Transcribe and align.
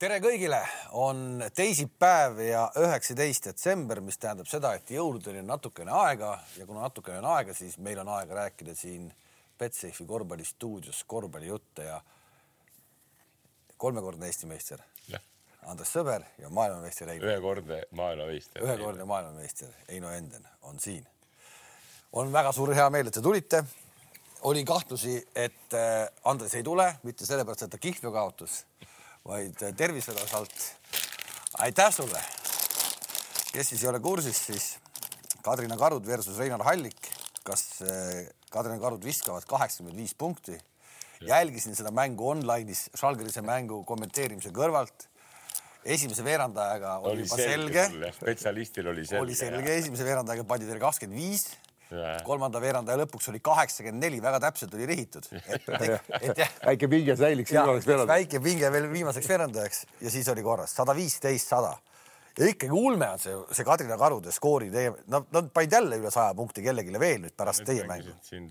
tere 0.00 0.16
kõigile, 0.22 0.58
on 0.96 1.42
teisipäev 1.52 2.38
ja 2.40 2.62
üheksateist 2.80 3.50
detsember, 3.50 3.98
mis 4.00 4.16
tähendab 4.16 4.48
seda, 4.48 4.72
et 4.78 4.88
jõuludeni 4.94 5.42
on 5.42 5.50
natukene 5.52 5.92
aega 5.92 6.30
ja 6.56 6.64
kuna 6.66 6.86
natukene 6.86 7.18
on 7.20 7.26
aega, 7.34 7.52
siis 7.56 7.76
meil 7.84 8.00
on 8.00 8.08
aega 8.16 8.38
rääkida 8.38 8.72
siin 8.78 9.10
Betsafe'i 9.60 10.06
korvpallistuudios 10.08 11.02
korvpallijutte 11.04 11.84
ja 11.84 11.98
kolmekordne 13.76 14.30
Eesti 14.30 14.48
meister. 14.48 14.80
Andres 15.68 15.90
Sõber 15.92 16.24
ja 16.40 16.48
maailmameister 16.48 17.10
Heino 17.12 17.26
ühekordne 17.28 17.82
maailmameister. 17.92 18.62
ühekordne 18.64 19.04
maailmameister 19.04 19.74
Heino 19.90 20.08
Enden 20.16 20.46
on 20.62 20.80
siin. 20.80 21.04
on 22.12 22.32
väga 22.32 22.52
suur 22.52 22.72
hea 22.74 22.88
meel, 22.90 23.06
et 23.06 23.14
te 23.14 23.20
tulite. 23.20 23.64
oli 24.42 24.64
kahtlusi, 24.64 25.28
et 25.34 25.74
äh, 25.76 26.08
Andres 26.24 26.54
ei 26.54 26.62
tule, 26.62 26.94
mitte 27.02 27.26
sellepärast, 27.26 27.62
et 27.62 27.70
ta 27.70 27.78
kihlveo 27.78 28.12
kaotas, 28.12 28.64
vaid 29.26 29.62
tervise 29.76 30.12
osalt. 30.12 30.54
aitäh 31.58 31.92
sulle. 31.92 32.22
kes 33.52 33.68
siis 33.68 33.82
ei 33.82 33.88
ole 33.88 34.00
kursis, 34.00 34.46
siis 34.46 34.78
Kadrina 35.42 35.76
Karud 35.76 36.06
versus 36.06 36.38
Reinar 36.38 36.62
Hallik. 36.64 37.12
kas 37.44 37.82
äh, 37.82 38.26
Kadrina 38.50 38.78
Karud 38.80 39.04
viskavad 39.04 39.44
kaheksakümmend 39.46 39.96
viis 39.96 40.14
punkti? 40.14 40.58
jälgisin 41.20 41.76
seda 41.76 41.90
mängu 41.92 42.30
online'is, 42.32 42.88
Žalgirise 42.96 43.42
mängu 43.44 43.82
kommenteerimise 43.84 44.52
kõrvalt. 44.56 45.08
esimese 45.84 46.24
veerandajaga 46.24 46.98
oli, 46.98 47.10
oli 47.12 47.22
juba 47.24 47.36
selge, 47.40 47.84
selge 47.88 48.12
spetsialistil 48.12 48.88
oli 48.88 49.04
selge. 49.06 49.22
oli 49.22 49.34
selge, 49.34 49.76
esimese 49.76 50.04
veerandajaga 50.04 50.44
pandi 50.48 50.68
teile 50.68 50.80
kakskümmend 50.80 51.20
viis. 51.20 51.46
Kolmanda 52.26 52.60
veerandaja 52.62 53.00
lõpuks 53.02 53.30
oli 53.32 53.40
kaheksakümmend 53.44 54.04
neli, 54.04 54.20
väga 54.22 54.40
täpselt 54.46 54.74
oli 54.78 54.86
rihitud, 54.90 55.26
väike 56.66 56.88
pinge 56.90 57.16
säiliks, 57.18 57.54
oleks 57.62 57.88
veel. 57.88 58.06
väike 58.08 58.40
pinge 58.44 58.70
veel 58.72 58.88
viimaseks 58.92 59.28
veerandajaks 59.30 59.84
ja 60.00 60.12
siis 60.12 60.28
oli 60.32 60.44
korras. 60.46 60.74
Sada 60.76 60.94
viisteist, 60.96 61.50
sada. 61.50 61.74
Ja 62.38 62.46
ikkagi 62.46 62.72
ulme 62.72 63.08
on 63.10 63.18
see, 63.20 63.34
see 63.56 63.66
Kadrina 63.66 63.98
Karude 64.00 64.32
skoori 64.32 64.70
teema, 64.72 64.96
nad, 65.10 65.26
nad 65.34 65.50
panid 65.52 65.74
jälle 65.74 65.98
üle 66.00 66.12
saja 66.14 66.34
punkti 66.38 66.62
kellelegi 66.64 66.94
veel 67.02 67.24
nüüd 67.26 67.34
pärast 67.36 67.66
teie 67.66 67.84
mängu. 67.88 68.14
siin 68.24 68.48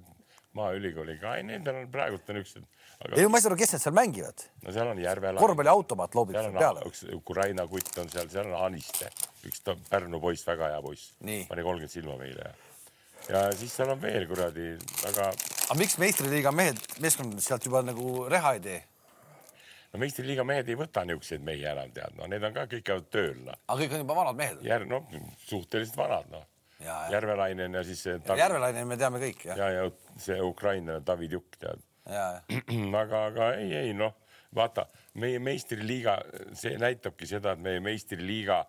Maaülikooliga, 0.60 1.38
ei 1.38 1.46
nendel 1.46 1.84
on 1.84 1.90
praegult 1.94 2.30
on 2.30 2.40
niisugused, 2.40 2.66
ei 2.66 3.06
aga 3.06 3.22
no 3.22 3.30
ma 3.32 3.38
ei 3.38 3.44
saa 3.44 3.52
aru, 3.52 3.58
kes 3.62 3.74
need 3.76 3.84
seal 3.84 3.96
mängivad, 3.96 4.46
no 4.66 4.74
seal 4.76 4.90
on 4.92 5.02
Järvela. 5.02 5.40
korvpalliautomaat 5.40 6.18
loobib 6.18 6.40
seal 6.40 6.58
peale. 6.58 6.86
üks 6.90 7.04
Ukraina 7.16 7.68
kutt 7.70 8.02
on 8.02 8.10
seal, 8.10 8.32
seal 8.34 8.50
on 8.50 8.58
Aniste, 8.66 9.12
üks 9.48 9.62
Pärnu 9.90 10.20
poiss, 10.20 10.48
väga 10.50 10.74
hea 10.74 10.82
poiss. 10.84 11.14
Pani 11.22 11.66
kolmkümmend 11.70 11.94
silma 11.94 12.18
meile 12.20 12.50
ja, 13.30 13.44
siis 13.58 13.74
seal 13.76 13.94
on 13.94 14.02
veel 14.02 14.28
kuradi 14.30 14.72
väga, 15.04 15.32
aga 15.68 15.80
miks 15.80 15.98
meistriliiga 16.02 16.54
mehed, 16.56 16.80
meeskond 17.04 17.38
sealt 17.44 17.66
juba 17.68 17.84
nagu 17.86 18.26
reha 18.32 18.56
ei 18.58 18.64
tee? 18.66 18.80
no 19.94 20.02
meistriliiga 20.04 20.46
mehed 20.48 20.70
ei 20.70 20.78
võta 20.80 21.04
niisuguseid 21.08 21.44
mehi 21.46 21.66
ära, 21.70 21.88
tead, 21.94 22.16
no 22.20 22.30
need 22.30 22.46
on 22.46 22.56
ka 22.56 22.68
kõik 22.72 22.86
käivad 22.92 23.12
tööl, 23.14 23.36
noh. 23.48 23.60
aga 23.68 23.82
kõik 23.82 23.98
on 23.98 24.04
juba 24.04 24.18
vanad 24.22 24.40
mehed. 24.40 24.64
Järv, 24.66 24.90
noh, 24.92 25.20
suhteliselt 25.48 25.98
vanad, 26.00 26.32
noh. 26.34 26.48
Järvelainen 27.12 27.74
ja 27.76 27.82
siis 27.84 28.00
see 28.06 28.38
Järvelaine 28.40 28.86
me 28.88 28.96
teame 28.96 29.20
kõik 29.20 29.42
jah, 29.50 29.58
ja, 29.60 29.66
ja 29.76 30.20
see 30.22 30.38
ukrainlane 30.40 31.04
David 31.04 31.34
Jukk, 31.36 31.58
tead 31.60 31.82
aga, 33.02 33.26
aga 33.26 33.50
ei, 33.60 33.74
ei 33.82 33.92
noh, 33.94 34.16
vaata 34.56 34.86
meie 35.20 35.42
meistriliiga, 35.44 36.16
see 36.58 36.78
näitabki 36.80 37.28
seda, 37.30 37.54
et 37.54 37.64
meie 37.64 37.82
meistriliiga 37.84 38.64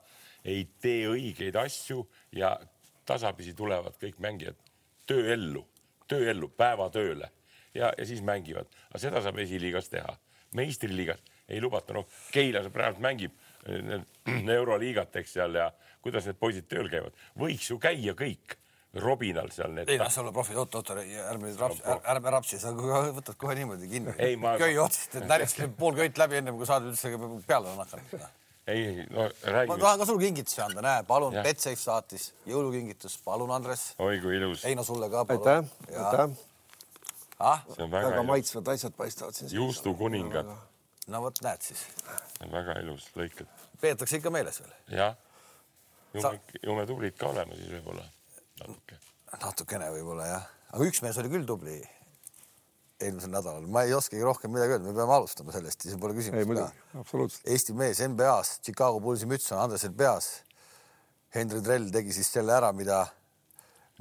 ei 0.48 0.64
tee 0.82 1.06
õigeid 1.10 1.56
asju 1.60 2.02
ja 2.36 2.54
tasapisi 3.10 3.54
tulevad 3.58 3.98
kõik 4.00 4.20
mängijad 4.22 4.58
tööellu, 5.10 5.64
tööellu, 6.10 6.50
päevatööle 6.58 7.30
ja, 7.74 7.92
ja 7.96 8.06
siis 8.06 8.22
mängivad, 8.26 8.70
aga 8.90 9.02
seda 9.02 9.22
saab 9.24 9.38
esiliigas 9.42 9.90
teha. 9.90 10.16
meistriliigas 10.54 11.20
ei 11.50 11.60
lubata, 11.62 11.94
noh, 11.94 12.06
Keila 12.34 12.62
praegu 12.70 13.02
mängib 13.02 13.34
eh, 13.66 13.82
need 14.30 14.54
euroliigat, 14.54 15.16
eks 15.22 15.36
seal 15.38 15.54
ja 15.58 15.70
kuidas 16.02 16.26
need 16.26 16.38
poisid 16.38 16.66
tööl 16.70 16.90
käivad, 16.90 17.14
võiks 17.38 17.70
ju 17.70 17.78
käia 17.82 18.14
kõik 18.18 18.56
Robinal 18.98 19.52
seal 19.54 19.70
need 19.74 19.90
ei 19.90 20.00
noh, 20.00 20.10
sa 20.10 20.24
oled 20.24 20.34
profi, 20.34 20.56
oot, 20.58 20.74
oot, 20.74 20.88
ärme 20.98 21.46
nüüd 21.46 21.60
raps, 21.62 21.82
ärme 22.10 22.32
rapsi, 22.34 22.58
sa 22.58 22.72
võtad 22.74 23.36
kohe 23.38 23.54
niimoodi 23.54 23.86
kinni. 23.90 24.14
Köi 24.58 24.72
otsast, 24.82 25.14
et 25.14 25.28
närjasid 25.30 25.76
pool 25.80 25.94
köit 25.98 26.18
läbi, 26.18 26.40
ennem 26.40 26.58
kui 26.58 26.66
saad 26.66 26.88
üldse 26.90 27.12
peale 27.46 27.76
hakanud. 27.78 28.26
ei, 28.70 29.06
no 29.10 29.24
ma 29.24 29.52
räägime, 29.54 29.78
tahan 29.82 30.00
ka 30.00 30.06
sulle 30.08 30.22
kingitusi 30.24 30.62
anda, 30.64 30.82
näe, 30.84 31.02
palun. 31.08 31.36
Betsafe 31.44 31.80
saatis 31.80 32.30
jõulukingitus, 32.48 33.16
palun, 33.24 33.52
Andres. 33.54 33.90
oi 33.98 34.20
kui 34.22 34.36
ilus, 34.38 34.64
Heino 34.68 34.84
sulle 34.86 35.10
ka, 35.12 35.24
aitäh 35.28 35.60
aitäh. 35.90 36.36
ah, 37.38 37.64
see 37.74 37.84
on 37.84 37.92
väga, 37.92 38.08
väga 38.08 38.22
ilus, 38.22 38.30
maitsvad 38.32 38.72
asjad 38.74 38.96
paistavad 38.98 39.38
siin. 39.38 39.52
juustukuningad, 39.56 40.50
no 41.10 41.22
vot, 41.26 41.42
näed 41.46 41.66
siis, 41.66 41.84
väga 42.52 42.78
ilus 42.84 43.10
lõiked, 43.18 43.50
peetakse 43.82 44.22
ikka 44.22 44.32
meeles 44.34 44.62
veel, 44.62 44.74
jah. 44.96 45.16
ju 46.14 46.26
me, 46.26 46.40
ju 46.62 46.80
me 46.80 46.88
tublid 46.90 47.16
ka 47.20 47.30
oleme 47.34 47.58
siis 47.60 47.72
võib-olla. 47.78 48.08
Natuke. 48.60 49.00
natukene 49.40 49.94
võib-olla 49.96 50.28
jah, 50.34 50.52
aga 50.72 50.90
üks 50.90 51.02
mees 51.06 51.18
oli 51.22 51.32
küll 51.32 51.48
tubli 51.48 51.80
eelmisel 53.00 53.32
nädalal, 53.32 53.66
ma 53.72 53.84
ei 53.86 53.94
oskagi 53.96 54.22
rohkem 54.24 54.52
midagi 54.54 54.76
öelda, 54.76 54.86
me 54.86 54.94
peame 54.96 55.14
alustama 55.16 55.54
sellest, 55.54 55.86
siis 55.86 55.96
pole 56.00 56.14
küsimust. 56.16 56.44
Eesti 57.48 57.74
mees 57.78 58.02
NBA-s, 58.04 58.60
Chicago 58.66 59.00
Bullsi 59.00 59.28
müts 59.30 59.48
on 59.54 59.62
Andresel 59.64 59.94
peas. 59.96 60.30
Henry 61.34 61.62
Drell 61.64 61.90
tegi 61.94 62.14
siis 62.14 62.30
selle 62.34 62.52
ära, 62.56 62.72
mida, 62.76 63.04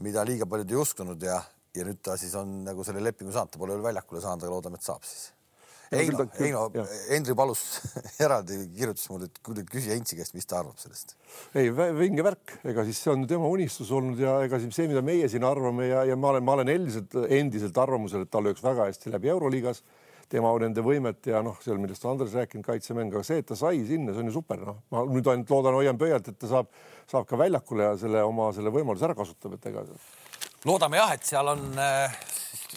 mida 0.04 0.26
liiga 0.28 0.48
paljud 0.50 0.72
ei 0.74 0.80
uskunud 0.82 1.24
ja, 1.24 1.40
ja 1.78 1.86
nüüd 1.88 2.02
ta 2.04 2.18
siis 2.20 2.34
on 2.40 2.64
nagu 2.66 2.86
selle 2.88 3.04
lepingu 3.06 3.34
saanud, 3.36 3.54
ta 3.54 3.62
pole 3.62 3.78
veel 3.78 3.92
väljakule 3.92 4.24
saanud, 4.24 4.44
aga 4.44 4.56
loodame, 4.56 4.82
et 4.82 4.88
saab 4.90 5.06
siis. 5.08 5.30
No 5.90 5.98
ta- 5.98 6.26
küll- 6.30 6.44
Heino 6.46 6.66
jah., 6.76 6.90
Henry 7.10 7.34
palus 7.38 7.62
eraldi 8.26 8.60
kirjutas 8.76 9.08
mulle, 9.10 9.30
et 9.30 9.40
kuule 9.46 9.64
küsi 9.66 9.90
Hentsi 9.94 10.18
käest, 10.20 10.36
mis 10.38 10.46
ta 10.50 10.60
arvab 10.60 10.78
sellest. 10.82 11.16
ei, 11.58 11.72
vinge 11.98 12.26
värk, 12.26 12.60
ega 12.70 12.86
siis 12.86 13.00
see 13.02 13.14
on 13.14 13.26
tema 13.30 13.50
unistus 13.50 13.90
olnud 13.96 14.20
ja 14.22 14.36
ega 14.46 14.60
siis 14.62 14.76
see, 14.78 14.90
mida 14.92 15.02
meie 15.06 15.30
siin 15.32 15.46
arvame 15.50 15.88
ja, 15.90 16.04
ja 16.12 16.18
ma 16.20 16.36
olen, 16.36 16.46
ma 16.46 16.58
olen 16.60 16.70
endiselt, 16.76 17.18
endiselt 17.40 17.82
arvamusel, 17.82 18.28
et 18.28 18.32
ta 18.34 18.42
lööks 18.44 18.62
väga 18.66 18.86
hästi 18.92 19.16
läbi 19.16 19.34
Euroliigas 19.34 19.82
tema 20.30 20.52
nende 20.62 20.84
võimet 20.86 21.26
ja 21.26 21.42
noh, 21.42 21.56
seal, 21.64 21.80
millest 21.82 22.04
Andres 22.06 22.36
rääkinud, 22.38 22.62
kaitsemäng, 22.68 23.10
aga 23.10 23.26
see, 23.26 23.40
et 23.42 23.48
ta 23.50 23.56
sai 23.58 23.80
sinna, 23.88 24.14
see 24.14 24.22
on 24.22 24.30
ju 24.30 24.36
super, 24.36 24.62
noh, 24.62 24.84
ma 24.94 25.02
nüüd 25.10 25.26
ainult 25.32 25.50
loodan, 25.50 25.78
hoian 25.80 25.98
pöialt, 25.98 26.30
et 26.30 26.38
ta 26.38 26.50
saab, 26.52 26.70
saab 27.10 27.26
ka 27.26 27.40
väljakule 27.42 27.88
ja 27.88 27.96
selle 27.98 28.22
oma 28.30 28.52
selle 28.54 28.70
võimaluse 28.76 29.08
ära 29.10 29.18
kasutab, 29.18 29.58
et 29.58 29.66
ega 29.72 29.88
loodame 30.70 31.00
jah, 31.02 31.16
et 31.18 31.26
seal 31.26 31.50
on 31.50 31.66
äh, 31.82 32.20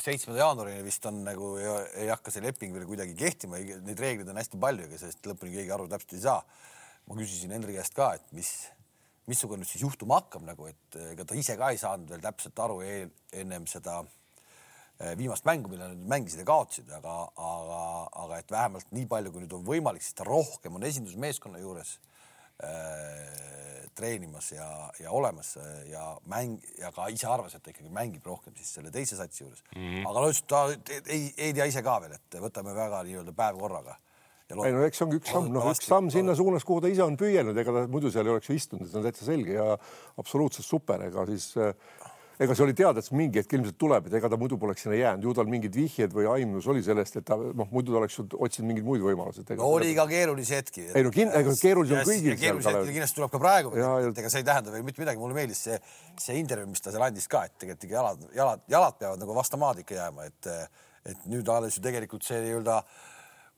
seitsmenda 0.01 0.41
jaanuarini 0.41 0.85
vist 0.87 1.05
on 1.09 1.19
nagu 1.27 1.57
ei, 1.61 1.73
ei 2.05 2.11
hakka 2.13 2.33
see 2.33 2.45
leping 2.45 2.73
veel 2.75 2.87
kuidagi 2.89 3.17
kehtima, 3.19 3.59
neid 3.59 4.01
reegleid 4.01 4.31
on 4.33 4.41
hästi 4.41 4.61
palju, 4.63 4.87
ega 4.87 5.01
sellest 5.01 5.29
lõpuni 5.29 5.53
keegi 5.57 5.75
aru 5.75 5.89
täpselt 5.91 6.17
ei 6.17 6.25
saa. 6.25 6.41
ma 7.09 7.19
küsisin 7.19 7.51
Henri 7.51 7.75
käest 7.75 7.97
ka, 7.99 8.13
et 8.15 8.29
mis, 8.37 8.49
missugune 9.27 9.65
nüüd 9.65 9.71
siis 9.73 9.83
juhtuma 9.83 10.21
hakkab 10.21 10.45
nagu, 10.47 10.69
et 10.71 10.99
ega 11.11 11.27
ta 11.27 11.37
ise 11.37 11.57
ka 11.59 11.73
ei 11.75 11.81
saanud 11.81 12.13
veel 12.15 12.23
täpselt 12.23 12.63
aru 12.63 12.79
eel, 12.87 13.11
ennem 13.43 13.67
seda 13.71 13.99
eh, 15.01 15.17
viimast 15.19 15.45
mängu, 15.49 15.73
mille 15.73 15.91
nad 15.91 16.07
mängisid 16.15 16.45
ja 16.45 16.47
kaotasid, 16.47 16.93
aga, 17.01 17.17
aga, 17.35 17.83
aga 18.23 18.39
et 18.39 18.55
vähemalt 18.55 18.95
nii 18.95 19.09
palju, 19.11 19.35
kui 19.35 19.45
nüüd 19.45 19.59
on 19.59 19.67
võimalik, 19.67 20.07
siis 20.07 20.17
ta 20.17 20.29
rohkem 20.29 20.79
on 20.79 20.87
esindusmeeskonna 20.87 21.61
juures 21.61 21.99
treenimas 23.95 24.53
ja, 24.53 24.69
ja 25.01 25.11
olemas 25.11 25.57
äh, 25.57 25.91
ja 25.91 26.05
mäng 26.27 26.59
ja 26.79 26.93
ka 26.93 27.09
ise 27.13 27.29
arvas, 27.29 27.55
et 27.57 27.65
ta 27.65 27.73
ikkagi 27.73 27.93
mängib 27.93 28.25
rohkem 28.27 28.55
siis 28.57 28.73
selle 28.79 28.93
teise 28.95 29.19
satsi 29.19 29.45
juures 29.45 29.63
mm. 29.75 29.83
-hmm. 29.83 30.07
aga 30.09 30.23
no 30.23 30.31
ütles 30.31 30.47
ta 30.49 30.63
ei, 31.07 31.29
ei 31.37 31.53
tea 31.53 31.69
ise 31.69 31.83
ka 31.85 31.99
veel, 32.05 32.17
et 32.17 32.41
võtame 32.41 32.75
väga 32.77 33.03
nii-öelda 33.09 33.37
päev 33.37 33.61
korraga. 33.61 33.97
ei 34.53 34.73
no 34.73 34.85
eks 34.87 34.99
see 34.99 35.07
ongi 35.07 35.21
üks 35.21 35.33
samm, 35.33 35.53
noh, 35.53 35.69
üks 35.71 35.89
samm 35.89 36.11
sinna 36.11 36.35
suunas, 36.37 36.65
kuhu 36.65 36.81
ta 36.81 36.89
ise 36.93 37.05
on 37.05 37.17
püüelnud, 37.21 37.59
ega 37.59 37.77
ta 37.77 37.85
muidu 37.89 38.11
seal 38.13 38.27
ei 38.27 38.35
oleks 38.35 38.51
ju 38.51 38.57
istunud, 38.57 38.89
see 38.89 38.99
on 39.01 39.07
täitsa 39.07 39.29
selge 39.29 39.59
ja 39.59 39.79
absoluutselt 40.17 40.67
super, 40.67 41.05
ega 41.09 41.27
siis 41.29 41.53
äh, 41.57 41.75
ega 42.43 42.55
see 42.59 42.65
oli 42.67 42.75
teada, 42.77 43.01
et 43.03 43.07
see 43.07 43.17
mingi 43.19 43.39
hetk 43.41 43.53
ilmselt 43.57 43.77
tuleb, 43.81 44.07
et 44.11 44.17
ega 44.19 44.29
ta 44.33 44.39
muidu 44.41 44.59
poleks 44.61 44.85
sinna 44.85 44.97
jäänud, 44.99 45.25
ju 45.29 45.35
tal 45.39 45.49
mingid 45.51 45.77
vihjed 45.79 46.15
või 46.17 46.27
aimus 46.33 46.67
oli 46.73 46.83
sellest, 46.85 47.17
et 47.21 47.27
ta 47.29 47.37
noh, 47.39 47.69
muidu 47.71 47.95
ta 47.95 48.01
oleks 48.03 48.19
otsinud 48.23 48.69
mingeid 48.71 48.87
muid 48.89 49.05
võimalusi. 49.05 49.45
no 49.59 49.69
oli 49.77 49.95
ka 49.99 50.07
keerulisi 50.11 50.57
hetki. 50.59 50.87
Ei 50.95 51.07
no 51.07 51.13
kin- 51.15 51.33
ega 51.43 51.55
keerulisem 51.63 52.01
Ja- 52.01 52.09
kõigil 52.09 52.39
keerulisi 52.41 52.69
hetki 52.75 52.97
kindlasti 52.99 53.21
tuleb 53.21 53.31
ka 53.37 53.43
praegu, 53.43 53.75
et 53.77 54.19
ega 54.25 54.31
see 54.33 54.43
ei 54.43 54.49
tähenda 54.51 54.75
veel 54.75 54.83
mitte 54.87 55.03
midagi, 55.05 55.19
mulle 55.23 55.35
meeldis 55.39 55.63
see, 55.69 55.79
see 56.19 56.39
intervjuu, 56.41 56.69
mis 56.75 56.81
ta 56.85 56.91
seal 56.91 57.07
andis 57.09 57.29
ka, 57.29 57.45
et 57.49 57.57
tegelikult 57.59 57.89
ikka 57.89 57.99
jalad, 58.01 58.27
jalad, 58.35 58.67
jalad 58.69 58.99
peavad 58.99 59.23
nagu 59.23 59.35
vastu 59.39 59.61
maad 59.63 59.79
ikka 59.85 59.95
jääma, 60.01 60.27
et, 60.33 60.53
et 61.13 61.27
nüüd 61.31 61.49
alles 61.49 61.77
ju 61.79 61.83
tegelikult 61.85 62.23
see 62.27 62.41
nii-öelda 62.45 62.83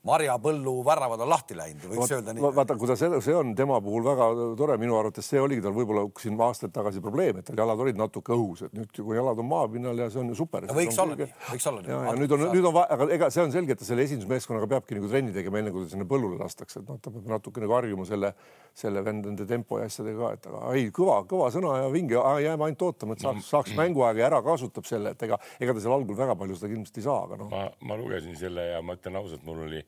marjapõllu 0.05 0.73
väravad 0.85 1.23
on 1.25 1.29
lahti 1.31 1.55
läinud, 1.57 1.85
võiks 1.89 2.11
öelda 2.13 2.33
nii. 2.35 2.43
vaata, 2.55 2.75
kui 2.77 2.89
ta 2.89 2.95
see, 2.99 3.35
on 3.35 3.53
tema 3.57 3.79
puhul 3.83 4.05
väga 4.05 4.27
tore, 4.59 4.77
minu 4.81 4.97
arvates 4.99 5.25
see 5.31 5.41
oligi 5.41 5.63
tal 5.65 5.73
võib-olla 5.75 6.05
siin 6.21 6.37
aastaid 6.45 6.73
tagasi 6.75 7.01
probleem, 7.03 7.39
et 7.41 7.47
tal 7.47 7.57
jalad 7.63 7.81
olid 7.81 7.97
natuke 7.99 8.35
õhus, 8.35 8.65
et 8.67 8.75
nüüd, 8.77 8.91
kui 8.95 9.17
jalad 9.17 9.41
on 9.41 9.49
maapinnal 9.49 10.03
ja 10.03 10.09
see 10.13 10.21
on 10.21 10.29
ju 10.29 10.37
super. 10.37 10.67
võiks 10.77 10.99
olla 11.01 11.17
nii, 11.17 11.29
võiks 11.49 11.69
olla 11.71 11.81
nii. 11.81 11.93
ja, 11.93 12.01
ja 12.09 12.15
nüüd 12.19 12.35
on, 12.37 12.45
nüüd 12.53 12.69
on, 12.69 12.79
aga 12.83 13.09
ega 13.17 13.31
see 13.33 13.45
on 13.47 13.55
selge, 13.55 13.73
et 13.73 13.81
ta 13.81 13.89
selle 13.89 14.05
esindusmeeskonnaga 14.05 14.69
peabki 14.75 14.99
nagu 14.99 15.09
trenni 15.09 15.33
tegema, 15.35 15.61
enne 15.61 15.73
kui 15.73 15.87
ta 15.87 15.95
sinna 15.95 16.07
põllule 16.09 16.37
lastakse, 16.41 16.83
et 16.83 16.91
noh, 16.91 17.01
ta 17.01 17.13
peab 17.15 17.33
natuke 17.33 17.65
nagu 17.65 17.77
harjuma 17.79 18.05
selle, 18.09 18.33
selle 18.77 19.01
nende 19.09 19.49
tempo 19.49 19.81
ja 19.81 19.89
asjadega 19.89 20.21
ka, 20.21 20.31
et 20.37 20.49
aga 20.51 20.63
ei, 20.77 20.87
kõva, 20.93 21.17
kõva 21.29 21.49
sõna 21.55 21.79
ja 21.81 21.89
vinge, 21.93 22.19
jääme 22.45 22.69
ainult 22.69 22.85
ootama, 22.89 23.17
et 23.17 23.25
saaks, 23.25 23.49
saaks 23.49 23.75
mänguaega 23.77 24.21
ja 24.21 24.29
ära 24.29 24.41
kasutab 24.45 24.85
selle, 24.85 25.15
et 25.15 25.27
ega, 25.27 25.39
ega 25.57 25.73
ta 25.73 25.81
seal 25.81 25.97
algul 25.97 26.17
väga 26.17 26.37
palju 26.37 26.59
seda 26.59 26.73
kindlasti 26.73 27.01
ei 27.01 27.07
saa, 27.07 27.21
aga 27.25 27.39
noh, 27.41 27.51
ma, 27.51 27.65
ma 27.89 27.97
lugesin 27.99 28.37
selle 28.37 28.69
ja 28.73 28.81
ma 28.85 28.97
ütlen 28.97 29.17
ausalt, 29.21 29.45
mul 29.47 29.63
oli 29.65 29.81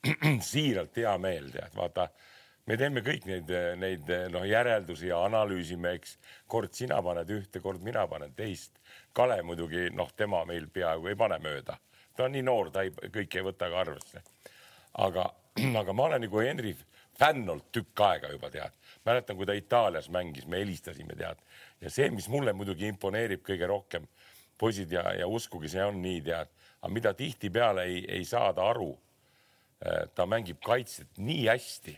siiralt 0.50 0.96
hea 0.96 1.12
meel, 1.20 1.50
tead, 1.52 1.74
vaata, 1.76 2.06
me 2.66 2.76
teeme 2.80 3.02
kõik 3.04 3.26
neid, 3.28 3.50
neid 3.80 4.12
noh, 4.32 4.44
järeldusi 4.48 5.10
ja 5.10 5.20
analüüsime, 5.26 5.94
eks. 5.98 6.16
kord 6.50 6.74
sina 6.76 7.00
paned 7.04 7.30
ühte, 7.34 7.60
kord 7.60 7.82
mina 7.84 8.06
panen 8.08 8.32
teist. 8.36 8.80
Kalev 9.16 9.44
muidugi 9.48 9.88
noh, 9.92 10.12
tema 10.16 10.44
meil 10.48 10.70
peaaegu 10.72 11.10
ei 11.10 11.18
pane 11.18 11.40
mööda, 11.42 11.76
ta 12.16 12.26
on 12.26 12.36
nii 12.36 12.46
noor, 12.46 12.70
ta 12.72 12.86
ei, 12.86 12.94
kõike 13.12 13.40
ei 13.40 13.46
võta 13.50 13.68
ka 13.72 13.82
arvesse. 13.84 14.22
aga, 15.04 15.26
aga 15.82 15.92
ma 15.92 16.08
olen 16.08 16.24
nagu 16.24 16.40
Henri 16.40 16.74
fänn 17.20 17.48
olnud 17.48 17.68
tükk 17.74 18.00
aega 18.06 18.30
juba 18.32 18.50
tead, 18.50 18.72
mäletan, 19.04 19.36
kui 19.36 19.46
ta 19.46 19.52
Itaalias 19.52 20.08
mängis, 20.08 20.46
me 20.46 20.62
helistasime 20.62 21.16
tead 21.16 21.42
ja 21.80 21.90
see, 21.92 22.08
mis 22.10 22.28
mulle 22.32 22.54
muidugi 22.56 22.88
imponeerib 22.88 23.44
kõige 23.44 23.68
rohkem, 23.68 24.08
poisid 24.58 24.92
ja, 24.92 25.04
ja 25.16 25.28
uskuge, 25.28 25.68
see 25.68 25.84
on 25.84 26.00
nii 26.00 26.20
tead, 26.24 26.48
aga 26.80 26.92
mida 26.92 27.12
tihtipeale 27.16 27.84
ei, 27.84 28.00
ei 28.08 28.24
saada 28.24 28.64
aru 28.72 28.94
ta 30.14 30.26
mängib 30.28 30.60
kaitset 30.64 31.20
nii 31.22 31.46
hästi, 31.48 31.94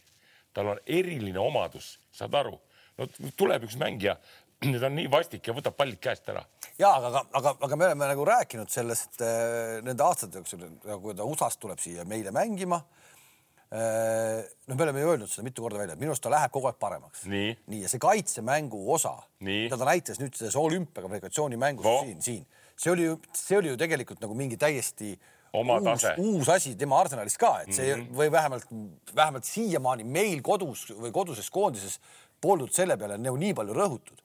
tal 0.54 0.72
on 0.74 0.80
eriline 0.86 1.40
omadus, 1.42 1.96
saad 2.14 2.34
aru, 2.38 2.54
no 2.98 3.08
tuleb 3.38 3.66
üks 3.66 3.78
mängija, 3.80 4.16
ta 4.62 4.86
on 4.86 4.96
nii 4.98 5.10
vastik 5.10 5.48
ja 5.48 5.54
võtab 5.56 5.74
pallid 5.78 5.98
käest 6.02 6.28
ära. 6.30 6.44
ja 6.78 6.92
aga, 6.94 7.24
aga, 7.34 7.56
aga 7.66 7.78
me 7.78 7.88
oleme 7.90 8.10
nagu 8.12 8.26
rääkinud 8.28 8.70
sellest 8.70 9.22
äh, 9.26 9.80
nende 9.82 10.06
aastate 10.06 10.38
jooksul, 10.38 10.68
kui 11.02 11.16
ta 11.18 11.26
USA-st 11.26 11.62
tuleb 11.62 11.82
siia 11.82 12.06
meile 12.08 12.30
mängima 12.34 12.78
äh,. 12.78 14.46
no 14.68 14.78
me 14.78 14.86
oleme 14.86 15.02
ju 15.02 15.12
öelnud 15.16 15.32
seda 15.32 15.48
mitu 15.48 15.66
korda 15.66 15.82
välja, 15.82 15.98
minu 15.98 16.14
arust 16.14 16.22
ta 16.22 16.30
läheb 16.30 16.54
kogu 16.54 16.70
aeg 16.70 16.78
paremaks. 16.78 17.26
nii, 17.26 17.50
nii 17.74 17.82
ja 17.82 17.90
see 17.90 18.02
kaitsemängu 18.06 18.84
osa, 18.94 19.16
mida 19.42 19.78
ta 19.80 19.90
näitas 19.90 20.22
nüüd 20.22 20.38
selles 20.38 20.58
olümpiakvalifikatsiooni 20.62 21.58
mängus 21.58 21.90
no. 21.90 21.98
siin, 22.06 22.22
siin, 22.22 22.66
see 22.78 22.94
oli 22.94 23.10
ju, 23.10 23.20
see 23.34 23.58
oli 23.58 23.74
ju 23.74 23.82
tegelikult 23.82 24.22
nagu 24.22 24.38
mingi 24.38 24.60
täiesti 24.60 25.16
äh, 25.16 25.41
oma 25.52 25.78
uus, 25.78 25.84
tase. 25.84 26.14
uus 26.18 26.48
asi 26.48 26.74
tema 26.78 27.00
Arsenalis 27.00 27.36
ka, 27.40 27.52
et 27.62 27.72
see 27.74 27.94
mm 27.94 28.02
-hmm. 28.02 28.16
või 28.16 28.32
vähemalt, 28.32 28.66
vähemalt 29.14 29.44
siiamaani 29.44 30.04
meil 30.04 30.42
kodus 30.42 30.88
või 30.90 31.12
koduses 31.12 31.50
koondises 31.50 32.00
poldud 32.40 32.72
selle 32.72 32.96
peale 32.96 33.18
nagu 33.18 33.36
nii 33.36 33.54
palju 33.54 33.76
rõhutud. 33.76 34.18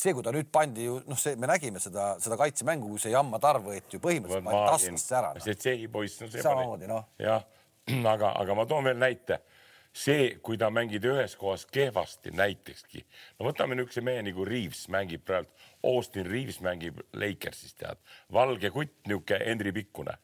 see, 0.00 0.14
kui 0.14 0.22
ta 0.22 0.30
nüüd 0.32 0.46
pandi 0.52 0.84
ju 0.84 1.00
noh, 1.06 1.18
see, 1.18 1.36
me 1.36 1.46
nägime 1.50 1.80
seda, 1.82 2.14
seda 2.22 2.36
kaitsemängu, 2.36 2.88
kui 2.88 2.98
see 2.98 3.10
Jamma 3.10 3.38
Tarv 3.38 3.64
võeti 3.66 3.98
ju 3.98 4.00
põhimõtteliselt 4.00 4.68
taskast 4.70 5.12
ära 5.12 5.32
no.. 5.34 5.40
see 5.44 5.54
Tšehhi 5.54 5.88
poiss, 5.88 6.20
no 6.20 6.28
see 6.30 6.42
samamoodi 6.42 6.86
noh. 6.86 7.04
jah, 7.18 7.42
aga, 8.14 8.30
aga 8.38 8.54
ma 8.54 8.66
toon 8.70 8.84
veel 8.84 8.98
näite 8.98 9.40
see, 9.92 10.38
kui 10.46 10.56
ta 10.56 10.70
mängib 10.70 11.04
ühes 11.04 11.34
kohas 11.36 11.66
kehvasti 11.66 12.30
näitekski, 12.30 13.04
no 13.38 13.50
võtame 13.50 13.74
niisuguse 13.74 14.00
mehe 14.06 14.22
nagu 14.22 14.46
Reaves 14.46 14.86
mängib 14.88 15.26
praegu, 15.26 15.50
Austin 15.82 16.26
Reaves 16.30 16.60
mängib 16.62 17.02
Lakersis 17.12 17.74
tead, 17.74 17.98
valge 18.32 18.70
kutt, 18.70 18.94
niisugune 19.10 19.44
Henry 19.44 19.74
Pikkune 19.74 20.16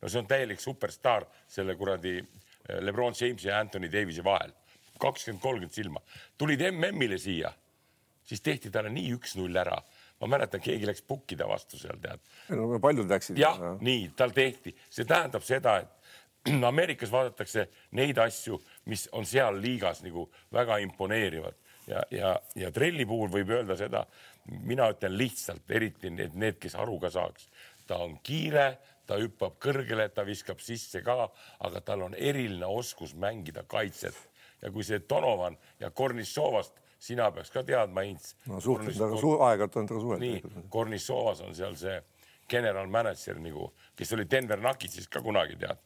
no 0.00 0.08
see 0.08 0.22
on 0.22 0.28
täielik 0.28 0.60
superstaar 0.60 1.26
selle 1.48 1.76
kuradi 1.76 2.18
eh, 2.18 2.80
Lebron 2.80 3.14
Jamesi 3.20 3.48
ja 3.48 3.60
Anthony 3.60 3.92
Davise 3.92 4.24
vahel. 4.24 4.52
kakskümmend, 5.00 5.42
kolmkümmend 5.42 5.74
silma. 5.74 6.00
tulid 6.38 6.60
MM-ile 6.70 7.18
siia, 7.18 7.52
siis 8.24 8.40
tehti 8.40 8.70
talle 8.70 8.90
nii 8.90 9.14
üks-null 9.16 9.56
ära. 9.56 9.78
ma 10.20 10.26
mäletan, 10.26 10.60
keegi 10.60 10.86
läks 10.86 11.02
pukkida 11.02 11.48
vastu 11.48 11.78
seal 11.78 12.00
tead. 12.02 12.20
no 12.48 12.78
paljud 12.80 13.08
läksid. 13.08 13.38
jah 13.38 13.58
ja., 13.60 13.76
nii 13.80 14.10
tal 14.16 14.30
tehti, 14.36 14.76
see 14.90 15.04
tähendab 15.04 15.42
seda, 15.42 15.78
et 15.78 15.96
Ameerikas 16.70 17.12
vaadatakse 17.12 17.68
neid 17.92 18.18
asju, 18.18 18.60
mis 18.84 19.08
on 19.12 19.26
seal 19.26 19.60
liigas 19.60 20.02
nagu 20.02 20.30
väga 20.52 20.78
imponeerivad 20.84 21.56
ja, 21.90 22.02
ja, 22.10 22.34
ja 22.54 22.70
trelli 22.72 23.06
puhul 23.06 23.30
võib 23.32 23.50
öelda 23.54 23.76
seda, 23.78 24.04
mina 24.66 24.88
ütlen 24.92 25.16
lihtsalt, 25.18 25.66
eriti 25.70 26.10
need, 26.12 26.36
need, 26.38 26.58
kes 26.62 26.76
aru 26.78 26.98
ka 27.02 27.10
saaks, 27.12 27.48
ta 27.86 28.00
on 28.04 28.18
kiire, 28.24 28.72
ta 29.10 29.18
hüppab 29.18 29.58
kõrgele, 29.62 30.06
ta 30.14 30.22
viskab 30.26 30.60
sisse 30.62 31.02
ka, 31.02 31.26
aga 31.66 31.82
tal 31.82 32.06
on 32.06 32.14
eriline 32.14 32.68
oskus 32.70 33.16
mängida 33.18 33.64
kaitset 33.66 34.16
ja 34.62 34.70
kui 34.70 34.86
see 34.86 35.02
Donovan 35.08 35.56
ja 35.80 35.90
Kornissovast, 35.90 36.78
sina 37.00 37.30
peaks 37.34 37.50
ka 37.50 37.64
teadma, 37.66 38.04
Ints. 38.06 38.36
no 38.46 38.60
suhteliselt 38.60 39.00
Kornis... 39.00 39.00
väga 39.00 39.20
su 39.20 39.32
aeg-ajalt 39.48 39.78
on 39.80 39.90
temaga 39.90 40.06
suhelda. 40.06 40.24
nii, 40.26 40.66
Kornissovas 40.68 41.40
on 41.46 41.54
seal 41.56 41.78
see 41.80 41.96
general 42.50 42.90
manager 42.90 43.40
nagu, 43.40 43.70
kes 43.96 44.12
oli 44.14 44.28
Denver 44.30 44.60
Nuggetsis 44.62 45.08
ka 45.08 45.22
kunagi 45.24 45.58
tead 45.58 45.80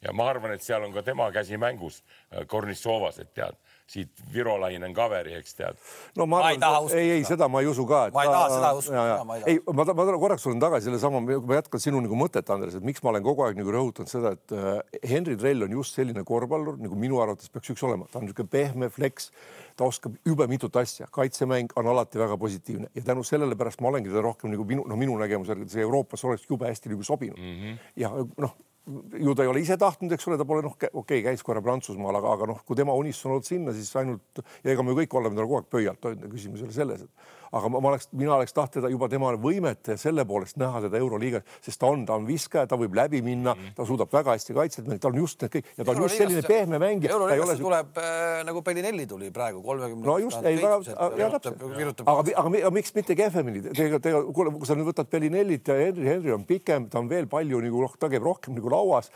ja 0.00 0.14
ma 0.16 0.30
arvan, 0.32 0.54
et 0.54 0.64
seal 0.64 0.84
on 0.86 0.94
ka 0.94 1.02
tema 1.04 1.28
käsi 1.34 1.58
mängus 1.60 2.00
Kornissovas, 2.48 3.20
et 3.20 3.34
tead 3.36 3.58
siit 3.90 4.22
Virolainen 4.34 4.94
kaveri, 4.94 5.34
eks 5.40 5.56
tead. 5.58 5.78
no 6.18 6.26
ma 6.30 6.42
arvan, 6.46 6.90
ei, 6.96 7.10
ei 7.18 7.24
seda 7.26 7.48
ma 7.50 7.62
ei 7.64 7.70
usu 7.70 7.86
ka. 7.88 8.02
ma 8.14 8.24
ei 8.24 8.30
taha 8.30 8.48
seda 8.54 8.72
uskuda. 8.78 9.38
ei, 9.50 9.58
ma, 9.66 9.86
ma 9.86 10.06
korraks 10.24 10.46
tulen 10.46 10.62
tagasi 10.62 10.88
sellesama, 10.88 11.22
ma 11.24 11.58
jätkan 11.58 11.82
sinu 11.82 12.02
nagu 12.04 12.18
mõtet, 12.18 12.52
Andres, 12.54 12.76
et 12.78 12.86
miks 12.86 13.02
ma 13.04 13.12
olen 13.14 13.26
kogu 13.26 13.46
aeg 13.46 13.58
nagu 13.58 13.74
rõhutanud 13.74 14.10
seda, 14.10 14.34
et 14.38 14.54
äh, 14.54 15.00
Henri 15.10 15.36
Trell 15.40 15.66
on 15.66 15.74
just 15.80 15.98
selline 15.98 16.24
korvpallur, 16.26 16.78
nagu 16.82 16.98
minu 16.98 17.20
arvates 17.24 17.50
peaks 17.52 17.74
üks 17.74 17.84
olema, 17.86 18.08
ta 18.10 18.20
on 18.20 18.28
niisugune 18.28 18.52
pehme 18.52 18.90
flex, 18.94 19.30
ta 19.76 19.88
oskab 19.88 20.16
jube 20.26 20.46
mitut 20.50 20.76
asja, 20.80 21.10
kaitsemäng 21.12 21.74
on 21.80 21.90
alati 21.90 22.20
väga 22.20 22.38
positiivne 22.40 22.90
ja 22.94 23.04
tänu 23.10 23.26
sellele 23.26 23.58
pärast 23.58 23.82
ma 23.82 23.90
olengi 23.90 24.12
teda 24.12 24.24
rohkem 24.24 24.54
nagu 24.54 24.66
minu, 24.68 24.86
noh, 24.86 24.98
minu 24.98 25.18
nägemuse 25.20 25.54
järgi 25.54 25.70
see 25.74 25.86
Euroopas 25.86 26.24
oleks 26.28 26.46
jube 26.50 26.68
hästi 26.68 26.92
nagu 26.94 27.06
sobinud 27.06 27.38
mm. 27.38 27.56
-hmm. 27.60 27.78
ja 27.96 28.10
noh 28.38 28.58
ju 28.86 29.34
ta 29.36 29.44
ei 29.44 29.50
ole 29.50 29.62
ise 29.62 29.76
tahtnud, 29.80 30.12
eks 30.14 30.28
ole, 30.28 30.38
ta 30.40 30.46
pole 30.48 30.64
noh, 30.64 30.74
okei 30.74 30.90
okay,, 31.02 31.22
käis 31.26 31.44
korra 31.46 31.62
Prantsusmaal, 31.64 32.16
aga, 32.20 32.36
aga 32.38 32.48
noh, 32.52 32.62
kui 32.66 32.78
tema 32.78 32.94
unistus 32.96 33.28
on 33.28 33.36
olnud 33.36 33.48
sinna, 33.48 33.74
siis 33.76 33.90
ainult 34.00 34.42
ja 34.64 34.72
ega 34.74 34.86
me 34.86 34.96
kõik 34.98 35.14
oleme 35.20 35.38
tal 35.38 35.48
kogu 35.48 35.60
aeg 35.60 35.70
pöialt 35.72 36.08
hoidnud, 36.08 36.32
küsimus 36.32 36.62
ei 36.62 36.68
ole 36.68 36.76
selles, 36.76 37.04
et 37.06 37.30
aga 37.50 37.70
ma, 37.72 37.80
ma 37.82 37.90
oleks, 37.92 38.08
mina 38.14 38.34
oleks 38.36 38.54
tahtnud 38.54 38.86
juba 38.92 39.08
tema 39.10 39.32
võimet 39.40 39.92
selle 40.00 40.24
poolest 40.28 40.58
näha 40.60 40.82
teda 40.84 41.00
Euroliigas, 41.00 41.56
sest 41.64 41.80
ta 41.82 41.90
on, 41.90 42.04
ta 42.06 42.16
on 42.18 42.26
viskaja, 42.28 42.68
ta 42.70 42.78
võib 42.78 42.94
läbi 42.96 43.22
minna 43.26 43.54
-hmm. 43.54 43.74
ta 43.78 43.86
suudab 43.88 44.12
väga 44.12 44.36
hästi 44.36 44.54
kaitset 44.54 44.86
mängida, 44.86 45.02
ta 45.02 45.10
on 45.10 45.18
just 45.18 45.42
need 45.42 45.56
kõik 45.56 45.72
ja 45.76 45.84
ta 45.84 45.90
on 45.90 46.02
just 46.04 46.16
selline 46.22 46.42
pehme 46.46 46.78
mängija. 46.78 47.12
Euroliigasse 47.12 47.56
ole... 47.56 47.64
tuleb 47.64 47.98
äh, 47.98 48.44
nagu 48.46 48.62
Bellinelli 48.62 49.06
tuli 49.06 49.30
praegu 49.30 49.62
kolmekümne. 49.62 50.06
no 50.06 50.18
just, 50.18 50.42
ei 50.44 50.62
väga, 50.62 50.80
ja 51.18 51.30
täpselt. 51.30 52.02
aga, 52.06 52.24
aga, 52.36 52.48
aga 52.62 52.70
miks 52.70 52.94
mitte 52.94 53.16
kehvemini, 53.18 53.62
tegelikult, 53.62 54.02
tegelikult 54.02 54.34
kuule, 54.34 54.54
kui 54.54 54.70
sa 54.70 54.78
nüüd 54.78 54.90
võtad 54.92 55.10
Bellinellit 55.10 55.68
ja 55.68 55.74
Henry, 55.74 56.06
Henry 56.06 56.34
on 56.34 56.46
pikem, 56.46 56.88
ta 56.90 57.02
on 57.02 57.10
veel 57.10 57.26
palju 57.26 57.60
nagu 57.66 57.82
noh, 57.86 57.96
ta 57.98 58.10
käib 58.12 58.22
rohkem 58.22 58.54
nagu 58.54 58.70
lauas 58.70 59.10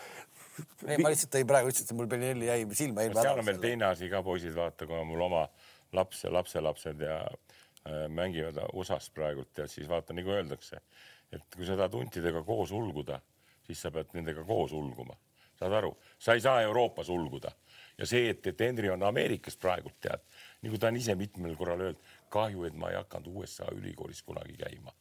ei, 0.87 0.99
ma 1.03 1.11
lihtsalt 1.11 1.33
tõin 1.35 1.47
praegu, 1.47 1.71
ütlesin, 1.71 1.91
et 1.91 1.99
mul 1.99 2.11
Bellinelli 2.11 2.51
jäi 2.51 2.61
silma. 2.75 3.07
seal 3.15 3.39
on 3.39 3.47
veel 3.47 3.63
teine 3.63 3.91
asi 3.91 4.11
ka, 4.11 4.23
poisid, 4.23 4.55
vaata, 4.55 4.87
kui 4.87 4.99
on 4.99 5.07
mul 5.07 5.23
oma 5.27 5.49
laps 5.95 6.25
ja 6.27 6.31
lapselapsed 6.35 7.03
ja 7.03 7.23
Äh, 7.25 7.54
mängivad 8.09 8.59
USA-s 8.73 9.11
praegult 9.13 9.59
ja 9.59 9.67
siis 9.69 9.89
vaata, 9.89 10.15
nagu 10.17 10.31
öeldakse, 10.33 10.81
et 11.33 11.45
kui 11.57 11.67
sa 11.67 11.77
tahad 11.77 11.95
huntidega 11.99 12.43
koos 12.47 12.73
ulguda, 12.73 13.21
siis 13.67 13.83
sa 13.83 13.91
pead 13.93 14.15
nendega 14.17 14.45
koos 14.45 14.73
ulguma, 14.73 15.17
saad 15.59 15.77
aru, 15.81 15.93
sa 16.19 16.37
ei 16.37 16.41
saa 16.45 16.63
Euroopas 16.65 17.09
ulguda. 17.13 17.53
Ja 17.99 18.07
see, 18.11 18.31
et, 18.33 18.47
et 18.47 18.61
Henry 18.61 18.89
on 18.91 19.05
Ameerikas 19.07 19.57
praegult 19.61 20.01
tead, 20.03 20.25
nagu 20.65 20.79
ta 20.81 20.91
on 20.91 20.97
ise 20.99 21.15
mitmel 21.15 21.55
korral 21.57 21.85
öelnud, 21.85 22.01
kahju, 22.35 22.65
et 22.67 22.75
ma 22.75 22.91
ei 22.91 22.99
hakanud 22.99 23.31
USA 23.43 23.69
ülikoolis 23.77 24.25
kunagi 24.27 24.57
käima. 24.59 24.93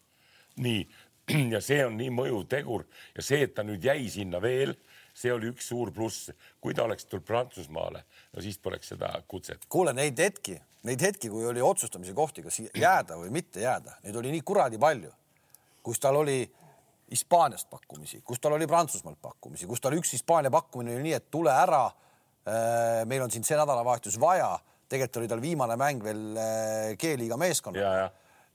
nii, 0.61 0.83
ja 1.53 1.61
see 1.63 1.79
on 1.85 1.95
nii 1.97 2.11
mõjuv 2.13 2.43
tegur. 2.51 2.85
Ja 3.15 3.23
see, 3.25 3.41
et 3.47 3.55
ta 3.55 3.63
nüüd 3.65 3.83
jäi 3.83 4.09
sinna 4.11 4.41
veel 4.43 4.75
see 5.13 5.33
oli 5.33 5.51
üks 5.53 5.67
suur 5.69 5.91
pluss. 5.93 6.31
kui 6.61 6.73
ta 6.73 6.83
oleks 6.83 7.05
tulnud 7.05 7.25
Prantsusmaale, 7.27 8.03
no 8.33 8.41
siis 8.41 8.57
poleks 8.57 8.93
seda 8.93 9.11
kutset. 9.27 9.65
kuule 9.69 9.93
neid 9.93 10.19
hetki, 10.19 10.57
neid 10.89 11.01
hetki, 11.01 11.29
kui 11.29 11.45
oli 11.45 11.61
otsustamise 11.61 12.13
kohti, 12.13 12.43
kas 12.43 12.59
jääda 12.73 13.17
või 13.21 13.31
mitte 13.31 13.61
jääda, 13.63 13.99
neid 14.03 14.15
oli 14.19 14.33
nii 14.33 14.41
kuradi 14.41 14.81
palju, 14.81 15.11
kus 15.83 15.99
tal 15.99 16.21
oli 16.23 16.41
Hispaaniast 17.13 17.69
pakkumisi, 17.69 18.23
kus 18.25 18.39
tal 18.41 18.55
oli 18.55 18.67
Prantsusmaalt 18.67 19.21
pakkumisi, 19.21 19.67
kus 19.69 19.81
tal 19.81 19.93
üks 19.93 20.15
Hispaania 20.15 20.51
pakkumine 20.51 20.95
oli 20.95 21.09
nii, 21.09 21.17
et 21.19 21.29
tule 21.31 21.51
ära. 21.51 21.85
Äh, 22.43 23.03
meil 23.05 23.21
on 23.23 23.31
sind 23.31 23.45
see 23.45 23.55
nädalavahetus 23.55 24.17
vaja, 24.19 24.49
tegelikult 24.89 25.21
oli 25.21 25.29
tal 25.31 25.41
viimane 25.43 25.77
mäng 25.79 26.01
veel 26.03 26.23
äh, 26.35 26.95
G-liiga 26.99 27.37
meeskonnaga 27.39 28.09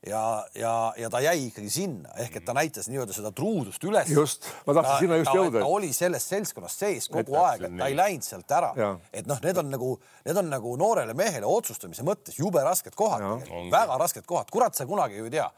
ja, 0.07 0.47
ja, 0.55 0.73
ja 0.97 1.11
ta 1.11 1.21
jäi 1.21 1.49
ikkagi 1.49 1.71
sinna. 1.71 2.13
Ehk 2.23 2.39
et 2.41 2.47
ta 2.47 2.55
näitas 2.57 2.89
nii-öelda 2.91 3.17
seda 3.17 3.33
truudust 3.35 3.85
üles. 3.85 4.11
just, 4.13 4.47
ma 4.67 4.77
tahtsin 4.79 4.93
ta, 4.93 4.99
sinna 5.03 5.21
just 5.21 5.31
ta, 5.31 5.37
jõuda. 5.39 5.63
ta 5.63 5.71
oli 5.79 5.93
selles 5.97 6.29
seltskonnas 6.31 6.79
sees 6.79 7.09
kogu 7.11 7.35
et, 7.37 7.41
aeg, 7.43 7.65
et 7.69 7.79
ta 7.81 7.89
ei 7.91 7.97
läinud 7.99 8.27
sealt 8.27 8.59
ära. 8.59 8.73
et 9.13 9.31
noh, 9.31 9.41
need 9.45 9.63
on 9.63 9.73
nagu, 9.75 9.95
need 10.29 10.43
on 10.43 10.53
nagu 10.53 10.75
noorele 10.81 11.17
mehele 11.19 11.49
otsustamise 11.49 12.07
mõttes 12.07 12.39
jube 12.39 12.63
rasked 12.65 12.95
kohad, 12.99 13.49
väga 13.73 13.99
rasked 14.01 14.27
kohad, 14.29 14.53
kurat, 14.55 14.79
sa 14.79 14.87
kunagi 14.87 15.19
ju 15.19 15.31
ei 15.31 15.39
tea 15.39 15.49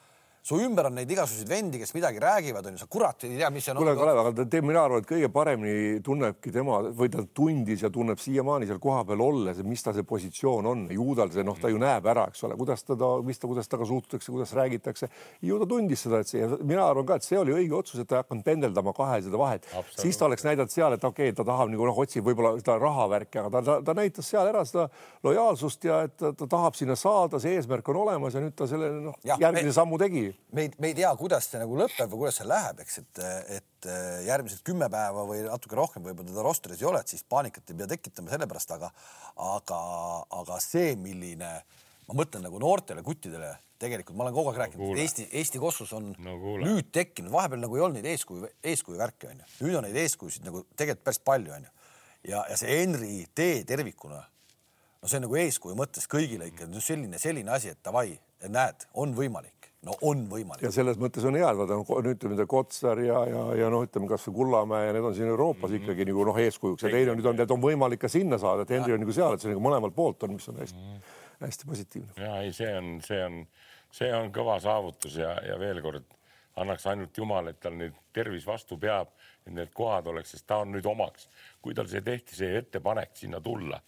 su 0.42 0.56
ümber 0.56 0.88
on 0.88 0.94
neid 0.96 1.10
igasuguseid 1.12 1.48
vendi, 1.50 1.78
kes 1.82 1.92
midagi 1.92 2.20
räägivad, 2.22 2.64
onju, 2.70 2.80
sa 2.80 2.86
kurat 2.88 3.24
ei 3.28 3.36
tea, 3.36 3.50
mis 3.52 3.66
see 3.66 3.74
on. 3.74 3.80
kuule, 3.82 3.92
Kalev, 3.98 4.20
aga 4.22 4.44
ta, 4.48 4.60
mina 4.64 4.84
arvan, 4.86 5.02
et 5.02 5.08
kõige 5.08 5.28
paremini 5.32 5.98
tunnebki 6.04 6.52
tema 6.54 6.78
või 6.96 7.10
ta 7.12 7.24
tundis 7.36 7.84
ja 7.84 7.90
tunneb 7.92 8.20
siiamaani 8.22 8.68
seal 8.70 8.80
kohapeal 8.80 9.20
olles, 9.20 9.60
mis 9.68 9.84
ta 9.84 9.92
see 9.92 10.06
positsioon 10.08 10.70
on. 10.70 10.86
ju 10.90 11.14
tal 11.18 11.32
see, 11.34 11.44
noh, 11.44 11.58
ta 11.60 11.68
ju 11.68 11.80
näeb 11.80 12.08
ära, 12.08 12.24
eks 12.32 12.44
ole, 12.48 12.56
kuidas 12.56 12.86
teda, 12.88 13.10
mis 13.26 13.38
ta, 13.38 13.50
kuidas 13.50 13.68
temaga 13.68 13.88
suhtutakse, 13.90 14.32
kuidas 14.32 14.54
räägitakse. 14.56 15.10
ju 15.44 15.58
ta 15.60 15.68
tundis 15.68 16.06
seda, 16.06 16.22
et 16.24 16.32
see, 16.32 16.48
mina 16.64 16.88
arvan 16.88 17.06
ka, 17.06 17.20
et 17.20 17.28
see 17.28 17.38
oli 17.38 17.52
õige 17.58 17.76
otsus, 17.76 18.00
et 18.00 18.08
ta 18.08 18.16
ei 18.18 18.24
hakanud 18.24 18.44
pendeldama 18.44 18.96
kahe 18.96 19.20
seda 19.26 19.38
vahet. 19.38 19.68
siis 19.98 20.16
ta 20.16 20.24
oleks 20.24 20.48
näidanud 20.48 20.72
seal, 20.72 20.96
et 20.96 21.04
okei 21.04 21.28
okay,, 21.28 21.36
ta 21.36 21.44
tahab 21.44 21.68
nagu 21.68 21.90
noh, 21.90 22.00
otsib 22.00 22.24
võib-olla 22.24 22.56
seda 22.62 22.78
rahavärki, 22.80 23.42
aga 23.44 23.52
ta, 23.58 23.62
ta, 23.68 23.78
ta 23.84 23.96
näitas 24.00 24.32
seal 24.32 24.48
ära 24.48 24.64
seda 24.64 24.88
lojaalsust 25.26 25.84
ja 25.84 26.02
et 26.08 26.16
ta, 26.16 26.32
ta 26.32 26.48
tahab 26.48 26.80
sinna 26.80 26.96
saada, 26.96 27.42
see 27.42 27.58
eesmärk 27.60 27.92
on 27.92 28.00
olemas 28.06 28.34
ja 28.34 28.40
nüüd 28.40 28.56
ta 28.56 28.68
selle 28.70 28.94
noh, 29.04 29.20
järgmise 29.28 29.68
me... 29.68 29.76
sammu 29.76 30.00
tegi 30.00 30.29
me 30.52 30.66
ei, 30.66 30.72
me 30.78 30.90
ei 30.90 30.96
tea, 30.98 31.10
kuidas 31.18 31.48
see 31.50 31.60
nagu 31.62 31.78
lõpeb 31.78 32.10
või 32.12 32.24
kuidas 32.24 32.40
see 32.40 32.48
läheb, 32.48 32.82
eks, 32.84 33.00
et, 33.02 33.22
et 33.58 33.88
äh, 33.90 34.20
järgmised 34.26 34.62
kümme 34.66 34.90
päeva 34.92 35.24
või 35.28 35.42
natuke 35.46 35.78
rohkem 35.78 36.04
võib-olla 36.06 36.30
teda 36.32 36.44
rosteris 36.46 36.82
ei 36.82 36.88
ole, 36.90 37.02
et 37.02 37.14
siis 37.14 37.26
paanikat 37.28 37.70
ei 37.70 37.80
pea 37.80 37.90
tekitama 37.94 38.32
selle 38.32 38.48
pärast, 38.50 38.74
aga, 38.76 38.92
aga, 39.50 39.80
aga 40.42 40.60
see, 40.64 40.94
milline, 41.00 41.50
ma 42.08 42.18
mõtlen 42.22 42.46
nagu 42.46 42.62
noortele 42.62 43.04
kuttidele, 43.06 43.54
tegelikult 43.80 44.18
ma 44.18 44.26
olen 44.26 44.36
kogu 44.36 44.52
aeg 44.52 44.60
rääkinud 44.64 44.92
no,, 44.92 44.96
Eesti, 45.00 45.26
Eesti 45.40 45.60
kossus 45.62 45.92
on 45.96 46.10
no, 46.12 46.34
kuule. 46.40 46.66
nüüd 46.68 46.90
tekkinud, 46.94 47.32
vahepeal 47.32 47.62
nagu 47.64 47.78
ei 47.78 47.84
olnud 47.86 48.00
neid 48.00 48.10
eeskuju, 48.12 48.50
eeskuju 48.72 49.00
värki 49.00 49.30
onju, 49.30 49.46
nüüd 49.64 49.78
on 49.78 49.86
neid 49.88 50.00
eeskujusid 50.02 50.44
nagu 50.48 50.64
tegelikult 50.74 51.06
päris 51.08 51.22
palju 51.24 51.54
onju. 51.56 51.72
ja, 52.28 52.44
ja 52.50 52.58
see 52.60 52.80
Henri 52.82 53.22
tee 53.34 53.62
tervikuna, 53.68 54.20
no 55.00 55.08
see 55.08 55.20
on 55.20 55.26
nagu 55.26 55.40
eeskuju 55.40 55.78
mõttes 55.78 56.08
kõigile 56.10 56.50
ikka 56.50 56.68
no 56.68 56.82
selline, 56.84 57.20
selline 57.22 57.56
asi, 57.56 57.72
et 57.72 57.80
davai, 57.84 58.12
näed, 58.48 58.86
on 59.00 59.14
võimalik, 59.16 59.59
no 59.86 59.96
on 60.06 60.26
võimalik. 60.30 60.62
ja 60.64 60.72
selles 60.74 60.98
mõttes 61.00 61.24
on 61.28 61.38
hea, 61.38 61.50
et 61.50 61.72
no, 61.72 61.80
nüüd 62.04 62.18
ütleme, 62.18 62.46
Kotsar 62.50 63.00
ja, 63.04 63.22
ja, 63.30 63.44
ja 63.62 63.70
noh, 63.72 63.84
ütleme 63.86 64.10
kasvõi 64.10 64.36
Kullamäe 64.36 64.90
ja 64.90 64.94
need 64.96 65.08
on 65.08 65.16
siin 65.16 65.30
Euroopas 65.32 65.70
mm 65.70 65.76
-hmm. 65.76 65.82
ikkagi 65.84 66.08
nagu 66.10 66.28
noh, 66.28 66.40
eeskujuks 66.44 66.86
ja 66.86 66.92
teine 66.92 67.14
on 67.14 67.20
nüüd 67.20 67.32
on, 67.32 67.40
et 67.40 67.56
on 67.56 67.64
võimalik 67.64 68.04
ka 68.04 68.12
sinna 68.12 68.38
saada, 68.38 68.62
et 68.62 68.76
Henri 68.76 68.94
on 68.96 69.00
nagu 69.00 69.16
seal, 69.16 69.34
et 69.34 69.40
see 69.40 69.52
nagu 69.54 69.64
mõlemalt 69.64 69.96
poolt 69.96 70.22
on, 70.28 70.36
mis 70.36 70.48
on 70.48 70.60
hästi 70.60 70.78
mm, 70.78 70.94
-hmm. 70.94 71.44
hästi 71.46 71.66
positiivne. 71.66 72.12
ja 72.16 72.40
ei, 72.42 72.52
see 72.52 72.72
on, 72.76 73.00
see 73.04 73.24
on, 73.24 73.46
see 73.90 74.14
on 74.14 74.32
kõva 74.32 74.60
saavutus 74.60 75.16
ja, 75.16 75.36
ja 75.46 75.58
veel 75.58 75.82
kord 75.82 76.04
annaks 76.60 76.86
ainult 76.86 77.16
jumal, 77.16 77.48
et 77.48 77.60
tal 77.60 77.76
nüüd 77.78 77.96
tervis 78.12 78.46
vastu 78.46 78.76
peab, 78.78 79.08
et 79.46 79.54
need 79.54 79.72
kohad 79.74 80.06
oleks, 80.06 80.34
sest 80.34 80.46
ta 80.46 80.60
on 80.64 80.72
nüüd 80.74 80.86
omaks. 80.86 81.28
kui 81.62 81.74
tal 81.74 81.88
see 81.88 82.00
tehti, 82.00 82.36
see 82.36 82.58
ettepanek 82.58 83.10
sinna 83.14 83.40
tulla 83.40 83.80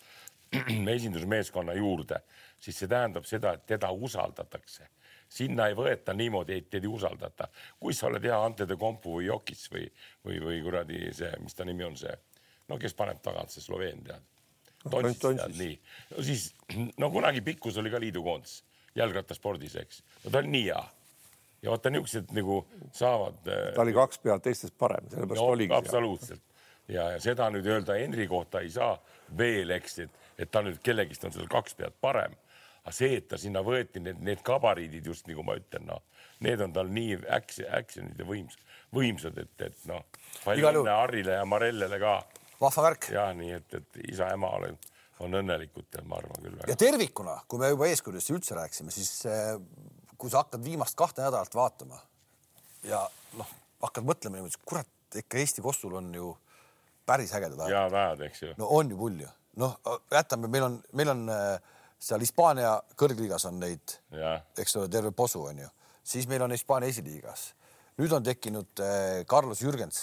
esindusmeeskonna 0.96 1.74
juurde, 1.76 2.20
siis 2.60 2.78
see 2.78 2.88
tähendab 2.88 3.24
seda, 3.28 3.54
et 3.56 3.66
teda 3.66 3.90
usaldatakse. 3.90 4.88
Sinna 5.32 5.68
ei 5.70 5.76
võeta 5.78 6.14
niimoodi, 6.16 6.58
et 6.60 6.68
teid 6.70 6.84
ei 6.84 6.92
usaldata. 6.92 7.48
kui 7.80 7.94
sa 7.96 8.08
oled 8.08 8.24
hea 8.24 8.38
Ante 8.44 8.66
de 8.68 8.76
Kompu 8.76 9.18
või 9.18 9.26
Jokis 9.26 9.68
või, 9.72 9.86
või, 10.24 10.40
või 10.44 10.60
kuradi 10.64 11.06
see, 11.16 11.32
mis 11.40 11.56
ta 11.56 11.64
nimi 11.68 11.84
on, 11.88 11.96
see, 11.96 12.12
no 12.68 12.78
kes 12.78 12.94
paneb 12.98 13.22
tagant, 13.24 13.50
see 13.50 13.64
Sloveen 13.64 14.04
tead. 14.04 14.28
Tead 14.82 15.56
nii, 15.58 15.74
no 16.10 16.22
siis 16.26 16.48
no 16.98 17.10
kunagi 17.14 17.40
Pikkus 17.46 17.76
oli 17.78 17.90
ka 17.90 18.00
liidukoondis 18.02 18.62
jalgrattaspordis, 18.98 19.76
eks, 19.80 20.02
no 20.24 20.32
ta 20.32 20.42
on 20.42 20.50
nii 20.52 20.66
hea 20.66 20.82
ja 21.62 21.70
vaata 21.70 21.90
niisugused 21.90 22.32
nagu 22.34 22.64
saavad. 22.92 23.38
ta 23.46 23.84
oli 23.84 23.94
kaks 23.94 24.18
pead 24.24 24.42
teistest 24.42 24.74
parem, 24.78 25.06
sellepärast 25.08 25.40
no, 25.40 25.52
oligi. 25.54 25.74
absoluutselt 25.74 26.42
ja, 26.88 27.10
ja 27.14 27.20
seda 27.22 27.48
nüüd 27.54 27.66
öelda 27.68 27.96
Henri 27.98 28.26
kohta 28.30 28.62
ei 28.62 28.70
saa 28.72 28.96
veel, 29.38 29.70
eks, 29.78 29.98
et, 30.04 30.16
et 30.38 30.50
ta 30.50 30.62
nüüd 30.64 30.80
kellegist 30.84 31.24
on 31.24 31.34
seal 31.34 31.48
kaks 31.50 31.76
pead 31.78 31.94
parem. 32.00 32.34
Aga 32.82 32.94
see, 32.94 33.16
et 33.20 33.28
ta 33.30 33.38
sinna 33.38 33.62
võeti, 33.64 34.02
need, 34.02 34.20
need 34.24 34.42
gabariidid 34.46 35.06
just 35.06 35.28
nagu 35.30 35.44
ma 35.46 35.56
ütlen, 35.58 35.86
noh, 35.86 36.02
need 36.42 36.62
on 36.64 36.72
tal 36.74 36.90
nii 36.90 37.18
action, 37.30 37.68
action'id 37.78 38.18
ja 38.18 38.26
võims, 38.26 38.56
võimsad, 38.94 39.38
et, 39.38 39.52
et 39.68 39.84
noh, 39.90 40.02
palju 40.42 40.70
õnne 40.72 40.96
Harrile 40.98 41.36
ja 41.38 41.44
Marellele 41.48 41.98
ka. 42.02 42.16
vahva 42.60 42.88
värk. 42.88 43.10
ja 43.14 43.28
nii, 43.38 43.52
et, 43.60 43.78
et 43.78 44.00
isa-ema 44.10 44.50
on, 44.58 44.78
on 45.22 45.40
õnnelikud, 45.42 46.00
ma 46.10 46.18
arvan 46.18 46.42
küll 46.42 46.62
ja 46.68 46.78
tervikuna, 46.78 47.38
kui 47.46 47.62
me 47.62 47.70
juba 47.70 47.90
eeskujudest 47.90 48.34
üldse 48.34 48.58
rääkisime, 48.58 48.94
siis 48.94 49.26
eh, 49.30 49.54
kui 50.16 50.30
sa 50.30 50.42
hakkad 50.42 50.64
viimast 50.64 50.98
kahte 50.98 51.22
nädalat 51.22 51.54
vaatama 51.54 52.00
ja 52.88 53.04
noh, 53.38 53.52
hakkad 53.86 54.06
mõtlema 54.08 54.40
niimoodi, 54.40 54.58
et 54.58 54.66
kurat, 54.66 54.90
ikka 55.22 55.38
Eesti 55.38 55.62
kossul 55.62 55.94
on 56.00 56.10
ju 56.14 56.32
päris 57.06 57.30
ägedad 57.36 57.60
ajad. 57.60 57.78
head 57.78 57.94
ajad, 58.00 58.26
eks 58.26 58.42
ju. 58.42 58.56
no 58.58 58.72
on 58.74 58.90
ju 58.90 58.98
pull 58.98 59.22
ju. 59.22 59.30
noh, 59.62 59.78
jätame, 60.10 60.50
meil 60.50 60.66
on, 60.66 60.80
meil 60.98 61.14
on 61.14 61.24
eh, 61.30 61.78
seal 62.02 62.20
Hispaania 62.24 62.76
kõrgliigas 62.98 63.44
on 63.46 63.60
neid, 63.62 63.98
eks 64.58 64.76
ole, 64.80 64.88
terve 64.90 65.12
posu 65.14 65.44
on 65.46 65.60
ju, 65.62 65.68
siis 66.02 66.26
meil 66.30 66.42
on 66.42 66.50
Hispaania 66.54 66.90
esiliigas. 66.90 67.52
nüüd 68.00 68.10
on 68.16 68.24
tekkinud 68.24 68.80
eh, 68.80 69.20
Carlos 69.28 69.60
Jürgens, 69.62 69.96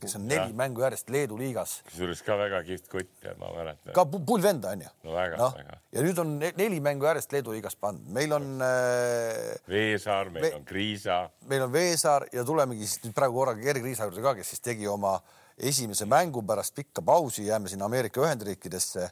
kes 0.00 0.12
on 0.16 0.28
neli 0.30 0.44
Jah. 0.46 0.52
mängu 0.56 0.80
järjest 0.84 1.08
Leedu 1.10 1.34
liigas 1.36 1.72
kusjuures 1.88 2.20
ka 2.22 2.36
väga 2.38 2.60
kihvt 2.64 2.86
kutt, 2.88 3.08
tead, 3.20 3.34
ma 3.40 3.50
mäletan. 3.52 3.92
ka 3.92 4.04
pu- 4.06 4.20
pull 4.24 4.40
venda 4.44 4.70
onju. 4.70 4.88
No 5.04 5.12
väga, 5.12 5.48
väga. 5.58 5.78
ja 5.92 6.04
nüüd 6.06 6.20
on 6.22 6.30
ne- 6.38 6.52
neli 6.56 6.78
mängu 6.80 7.04
järjest 7.10 7.34
Leedu 7.34 7.52
liigas 7.52 7.74
pandud, 7.76 8.06
meil 8.14 8.32
on 8.32 8.46
äh, 8.62 9.58
Veesaar, 9.68 10.30
meil 10.30 10.54
on 10.54 10.64
Kriisa, 10.64 11.18
meil 11.50 11.66
on 11.66 11.72
Veesaar 11.74 12.28
ja 12.32 12.44
tulemegi 12.46 12.86
siis 12.86 13.02
nüüd 13.04 13.18
praegu 13.18 13.34
korraga 13.42 13.60
Gerg 13.60 13.82
Riisa 13.84 14.06
juurde 14.06 14.22
ka, 14.22 14.36
kes 14.38 14.54
siis 14.54 14.62
tegi 14.62 14.86
oma 14.88 15.16
esimese 15.58 16.06
mängu 16.06 16.46
pärast 16.46 16.74
pikka 16.78 17.02
pausi, 17.02 17.48
jääme 17.50 17.68
sinna 17.68 17.90
Ameerika 17.90 18.22
Ühendriikidesse. 18.22 19.10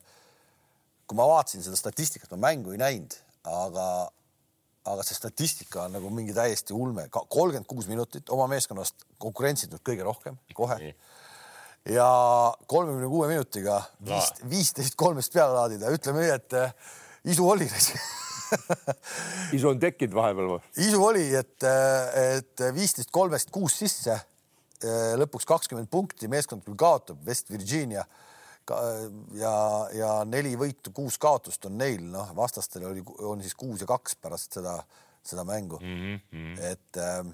Kui 1.07 1.19
ma 1.19 1.27
vaatasin 1.29 1.65
seda 1.65 1.79
statistikat, 1.79 2.31
ma 2.35 2.49
mängu 2.49 2.75
ei 2.75 2.81
näinud, 2.81 3.17
aga, 3.51 3.87
aga 4.91 5.05
see 5.07 5.19
statistika 5.19 5.85
on 5.85 5.97
nagu 5.99 6.11
mingi 6.15 6.35
täiesti 6.37 6.77
ulme, 6.77 7.07
kolmkümmend 7.13 7.69
kuus 7.69 7.89
minutit 7.91 8.33
oma 8.35 8.49
meeskonnast 8.53 9.07
konkurentsitud 9.23 9.85
kõige 9.85 10.07
rohkem 10.07 10.39
kohe. 10.57 10.95
Ja 11.93 12.09
kolmekümne 12.71 13.09
kuue 13.13 13.29
minutiga 13.29 13.83
viis, 14.09 14.31
viisteist 14.49 14.95
kolmest 14.97 15.35
peale 15.35 15.53
laadida, 15.53 15.93
ütleme 15.93 16.23
nii, 16.25 16.37
et 16.39 16.57
äh, 16.57 16.73
isu 17.29 17.49
oli 17.49 17.69
isu 19.57 19.69
on 19.69 19.81
tekkinud 19.83 20.17
vahepeal 20.17 20.49
või? 20.55 20.63
isu 20.87 21.03
oli, 21.05 21.27
et, 21.37 21.67
et 22.39 22.65
viisteist 22.77 23.13
kolmest 23.13 23.53
kuus 23.53 23.77
sisse, 23.83 24.17
lõpuks 25.21 25.49
kakskümmend 25.49 25.91
punkti, 25.93 26.29
meeskond 26.33 26.65
küll 26.65 26.77
kaotab, 26.79 27.21
West 27.27 27.53
Virginia 27.53 28.05
ja, 29.39 29.55
ja 29.93 30.11
neli 30.29 30.55
võitu, 30.57 30.93
kuus 30.95 31.19
kaotust 31.21 31.67
on 31.69 31.79
neil, 31.79 32.05
noh, 32.13 32.33
vastastel 32.37 32.87
oli, 32.91 33.05
on 33.21 33.43
siis 33.45 33.55
kuus 33.59 33.85
ja 33.85 33.89
kaks 33.91 34.17
pärast 34.23 34.57
seda, 34.61 34.79
seda 35.25 35.45
mängu 35.45 35.81
mm. 35.83 36.21
-hmm. 36.33 36.61
et 36.71 37.01
äh, 37.01 37.25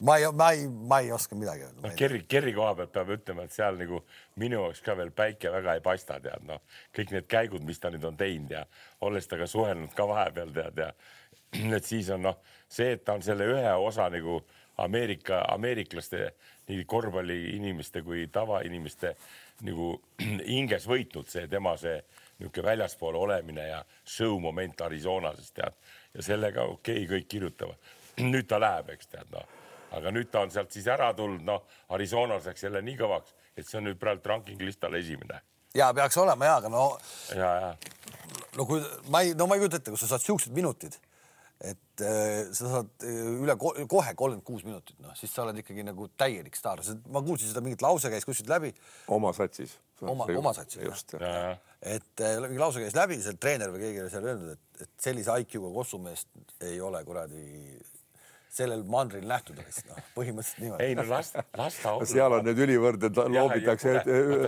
ma 0.00 0.16
ei, 0.16 0.32
ma 0.32 0.50
ei, 0.52 0.68
ma 0.68 1.00
ei 1.00 1.12
oska 1.12 1.36
midagi 1.36 1.66
öelda 1.66 1.88
noh, 1.88 1.96
Kerri, 1.96 2.22
Kerri 2.28 2.54
koha 2.54 2.74
pealt 2.74 2.92
peab 2.92 3.14
ütlema, 3.16 3.46
et 3.46 3.54
seal 3.54 3.78
nagu 3.80 4.02
minu 4.36 4.62
jaoks 4.62 4.82
ka 4.86 4.96
veel 4.98 5.10
päike 5.10 5.52
väga 5.52 5.78
ei 5.78 5.82
paista, 5.84 6.20
tead 6.20 6.46
noh, 6.46 6.62
kõik 6.94 7.14
need 7.16 7.26
käigud, 7.30 7.64
mis 7.66 7.80
ta 7.82 7.90
nüüd 7.90 8.04
on 8.06 8.16
teinud 8.16 8.54
ja 8.54 8.66
olles 9.00 9.26
temaga 9.26 9.50
suhelnud 9.50 9.96
ka 9.96 10.06
vahepeal 10.08 10.54
tead 10.54 10.84
ja 10.84 10.92
et 11.78 11.84
siis 11.84 12.10
on 12.14 12.22
noh, 12.28 12.38
see, 12.68 12.92
et 12.94 13.04
ta 13.04 13.18
on 13.18 13.22
selle 13.24 13.48
ühe 13.48 13.74
osa 13.82 14.10
nagu 14.12 14.42
Ameerika, 14.78 15.40
ameeriklaste 15.50 16.28
nii 16.68 16.84
korvpalliinimeste 16.86 18.02
kui 18.06 18.28
tavainimeste 18.30 19.16
nagu 19.66 19.92
hinges 20.54 20.86
võitnud 20.88 21.28
see 21.30 21.46
tema 21.50 21.76
see 21.80 21.96
niisugune 22.38 22.66
väljaspool 22.70 23.16
olemine 23.18 23.66
ja 23.68 23.82
show 24.06 24.38
moment 24.40 24.80
Arizonas 24.86 25.50
tead. 25.52 25.74
Ja 26.14 26.22
sellega 26.22 26.68
okei 26.70 27.04
okay,, 27.04 27.08
kõik 27.16 27.28
kirjutavad. 27.28 27.90
nüüd 28.32 28.48
ta 28.50 28.60
läheb, 28.62 28.94
eks 28.94 29.10
tead 29.14 29.34
noh. 29.34 29.46
Aga 29.98 30.12
nüüd 30.12 30.28
ta 30.30 30.44
on 30.44 30.52
sealt 30.52 30.72
siis 30.74 30.86
ära 30.92 31.08
tulnud, 31.16 31.44
noh, 31.48 31.62
Arizonas 31.96 32.46
läks 32.46 32.66
jälle 32.66 32.82
nii 32.84 32.98
kõvaks, 32.98 33.32
et 33.56 33.66
see 33.66 33.78
on 33.80 33.88
nüüd 33.88 34.00
praegu 34.00 34.28
ranking 34.28 34.60
listal 34.60 34.94
esimene. 34.98 35.40
Ja 35.76 35.88
peaks 35.96 36.16
olema 36.20 36.48
ja, 36.48 36.56
aga 36.60 36.68
no, 36.72 36.84
ja, 37.36 37.48
ja 37.62 37.70
no 38.56 38.66
kui 38.68 38.82
ma 39.12 39.22
ei, 39.24 39.34
no 39.36 39.46
ma 39.48 39.56
ei 39.56 39.62
kujuta 39.62 39.80
ette, 39.80 39.92
kui 39.92 40.00
sa 40.00 40.10
saad 40.10 40.24
siuksed 40.24 40.54
minutid, 40.56 40.96
et 41.58 42.02
äh, 42.06 42.46
sa 42.54 42.70
saad 42.70 43.02
äh, 43.02 43.42
üle 43.42 43.56
ko 43.58 43.72
kohe 43.90 44.12
kolmkümmend 44.14 44.46
kuus 44.46 44.62
minutit, 44.66 44.94
noh 45.02 45.14
siis 45.18 45.32
sa 45.34 45.42
oled 45.42 45.58
ikkagi 45.58 45.82
nagu 45.86 46.06
täielik 46.20 46.54
staar, 46.58 46.82
ma 47.10 47.22
kuulsin 47.26 47.50
seda 47.50 47.62
mingit 47.64 47.82
lause 47.82 48.10
käis 48.12 48.26
kuskilt 48.28 48.50
läbi 48.52 48.70
oma 49.14 49.32
satsis. 49.34 49.74
oma, 50.00 50.28
oma 50.38 50.54
satsis. 50.54 50.84
just. 50.84 51.16
et 51.18 52.22
äh, 52.22 52.38
mingi 52.46 52.62
lause 52.62 52.84
käis 52.84 52.94
läbi, 52.94 53.18
seal 53.24 53.40
treener 53.42 53.74
või 53.74 53.88
keegi 53.88 54.04
oli 54.04 54.14
seal 54.14 54.28
öelnud, 54.30 54.54
et, 54.54 54.84
et 54.86 55.08
sellise 55.08 55.34
IQ-ga 55.42 55.72
kossumeest 55.80 56.30
ei 56.70 56.78
ole 56.84 57.02
kuradi 57.08 57.46
sellel 58.58 58.84
mandril 58.90 59.26
nähtud 59.28 59.58
vist 59.62 59.86
noh, 59.88 59.98
põhimõtteliselt 60.16 60.62
niimoodi. 60.62 60.86
ei 60.86 60.96
no 60.98 61.04
las, 61.08 61.32
las 61.58 61.78
ta 61.82 61.94
olla. 61.96 62.08
seal 62.10 62.36
on 62.38 62.46
need 62.48 62.62
ülivõrded, 62.64 63.20
loobitakse. 63.34 63.94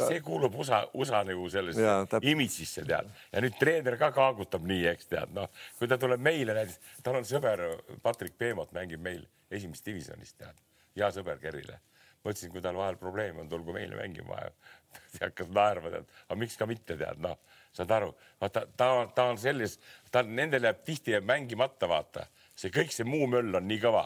see 0.06 0.22
kuulub 0.26 0.56
USA, 0.60 0.82
USA 0.98 1.22
nagu 1.26 1.46
sellesse 1.52 2.22
imidžisse 2.32 2.86
tead 2.88 3.10
ja 3.32 3.44
nüüd 3.44 3.58
treener 3.60 3.98
ka 4.00 4.10
kaagutab 4.16 4.66
nii, 4.68 4.86
eks 4.94 5.10
tead, 5.12 5.34
noh, 5.36 5.50
kui 5.78 5.90
ta 5.90 5.98
tuleb 6.00 6.22
meile 6.24 6.56
näiteks, 6.58 6.96
tal 7.06 7.20
on 7.20 7.28
sõber 7.28 7.66
Patrick 8.04 8.38
Peemot 8.40 8.74
mängib 8.76 9.02
meil 9.04 9.22
esimeses 9.50 9.86
divisjonis 9.86 10.34
tead, 10.38 10.58
hea 10.98 11.12
sõber 11.14 11.40
Kerrile. 11.42 11.80
ma 12.20 12.34
ütlesin, 12.34 12.52
kui 12.52 12.60
tal 12.60 12.76
vahel 12.76 12.98
probleem 13.00 13.38
on, 13.40 13.48
tulgu 13.48 13.72
meile 13.72 13.96
mängima 13.96 14.42
ja 14.42 14.50
ta 15.14 15.28
hakkas 15.28 15.48
naerma, 15.54 15.94
tead, 15.94 16.12
aga 16.26 16.40
miks 16.42 16.58
ka 16.58 16.68
mitte 16.68 16.98
tead, 16.98 17.22
noh, 17.22 17.38
saad 17.76 17.92
aru, 17.94 18.10
vaata 18.42 18.66
ta, 18.76 18.90
ta 19.14 19.30
on 19.30 19.38
selles, 19.38 19.78
ta 20.10 20.22
nendel 20.26 20.66
jääb 20.66 20.84
tihti 20.86 21.14
jääb 21.14 21.26
mängimata, 21.30 21.88
vaata 21.90 22.26
see 22.60 22.72
kõik 22.74 22.92
see 22.94 23.08
muu 23.08 23.28
möll 23.30 23.56
on 23.56 23.66
nii 23.68 23.80
kõva, 23.82 24.04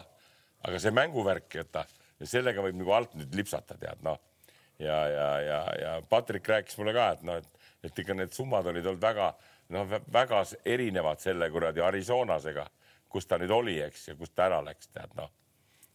aga 0.65 0.81
see 0.81 0.95
mänguvärk, 0.95 1.51
et 1.61 1.73
ta 1.75 1.85
ja 2.21 2.31
sellega 2.31 2.63
võib 2.63 2.79
nagu 2.79 2.95
alt 2.95 3.17
nüüd 3.19 3.35
lipsata, 3.35 3.77
tead 3.81 4.05
noh 4.07 4.21
ja, 4.79 5.01
ja, 5.09 5.29
ja, 5.41 5.61
ja 5.81 6.03
Patrick 6.09 6.49
rääkis 6.49 6.79
mulle 6.79 6.95
ka, 6.95 7.11
et 7.15 7.27
noh, 7.27 7.41
et, 7.41 7.69
et 7.85 7.99
ikka 7.99 8.17
need 8.17 8.33
summad 8.35 8.67
olid 8.71 8.87
olnud 8.87 9.03
väga 9.03 9.33
noh, 9.75 9.89
väga 10.13 10.43
erinevad 10.65 11.23
selle 11.23 11.49
kuradi 11.51 11.83
Arizonasega, 11.85 12.67
kus 13.09 13.27
ta 13.27 13.39
nüüd 13.41 13.53
oli, 13.55 13.79
eks, 13.85 14.09
ja 14.11 14.17
kust 14.19 14.35
ta 14.37 14.49
ära 14.49 14.61
läks, 14.65 14.91
tead 14.93 15.15
noh. 15.19 15.31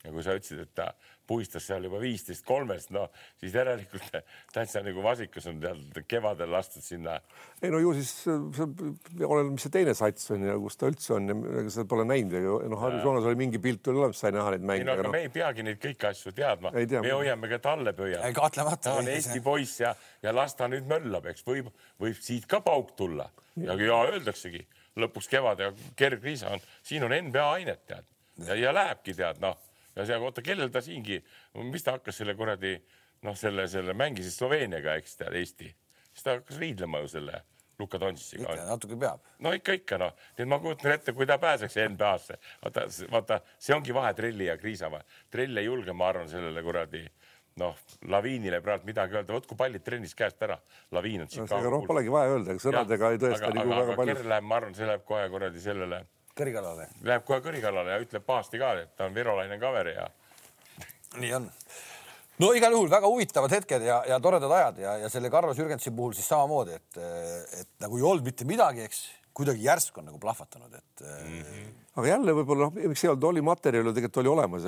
ja 0.03 0.13
kui 0.15 0.23
sa 0.25 0.35
ütlesid, 0.37 0.63
et 0.63 0.75
ta 0.75 0.91
puistas 1.29 1.65
seal 1.69 1.85
juba 1.85 1.99
viisteist 2.01 2.45
kolmest, 2.47 2.89
no 2.95 3.05
siis 3.39 3.53
järelikult 3.55 4.19
täitsa 4.55 4.81
nagu 4.85 5.03
vasikas 5.05 5.47
on 5.51 5.59
tead 5.61 5.99
kevadel 6.09 6.51
lastud 6.51 6.83
sinna. 6.85 7.19
ei 7.61 7.71
no 7.73 7.81
ju 7.83 7.93
siis 7.99 8.13
oleneb, 8.29 9.53
mis 9.55 9.65
see 9.67 9.73
teine 9.73 9.93
sats 9.97 10.31
on 10.35 10.47
ja 10.47 10.57
kus 10.61 10.79
ta 10.79 10.89
üldse 10.89 11.13
on 11.17 11.29
ja 11.31 11.37
ega 11.63 11.73
seda 11.73 11.87
pole 11.89 12.07
näinud 12.09 12.37
ja 12.37 12.57
noh, 12.71 12.81
Harju 12.81 13.03
Soonas 13.05 13.29
oli 13.29 13.39
mingi 13.39 13.61
pilt 13.63 13.87
oli 13.91 14.03
olemas, 14.03 14.21
sai 14.23 14.33
näha 14.35 14.55
neid 14.55 14.65
ei 14.65 14.71
mänge. 14.73 14.87
no 14.89 14.95
aga 14.97 15.07
No, 15.09 15.13
me 15.15 15.23
ei 15.25 15.31
peagi 15.33 15.65
neid 15.65 15.79
kõiki 15.81 16.09
asju 16.09 16.33
teadma, 16.35 16.73
Ei 16.77 16.87
tea. 16.89 17.01
me 17.05 17.13
hoiame 17.15 17.49
ka 17.51 17.61
talle 17.63 17.93
pöial. 17.97 18.25
kahtlemata. 18.35 18.89
ta 18.89 18.97
on 19.01 19.07
Eesti 19.09 19.41
poiss 19.45 19.79
ja, 19.81 19.93
ja 20.23 20.33
las 20.35 20.55
ta 20.59 20.67
nüüd 20.71 20.89
möllab, 20.89 21.29
eks 21.31 21.45
võib, 21.47 21.71
võib 22.01 22.19
siit 22.21 22.45
ka 22.49 22.61
pauk 22.65 22.93
tulla 22.99 23.29
ja, 23.55 23.75
ja 23.79 24.03
öeldaksegi 24.11 24.65
lõpuks 24.99 25.29
kevadel 25.31 25.73
kergriisa 25.99 26.53
on, 26.55 26.63
siin 26.83 27.05
on 27.07 27.15
NBA 27.29 27.45
ainet 27.59 27.85
tead 27.87 28.05
ja, 28.47 28.55
ja 28.55 28.73
lähebki 28.75 29.15
tead 29.17 29.41
noh 29.43 29.57
ja 29.99 30.07
see, 30.07 30.17
oota, 30.17 30.43
kellel 30.45 30.71
ta 30.73 30.81
siingi, 30.85 31.19
mis 31.69 31.85
ta 31.85 31.97
hakkas 31.97 32.21
selle 32.21 32.35
kuradi 32.39 32.75
noh, 33.27 33.37
selle, 33.37 33.67
selle 33.71 33.95
mängisid 33.97 34.35
Sloveeniaga, 34.35 34.97
eks 34.99 35.19
tead 35.19 35.37
Eesti, 35.39 35.71
siis 36.09 36.25
ta 36.25 36.37
hakkas 36.39 36.59
riidlema 36.61 37.03
ju 37.03 37.13
selle 37.17 37.43
Luka 37.79 37.99
Dončitsiga 37.99 38.43
ikka 38.43 38.67
natuke 38.67 38.97
peab. 38.99 39.23
no 39.39 39.53
ikka, 39.55 39.75
ikka 39.79 39.99
noh, 40.01 40.15
et 40.35 40.47
ma 40.47 40.59
kujutan 40.59 40.97
ette, 40.97 41.15
kui 41.15 41.27
ta 41.27 41.37
pääseks 41.39 41.77
NBA-sse, 41.93 42.39
vaata, 42.63 42.85
vaata, 43.11 43.39
see 43.59 43.75
ongi 43.75 43.95
vahe 43.95 44.11
Trelli 44.17 44.49
ja 44.49 44.57
Kriisa 44.59 44.91
vahel. 44.91 45.07
Trell 45.31 45.61
ei 45.61 45.69
julge, 45.69 45.95
ma 45.95 46.09
arvan, 46.11 46.27
sellele 46.31 46.63
kuradi 46.65 47.05
noh, 47.59 47.79
laviinile 48.11 48.61
praegu 48.63 48.87
midagi 48.87 49.17
öelda, 49.17 49.35
vot 49.35 49.47
kui 49.47 49.57
pallid 49.59 49.83
trennis 49.83 50.15
käest 50.15 50.43
ära, 50.45 50.59
laviin 50.95 51.25
on 51.25 51.31
no, 51.31 51.47
ega 51.47 51.73
noh, 51.73 51.83
polegi 51.87 52.13
vaja 52.13 52.35
öelda, 52.35 52.55
ega 52.55 52.63
sõnadega 52.63 53.11
ei 53.13 53.21
tõesta 53.23 53.51
nagu 53.55 53.73
väga 53.73 53.97
palju. 53.99 54.15
Kerr 54.15 54.31
läheb, 54.33 54.47
ma 54.47 54.59
arvan, 54.59 54.75
see 54.77 54.87
läheb 54.87 55.03
kohe 55.07 55.25
kuradi 55.31 55.63
sellele, 55.63 56.03
kõrgkallale. 56.39 56.89
läheb 57.03 57.27
kohe 57.27 57.43
kõri 57.45 57.61
kallale 57.63 57.95
ja 57.95 58.01
ütleb 58.03 58.25
pahasti 58.25 58.61
ka, 58.61 58.73
et 58.83 58.95
ta 58.97 59.09
on 59.09 59.15
virolaine 59.15 59.59
kaver 59.61 59.93
ja 59.93 60.09
nii 61.17 61.33
on. 61.37 61.47
no 62.39 62.51
igal 62.57 62.75
juhul 62.75 62.91
väga 62.91 63.09
huvitavad 63.09 63.55
hetked 63.57 63.85
ja, 63.85 64.01
ja 64.07 64.19
toredad 64.23 64.51
ajad 64.59 64.83
ja, 64.83 64.97
ja 65.05 65.13
selle 65.13 65.31
Carlos 65.33 65.57
Jürgensi 65.57 65.93
puhul 65.95 66.13
siis 66.17 66.29
samamoodi, 66.29 66.77
et, 66.77 67.01
et 67.61 67.71
nagu 67.83 67.97
ei 67.97 68.05
olnud 68.11 68.27
mitte 68.27 68.47
midagi, 68.49 68.85
eks 68.89 69.07
kuidagi 69.39 69.63
järsku 69.63 70.01
on 70.01 70.09
nagu 70.09 70.19
plahvatanud, 70.19 70.73
et 70.75 71.03
mm. 71.05 71.41
-hmm. 71.41 71.67
aga 72.01 72.07
jälle 72.07 72.33
võib-olla 72.35 72.67
noh, 72.67 72.79
miks 72.91 73.03
ei 73.03 73.09
olnud, 73.11 73.27
oli 73.29 73.41
materjal 73.45 73.87
ju 73.87 73.93
tegelikult 73.95 74.21
oli 74.23 74.31
olemas 74.33 74.65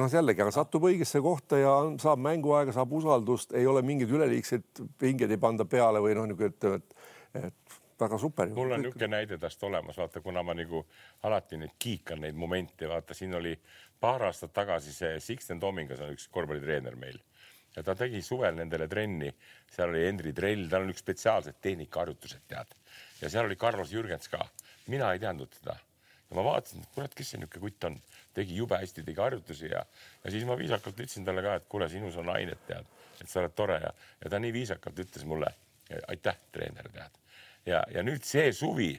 noh 0.00 0.12
jällegi, 0.14 0.42
aga 0.42 0.54
satub 0.54 0.86
õigesse 0.88 1.22
kohta 1.22 1.60
ja 1.60 1.74
on- 1.84 1.98
saab 2.00 2.22
mänguaega, 2.24 2.72
saab 2.72 2.92
usaldust, 3.00 3.52
ei 3.52 3.66
ole 3.66 3.82
mingeid 3.82 4.10
üleliigseid 4.10 4.84
pingeid 4.98 5.30
ei 5.30 5.42
panda 5.42 5.64
peale 5.64 6.00
või 6.00 6.16
noh, 6.16 6.30
nagu 6.32 6.48
ütleme, 6.48 6.80
et, 6.80 6.96
et 7.44 7.59
väga 8.00 8.18
super. 8.18 8.48
mul 8.48 8.72
on 8.72 8.82
niisugune 8.82 9.08
näide 9.12 9.38
tast 9.38 9.62
olemas, 9.62 9.98
vaata, 9.98 10.20
kuna 10.20 10.42
ma 10.42 10.54
nagu 10.56 10.84
alati 11.28 11.58
nüüd 11.60 11.74
kiikan 11.78 12.22
neid 12.24 12.38
momente, 12.38 12.88
vaata, 12.88 13.14
siin 13.14 13.34
oli 13.34 13.54
paar 14.00 14.24
aastat 14.28 14.52
tagasi 14.56 14.92
see 14.96 15.18
Sixten 15.20 15.60
Tomingas 15.60 16.00
on 16.00 16.14
üks 16.14 16.28
korvpallitreener 16.32 16.96
meil. 16.96 17.20
Ja 17.76 17.84
ta 17.86 17.94
tegi 17.94 18.22
suvel 18.26 18.56
nendele 18.58 18.88
trenni, 18.90 19.28
seal 19.70 19.92
oli 19.92 20.02
Henri 20.06 20.32
Trell, 20.34 20.66
tal 20.70 20.86
on 20.86 20.90
üks 20.94 21.04
spetsiaalsed 21.04 21.60
tehnikaharjutused, 21.62 22.42
tead. 22.50 22.74
ja 23.20 23.30
seal 23.30 23.46
oli 23.46 23.56
Carlos 23.60 23.92
Jürgens 23.94 24.26
ka, 24.32 24.42
mina 24.90 25.12
ei 25.14 25.22
teadnud 25.22 25.52
teda. 25.60 25.76
Ja 26.30 26.38
ma 26.38 26.44
vaatasin, 26.46 26.82
et 26.82 26.92
kurat, 26.94 27.14
kes 27.14 27.32
see 27.32 27.40
niisugune 27.42 27.62
kutt 27.66 27.86
on, 27.88 27.96
tegi 28.34 28.58
jube 28.58 28.78
hästi, 28.78 29.04
tegi 29.06 29.22
harjutusi 29.22 29.70
ja, 29.70 29.84
ja 30.24 30.34
siis 30.34 30.46
ma 30.46 30.58
viisakalt 30.58 30.98
ütlesin 30.98 31.26
talle 31.26 31.42
ka, 31.46 31.56
et 31.58 31.70
kuule, 31.70 31.88
sinus 31.90 32.18
on 32.22 32.30
ainet, 32.34 32.60
tead, 32.66 32.86
et 33.18 33.30
sa 33.30 33.42
oled 33.42 33.54
tore 33.58 33.80
ja, 33.82 33.90
ja 34.24 34.30
ta 34.30 34.38
nii 34.42 34.54
viisakalt 34.54 35.02
ütles 35.06 35.26
mulle 35.26 35.50
aitäh, 36.10 36.38
treener, 36.54 36.86
tead 36.94 37.19
ja, 37.66 37.82
ja 37.92 38.04
nüüd 38.06 38.24
see 38.26 38.50
suvi, 38.56 38.92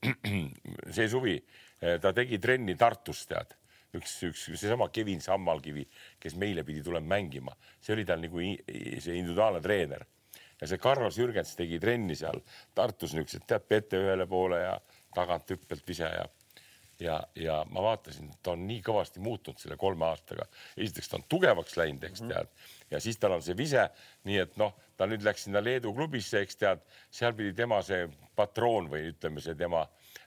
see 0.96 1.08
suvi 1.10 1.36
eh, 1.36 1.98
ta 2.02 2.12
tegi 2.16 2.38
trenni 2.42 2.76
Tartus, 2.78 3.24
tead, 3.30 3.56
üks, 3.98 4.16
üks 4.28 4.46
seesama 4.52 4.90
Kevin 4.94 5.22
Sammalkivi, 5.24 5.86
kes 6.22 6.38
meile 6.40 6.64
pidi 6.66 6.82
tulema 6.86 7.16
mängima, 7.16 7.54
see 7.82 7.94
oli 7.96 8.06
tal 8.08 8.22
nagu 8.22 8.40
see 8.40 9.18
individuaalne 9.18 9.62
treener. 9.64 10.06
Ja 10.60 10.68
see 10.68 10.76
Carlos 10.76 11.16
Jürgens 11.16 11.54
tegi 11.56 11.78
trenni 11.80 12.14
seal 12.18 12.42
Tartus 12.76 13.14
niisugused, 13.16 13.46
tead, 13.48 13.64
pete 13.64 13.96
ühele 13.96 14.26
poole 14.28 14.58
ja 14.60 14.74
tagant 15.16 15.48
hüppelt 15.50 15.86
vise 15.88 16.10
ja 16.12 16.26
ja, 17.00 17.16
ja 17.34 17.64
ma 17.70 17.82
vaatasin, 17.82 18.30
ta 18.42 18.54
on 18.54 18.66
nii 18.68 18.82
kõvasti 18.84 19.22
muutunud 19.24 19.60
selle 19.60 19.76
kolme 19.80 20.04
aastaga. 20.04 20.46
esiteks 20.76 21.08
ta 21.08 21.16
on 21.16 21.24
tugevaks 21.28 21.76
läinud, 21.80 22.04
eks 22.04 22.24
tead, 22.26 22.50
ja 22.90 23.00
siis 23.00 23.18
tal 23.18 23.36
on 23.38 23.44
see 23.44 23.56
vise, 23.56 23.86
nii 24.28 24.38
et 24.44 24.58
noh, 24.60 24.74
ta 25.00 25.08
nüüd 25.08 25.24
läks 25.24 25.46
sinna 25.46 25.62
Leedu 25.64 25.94
klubisse, 25.96 26.42
eks 26.44 26.60
tead, 26.60 26.82
seal 27.08 27.32
pidi 27.36 27.54
tema 27.56 27.80
see 27.84 28.04
patroon 28.36 28.90
või 28.92 29.06
ütleme, 29.14 29.40
see 29.40 29.56
tema 29.56 29.86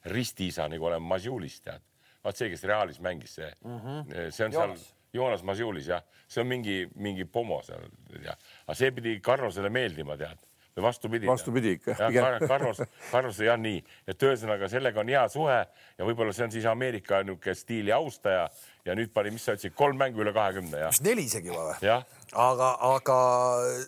ristiisa 0.10 0.66
nagu 0.72 0.90
olema 0.90 1.14
Masjulis, 1.14 1.60
tead. 1.62 1.86
vaat 2.24 2.40
see, 2.40 2.50
kes 2.50 2.66
Realis 2.66 3.00
mängis, 3.04 3.36
see 3.38 3.52
mm, 3.52 3.80
-hmm. 3.80 4.32
see 4.32 4.46
on 4.46 4.56
Joonas. 4.58 4.88
seal 4.88 5.02
Joonas 5.14 5.44
Masjulis 5.46 5.88
jah, 5.92 6.02
see 6.28 6.42
on 6.42 6.50
mingi, 6.50 6.78
mingi 6.96 7.26
pomo 7.26 7.62
seal 7.62 7.86
ja, 8.24 8.34
aga 8.66 8.78
see 8.80 8.92
pidi 8.92 9.20
Carlosele 9.22 9.70
meeldima, 9.70 10.18
tead 10.18 10.42
või 10.74 10.88
vastupidi. 10.88 11.28
Vastupidi 11.30 11.76
ikka, 11.78 11.96
Carlos, 12.48 12.82
Carlos 13.12 13.40
jah, 13.46 13.60
nii, 13.62 13.84
et 14.10 14.24
ühesõnaga 14.26 14.70
sellega 14.72 15.04
on 15.04 15.12
hea 15.14 15.28
suhe 15.30 15.60
ja 15.60 16.08
võib-olla 16.08 16.34
see 16.34 16.48
on 16.48 16.56
siis 16.56 16.66
Ameerika 16.66 17.22
niisugune 17.22 17.56
stiili 17.60 17.94
austaja 17.94 18.48
ja 18.84 18.96
nüüd 18.98 19.14
pani, 19.16 19.32
mis 19.32 19.46
sa 19.48 19.56
ütlesid, 19.56 19.76
kolm 19.80 19.96
mängu 20.00 20.20
üle 20.24 20.34
kahekümne 20.36 20.82
jah, 20.82 20.92
vist 20.92 21.06
neli 21.06 21.24
isegi 21.30 21.52
juba 21.52 21.70
või? 21.70 21.94
aga, 22.44 22.70
aga 22.90 23.18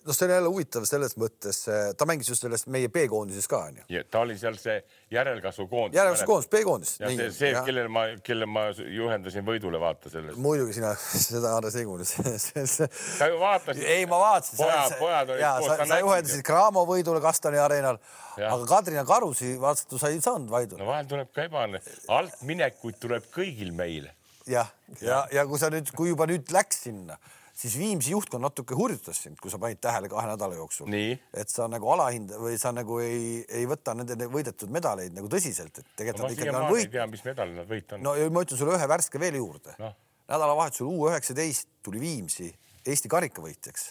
noh, 0.06 0.16
see 0.16 0.28
on 0.28 0.34
jälle 0.36 0.52
huvitav 0.52 0.86
selles 0.88 1.18
mõttes, 1.20 1.60
ta 2.00 2.08
mängis 2.08 2.30
just 2.32 2.46
selles 2.46 2.64
meie 2.72 2.88
B-koondises 2.94 3.50
ka 3.52 3.60
onju. 3.68 3.84
ja 3.92 4.06
ta 4.08 4.22
oli 4.24 4.38
seal 4.40 4.56
see 4.62 4.78
järelkasvu 5.12 5.68
koondis. 5.68 6.00
järelduskoondis, 6.00 6.50
B-koondis. 6.54 6.96
ja 7.02 7.12
see, 7.12 7.28
see, 7.36 7.52
kellele 7.68 7.92
ma, 7.92 8.06
kelle 8.24 8.48
ma 8.48 8.66
juhendasin 8.72 9.46
võidule, 9.48 9.82
vaata 9.84 10.14
sellest. 10.14 10.40
muidugi 10.42 10.78
sina 10.80 10.94
seda 11.28 11.56
Andres 11.58 11.76
ei 11.76 11.88
kuulnud 11.90 12.08
sa 12.80 13.32
ju 13.32 13.40
vaatasid. 13.44 13.84
ei, 13.84 14.08
ma 14.08 14.22
vaatasin. 14.24 14.64
pojad, 14.64 15.00
pojad 15.02 15.36
olid 15.36 15.44
ja, 15.44 15.56
koos, 15.60 15.72
sa, 15.74 15.90
sa 15.92 16.02
juhendasid 16.06 16.40
ju. 16.40 16.50
Cramo 16.54 16.88
võidule 16.88 17.24
Kastani 17.24 17.60
areenal, 17.60 18.00
aga 18.40 18.62
Kadrina 18.70 19.04
Karusi 19.08 19.58
vaata, 19.60 20.00
sa 20.00 20.14
ei 20.14 20.22
saanud 20.24 20.52
võidule 20.54 20.80
no 20.80 20.94
vahel 20.94 21.10
tuleb 21.10 21.36
ka 21.36 21.50
ebaõnne, 21.50 21.84
altminekuid 22.16 23.02
tuleb 23.02 23.28
kõigil 23.34 23.76
meil. 23.76 24.08
Jah, 24.48 24.70
ja, 25.02 25.08
ja, 25.08 25.24
ja 25.40 25.48
kui 25.50 25.60
sa 25.62 25.72
nüüd, 25.74 25.90
kui 25.96 26.12
juba 26.12 26.28
nüüd 26.30 26.52
läks 26.54 26.86
sinna, 26.86 27.18
siis 27.56 27.78
Viimsi 27.80 28.12
juhtkond 28.12 28.44
natuke 28.44 28.76
hurjutas 28.76 29.22
sind, 29.26 29.40
kui 29.42 29.52
sa 29.52 29.60
panid 29.62 29.80
tähele 29.84 30.10
kahe 30.12 30.28
nädala 30.28 30.58
jooksul. 30.58 30.90
Et 31.34 31.52
sa 31.52 31.70
nagu 31.72 31.90
alahinda 31.94 32.40
või 32.42 32.58
sa 32.62 32.74
nagu 32.76 33.00
ei, 33.04 33.46
ei 33.48 33.68
võta 33.70 33.96
nende 33.98 34.28
võidetud 34.32 34.74
medaleid 34.76 35.16
nagu 35.16 35.30
tõsiselt, 35.32 35.80
et 35.80 35.94
tegelikult 35.96 36.26
ma 36.26 36.30
nad 36.30 36.36
ikkagi 36.36 36.50
on 36.50 36.58
siiamaani 36.58 36.76
ei 36.76 36.82
võit. 36.82 36.92
tea, 36.98 37.08
mis 37.14 37.26
medal 37.28 37.56
nad 37.56 37.70
võit 37.70 37.96
on. 37.96 38.04
no 38.06 38.16
ja 38.20 38.28
ma 38.30 38.44
ütlen 38.46 38.62
sulle 38.62 38.76
ühe 38.76 38.90
värske 38.92 39.22
veel 39.22 39.40
juurde 39.40 39.76
Noh. 39.80 39.96
nädalavahetusel 40.32 40.92
U 40.92 41.08
üheksateist 41.10 41.72
tuli 41.86 42.04
Viimsi 42.04 42.52
Eesti 42.86 43.10
karikavõitjaks. 43.10 43.88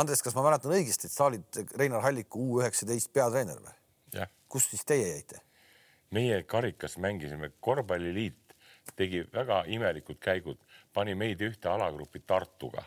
Andres, 0.00 0.22
kas 0.24 0.32
ma 0.32 0.46
mäletan 0.46 0.72
õigesti, 0.72 1.10
et 1.10 1.12
sa 1.12 1.26
olid 1.26 1.58
Reinar 1.76 2.00
Halliku 2.06 2.40
U 2.40 2.60
üheksateist 2.62 3.12
peatreener 3.12 3.58
või? 3.60 3.74
kus 4.50 4.70
siis 4.70 4.86
teie 4.86 5.06
jäite? 5.06 5.42
meie 6.10 6.40
karikas 6.42 6.96
mängisime, 6.98 7.52
korvpalliliit 7.62 8.49
tegi 8.96 9.24
väga 9.32 9.64
imelikud 9.66 10.18
käigud, 10.22 10.58
pani 10.92 11.14
meid 11.14 11.40
ühte 11.44 11.68
alagruppi 11.68 12.22
Tartuga 12.26 12.84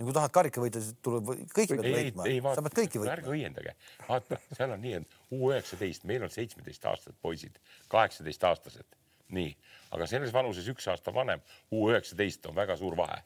ja 0.00 0.06
kui 0.06 0.14
tahad 0.16 0.32
karika 0.32 0.62
võita, 0.62 0.80
siis 0.80 0.96
tuleb 1.04 1.28
kõiki 1.52 1.76
pead 1.76 2.16
võitma. 2.16 2.54
sa 2.56 2.64
pead 2.64 2.76
kõiki 2.78 3.00
ärge 3.02 3.26
võitma. 3.26 3.34
õiendage, 3.34 3.74
vaata, 4.06 4.38
seal 4.56 4.72
on 4.72 4.80
nii, 4.80 4.94
et 5.00 5.18
U 5.36 5.50
üheksateist, 5.50 6.06
meil 6.08 6.24
on 6.24 6.32
seitsmeteistaastased 6.32 7.18
poisid, 7.22 7.58
kaheksateistaastased, 7.92 8.96
nii, 9.36 9.50
aga 9.96 10.08
selles 10.08 10.32
vanuses 10.32 10.68
üks 10.72 10.88
aasta 10.88 11.12
vanem, 11.14 11.44
U 11.76 11.90
üheksateist 11.90 12.48
on 12.48 12.56
väga 12.56 12.78
suur 12.80 12.96
vahe. 12.96 13.20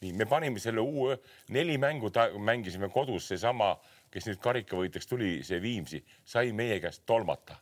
nii, 0.00 0.14
me 0.16 0.24
panime 0.30 0.62
selle 0.62 0.80
U 0.80 1.10
neli 1.52 1.76
mängu 1.78 2.10
mängisime 2.40 2.88
kodus, 2.88 3.28
seesama, 3.28 3.74
kes 4.10 4.30
nüüd 4.30 4.40
karikavõitjaks 4.40 5.10
tuli, 5.10 5.32
see 5.44 5.60
Viimsi, 5.60 6.04
sai 6.24 6.52
meie 6.52 6.80
käest 6.80 7.04
tolmata. 7.06 7.60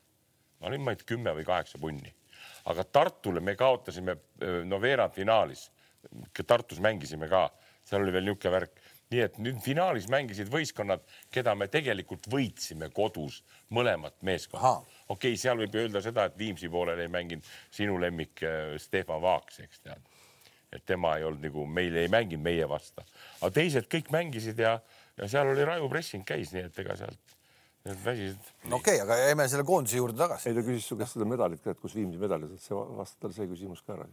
ma 0.60 0.70
olin, 0.70 0.80
ma 0.86 0.94
ei 0.94 1.02
tea, 1.02 1.10
kümme 1.16 1.34
või 1.34 1.44
kaheksa 1.44 1.82
punni, 1.82 2.14
aga 2.70 2.84
Tartule 2.84 3.40
me 3.40 3.54
kaotasime 3.56 4.16
öö, 4.42 4.64
no 4.64 4.80
veerandfinaalis. 4.82 5.70
Tartus 6.46 6.80
mängisime 6.80 7.28
ka, 7.28 7.48
seal 7.86 8.04
oli 8.04 8.12
veel 8.14 8.28
niisugune 8.28 8.52
värk, 8.54 8.82
nii 9.10 9.22
et 9.22 9.38
nüüd 9.42 9.58
finaalis 9.62 10.06
mängisid 10.10 10.50
võistkonnad, 10.50 11.02
keda 11.34 11.54
me 11.58 11.68
tegelikult 11.70 12.26
võitsime 12.30 12.88
kodus, 12.94 13.40
mõlemat 13.74 14.16
meeskonda. 14.26 14.76
Okei 15.06 15.34
okay,, 15.34 15.40
seal 15.40 15.58
võib 15.62 15.74
öelda 15.78 16.02
seda, 16.02 16.26
et 16.26 16.38
Viimsi 16.38 16.70
poolel 16.70 17.02
ei 17.02 17.10
mänginud 17.10 17.46
sinu 17.74 17.98
lemmik 18.02 18.42
äh, 18.46 18.74
Stefan 18.82 19.22
Vaaks, 19.22 19.62
eks 19.66 19.82
tead. 19.82 20.12
et 20.74 20.82
tema 20.84 21.14
ei 21.16 21.24
olnud 21.24 21.44
nagu, 21.46 21.62
meil 21.66 21.94
ei 21.96 22.08
mänginud 22.10 22.42
meie 22.44 22.66
vastu, 22.68 23.04
aga 23.40 23.50
teised 23.54 23.86
kõik 23.88 24.10
mängisid 24.12 24.58
ja, 24.58 24.74
ja 25.16 25.28
seal 25.30 25.52
oli 25.52 25.64
raju 25.64 25.88
pressing 25.88 26.26
käis, 26.26 26.50
nii 26.52 26.66
et 26.66 26.82
ega 26.82 26.96
sealt 26.98 27.35
väsisid. 28.04 28.52
no 28.70 28.80
okei 28.80 29.00
okay,, 29.00 29.02
aga 29.04 29.18
jääme 29.22 29.48
selle 29.48 29.66
koondise 29.68 30.00
juurde 30.00 30.18
tagasi. 30.18 30.48
ei, 30.50 30.56
ta 30.58 30.64
küsis 30.66 30.88
su 30.90 30.98
käest 31.00 31.16
seda 31.16 31.28
medalit 31.28 31.62
ka, 31.64 31.74
et 31.74 31.82
kus 31.82 31.94
Viimsi 31.98 32.20
medalid, 32.20 32.56
et 32.56 32.62
see 32.62 32.74
vasta 32.74 33.20
talle 33.22 33.36
see 33.36 33.50
küsimus 33.50 33.84
ka 33.86 33.96
ära. 33.98 34.08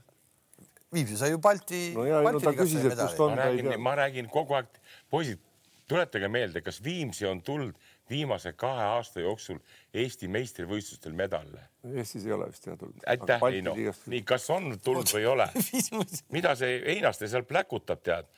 Viimsi 0.94 1.18
sai 1.18 1.32
ju 1.34 1.40
Balti. 1.42 1.88
No 1.96 2.06
ja, 2.06 2.22
ei, 2.22 2.36
no 2.36 2.44
ta 2.44 2.54
küsis, 2.58 2.86
et 2.86 3.00
kust 3.00 3.20
on- 3.24 3.34
ma 3.34 3.48
räägin 3.48 3.82
ma 3.82 3.96
räägin 3.98 4.30
kogu 4.30 4.60
aeg, 4.60 4.70
poisid, 5.10 5.42
tuletage 5.90 6.30
meelde, 6.30 6.62
kas 6.62 6.84
Viimsi 6.84 7.26
on 7.26 7.42
tulnud 7.42 7.76
viimase 8.10 8.54
kahe 8.54 8.84
aasta 8.84 9.22
jooksul 9.24 9.60
Eesti 9.94 10.28
meistrivõistlustel 10.28 11.14
medale. 11.16 11.62
Eestis 11.96 12.26
ei 12.28 12.34
ole 12.36 12.50
vist 12.52 12.68
jah 12.68 12.78
tulnud. 12.80 13.04
aitäh, 13.08 13.42
Heino. 13.42 13.76
nii, 14.06 14.22
kas 14.28 14.50
on 14.54 14.74
tulnud 14.84 15.10
või 15.14 15.22
ei 15.24 15.30
ole? 15.32 15.48
mida 16.36 16.56
see 16.60 16.82
Einaste 16.96 17.30
seal 17.32 17.46
pläkutab, 17.48 18.04
tead? 18.04 18.30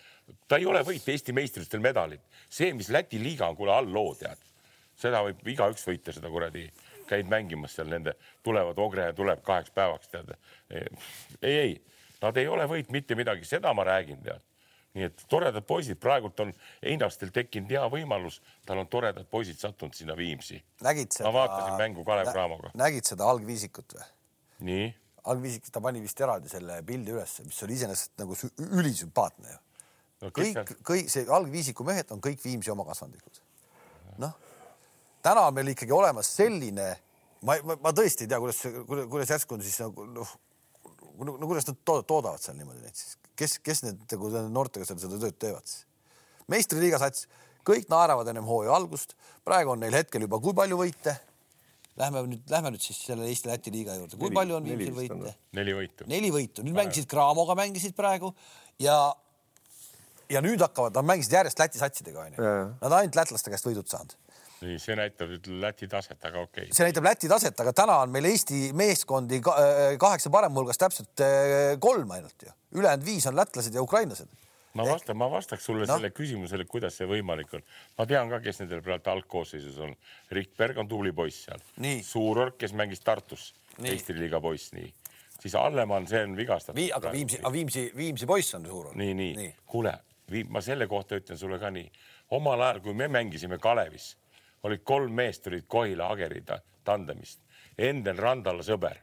ta 0.48 0.60
ei 0.62 0.68
ole 0.70 0.84
võitnud 0.86 1.14
Eesti 1.14 1.36
meistrivõistlustel 1.38 1.84
medalit. 1.84 2.22
see, 2.50 2.74
mis 2.74 2.90
Läti 2.94 3.22
liiga 3.22 3.50
on, 3.50 3.58
kuule 3.58 3.74
all 3.74 3.92
loo, 3.92 4.14
tead. 4.20 4.42
Seda 5.00 5.22
võib 5.26 5.42
igaüks 5.56 5.86
võita, 5.88 6.14
seda 6.16 6.32
kuradi, 6.32 6.66
käid 7.10 7.30
mängimas 7.30 7.76
seal 7.78 7.92
nende, 7.92 8.16
tulevad 8.44 8.80
Ogre 8.82 9.12
tuleb 9.18 9.44
kaheks 9.46 9.74
päevaks, 9.76 10.10
tead. 10.12 10.34
ei, 10.72 11.56
ei, 11.56 11.78
nad 12.22 12.38
ei 12.38 12.48
ole 12.48 12.68
võitnud 12.70 12.96
mitte 12.96 13.16
midagi, 13.16 13.46
seda 13.46 13.74
ma 13.74 13.86
räägin, 13.88 14.24
tead 14.26 14.44
nii 14.96 15.08
et 15.10 15.24
toredad 15.32 15.66
poisid, 15.68 16.00
praegult 16.02 16.40
on 16.40 16.52
Einastel 16.88 17.32
tekkinud 17.36 17.72
hea 17.76 17.84
võimalus, 17.92 18.40
tal 18.68 18.80
on 18.80 18.88
toredad 18.92 19.28
poisid 19.32 19.60
sattunud 19.60 19.96
sinna 19.96 20.16
Viimsi. 20.18 20.62
ma 20.82 21.34
vaatasin 21.36 21.76
mängu 21.82 22.06
Kalev 22.08 22.32
Cramoga. 22.32 22.72
nägid 22.80 23.08
seda 23.08 23.28
algviisikut 23.28 23.98
või? 23.98 24.08
nii? 24.70 24.88
algviisik, 25.32 25.68
ta 25.74 25.82
pani 25.82 26.02
vist 26.04 26.22
eraldi 26.22 26.50
selle 26.50 26.80
pildi 26.88 27.12
ülesse, 27.12 27.44
mis 27.44 27.62
oli 27.66 27.76
iseenesest 27.76 28.16
nagu 28.22 28.38
ülisümpaatne 28.80 29.52
ju 29.52 29.60
no,. 30.22 30.32
kõik, 30.32 30.76
kõik 30.88 31.12
see 31.12 31.28
algviisiku 31.40 31.88
mehed 31.88 32.16
on 32.16 32.24
kõik 32.24 32.44
Viimsi 32.44 32.72
oma 32.72 32.88
kasvandikud. 32.88 33.42
noh, 34.24 34.38
täna 35.26 35.48
on 35.50 35.58
meil 35.58 35.74
ikkagi 35.74 35.94
olemas 35.96 36.30
selline, 36.38 36.90
ma, 37.46 37.58
ma, 37.66 37.78
ma 37.88 37.94
tõesti 37.96 38.26
ei 38.26 38.32
tea, 38.32 38.42
kuidas, 38.42 38.62
kuidas 39.12 39.34
järsku 39.34 39.58
on 39.58 39.66
siis 39.66 39.78
nagu 39.82 40.08
noh, 40.14 40.34
no 41.26 41.48
kuidas 41.48 41.70
nad 41.70 41.82
toodavad 41.86 42.42
seal 42.44 42.58
niimoodi 42.60 42.84
neid 42.84 42.98
siis 43.00 43.16
kes, 43.40 43.60
kes 43.64 43.84
need 43.86 44.04
nagu 44.12 44.32
noortega 44.54 44.88
seal 44.88 45.02
seda 45.02 45.20
tööd 45.22 45.38
teevad 45.42 45.68
siis? 45.68 45.86
meistriliiga 46.52 47.00
sats, 47.02 47.26
kõik 47.66 47.88
naeravad 47.90 48.28
ennem 48.30 48.46
hooaja 48.46 48.76
algust, 48.78 49.16
praegu 49.48 49.74
on 49.74 49.82
neil 49.82 49.96
hetkel 49.98 50.28
juba 50.28 50.38
kui 50.44 50.54
palju 50.58 50.78
võite? 50.78 51.16
Lähme 51.98 52.22
nüüd, 52.28 52.44
lähme 52.52 52.74
nüüd 52.74 52.84
siis 52.84 53.00
selle 53.08 53.26
Eesti-Läti 53.32 53.72
liiga 53.72 53.96
juurde, 53.96 54.18
kui 54.20 54.28
neli, 54.28 54.36
palju 54.36 54.58
on 54.58 54.66
Viimsil 54.68 54.98
võite? 54.98 55.32
neli 55.58 55.74
võitu. 55.78 56.08
neli 56.12 56.30
võitu, 56.36 56.66
nüüd 56.68 56.76
mängisid 56.78 57.08
Craamoga 57.10 57.56
mängisid 57.58 57.96
praegu 57.98 58.30
ja 58.84 58.98
ja 60.30 60.42
nüüd 60.44 60.62
hakkavad, 60.62 60.94
nad 61.00 61.08
mängisid 61.08 61.34
järjest 61.40 61.62
Läti 61.62 61.82
satsidega 61.82 62.28
onju. 62.28 62.52
Nad 62.82 62.92
on 62.92 62.98
ainult 63.00 63.18
lätlaste 63.18 63.54
käest 63.54 63.66
võidud 63.66 63.90
saanud 63.90 64.14
nii, 64.62 64.80
see 64.82 64.96
näitab 64.98 65.34
Läti 65.62 65.88
taset, 65.92 66.20
aga 66.20 66.44
okei 66.46 66.68
okay.. 66.68 66.76
see 66.76 66.88
näitab 66.88 67.08
Läti 67.08 67.30
taset, 67.32 67.60
aga 67.60 67.74
täna 67.76 68.00
on 68.06 68.14
meil 68.14 68.30
Eesti 68.30 68.70
meeskondi 68.78 69.42
äh, 69.42 69.96
kaheksa 70.02 70.32
parema 70.34 70.62
hulgas 70.62 70.80
täpselt 70.82 71.24
äh, 71.24 71.76
kolm 71.82 72.12
ainult 72.16 72.48
ju, 72.48 72.56
ülejäänud 72.80 73.06
viis 73.06 73.28
on 73.30 73.36
lätlased 73.36 73.76
ja 73.76 73.84
ukrainlased. 73.84 74.32
ma 74.76 74.88
vastan, 74.88 75.18
ma 75.18 75.30
vastaks 75.32 75.66
sulle 75.66 75.86
no. 75.86 75.94
selle 75.94 76.12
küsimusele, 76.16 76.68
kuidas 76.72 76.98
see 77.00 77.08
võimalik 77.10 77.54
on. 77.56 77.64
ma 77.98 78.08
tean 78.10 78.32
ka, 78.32 78.42
kes 78.44 78.64
nendel 78.64 78.84
praegu 78.86 79.12
algkoosseisus 79.14 79.78
on. 79.84 79.96
Rikberg 80.32 80.84
on 80.84 80.90
tubli 80.92 81.14
poiss 81.16 81.46
seal. 81.48 81.64
Suurorg, 82.04 82.58
kes 82.60 82.76
mängis 82.76 83.04
Tartus, 83.04 83.54
Eesti 83.84 84.16
liiga 84.18 84.42
poiss, 84.44 84.74
nii 84.76 84.92
siis 85.46 85.56
Allemann, 85.60 86.08
see 86.10 86.24
on 86.26 86.34
vigastatud 86.38 86.80
Vii,. 86.80 86.92
aga 86.96 87.12
Viimsi, 87.12 87.40
Viimsi, 87.52 87.92
Viimsi 87.96 88.26
poiss 88.26 88.56
on 88.58 88.66
suur. 88.66 88.92
nii, 88.96 89.14
nii, 89.14 89.34
nii., 89.38 89.56
kuule, 89.70 89.94
ma 90.50 90.62
selle 90.62 90.88
kohta 90.90 91.20
ütlen 91.20 91.38
sulle 91.38 91.60
ka 91.62 91.70
nii. 91.70 91.86
omal 92.34 92.64
ajal, 92.66 92.80
kui 92.82 92.96
me 92.98 93.08
mängisime 93.08 93.60
Kalevis 93.62 94.16
olid 94.66 94.84
kolm 94.84 95.14
meest 95.14 95.48
olid 95.48 95.66
Kohila 95.68 96.10
Agerida 96.14 96.60
tandemist. 96.86 97.42
Endel 97.78 98.18
Randala 98.18 98.64
sõber. 98.64 99.02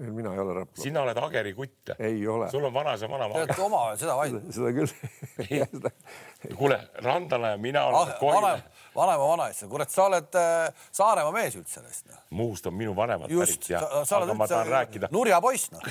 mina 0.00 0.30
ei 0.32 0.38
ole 0.40 0.54
Rapla. 0.54 0.82
sina 0.82 1.02
oled 1.02 1.18
Ageri 1.20 1.50
kutt. 1.54 1.90
ei 1.98 2.26
ole. 2.28 2.50
sul 2.50 2.64
on 2.64 2.72
vanaisa 2.72 3.08
vanaema. 3.08 3.34
Te 3.34 3.40
olete 3.40 3.62
omavahel 3.62 3.98
seda 4.00 4.16
vaidnud. 4.16 4.46
seda 4.54 4.70
küll 4.72 6.54
kuule, 6.60 6.78
Randala 7.04 7.50
ja 7.52 7.58
mina 7.60 7.84
oleme 7.84 8.12
ah, 8.12 8.18
Kohila. 8.20 8.52
vanaema 8.96 9.28
vanaisa, 9.28 9.68
kurat, 9.68 9.90
sa 9.90 10.06
oled 10.08 10.40
äh, 10.40 10.86
Saaremaa 10.92 11.34
mees 11.36 11.58
üldse 11.60 11.84
neist 11.84 12.08
no.. 12.08 12.16
Muhust 12.30 12.66
on 12.66 12.78
minu 12.78 12.96
vanemad 12.96 13.28
pärit 13.28 13.68
ja, 13.70 13.82
aga 14.20 14.34
ma 14.34 14.48
tahan 14.48 14.72
rääkida. 14.72 15.12
nurja 15.12 15.40
poiss 15.40 15.68
noh 15.74 15.84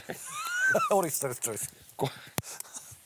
Uristajast 0.98 1.46
poiss 1.46 1.70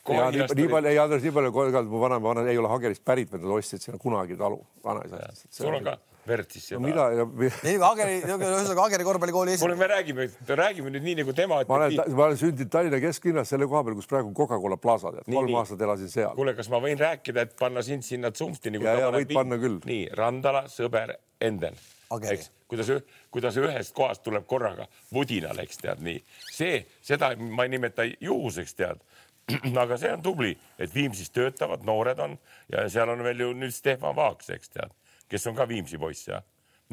ja 0.09 0.31
nii, 0.31 0.47
nii 0.59 0.71
palju, 0.71 0.89
ei 0.91 0.99
Andres, 0.99 1.23
nii 1.23 1.35
palju 1.35 1.51
korraldanud, 1.55 1.91
mu 1.91 2.01
vanaema 2.01 2.33
vana, 2.33 2.47
ei 2.51 2.57
ole 2.59 2.71
Hagerist 2.71 3.03
pärit, 3.05 3.31
vaid 3.31 3.45
nad 3.45 3.53
ostsid 3.55 3.83
sinna 3.83 4.01
kunagi 4.01 4.35
talu, 4.39 4.59
vanaisa. 4.83 5.21
sul 5.49 5.71
on 5.73 5.85
ka 5.87 5.97
verd 6.27 6.51
siis 6.53 6.65
seda 6.71 6.79
no,? 6.79 6.87
mida 6.87 7.05
nagu 7.15 7.87
Ageri, 7.89 8.19
ühesõnaga 8.23 8.85
Ageri 8.87 9.07
korvpallikooli 9.07 9.55
esi. 9.55 9.63
kuule, 9.63 9.77
me 9.79 9.89
räägime, 9.91 10.27
räägime 10.47 10.93
nüüd 10.93 11.07
nii 11.07 11.15
nagu 11.21 11.35
tema. 11.37 11.61
ma 11.67 11.79
olen, 11.79 11.97
ma 12.15 12.27
olen 12.27 12.39
sündinud 12.39 12.71
Tallinna 12.73 12.99
kesklinnas 13.03 13.51
selle 13.53 13.67
koha 13.71 13.83
peal, 13.87 13.97
kus 13.99 14.09
praegu 14.11 14.33
Coca-Cola 14.37 14.79
plaza 14.81 15.13
tead, 15.15 15.27
kolm 15.31 15.59
aastat 15.59 15.83
elasin 15.87 16.11
seal. 16.11 16.35
kuule, 16.37 16.55
kas 16.57 16.71
ma 16.71 16.79
võin 16.83 16.99
rääkida, 16.99 17.47
et 17.47 17.55
panna 17.59 17.83
sind 17.85 18.07
sinna 18.07 18.31
tsumpti 18.31 18.73
nagu. 18.73 18.87
ja, 18.87 18.97
ja 19.05 19.11
võid 19.15 19.33
panna 19.35 19.59
küll. 19.61 19.81
nii 19.89 20.07
Randala, 20.19 20.65
sõber, 20.71 21.17
Enden. 21.43 21.79
eks, 22.13 22.51
kuidas, 22.71 22.91
kuidas 23.33 23.57
ühest 23.59 23.95
kohast 23.97 24.23
tuleb 24.23 24.47
korraga 24.47 24.87
vudinal, 25.13 25.59
eks 25.63 25.83
tead 25.83 26.03
nii. 26.05 26.21
see, 26.51 26.85
seda 27.03 27.33
ma 27.35 27.67
ei 27.67 27.75
nimeta 27.75 28.07
juhuseks 28.07 28.79
tead 28.79 29.03
aga 29.83 29.97
see 29.99 30.11
on 30.13 30.23
tubli, 30.23 30.53
et 30.79 30.93
Viimsis 30.95 31.31
töötavad, 31.35 31.83
noored 31.87 32.19
on 32.23 32.37
ja 32.71 32.85
seal 32.89 33.11
on 33.11 33.23
veel 33.25 33.43
ju 33.43 33.51
nüüd 33.57 33.75
Stefan 33.75 34.15
Vaaks, 34.15 34.49
eks 34.55 34.71
tead, 34.71 34.93
kes 35.29 35.47
on 35.51 35.57
ka 35.57 35.67
Viimsi 35.67 35.99
poiss 35.99 36.29
ja 36.29 36.39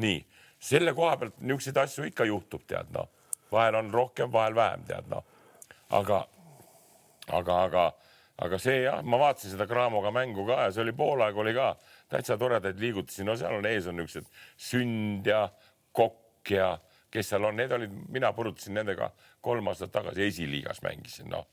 nii 0.00 0.18
selle 0.60 0.94
koha 0.96 1.16
pealt 1.20 1.38
niisuguseid 1.40 1.78
asju 1.80 2.06
ikka 2.10 2.26
juhtub, 2.28 2.66
tead 2.68 2.90
noh, 2.94 3.08
vahel 3.52 3.78
on 3.80 3.90
rohkem, 3.94 4.32
vahel 4.32 4.54
vähem, 4.58 4.84
tead 4.88 5.08
noh, 5.12 5.24
aga, 5.96 6.20
aga, 7.38 7.62
aga, 7.68 7.86
aga 8.44 8.60
see 8.60 8.82
jah, 8.84 9.00
ma 9.02 9.20
vaatasin 9.22 9.54
seda 9.54 9.68
Craamoga 9.70 10.12
mängu 10.14 10.44
ka 10.48 10.66
ja 10.66 10.74
see 10.74 10.84
oli 10.84 10.96
poolaeg 10.96 11.38
oli 11.38 11.54
ka 11.56 11.72
täitsa 12.10 12.36
toredaid 12.40 12.82
liigutusi, 12.82 13.24
no 13.24 13.38
seal 13.38 13.56
on 13.60 13.70
ees 13.70 13.88
on 13.90 14.00
niisugused 14.00 14.28
Sünd 14.70 15.30
ja 15.30 15.46
Kokk 15.96 16.52
ja 16.52 16.74
kes 17.10 17.32
seal 17.32 17.46
on, 17.46 17.56
need 17.58 17.72
olid, 17.74 17.94
mina 18.12 18.32
purutasin 18.34 18.76
nendega 18.78 19.10
kolm 19.42 19.70
aastat 19.72 19.94
tagasi 19.94 20.28
esiliigas 20.28 20.82
mängisin, 20.84 21.30
noh 21.32 21.48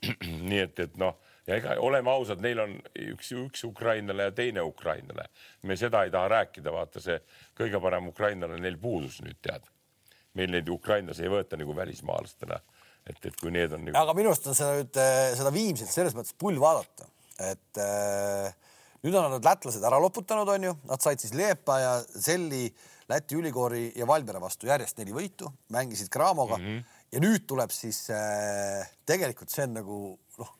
nii 0.50 0.62
et, 0.64 0.78
et 0.86 0.96
noh, 1.00 1.18
ja 1.48 1.58
ega 1.58 1.76
oleme 1.82 2.12
ausad, 2.12 2.40
neil 2.44 2.62
on 2.62 2.76
üks, 3.12 3.32
üks 3.36 3.64
ukrainlane 3.68 4.28
ja 4.28 4.34
teine 4.34 4.64
ukrainlane. 4.64 5.26
me 5.62 5.76
seda 5.76 6.04
ei 6.06 6.12
taha 6.12 6.30
rääkida, 6.36 6.72
vaata 6.72 7.02
see 7.04 7.18
kõige 7.58 7.80
parem 7.82 8.08
ukrainlane 8.12 8.60
neil 8.60 8.78
puudus 8.80 9.20
nüüd 9.24 9.40
tead. 9.42 9.66
meil 10.34 10.52
neid 10.54 10.68
ukrainlasi 10.70 11.26
ei 11.26 11.32
võeta 11.32 11.58
nagu 11.58 11.74
välismaalastena, 11.76 12.60
et, 13.06 13.18
et 13.24 13.36
kui 13.40 13.50
need 13.50 13.72
on 13.72 13.84
nagu.... 13.88 13.98
aga 13.98 14.14
minu 14.16 14.32
arust 14.32 14.46
on 14.46 14.56
seda 14.56 14.76
nüüd 14.78 15.00
eh, 15.02 15.32
seda 15.38 15.52
Viimsit 15.54 15.90
selles 15.92 16.16
mõttes 16.16 16.36
pull 16.38 16.60
vaadata, 16.62 17.08
et 17.50 17.82
äh, 17.82 18.54
nüüd 19.02 19.16
on 19.16 19.34
nad 19.34 19.50
lätlased 19.50 19.84
ära 19.84 19.98
loputanud, 20.00 20.48
onju, 20.54 20.76
nad 20.88 21.02
said 21.02 21.20
siis 21.20 21.34
Leepa 21.36 21.80
ja 21.82 21.92
Selli, 22.06 22.68
Läti 23.10 23.34
ülikooli 23.34 23.88
ja 23.98 24.06
Valmiera 24.06 24.38
vastu 24.38 24.68
järjest 24.68 25.00
neli 25.00 25.10
võitu, 25.10 25.48
mängisid 25.74 26.12
Cramoga 26.14 26.60
mm. 26.60 26.66
-hmm 26.66 26.99
ja 27.12 27.22
nüüd 27.22 27.46
tuleb 27.48 27.72
siis 27.74 28.04
äh, 28.14 28.86
tegelikult 29.08 29.52
see 29.52 29.66
on 29.66 29.78
nagu 29.80 30.00
noh, 30.38 30.52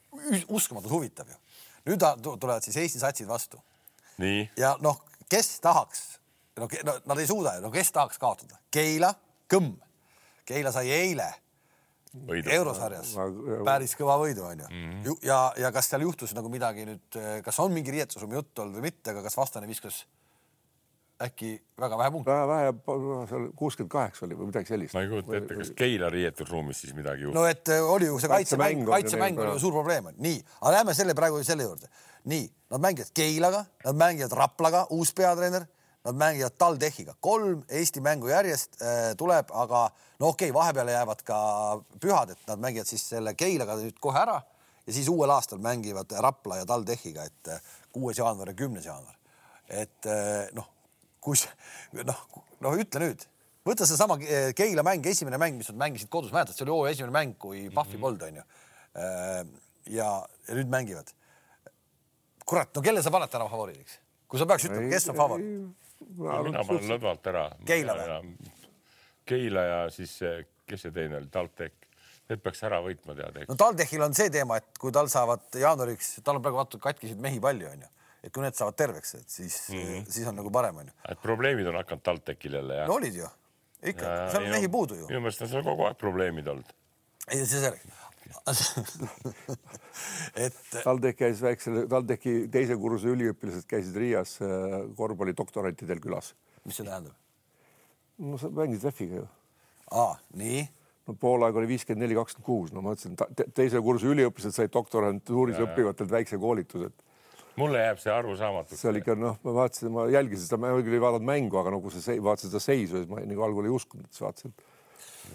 uskumatult 0.48 0.92
huvitav 0.92 1.30
ju. 1.30 1.36
nüüd 1.90 2.06
tulevad 2.30 2.64
siis 2.66 2.76
Eesti 2.82 3.02
satsid 3.02 3.28
vastu. 3.28 3.60
ja 4.58 4.76
noh, 4.84 5.02
kes 5.30 5.58
tahaks, 5.64 6.02
no, 6.58 6.68
no 6.86 6.96
nad 7.12 7.22
ei 7.22 7.28
suuda 7.30 7.56
ju, 7.56 7.66
no 7.66 7.70
kes 7.74 7.92
tahaks 7.94 8.18
kaotada? 8.18 8.60
Keila, 8.70 9.14
Kõmm. 9.50 9.72
Keila 10.46 10.70
sai 10.74 10.90
eile 10.94 11.26
Võidu. 12.10 12.50
eurosarjas 12.50 13.12
päris 13.66 13.92
kõva 13.94 14.16
võidu 14.18 14.42
onju 14.42 14.66
mm. 14.66 14.86
-hmm. 15.04 15.18
ja, 15.22 15.38
ja 15.62 15.70
kas 15.70 15.86
seal 15.92 16.02
juhtus 16.02 16.32
nagu 16.34 16.50
midagi 16.50 16.82
nüüd, 16.88 17.18
kas 17.46 17.58
on 17.62 17.70
mingi 17.70 17.94
riietusruumi 17.94 18.34
jutt 18.34 18.58
olnud 18.58 18.80
või 18.80 18.88
mitte, 18.88 19.12
aga 19.12 19.22
kas 19.22 19.38
vastane 19.38 19.68
viskas 19.70 20.00
äkki 21.24 21.50
väga 21.80 21.98
vähe 21.98 22.10
punkte. 22.10 22.30
väga 22.30 22.46
vähe, 22.48 23.26
seal 23.30 23.48
kuuskümmend 23.56 23.92
kaheksa 23.92 24.24
oli 24.26 24.36
või 24.38 24.48
midagi 24.50 24.72
sellist. 24.72 24.94
ma 24.96 25.02
ei 25.04 25.10
kujuta 25.10 25.36
ette, 25.36 25.56
kas 25.58 25.72
Keila 25.76 26.08
riietusruumis 26.12 26.80
siis 26.84 26.94
midagi 26.96 27.26
juhtus? 27.26 27.36
no 27.36 27.44
et 27.48 27.72
äh, 27.72 27.90
oli 27.94 28.08
ju 28.08 28.20
see 28.22 28.30
kaitsemäng, 28.32 28.86
kaitsemäng 28.88 29.40
oli 29.40 29.52
ju 29.56 29.64
suur 29.66 29.76
probleem, 29.76 30.08
nii, 30.16 30.38
aga 30.60 30.72
lähme 30.78 30.94
selle 30.96 31.16
praegu 31.18 31.42
selle 31.44 31.66
juurde. 31.68 31.90
nii, 32.30 32.46
nad 32.72 32.84
mängivad 32.86 33.12
Keilaga, 33.16 33.64
nad 33.84 34.00
mängivad 34.04 34.36
Raplaga, 34.40 34.86
uus 34.96 35.12
peatreener, 35.16 35.66
nad 36.08 36.16
mängivad 36.24 36.56
TalTechiga, 36.58 37.16
kolm 37.20 37.62
Eesti 37.68 38.00
mängu 38.04 38.32
järjest 38.32 38.80
äh, 38.80 39.12
tuleb, 39.20 39.52
aga 39.52 39.84
no 40.20 40.32
okei 40.32 40.48
okay,, 40.48 40.56
vahepeale 40.56 40.96
jäävad 40.96 41.24
ka 41.26 41.42
pühad, 42.00 42.32
et 42.32 42.48
nad 42.48 42.64
mängivad 42.64 42.88
siis 42.88 43.04
selle 43.12 43.36
Keilaga 43.36 43.76
nüüd 43.80 44.00
kohe 44.00 44.24
ära 44.24 44.40
ja 44.86 44.96
siis 44.96 45.08
uuel 45.12 45.36
aastal 45.36 45.60
mängivad 45.60 46.12
Rapla 46.24 46.62
ja 46.62 46.68
TalTechiga, 46.68 47.28
et 47.28 47.56
äh, 47.56 47.72
kuues 47.92 48.18
jaanuar 48.18 48.54
ja 48.54 48.60
kümnes 48.64 48.88
jaanuar. 48.88 49.16
et 49.70 50.06
noh 50.56 50.66
kus 51.24 51.46
noh, 51.96 52.20
no 52.64 52.72
ütle 52.80 53.02
nüüd, 53.02 53.24
võta 53.66 53.86
seesama 53.88 54.16
eh, 54.24 54.50
Keila 54.56 54.84
mäng, 54.86 55.06
esimene 55.06 55.40
mäng, 55.40 55.58
mis 55.60 55.70
nad 55.72 55.80
mängisid 55.84 56.10
kodus, 56.12 56.32
mäletad, 56.34 56.56
see 56.56 56.66
oli 56.66 56.74
hooaja 56.74 56.96
esimene 56.96 57.14
mäng, 57.16 57.36
kui 57.40 57.66
Pahvi 57.68 57.96
mm 57.96 57.96
-hmm. 57.96 58.06
polnud, 58.06 58.22
onju. 58.28 58.44
Äh, 58.96 59.42
ja, 59.96 60.08
nüüd 60.48 60.68
mängivad. 60.68 61.12
kurat, 62.44 62.74
no 62.74 62.82
kelle 62.82 63.02
sa 63.02 63.10
paned 63.10 63.30
täna 63.30 63.48
favoriidiks? 63.48 64.00
kui 64.28 64.38
sa 64.38 64.46
peaks 64.46 64.64
ütlema, 64.64 64.88
kes 64.90 65.08
on 65.08 65.16
favoriit? 65.16 65.76
mina 66.44 66.64
panen 66.64 66.88
lõdvalt 66.94 67.26
ära. 67.26 67.44
Keila 67.66 67.94
või? 67.94 68.50
Keila 69.24 69.62
ja 69.62 69.78
siis, 69.90 70.18
kes 70.66 70.82
see 70.82 70.90
teine 70.90 71.16
oli, 71.16 71.28
TalTech. 71.30 71.76
Need 72.30 72.42
peaks 72.42 72.62
ära 72.62 72.80
võitma 72.82 73.14
tead. 73.14 73.44
no 73.48 73.54
TalTechil 73.54 74.02
on 74.02 74.14
see 74.14 74.30
teema, 74.30 74.56
et 74.56 74.78
kui 74.78 74.92
tal 74.92 75.08
saavad 75.08 75.46
jaanuariks, 75.54 76.20
tal 76.24 76.36
on 76.36 76.42
praegu 76.42 76.56
vaata 76.56 76.78
katkiseid 76.78 77.18
mehi 77.18 77.40
palju, 77.40 77.68
onju 77.70 77.88
et 78.24 78.32
kui 78.32 78.42
need 78.44 78.56
saavad 78.56 78.76
terveks, 78.76 79.14
et 79.20 79.28
siis 79.28 79.68
mm, 79.70 79.84
-hmm. 79.84 80.10
siis 80.16 80.28
on 80.28 80.36
nagu 80.36 80.50
parem, 80.50 80.76
onju. 80.82 80.92
et 81.08 81.22
probleemid 81.22 81.66
on 81.66 81.74
hakanud 81.80 82.02
TalTechil 82.02 82.54
jälle 82.60 82.74
jah 82.82 82.88
no,? 82.88 82.94
olid 82.94 83.14
ju, 83.14 83.28
ikka, 83.82 84.30
seal 84.30 84.44
on 84.44 84.50
mehi 84.50 84.68
puudu 84.68 84.94
ju. 84.94 85.06
minu 85.08 85.20
meelest 85.20 85.42
on 85.42 85.48
seal 85.48 85.64
kogu 85.64 85.88
aeg 85.88 85.98
probleemid 85.98 86.48
olnud. 86.48 86.72
ei, 87.28 87.46
see 87.46 87.60
selleks 87.60 87.86
et. 90.44 90.54
TalTech 90.84 91.16
käis 91.18 91.40
väiksel, 91.42 91.80
TalTechi 91.90 92.34
teise 92.52 92.76
kursuse 92.78 93.10
üliõpilased 93.10 93.66
käisid 93.68 93.96
Riias 93.98 94.36
äh, 94.44 94.48
korvpallidoktorantidel 94.96 96.00
külas. 96.00 96.34
mis 96.64 96.78
see 96.78 96.86
tähendab? 96.86 97.16
no 98.20 98.38
sa 98.38 98.50
mängisid 98.54 98.90
rehviga 98.90 99.22
ju. 99.22 99.26
aa, 99.90 100.14
nii 100.36 100.62
no 101.08 101.16
pool 101.20 101.46
aega 101.46 101.62
oli 101.62 101.72
viiskümmend 101.72 102.04
neli, 102.04 102.16
kakskümmend 102.18 102.46
kuus, 102.46 102.74
no 102.74 102.84
ma 102.84 102.94
ütlesin 102.94 103.16
te, 103.18 103.46
teise 103.56 103.80
kursuse 103.84 104.12
üliõpilased 104.14 104.56
said 104.56 104.74
doktorantuuris 104.74 105.60
õppivatelt 105.64 106.12
väikse 106.12 106.38
koolituse, 106.40 106.90
et 106.92 107.06
mulle 107.58 107.82
jääb 107.82 108.00
see 108.02 108.12
arusaamatuks. 108.14 108.80
see 108.80 108.90
oli 108.90 109.02
ikka 109.02 109.16
noh, 109.18 109.38
ma 109.44 109.54
vaatasin, 109.62 109.92
ma 109.94 110.06
jälgisin 110.12 110.46
seda, 110.46 110.60
ma 110.62 110.72
küll 110.78 110.96
ei 110.96 111.02
vaadanud 111.02 111.26
mängu, 111.26 111.58
aga 111.60 111.74
nagu 111.74 111.92
see, 111.94 112.18
vaatasin 112.22 112.52
seda 112.52 112.62
seisu, 112.62 112.98
siis 112.98 113.10
ma 113.10 113.22
nagu 113.24 113.46
algul 113.46 113.68
ei 113.68 113.74
uskunud, 113.74 114.06
et 114.06 114.16
siis 114.16 114.26
vaatasin 114.26 114.54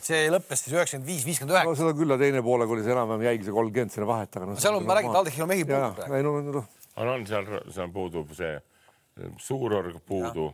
see 0.04 0.28
lõppes 0.32 0.66
siis 0.66 0.76
üheksakümmend 0.76 1.08
viis, 1.08 1.24
viiskümmend 1.28 1.56
üheksa. 1.56 1.70
no 1.70 1.78
seda 1.80 1.94
küll, 1.98 2.18
teine 2.20 2.44
poolega 2.46 2.76
oli 2.76 2.84
see 2.86 2.94
enam-vähem 2.96 3.26
jäigi 3.30 3.48
see 3.48 3.56
kolmkümmend 3.56 3.96
sinna 3.96 4.10
vahet, 4.10 4.36
aga 4.36 4.50
no,. 4.50 4.58
seal 4.60 4.80
on, 4.80 4.86
ma 4.88 4.98
räägin, 4.98 5.16
TalTechil 5.16 5.46
on 5.46 5.52
mehi 5.52 5.66
puudu 5.68 5.90
praegu. 5.96 6.18
ei 6.18 6.26
no, 6.26 6.36
noh. 6.60 6.70
aga 6.96 7.16
on 7.16 7.26
seal, 7.30 7.50
seal 7.78 7.96
puudub 7.96 8.36
see 8.36 8.54
suurorg 9.40 10.00
puudu 10.08 10.50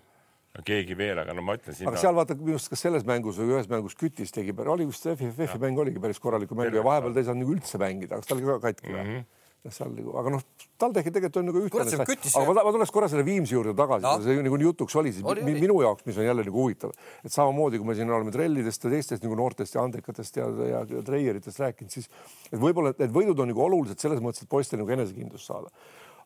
ja 0.52 0.63
keegi 0.67 0.97
veel, 1.00 1.21
aga 1.24 1.34
no 1.38 1.45
ma 1.47 1.56
ütlen 1.58 1.78
sinna. 1.78 1.93
aga 1.93 2.04
seal 2.04 2.17
vaata 2.17 2.38
minu 2.38 2.58
arust, 2.60 2.69
kas 2.74 2.86
selles 2.86 3.06
mängus 3.08 3.39
või 3.41 3.56
ühes 3.56 3.69
mängus 3.71 3.97
Kütis 3.97 4.34
tegi, 4.36 4.54
oli 4.54 4.89
vist 4.89 5.08
FFF-i 5.08 5.62
mäng 5.63 5.80
oligi 5.82 6.04
päris 6.04 6.21
korraliku 6.21 6.58
mängu 6.60 6.78
ja 6.78 6.86
vahepeal 6.86 7.15
ta 7.15 7.24
ei 7.24 7.30
saanud 7.30 7.45
nagu 7.45 7.56
üldse 7.58 7.82
mängida, 7.82 8.19
kas 8.19 8.30
ta 8.30 8.38
oli 8.38 8.50
ka 8.50 8.60
katki 8.69 8.91
mm? 8.91 9.06
-hmm 9.06 9.30
seal 9.69 9.91
nagu, 9.93 10.13
aga 10.17 10.34
noh, 10.34 10.43
TalTechi 10.82 11.13
tegelikult 11.13 11.38
on 11.41 11.47
nagu 11.52 11.62
ühtlane. 11.62 11.97
aga 12.02 12.45
ma, 12.47 12.63
ma 12.65 12.74
tuleks 12.74 12.93
korra 12.93 13.10
selle 13.12 13.26
Viimsi 13.28 13.54
juurde 13.54 13.76
tagasi 13.78 14.08
no., 14.08 14.13
see 14.26 14.45
nagu 14.47 14.58
jutuks 14.63 14.95
oli 14.97 15.13
siis 15.13 15.26
oli, 15.28 15.43
minu 15.45 15.76
oli. 15.78 15.86
jaoks, 15.86 16.06
mis 16.08 16.17
on 16.17 16.26
jälle 16.26 16.45
nagu 16.47 16.63
huvitav, 16.63 16.93
et 17.21 17.34
samamoodi, 17.34 17.78
kui 17.82 17.91
me 17.91 17.95
siin 17.97 18.10
oleme 18.10 18.34
trellidest 18.34 18.88
ja 18.88 18.93
teistest 18.95 19.26
nagu 19.28 19.38
noortest 19.38 19.78
ja 19.78 19.84
andekatest 19.86 20.39
ja, 20.41 20.47
ja, 20.71 20.86
ja 20.89 21.04
treieritest 21.06 21.62
rääkinud, 21.62 21.93
siis 21.93 22.10
et 22.50 22.58
võib-olla 22.62 22.95
need 22.97 23.13
võidud 23.13 23.43
on 23.43 23.54
nagu 23.54 23.65
olulised 23.67 24.02
selles 24.02 24.24
mõttes, 24.24 24.47
et 24.47 24.52
poistel 24.52 24.82
nagu 24.82 24.97
enesekindlust 24.97 25.52
saada 25.52 25.69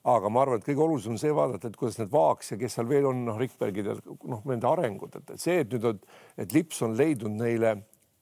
aga 0.06 0.30
ma 0.30 0.44
arvan, 0.46 0.62
et 0.62 0.68
kõige 0.68 0.84
olulisem 0.86 1.16
on 1.16 1.20
see 1.20 1.34
vaadata, 1.34 1.68
et 1.68 1.78
kuidas 1.80 1.98
need 1.98 2.12
Vaaks 2.14 2.54
ja 2.54 2.60
kes 2.62 2.78
seal 2.78 2.88
veel 2.90 3.08
on, 3.10 3.24
noh, 3.26 3.40
Rikbergid 3.42 3.90
ja 3.90 3.96
noh, 4.30 4.44
nende 4.46 4.70
arengud, 4.70 5.18
et 5.18 5.34
see, 5.42 5.64
et 5.64 5.72
nüüd 5.74 5.88
on, 5.90 6.02
et 6.38 6.54
Lips 6.54 6.84
on 6.86 6.94
leidnud 6.98 7.34
neile 7.40 7.74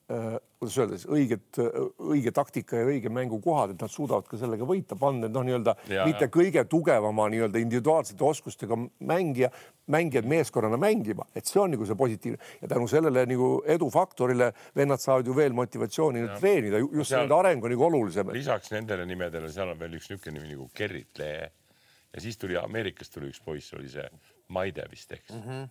kuidas 0.08 0.76
öelda 0.78 0.98
siis 1.00 1.08
õiget, 1.08 1.60
õige 2.04 2.32
taktika 2.36 2.82
ja 2.82 2.88
õige 2.90 3.12
mängukohad, 3.14 3.72
et 3.74 3.84
nad 3.84 3.92
suudavad 3.92 4.28
ka 4.28 4.38
sellega 4.40 4.68
võita, 4.68 4.98
panna 5.00 5.30
noh, 5.32 5.46
nii-öelda 5.48 5.76
mitte 5.88 6.28
ja. 6.28 6.32
kõige 6.32 6.66
tugevama 6.70 7.30
nii-öelda 7.32 7.62
individuaalsete 7.64 8.26
oskustega 8.28 8.78
mängija, 9.08 9.50
mängijad 9.96 10.28
meeskonnana 10.28 10.80
mängima, 10.80 11.28
et 11.36 11.48
see 11.48 11.62
on 11.64 11.72
nagu 11.76 11.88
see 11.88 11.98
positiivne 12.00 12.52
ja 12.62 12.72
tänu 12.76 12.90
sellele 12.92 13.24
nagu 13.32 13.50
edufaktorile 13.76 14.52
vennad 14.76 15.04
saavad 15.04 15.32
ju 15.32 15.38
veel 15.40 15.56
motivatsiooni 15.56 16.26
ja. 16.26 16.36
treenida, 16.40 16.84
just 16.84 17.14
seal, 17.14 17.24
nende 17.24 17.40
areng 17.40 17.64
on 17.64 17.76
nagu 17.76 17.88
olulisem. 17.88 18.36
lisaks 18.36 18.76
nendele 18.76 19.08
nimedele, 19.08 19.52
seal 19.56 19.72
on 19.72 19.80
veel 19.80 19.96
üks 20.00 20.12
niisugune 20.12 20.40
nimi 20.42 20.52
nagu 20.58 20.68
Gerrit 20.76 21.24
Lee 21.24 21.48
ja 21.48 22.22
siis 22.28 22.38
tuli 22.38 22.60
Ameerikast 22.60 23.16
tuli 23.16 23.32
üks 23.32 23.40
poiss, 23.44 23.72
oli 23.80 23.88
see 23.92 24.06
Maide 24.52 24.84
vist, 24.92 25.16
eks 25.16 25.32
mm. 25.32 25.48
-hmm. 25.48 25.68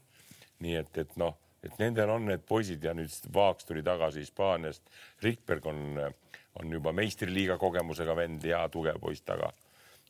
nii 0.64 0.76
et, 0.80 1.04
et 1.04 1.16
noh 1.20 1.36
et 1.62 1.78
nendel 1.78 2.10
on 2.10 2.26
need 2.26 2.42
poisid 2.46 2.82
ja 2.84 2.94
nüüd 2.96 3.32
Vaaks 3.34 3.66
tuli 3.68 3.82
tagasi 3.86 4.22
Hispaaniast. 4.24 4.82
Rikberg 5.22 5.66
on, 5.70 5.82
on 6.58 6.72
juba 6.74 6.92
meistriliiga 6.96 7.58
kogemusega 7.60 8.16
vend, 8.18 8.44
hea 8.46 8.62
tugev 8.72 8.98
poiss 9.02 9.24
taga. 9.26 9.52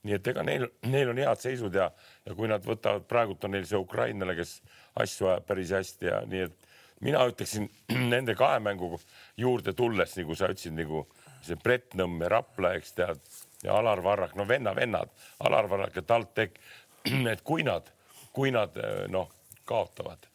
nii 0.02 0.16
et 0.16 0.28
ega 0.32 0.42
neil, 0.42 0.64
neil 0.90 1.12
on 1.12 1.18
head 1.22 1.38
seisud 1.38 1.76
ja, 1.78 1.84
ja 2.26 2.34
kui 2.34 2.48
nad 2.50 2.64
võtavad, 2.66 3.04
praegult 3.06 3.44
on 3.46 3.52
neil 3.54 3.68
see 3.68 3.78
ukrainlane, 3.78 4.34
kes 4.34 4.56
asju 4.98 5.28
ajab 5.30 5.44
päris 5.46 5.70
hästi 5.76 6.08
ja 6.08 6.16
nii 6.26 6.40
et 6.48 6.66
mina 7.06 7.20
ütleksin 7.30 7.68
nende 8.14 8.34
kahe 8.34 8.58
mängu 8.64 8.96
juurde 9.38 9.76
tulles, 9.78 10.16
nagu 10.18 10.34
sa 10.34 10.50
ütlesid, 10.50 10.74
nagu 10.74 11.04
see 11.46 11.60
Brett 11.62 11.94
Nõmm 11.98 12.24
ja 12.24 12.32
Rapla, 12.34 12.74
eks 12.80 12.98
tead, 12.98 13.22
ja 13.62 13.78
Alar 13.78 14.02
Varrak, 14.02 14.34
no 14.34 14.48
venna-vennad, 14.48 15.14
Alar 15.46 15.70
Varrak 15.70 16.00
ja 16.00 16.06
TalTech, 16.10 16.58
et 17.36 17.46
kui 17.46 17.62
nad, 17.62 17.86
kui 18.34 18.50
nad 18.50 18.74
noh, 19.12 19.30
kaotavad 19.68 20.31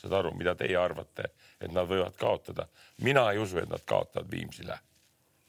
saad 0.00 0.16
aru, 0.20 0.32
mida 0.36 0.54
teie 0.58 0.76
arvate, 0.80 1.30
et 1.60 1.72
nad 1.72 1.88
võivad 1.88 2.16
kaotada? 2.20 2.66
mina 3.04 3.26
ei 3.32 3.38
usu, 3.42 3.58
et 3.60 3.68
nad 3.70 3.84
kaotavad 3.86 4.30
Viimsile. 4.30 4.78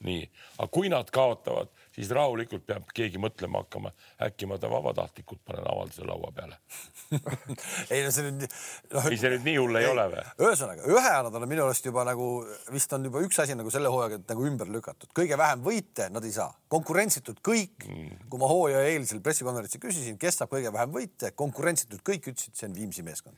nii, 0.01 0.23
aga 0.57 0.67
kui 0.73 0.89
nad 0.89 1.09
kaotavad, 1.13 1.69
siis 1.95 2.11
rahulikult 2.15 2.65
peab 2.67 2.87
keegi 2.95 3.19
mõtlema 3.21 3.63
hakkama, 3.63 3.91
äkki 4.27 4.47
ma 4.49 4.57
ta 4.61 4.69
vabatahtlikult 4.71 5.41
panen 5.47 5.67
avalduse 5.67 6.07
laua 6.07 6.31
peale? 6.35 6.59
Ei 7.93 8.03
no 8.05 8.11
see 8.13 8.27
nüüd 8.27 8.45
no,. 8.45 9.01
ei, 9.09 9.17
see 9.19 9.33
nüüd 9.33 9.45
nii 9.47 9.57
hull 9.59 9.79
ei, 9.79 9.85
ei 9.85 9.91
ole 9.91 10.07
või? 10.13 10.23
ühesõnaga, 10.47 10.85
ühe 10.87 11.13
nad 11.27 11.37
on 11.37 11.47
minu 11.49 11.65
arust 11.65 11.85
juba 11.85 12.05
nagu 12.07 12.29
vist 12.71 12.93
on 12.95 13.07
juba 13.09 13.23
üks 13.25 13.41
asi 13.43 13.55
nagu 13.57 13.73
selle 13.73 13.91
hooajaga 13.91 14.21
nagu 14.31 14.47
ümber 14.47 14.71
lükatud, 14.71 15.11
kõige 15.17 15.37
vähem 15.39 15.63
võite 15.65 16.07
nad 16.13 16.25
ei 16.27 16.33
saa, 16.35 16.49
konkurentsitult 16.71 17.41
kõik. 17.45 17.87
Mm., 17.87 18.27
kui 18.31 18.41
ma 18.41 18.49
hooaja 18.49 18.83
eelisel 18.89 19.21
pressikonverentsil 19.23 19.81
küsisin, 19.83 20.17
kes 20.21 20.39
saab 20.39 20.51
kõige 20.53 20.71
vähem 20.73 20.93
võite, 20.95 21.33
konkurentsitult 21.37 22.03
kõik 22.07 22.31
ütlesid, 22.31 22.55
see 22.57 22.69
on 22.69 22.77
Viimsi 22.77 23.03
meeskond. 23.05 23.37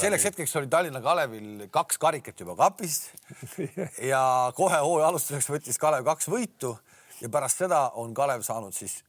Selleks 0.00 0.26
hetkeks 0.30 0.56
oli 0.60 0.70
Tallinna 0.72 1.02
Kalevil 1.04 1.66
kaks 1.72 2.00
karikat 2.02 2.42
juba 2.42 2.56
kapis. 2.58 3.02
Ja 4.10 4.20
kohe 4.56 4.78
hooaja 4.80 5.10
alustuseks 5.10 5.48
võttis 5.50 5.78
Kalev 5.80 6.04
kaks 6.06 6.28
võitu 6.30 6.74
ja 7.20 7.28
pärast 7.28 7.62
seda 7.62 7.90
on 8.00 8.14
Kalev 8.14 8.42
saanud 8.46 8.74
siis 8.76 9.00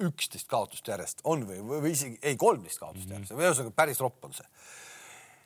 üksteist 0.00 0.48
kaotust 0.48 0.88
järjest, 0.88 1.20
on 1.24 1.44
või, 1.48 1.60
või 1.66 1.92
isegi 1.92 2.18
ei, 2.22 2.36
kolmteist 2.36 2.80
kaotust 2.80 3.08
mm 3.08 3.12
-hmm. 3.12 3.26
järjest, 3.28 3.40
ühesõnaga 3.40 3.76
päris 3.76 4.00
ropp 4.00 4.24
on 4.24 4.32
see 4.32 4.46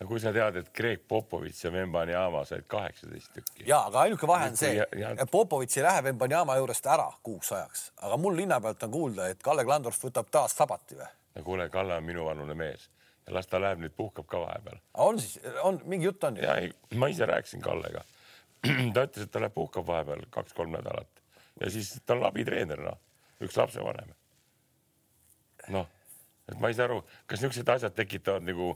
no 0.01 0.07
kui 0.11 0.21
sa 0.21 0.33
tead, 0.35 0.57
et 0.61 0.71
Greg 0.75 1.03
Popovitš 1.09 1.65
ja 1.65 1.73
Vembanyama 1.73 2.45
said 2.45 2.67
kaheksateist 2.69 3.33
tükki. 3.35 3.65
ja, 3.67 3.81
aga 3.87 4.01
ainuke 4.01 4.27
vahe 4.27 4.49
on 4.51 4.57
see, 4.57 4.87
et 5.13 5.31
Popovitš 5.31 5.79
ei 5.79 5.87
lähe 5.87 6.03
Vembanyama 6.05 6.57
juurest 6.57 6.87
ära 6.87 7.11
kuuks 7.23 7.53
ajaks, 7.53 7.85
aga 8.03 8.17
mul 8.17 8.37
linna 8.37 8.61
pealt 8.61 8.83
on 8.83 8.91
kuulda, 8.91 9.29
et 9.29 9.43
Kalle 9.43 9.65
Klandorf 9.65 10.03
võtab 10.05 10.31
taas 10.31 10.57
sabati 10.57 10.99
või? 10.99 11.11
no 11.35 11.43
kuule, 11.43 11.69
Kalle 11.71 11.97
on 11.97 12.05
minuvanune 12.05 12.55
mees 12.55 12.89
ja 13.27 13.35
las 13.35 13.47
ta 13.47 13.61
läheb 13.61 13.83
nüüd 13.83 13.97
puhkab 13.97 14.27
ka 14.27 14.41
vahepeal. 14.41 14.79
on 14.95 15.21
siis, 15.21 15.39
on 15.63 15.81
mingi 15.85 16.11
jutt 16.11 16.25
on? 16.25 16.37
ja 16.37 16.59
ei, 16.61 16.73
ma 16.95 17.09
ise 17.09 17.27
rääkisin 17.27 17.63
Kallega. 17.65 18.05
ta 18.95 19.07
ütles, 19.07 19.27
et 19.27 19.31
ta 19.31 19.41
läheb 19.41 19.55
puhkab 19.55 19.87
vahepeal 19.87 20.27
kaks-kolm 20.31 20.75
nädalat 20.75 21.24
ja 21.61 21.71
siis 21.71 21.93
ta 22.07 22.17
on 22.17 22.27
abitreener, 22.29 22.83
noh, 22.85 22.99
üks 23.45 23.57
lapsevanem. 23.59 24.15
noh, 25.75 25.89
et 26.49 26.61
ma 26.61 26.69
ei 26.69 26.77
saa 26.77 26.89
aru, 26.91 27.01
kas 27.27 27.41
niisugused 27.41 27.75
asjad 27.77 27.95
tekitavad 27.97 28.45
nagu 28.45 28.75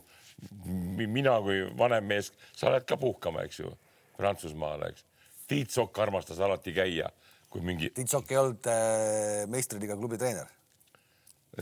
mina 0.64 1.34
kui 1.42 1.64
vanem 1.78 2.06
mees, 2.06 2.32
sa 2.56 2.70
lähed 2.70 2.86
ka 2.88 2.96
puhkama, 2.96 3.42
eks 3.48 3.60
ju, 3.60 3.72
Prantsusmaale, 4.18 4.92
eks. 4.92 5.04
Tiit 5.48 5.72
Sokk 5.72 5.98
armastas 6.02 6.40
alati 6.42 6.74
käia, 6.76 7.08
kui 7.50 7.62
mingi. 7.64 7.90
Tiit 7.94 8.10
Sokk 8.10 8.30
ei 8.32 8.38
olnud 8.40 8.66
äh, 8.70 9.44
meistriliiga 9.50 9.96
klubi 9.98 10.18
treener 10.20 10.48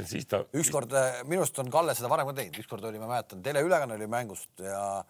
siis 0.04 0.26
ta. 0.28 0.42
ükskord 0.56 0.92
äh, 0.96 1.20
minu 1.28 1.44
arust 1.44 1.58
on 1.62 1.70
Kalle 1.72 1.94
seda 1.96 2.10
varem 2.12 2.28
ka 2.28 2.34
teinud, 2.36 2.58
ükskord 2.60 2.84
oli, 2.88 3.00
ma 3.00 3.08
mäletan, 3.10 3.42
teleülekanne 3.44 3.96
oli 3.96 4.08
mängust 4.10 4.60
ja, 4.60 5.04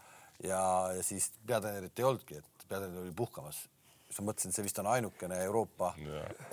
ja, 0.44 0.60
ja 0.94 1.02
siis 1.06 1.30
peatreenerit 1.46 1.98
ei 1.98 2.06
olnudki, 2.06 2.38
et 2.42 2.68
peatreener 2.68 3.02
oli 3.02 3.14
puhkamas. 3.16 3.64
Mõtlesin, 4.24 4.52
et 4.52 4.58
see 4.58 4.64
vist 4.66 4.78
on 4.82 4.88
ainukene 4.90 5.40
Euroopa, 5.44 5.92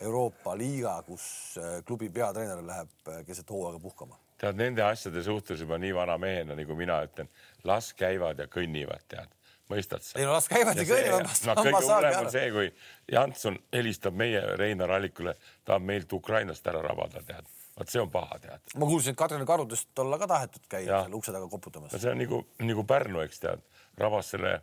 Euroopa 0.02 0.58
liiga, 0.60 0.98
kus 1.08 1.26
äh, 1.62 1.80
klubi 1.88 2.10
peatreener 2.14 2.64
läheb 2.66 3.12
äh, 3.12 3.22
keset 3.28 3.50
hooaega 3.50 3.80
puhkama. 3.84 4.20
tead 4.44 4.60
nende 4.60 4.84
asjade 4.84 5.24
suhtes 5.24 5.62
juba 5.64 5.78
nii 5.80 5.94
vana 5.96 6.18
mehena, 6.20 6.58
nagu 6.60 6.76
mina 6.76 7.00
ütlen, 7.06 7.30
las 7.64 7.94
käivad 7.94 8.40
ja 8.40 8.50
kõnnivad, 8.52 9.08
tead 9.08 9.32
mõistad 9.72 10.04
sa? 10.04 10.20
ei 10.20 10.28
no 10.28 10.36
las 10.36 10.50
käivad 10.52 10.78
ja, 10.78 10.84
ja 10.84 10.90
kõnnivad. 10.92 11.34
no 11.48 11.58
kõige 11.62 11.84
hullem 11.88 12.20
on 12.20 12.32
see, 12.34 12.48
kui 12.52 12.70
Janson 13.12 13.60
helistab 13.74 14.18
meie 14.20 14.44
Reinar 14.60 14.92
Allikule, 14.98 15.36
tahab 15.66 15.86
meilt 15.88 16.14
Ukrainast 16.14 16.68
ära 16.68 16.84
rabada, 16.84 17.24
tead 17.28 17.48
vot 17.78 17.90
see 17.90 18.02
on 18.02 18.12
paha, 18.14 18.38
tead. 18.42 18.76
ma 18.78 18.90
kuulsin, 18.90 19.16
et 19.16 19.20
Kadrina 19.20 19.48
karudest 19.50 20.04
olla 20.04 20.20
ka 20.22 20.28
tahetud 20.30 20.68
käia 20.70 21.04
seal 21.04 21.18
ukse 21.18 21.34
taga 21.34 21.48
koputamas. 21.50 21.96
see 21.96 22.12
on 22.12 22.22
nagu, 22.22 22.44
nagu 22.62 22.86
Pärnu, 22.88 23.24
eks 23.26 23.42
tead, 23.44 23.66
rabas 23.98 24.34
selle 24.36 24.60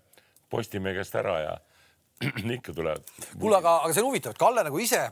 Postimehe 0.50 0.96
käest 0.98 1.14
ära 1.14 1.36
ja 1.44 1.58
ikka 2.58 2.74
tulevad. 2.76 3.12
kuule, 3.38 3.56
aga, 3.56 3.76
aga 3.84 3.94
see 3.94 4.02
on 4.04 4.10
huvitav, 4.10 4.34
et 4.34 4.40
Kalle 4.40 4.64
nagu 4.66 4.82
ise, 4.82 5.04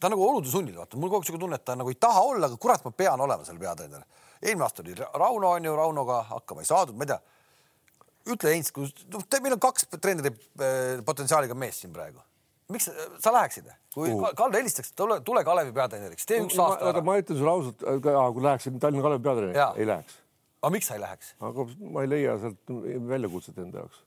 ta 0.00 0.08
on 0.08 0.14
nagu 0.14 0.26
olude 0.28 0.50
sunnil, 0.50 0.76
vaata, 0.78 0.98
mul 1.00 1.10
kogu 1.10 1.22
aeg 1.22 1.30
siuke 1.30 1.40
tunne, 1.42 1.58
et 1.58 1.66
ta 1.66 1.74
nagu 1.78 1.90
ei 1.92 1.98
taha 2.00 2.22
olla, 2.32 2.50
aga 2.50 2.60
kurat, 2.60 2.84
ma 2.86 2.92
pean 2.94 3.24
olema 3.24 3.46
seal 3.46 3.58
peatreener. 3.62 4.04
eelmine 4.42 4.66
aasta 4.66 4.84
oli 4.84 4.94
Rauno 4.94 5.50
on 5.56 5.64
ju, 5.64 5.74
Raunoga 5.76 6.22
hakkama 6.30 6.62
ei 6.62 6.70
saadud, 6.70 6.96
ma 6.96 7.06
ei 7.06 7.12
tea. 7.14 7.20
ütle, 8.34 8.54
Heinz, 8.54 8.70
kui 8.74 8.88
noh, 9.12 9.26
meil 9.42 9.58
on 9.58 9.66
kaks 9.66 9.90
treeneri 9.98 10.32
eh, 10.34 11.02
potentsiaaliga 11.06 11.54
meest 11.58 11.84
siin 11.84 11.94
praegu 11.94 12.22
miks 12.72 12.88
sa 13.22 13.32
läheksid, 13.34 13.68
kui 13.94 14.10
uh. 14.10 14.30
Kalle 14.36 14.58
helistaks, 14.58 14.90
tule, 14.98 15.20
tule 15.26 15.42
Kalevi 15.46 15.70
peatreeneriks, 15.74 16.26
tee 16.26 16.40
üks 16.42 16.56
aasta 16.58 16.90
ära. 16.90 17.02
ma 17.06 17.14
ütlen 17.20 17.38
sulle 17.38 17.52
ausalt, 17.52 17.84
kui 18.02 18.42
läheksin 18.42 18.80
Tallinna 18.82 19.04
Kalevi 19.04 19.22
peatreeneriks, 19.22 19.78
ei 19.78 19.86
läheks. 19.86 20.18
aga 20.62 20.72
miks 20.74 20.90
sa 20.90 20.96
ei 20.96 21.02
läheks? 21.04 21.32
aga 21.50 21.66
ma 21.94 22.02
ei 22.02 22.10
leia 22.10 22.34
sealt 22.42 22.74
väljakutset 23.12 23.62
enda 23.62 23.84
jaoks. 23.84 24.02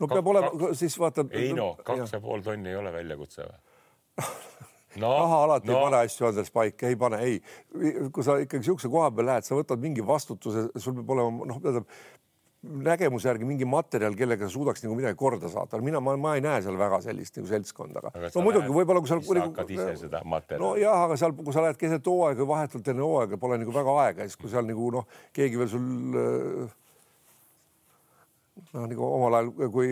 No 0.00 0.10
peab 0.10 0.30
olema, 0.34 0.72
siis 0.78 0.98
vaata. 1.00 1.26
ei 1.30 1.52
no 1.56 1.74
kaks 1.84 2.16
ja 2.16 2.22
pool 2.24 2.44
tonni 2.46 2.72
ei 2.72 2.78
ole 2.80 2.92
väljakutse 2.94 3.48
või 3.48 4.24
No, 4.94 5.08
raha 5.10 5.38
alati 5.42 5.66
no. 5.66 5.78
ei 5.78 5.86
pane 5.88 6.00
asju 6.04 6.26
Andres 6.28 6.52
paika, 6.54 6.86
ei 6.86 6.94
pane, 6.94 7.18
ei. 7.26 7.38
kui 8.14 8.22
sa 8.22 8.36
ikkagi 8.38 8.62
niisuguse 8.62 8.90
koha 8.92 9.08
peal 9.10 9.26
lähed, 9.26 9.46
sa 9.46 9.56
võtad 9.58 9.80
mingi 9.82 10.04
vastutuse, 10.06 10.68
sul 10.78 10.94
peab 11.00 11.10
olema 11.16 11.48
noh, 11.50 11.58
tähendab 11.62 11.88
nägemuse 12.64 13.28
järgi 13.28 13.46
mingi 13.48 13.66
materjal, 13.68 14.14
kellega 14.16 14.46
sa 14.46 14.54
suudaks 14.54 14.84
nagu 14.84 14.94
midagi 14.96 15.18
korda 15.20 15.50
saada. 15.52 15.80
mina, 15.84 16.00
ma, 16.00 16.14
ma 16.16 16.34
ei 16.38 16.44
näe 16.44 16.62
seal 16.64 16.78
väga 16.80 17.00
sellist 17.04 17.36
nagu 17.36 17.50
seltskonda, 17.50 18.00
aga 18.00 18.30
no 18.30 18.44
muidugi 18.46 18.72
võib-olla, 18.72 19.02
kui 19.04 19.10
sa 19.10 19.18
siis 19.18 19.28
sa 19.28 19.42
hakkad 19.48 19.74
ise 19.74 19.90
seda 20.04 20.22
materjali- 20.24 20.64
nojah, 20.64 21.02
aga 21.08 21.18
seal, 21.20 21.34
kui 21.36 21.56
sa 21.56 21.66
lähed 21.66 21.80
keset 21.80 22.08
hooaega, 22.08 22.46
vahetult 22.48 22.88
enne 22.94 23.04
hooaega 23.04 23.40
pole 23.40 23.58
nagu 23.60 23.74
väga 23.74 23.98
aega, 24.06 24.28
siis 24.30 24.40
kui 24.40 24.52
seal 24.52 24.70
nagu 24.70 24.90
noh, 24.94 25.08
keegi 25.36 25.60
veel 25.60 25.70
sul 25.74 26.22
äh, 26.22 26.78
noh, 28.72 28.86
nagu 28.90 29.06
omal 29.06 29.38
ajal, 29.38 29.52
kui 29.74 29.88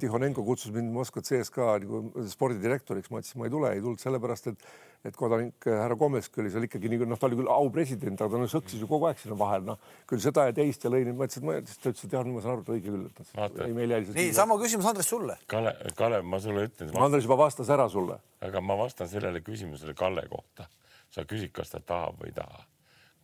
Tihonenko 0.00 0.44
kutsus 0.46 0.72
mind 0.74 0.92
Moskva 0.94 1.22
CSKA 1.24 1.78
nagu 1.84 2.26
spordidirektoriks, 2.32 3.10
ma 3.12 3.22
ütlesin, 3.22 3.40
ma 3.40 3.48
ei 3.48 3.54
tule, 3.54 3.72
ei 3.74 3.82
tulnud 3.84 4.02
sellepärast, 4.02 4.52
et 4.52 4.70
et 5.06 5.14
kodanik 5.14 5.62
härra 5.62 5.94
Komeski 5.94 6.40
oli 6.42 6.50
seal 6.50 6.64
ikkagi 6.66 6.88
nii, 6.90 7.06
noh, 7.06 7.18
ta 7.20 7.28
oli 7.28 7.36
küll 7.38 7.50
aupresident, 7.54 8.18
aga 8.18 8.32
ta 8.32 8.40
no, 8.42 8.48
sõksis 8.50 8.80
ju 8.82 8.88
kogu 8.90 9.06
aeg 9.06 9.20
sinna 9.20 9.36
vahel, 9.38 9.62
noh 9.68 9.78
küll 10.10 10.22
seda 10.22 10.48
ja 10.48 10.56
teist 10.56 10.82
ja 10.82 10.90
lõi, 10.90 11.04
ma 11.12 11.28
ütlesin, 11.28 11.44
et 11.44 11.46
ma, 11.46 11.54
siis 11.62 11.78
ta 11.78 11.92
ütles, 11.92 12.08
et 12.08 12.16
jah, 12.16 12.26
ma 12.26 12.42
saan 12.42 12.56
aru, 12.56 12.64
et 12.64 12.72
õige 12.74 12.94
küll, 12.96 13.04
et 13.06 13.30
Vaata. 13.38 13.68
ei, 13.68 13.76
meil 13.76 13.94
jäi 13.94 14.00
nii 14.08 14.16
see. 14.16 14.34
sama 14.40 14.58
küsimus 14.58 14.90
Andres 14.90 15.12
sulle. 15.12 15.38
Kale, 15.54 15.76
Kalev, 15.98 16.26
ma 16.26 16.42
sulle 16.42 16.66
ütlen, 16.66 16.90
Andres 16.98 17.28
juba 17.28 17.38
vastas 17.38 17.70
ära 17.70 17.86
sulle. 17.92 18.18
aga 18.42 18.64
ma 18.64 18.74
vastan 18.82 19.10
sellele 19.10 19.44
küsimusele 19.46 19.94
Kalle 19.98 20.26
kohta. 20.32 20.66
sa 21.14 21.22
küsid, 21.24 21.54
kas 21.54 21.70
ta 21.70 21.78
tahab 21.80 22.18
või 22.18 22.32
ei 22.32 22.36
taha. 22.36 22.66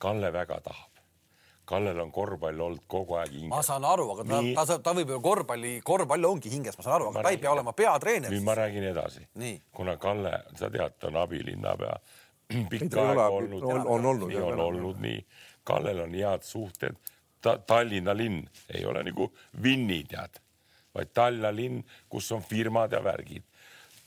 Kalle 0.01 0.31
väga 0.33 0.63
tahab. 0.65 0.94
Kallel 1.65 2.01
on 2.03 2.11
korvpall 2.13 2.61
olnud 2.61 2.83
kogu 2.87 3.15
aeg 3.17 3.33
ma 3.33 3.39
hinges. 3.57 3.67
saan 3.67 3.85
aru, 3.89 4.11
aga 4.13 4.25
ta, 4.29 4.41
Nii. 4.43 4.55
ta, 4.55 4.65
ta, 4.69 4.79
ta 4.85 4.93
võib 4.99 5.09
ju 5.15 5.21
korvpalli, 5.25 5.71
korvpall 5.85 6.25
ongi 6.29 6.51
hinges, 6.53 6.77
ma 6.79 6.85
saan 6.85 6.97
aru, 6.99 7.07
aga 7.09 7.23
ta 7.25 7.31
ei 7.33 7.39
pea 7.41 7.53
olema 7.55 7.73
peatreener. 7.73 8.31
nüüd 8.31 8.45
ma 8.45 8.55
räägin 8.59 8.85
edasi. 8.91 9.25
Kuna 9.73 9.97
Kalle, 9.97 10.35
sa 10.59 10.69
tead, 10.71 10.99
ta 11.01 11.09
on 11.09 11.17
abilinnapea 11.23 11.97
pikka 12.71 13.01
aega 13.09 13.29
olnud. 13.29 13.63
on- 13.63 13.87
on 13.87 14.07
olnud, 14.13 14.29
nii 14.29 14.43
on 14.43 14.61
olnud 14.61 15.01
nii. 15.01 15.25
Kallel 15.65 16.01
on 16.05 16.13
head 16.15 16.43
suhted 16.43 16.97
ta,. 17.41 17.57
Tallinna 17.59 18.13
linn 18.17 18.45
ei 18.75 18.85
ole 18.85 19.03
nagu 19.03 19.33
Vinni 19.63 20.03
tead, 20.05 20.37
vaid 20.95 21.15
Tallinna 21.15 21.55
linn, 21.57 21.81
kus 22.09 22.33
on 22.33 22.43
firmad 22.43 22.93
ja 22.93 23.01
värgid. 23.05 23.43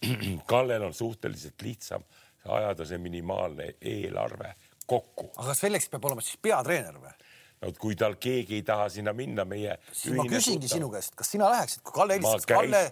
Kallel 0.51 0.83
on 0.83 0.93
suhteliselt 0.93 1.61
lihtsam 1.61 2.03
ajada 2.47 2.85
see 2.85 2.97
minimaalne 2.97 3.73
eelarve 3.81 4.53
kokku. 4.87 5.31
aga 5.37 5.53
selleks 5.57 5.89
peab 5.89 6.05
olema 6.05 6.21
siis 6.21 6.37
peatreener 6.41 6.95
või? 7.01 7.11
No 7.61 7.71
kui 7.79 7.95
tal 7.97 8.15
keegi 8.21 8.59
ei 8.59 8.63
taha 8.65 8.89
sinna 8.93 9.13
minna, 9.17 9.45
meie. 9.45 9.77
siis 9.91 10.15
ma 10.17 10.25
küsingi 10.29 10.69
sinu 10.71 10.89
käest, 10.93 11.15
kas 11.17 11.31
sina 11.33 11.49
läheksid, 11.51 11.81
kui 11.83 11.95
Kalle 11.95 12.17
helistab, 12.17 12.45
käis- 12.45 12.57
Kalle 12.61 12.83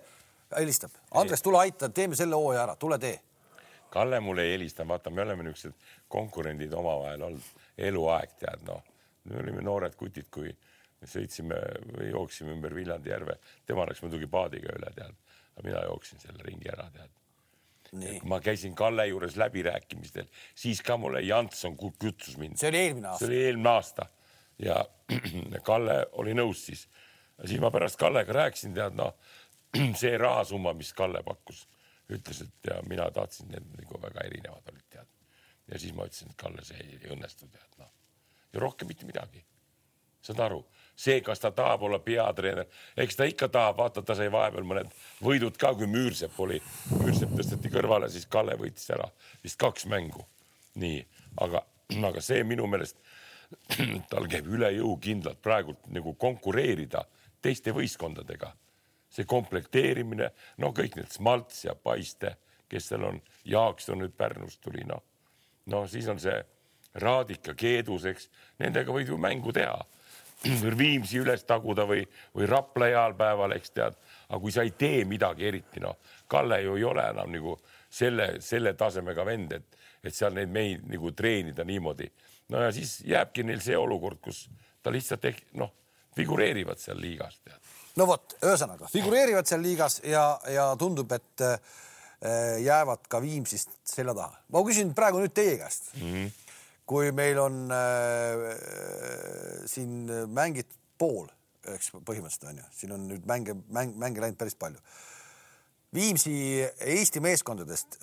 helistab, 0.60 0.92
Andres, 1.22 1.42
tule 1.46 1.60
aita, 1.62 1.90
teeme 1.90 2.16
selle 2.18 2.36
hooaja 2.36 2.64
ära, 2.64 2.76
tule 2.80 2.98
tee. 3.00 3.20
Kalle 3.94 4.20
mulle 4.20 4.44
ei 4.44 4.56
helista, 4.56 4.88
vaata, 4.88 5.10
me 5.10 5.22
oleme 5.24 5.44
niisugused 5.44 5.78
konkurendid 6.12 6.74
omavahel 6.74 7.22
olnud 7.30 7.52
eluaeg, 7.78 8.34
tead 8.42 8.66
noh. 8.68 8.82
me 9.26 9.40
olime 9.42 9.62
noored 9.66 9.96
kutid, 9.98 10.28
kui 10.34 10.50
me 11.02 11.08
sõitsime 11.10 11.58
või 11.96 12.10
jooksime 12.12 12.52
ümber 12.54 12.76
Viljandi 12.76 13.10
järve, 13.10 13.38
tema 13.66 13.86
läks 13.90 14.02
muidugi 14.04 14.28
paadiga 14.28 14.74
üle, 14.76 14.92
tead. 14.96 15.16
aga 15.56 15.64
mina 15.70 15.86
jooksin 15.88 16.20
selle 16.20 16.44
ringi 16.46 16.70
ära, 16.74 16.90
tead. 16.94 17.10
nii, 17.96 18.20
ma 18.28 18.40
käisin 18.44 18.76
Kalle 18.76 19.08
juures 19.08 19.38
läbirääkimistel, 19.40 20.28
siis 20.56 20.82
ka 20.82 20.98
mulle 20.98 21.22
Jantson 21.22 21.78
ku- 21.78 21.94
kutsus 22.00 22.38
mind. 22.38 22.58
see 22.58 22.70
oli 22.70 22.78
eelmine 22.84 23.08
see 23.08 23.12
aasta. 23.14 23.26
oli 23.32 23.44
eelmine 23.46 23.70
aasta 23.70 24.08
ja 24.60 24.86
Kalle 25.68 26.06
oli 26.12 26.34
nõus 26.34 26.66
siis. 26.66 26.88
siis 27.46 27.60
ma 27.62 27.72
pärast 27.72 28.00
Kallega 28.00 28.34
rääkisin, 28.34 28.74
tead 28.74 28.96
noh, 28.98 29.16
see 30.02 30.18
rahasumma, 30.18 30.74
mis 30.74 30.94
Kalle 30.94 31.24
pakkus, 31.24 31.66
ütles, 32.10 32.42
et 32.42 32.72
ja 32.72 32.80
mina 32.88 33.10
tahtsin, 33.12 33.50
need 33.52 33.68
nagu 33.80 34.00
väga 34.02 34.24
erinevad 34.26 34.72
olid, 34.72 34.86
tead. 34.90 35.10
ja 35.72 35.80
siis 35.80 35.94
ma 35.94 36.08
ütlesin, 36.08 36.32
et 36.32 36.40
Kalle, 36.40 36.64
see 36.66 36.80
ei 36.80 37.12
õnnestu, 37.12 37.50
tead 37.52 37.82
noh. 37.82 37.92
ja 38.54 38.64
rohkem 38.64 38.88
mitte 38.88 39.06
midagi. 39.06 39.46
saad 40.26 40.40
aru, 40.42 40.64
see, 40.96 41.20
kas 41.22 41.40
ta 41.40 41.52
tahab 41.52 41.84
olla 41.86 42.00
peatreener, 42.00 42.66
eks 42.98 43.16
ta 43.16 43.28
ikka 43.30 43.50
tahab, 43.54 43.78
vaata, 43.78 44.02
ta 44.02 44.16
sai 44.18 44.32
vahepeal 44.32 44.66
mõned 44.66 44.96
võidud 45.22 45.58
ka, 45.58 45.76
kui 45.76 45.88
Müürsepp 45.92 46.40
oli, 46.40 46.62
Müürsepp 46.96 47.36
tõsteti 47.38 47.70
kõrvale, 47.74 48.10
siis 48.10 48.26
Kalle 48.26 48.56
võitis 48.58 48.90
ära 48.96 49.10
vist 49.44 49.60
kaks 49.62 49.86
mängu. 49.92 50.26
nii, 50.76 51.06
aga, 51.46 51.62
aga 52.10 52.22
see 52.22 52.44
minu 52.44 52.68
meelest 52.68 52.98
tal 54.12 54.28
käib 54.32 54.48
üle 54.52 54.72
jõu 54.76 54.96
kindlalt 55.02 55.42
praegult 55.42 55.88
nagu 55.94 56.14
konkureerida 56.14 57.06
teiste 57.42 57.74
võistkondadega. 57.76 58.54
see 59.16 59.24
komplekteerimine, 59.24 60.28
no 60.58 60.74
kõik 60.76 60.98
need 60.98 61.12
Smalts 61.12 61.62
ja 61.64 61.76
Paiste, 61.76 62.34
kes 62.68 62.90
seal 62.90 63.06
on, 63.08 63.22
Jaakson 63.48 64.02
nüüd 64.02 64.12
Pärnust 64.18 64.60
tuli, 64.62 64.84
noh. 64.84 65.04
no 65.72 65.86
siis 65.88 66.08
on 66.12 66.20
see 66.20 66.36
Raadik 66.96 67.48
ja 67.48 67.54
Keedus, 67.56 68.06
eks, 68.08 68.30
nendega 68.60 68.92
võid 68.92 69.12
ju 69.12 69.18
mängu 69.20 69.54
teha. 69.56 69.78
Viimsi 70.80 71.20
üles 71.20 71.44
taguda 71.48 71.86
või, 71.88 72.04
või 72.36 72.48
Rapla 72.50 72.90
heal 72.92 73.16
päeval, 73.16 73.56
eks 73.56 73.74
tead, 73.76 73.98
aga 74.28 74.40
kui 74.42 74.52
sa 74.52 74.64
ei 74.64 74.72
tee 74.78 75.04
midagi 75.08 75.48
eriti, 75.48 75.84
noh, 75.84 75.98
Kalle 76.28 76.62
ju 76.64 76.76
ei 76.80 76.84
ole 76.84 77.08
enam 77.12 77.32
nagu 77.32 77.58
selle, 77.90 78.36
selle 78.44 78.74
tasemega 78.76 79.26
vend, 79.28 79.56
et, 79.56 79.78
et 80.04 80.16
seal 80.16 80.36
neid 80.36 80.52
mehi 80.52 80.78
nagu 80.92 81.12
treenida 81.16 81.64
niimoodi. 81.68 82.10
No 82.54 82.62
ja 82.62 82.72
siis 82.76 83.00
jääbki 83.08 83.46
neil 83.48 83.62
see 83.64 83.78
olukord, 83.78 84.20
kus 84.24 84.46
ta 84.84 84.94
lihtsalt 84.94 85.26
ehk 85.32 85.42
noh, 85.60 85.72
figureerivad 86.16 86.80
seal 86.80 87.00
liigas, 87.02 87.40
no 88.00 88.08
vot, 88.10 88.38
ühesõnaga 88.44 88.90
figureerivad 88.92 89.50
seal 89.50 89.64
liigas 89.66 90.00
ja, 90.06 90.28
ja 90.52 90.70
tundub, 90.80 91.12
et 91.16 91.46
äh, 91.46 91.60
jäävad 92.64 93.08
ka 93.12 93.22
Viimsist 93.24 93.78
selja 93.88 94.16
taha. 94.18 94.34
ma 94.54 94.64
küsin 94.68 94.94
praegu 94.98 95.22
nüüd 95.24 95.36
teie 95.36 95.58
käest 95.62 95.94
mm. 95.96 96.12
-hmm. 96.14 96.32
kui 96.86 97.12
meil 97.12 97.40
on 97.40 97.72
äh, 97.72 98.48
siin 99.70 100.06
mängitud 100.28 100.82
pool, 100.98 101.28
eks 101.76 101.92
põhimõtteliselt 101.96 102.50
on 102.50 102.62
ju, 102.62 102.70
siin 102.72 102.96
on 102.96 103.08
nüüd 103.10 103.26
mänge, 103.28 103.56
mäng, 103.68 103.96
mänge 104.00 104.22
läinud 104.24 104.38
päris 104.40 104.56
palju. 104.56 104.80
Viimsi 105.96 106.64
Eesti 106.80 107.22
meeskondadest, 107.24 107.98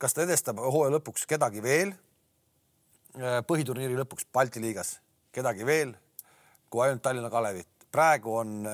kas 0.00 0.16
ta 0.16 0.24
edestab 0.24 0.60
hooaja 0.60 0.94
lõpuks 0.96 1.26
kedagi 1.28 1.62
veel? 1.64 1.92
Äh, 3.14 3.42
põhiturniiri 3.46 3.94
lõpuks 3.94 4.26
Balti 4.34 4.62
liigas 4.62 4.96
kedagi 5.34 5.66
veel 5.66 5.92
kui 6.70 6.82
ainult 6.82 7.02
Tallinna 7.02 7.30
Kalevit. 7.30 7.68
praegu 7.94 8.32
on, 8.34 8.64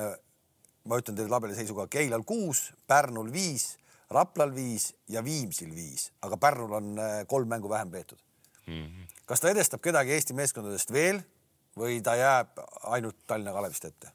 ma 0.89 0.97
ütlen 0.97 1.15
teile 1.15 1.29
tabeliseisuga 1.29 1.85
Keilal 1.93 2.23
kuus, 2.25 2.71
Pärnul 2.89 3.29
viis, 3.33 3.77
Raplal 4.09 4.49
viis 4.55 4.95
ja 5.09 5.21
Viimsil 5.23 5.69
viis, 5.75 6.09
aga 6.25 6.37
Pärnul 6.41 6.73
on 6.73 6.97
äh, 6.97 7.27
kolm 7.27 7.47
mängu 7.53 7.69
vähem 7.69 7.91
peetud 7.91 8.17
mm. 8.65 8.73
-hmm. 8.73 9.21
kas 9.25 9.39
ta 9.39 9.49
edestab 9.49 9.81
kedagi 9.81 10.11
Eesti 10.11 10.33
meeskondadest 10.33 10.91
veel 10.91 11.21
või 11.77 12.01
ta 12.01 12.15
jääb 12.15 12.65
ainult 12.83 13.15
Tallinna 13.27 13.53
Kalevist 13.53 13.85
ette? 13.85 14.11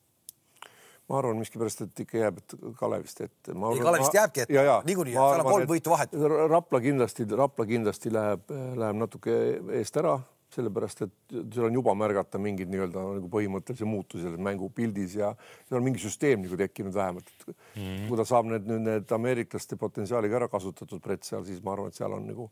Ma 1.07 1.19
arvan 1.21 1.39
miskipärast, 1.39 1.83
et 1.87 2.01
ikka 2.03 2.19
jääb 2.19 2.39
et 2.43 2.55
Kalevist 2.79 3.21
ette. 3.23 3.53
Ei, 3.55 3.83
Kalevist 3.83 4.17
jääbki 4.17 4.45
ette. 4.45 4.63
Niikuinii, 4.87 5.15
seal 5.15 5.43
on 5.43 5.51
kolm 5.51 5.69
võitu 5.71 5.93
vahet. 5.93 6.17
Rapla 6.51 6.81
kindlasti, 6.83 7.27
Rapla 7.43 7.67
kindlasti 7.69 8.13
läheb, 8.15 8.57
läheb 8.83 8.99
natuke 8.99 9.37
eest 9.79 10.01
ära, 10.03 10.17
sellepärast 10.57 11.05
et 11.07 11.37
seal 11.55 11.69
on 11.69 11.79
juba 11.79 11.95
märgata 11.99 12.41
mingeid 12.43 12.71
nii-öelda 12.73 13.05
nagu 13.19 13.31
põhimõttelisi 13.31 13.87
muutusi 13.89 14.25
selles 14.25 14.43
mängupildis 14.43 15.17
ja 15.19 15.33
seal 15.67 15.81
on 15.81 15.87
mingi 15.87 16.03
süsteem 16.03 16.43
nagu 16.45 16.59
tekkinud 16.59 16.95
vähemalt. 16.95 17.31
et 17.31 17.47
mm 17.49 17.83
-hmm. 17.83 18.09
kui 18.09 18.17
ta 18.17 18.25
saab 18.25 18.47
need 18.51 18.69
nüüd 18.71 18.85
need 18.87 19.13
ameeriklaste 19.19 19.77
potentsiaaliga 19.77 20.37
ära 20.37 20.49
kasutatud 20.49 21.03
Brett 21.03 21.25
seal, 21.25 21.45
siis 21.45 21.63
ma 21.63 21.73
arvan, 21.73 21.89
et 21.89 21.99
seal 21.99 22.13
on 22.13 22.27
nagu 22.27 22.51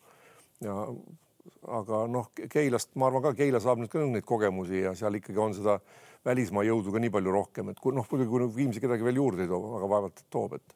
ja 0.60 0.88
aga 1.68 2.06
noh, 2.10 2.30
Keilast 2.50 2.94
ma 2.94 3.06
arvan 3.06 3.22
ka, 3.22 3.34
Keila 3.34 3.60
saab 3.60 3.78
nüüd 3.78 3.92
ka 3.92 4.04
neid 4.04 4.26
kogemusi 4.28 4.84
ja 4.84 4.94
seal 4.94 5.14
ikkagi 5.14 5.38
on 5.38 5.54
seda 5.54 5.78
välismaa 6.24 6.64
jõudu 6.64 6.92
ka 6.92 6.98
nii 7.02 7.10
palju 7.10 7.32
rohkem, 7.32 7.68
et 7.70 7.80
kui 7.80 7.92
noh, 7.94 8.06
muidugi 8.10 8.30
kui 8.30 8.48
Viimsi 8.56 8.80
kedagi 8.80 9.04
veel 9.04 9.16
juurde 9.20 9.42
ei 9.44 9.48
too, 9.50 9.76
aga 9.78 9.88
vaevalt 9.88 10.24
toob, 10.30 10.54
et 10.58 10.74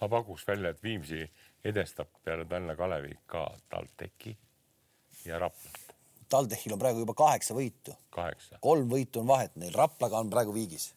ma 0.00 0.08
pakuks 0.08 0.46
välja, 0.48 0.70
et 0.70 0.82
Viimsi 0.82 1.24
edestab 1.64 2.08
peale 2.24 2.44
Tallinna 2.44 2.76
Kalevi 2.76 3.14
ka 3.26 3.48
TalTechi 3.68 4.36
ja 5.26 5.38
Raplat 5.38 5.84
TalTechil 6.28 6.72
on 6.74 6.78
praegu 6.78 7.00
juba 7.00 7.14
kaheksa 7.16 7.54
võitu, 7.56 7.94
kaheksa. 8.12 8.58
kolm 8.60 8.88
võitu 8.90 9.20
on 9.22 9.26
vahet 9.26 9.54
neil, 9.56 9.72
Raplaga 9.74 10.18
on 10.20 10.30
praegu 10.30 10.52
viigis 10.54 10.94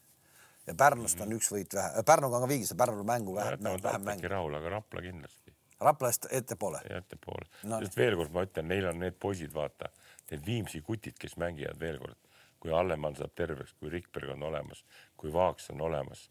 ja 0.67 0.73
Pärnust 0.75 1.17
Mhm. 1.19 1.23
on 1.27 1.37
üks 1.37 1.51
võit 1.51 1.73
vähe, 1.73 2.03
Pärnuga 2.05 2.35
on 2.37 2.41
ka 2.43 2.47
viigis 2.51 2.69
ja 2.69 2.75
Pärnul 2.75 3.03
mängu 3.03 3.35
jätame 3.37 3.81
vähem 3.83 4.03
mängu. 4.05 4.27
rahule, 4.27 4.57
aga 4.57 4.69
Rapla 4.69 5.01
kindlasti 5.01 5.53
Raplast 5.81 6.27
ettepoole. 6.31 6.79
ettepoole 6.97 7.45
no, 7.63 7.79
sest 7.79 7.97
veel 7.97 8.15
kord 8.15 8.31
ma 8.33 8.43
ütlen, 8.45 8.67
neil 8.67 8.85
on 8.87 8.99
need 8.99 9.15
poisid, 9.19 9.53
vaata, 9.53 9.89
need 10.31 10.45
Viimsi 10.45 10.81
kutid, 10.81 11.15
kes 11.17 11.37
mängivad 11.37 11.79
veel 11.79 11.97
kord, 11.97 12.15
kui 12.61 12.73
Allemann 12.75 13.17
saab 13.17 13.33
terveks, 13.35 13.73
kui 13.79 13.89
Rikberg 13.89 14.35
on 14.35 14.43
olemas, 14.51 14.83
kui 15.17 15.33
Vaaks 15.33 15.71
on 15.73 15.81
olemas, 15.81 16.27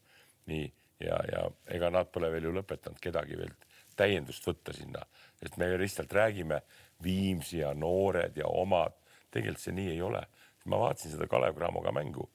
nii 0.51 0.69
ja, 1.01 1.19
ja 1.33 1.45
ega 1.75 1.91
nad 1.91 2.11
pole 2.13 2.31
veel 2.33 2.49
ju 2.49 2.55
lõpetanud 2.55 3.01
kedagi 3.03 3.39
veel 3.41 3.53
täiendust 3.99 4.47
võtta 4.47 4.73
sinna, 4.77 5.03
et 5.43 5.57
me 5.61 5.69
lihtsalt 5.81 6.13
räägime 6.13 6.61
Viimsi 7.03 7.63
ja 7.63 7.73
noored 7.75 8.37
ja 8.37 8.49
omad, 8.49 8.95
tegelikult 9.33 9.63
see 9.63 9.77
nii 9.77 9.95
ei 9.95 10.03
ole. 10.05 10.21
ma 10.69 10.77
vaatasin 10.79 11.15
seda 11.15 11.27
Kalev 11.27 11.57
Cramoga 11.57 11.93
mängu, 11.93 12.27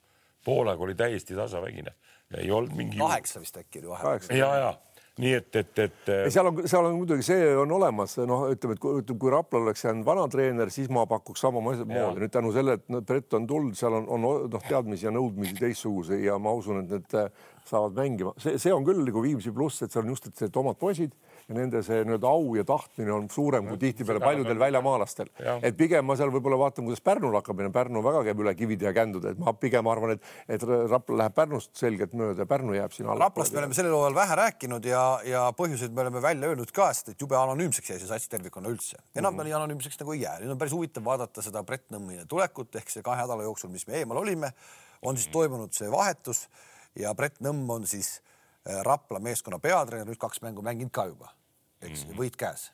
poolaeg 0.45 0.81
oli 0.81 0.95
täiesti 0.97 1.35
tasavägine, 1.37 1.93
ei 2.37 2.51
olnud 2.51 2.73
mingi 2.75 2.97
kaheksa 2.97 3.39
vist 3.39 3.57
äkki 3.57 3.79
oli 3.79 3.87
vahe. 3.87 4.01
kaheksa. 4.01 4.33
ja, 4.33 4.55
ja 4.55 4.73
nii 5.22 5.34
et, 5.38 5.55
et, 5.55 5.80
et 5.80 6.09
seal 6.34 6.49
on, 6.49 6.57
seal 6.68 6.89
on 6.89 6.97
muidugi 6.97 7.24
see 7.24 7.47
on 7.55 7.72
olemas, 7.78 8.18
noh, 8.28 8.45
ütleme, 8.51 8.76
et 8.76 8.82
kui, 8.84 8.99
ütleme, 8.99 9.20
kui 9.22 9.32
Raplal 9.32 9.63
oleks 9.63 9.86
jäänud 9.86 10.07
vana 10.07 10.26
treener, 10.32 10.72
siis 10.74 10.89
ma 10.91 11.05
pakuks 11.07 11.45
samamoodi. 11.45 11.88
nüüd 11.88 12.34
tänu 12.34 12.51
sellele, 12.55 12.82
et 12.84 13.07
Brett 13.07 13.38
on 13.38 13.47
tulnud, 13.47 13.78
seal 13.80 13.95
on, 14.01 14.09
on 14.11 14.26
noh, 14.26 14.66
teadmisi 14.68 15.07
ja 15.07 15.13
nõudmisi 15.16 15.55
teistsuguseid 15.59 16.26
ja 16.28 16.36
ma 16.41 16.51
usun, 16.57 16.84
et 16.84 16.91
need 16.97 17.39
saavad 17.66 17.95
mängima, 17.97 18.36
see, 18.41 18.59
see 18.61 18.74
on 18.76 18.84
küll 18.86 19.05
nagu 19.07 19.24
Viimsi 19.24 19.55
pluss, 19.55 19.86
et 19.86 19.95
seal 19.95 20.03
on 20.03 20.11
just, 20.13 20.28
et 20.30 20.45
need 20.45 20.59
omad 20.61 20.80
poisid 20.82 21.16
ja 21.45 21.53
nende 21.53 21.81
see 21.85 22.01
nii-öelda 22.07 22.29
au 22.29 22.55
ja 22.57 22.63
tahtmine 22.65 23.11
on 23.13 23.27
suurem 23.29 23.67
kui 23.69 23.77
tihtipeale 23.81 24.21
paljudel 24.23 24.57
väljamaalastel. 24.59 25.29
et 25.61 25.77
pigem 25.77 26.05
ma 26.05 26.15
seal 26.17 26.31
võib-olla 26.33 26.57
vaatan, 26.57 26.87
kuidas 26.87 27.03
Pärnul 27.05 27.37
hakkab 27.37 27.59
minema, 27.59 27.73
Pärnu 27.75 28.01
väga 28.05 28.23
käib 28.25 28.41
üle 28.41 28.55
kivide 28.57 28.87
ja 28.87 28.93
kändude, 28.97 29.35
et 29.35 29.41
ma 29.41 29.53
pigem 29.53 29.85
arvan, 29.91 30.15
et, 30.15 30.31
et 30.49 30.65
Rapla 30.65 31.19
läheb 31.21 31.37
Pärnust 31.37 31.75
selgelt 31.77 32.15
mööda 32.17 32.45
ja 32.45 32.49
Pärnu 32.49 32.73
jääb 32.73 32.95
siin 32.95 33.11
alla. 33.11 33.29
Raplast 33.29 33.53
me 33.53 33.61
oleme 33.61 33.77
sellel 33.77 33.93
hooajal 33.93 34.17
vähe 34.17 34.39
rääkinud 34.41 34.89
ja, 34.89 35.05
ja 35.27 35.45
põhjuseid 35.57 35.93
me 35.93 36.05
oleme 36.07 36.23
välja 36.25 36.49
öelnud 36.49 36.73
ka, 36.73 36.89
sest 36.97 37.13
et 37.13 37.21
jube 37.21 37.37
anonüümseks 37.37 37.93
jäi 37.93 38.01
see 38.01 38.09
sats 38.09 38.29
tervikuna 38.31 38.73
üldse. 38.73 38.97
enam 39.13 39.33
mm 39.33 39.39
-hmm. 39.39 39.51
nii 39.51 39.57
anonüümseks 39.61 40.01
nagu 40.01 40.17
ei 40.17 40.21
jää. 40.21 40.39
nüüd 40.41 40.57
on 40.57 40.57
päris 40.57 40.73
huvitav 40.73 41.05
vaadata 41.05 41.41
seda 41.45 41.63
Brett 41.63 41.91
Nõmmine 41.93 42.25
tulekut 42.27 42.75
ehk 42.75 42.89
see 42.89 43.03
kahe 43.03 43.21
nädala 43.21 43.43
jooksul, 43.43 43.69
mis 43.69 43.87
me 43.87 44.01
eemal 44.01 44.17
olime, 44.17 44.53
on 45.01 45.17
siis 45.17 45.27
toimunud 45.27 45.73
see 45.73 45.91
vahetus 45.91 46.47
ja 46.95 47.13
Brett 47.13 47.37
Nõmm 47.41 47.69
on 47.69 47.85
siis 47.85 48.17
äh, 48.17 48.34
Rapla 48.66 49.20
meeskonna 49.22 49.59
peatreener, 49.61 50.07
nüüd 50.09 50.18
kaks 50.18 50.41
mängu 50.41 50.63
mänginud 50.66 50.91
ka 50.91 51.05
juba, 51.05 51.30
eks 51.82 52.05
mm 52.05 52.11
-hmm. 52.11 52.18
võit 52.18 52.36
käes. 52.38 52.72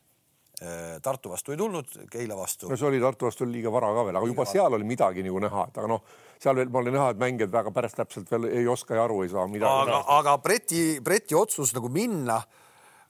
Äh, 0.61 1.01
Tartu 1.01 1.29
vastu 1.29 1.51
ei 1.51 1.57
tulnud, 1.57 1.87
Keila 2.11 2.35
vastu. 2.37 2.69
no 2.69 2.77
see 2.77 2.87
oli 2.87 2.99
Tartu 3.01 3.25
vastu 3.25 3.43
oli 3.43 3.51
liiga 3.57 3.71
vara 3.73 3.87
ka 3.95 4.03
veel, 4.05 4.15
aga 4.15 4.27
juba 4.27 4.43
vara. 4.43 4.51
seal 4.51 4.73
oli 4.73 4.83
midagi 4.85 5.23
nagu 5.25 5.39
näha, 5.39 5.63
et 5.67 5.77
aga 5.77 5.87
noh, 5.87 6.03
seal 6.39 6.55
veel 6.55 6.69
ma 6.69 6.79
olin 6.79 6.93
näha, 6.93 7.07
et 7.09 7.17
mängijad 7.17 7.51
väga 7.51 7.71
päris 7.71 7.97
täpselt 7.97 8.29
veel 8.31 8.45
ei 8.45 8.67
oska 8.67 8.95
ja 8.95 9.03
aru 9.03 9.23
ei 9.23 9.29
saa 9.29 9.47
midagi. 9.47 9.89
aga, 9.89 10.03
aga 10.19 10.37
Breti, 10.37 10.99
Breti 11.01 11.35
otsus 11.35 11.73
nagu 11.73 11.89
minna, 11.89 12.37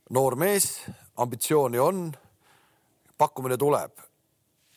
noor 0.09 0.35
mees, 0.35 0.69
ambitsiooni 1.17 1.79
on, 1.79 2.11
pakkumine 3.17 3.57
tuleb, 3.57 3.99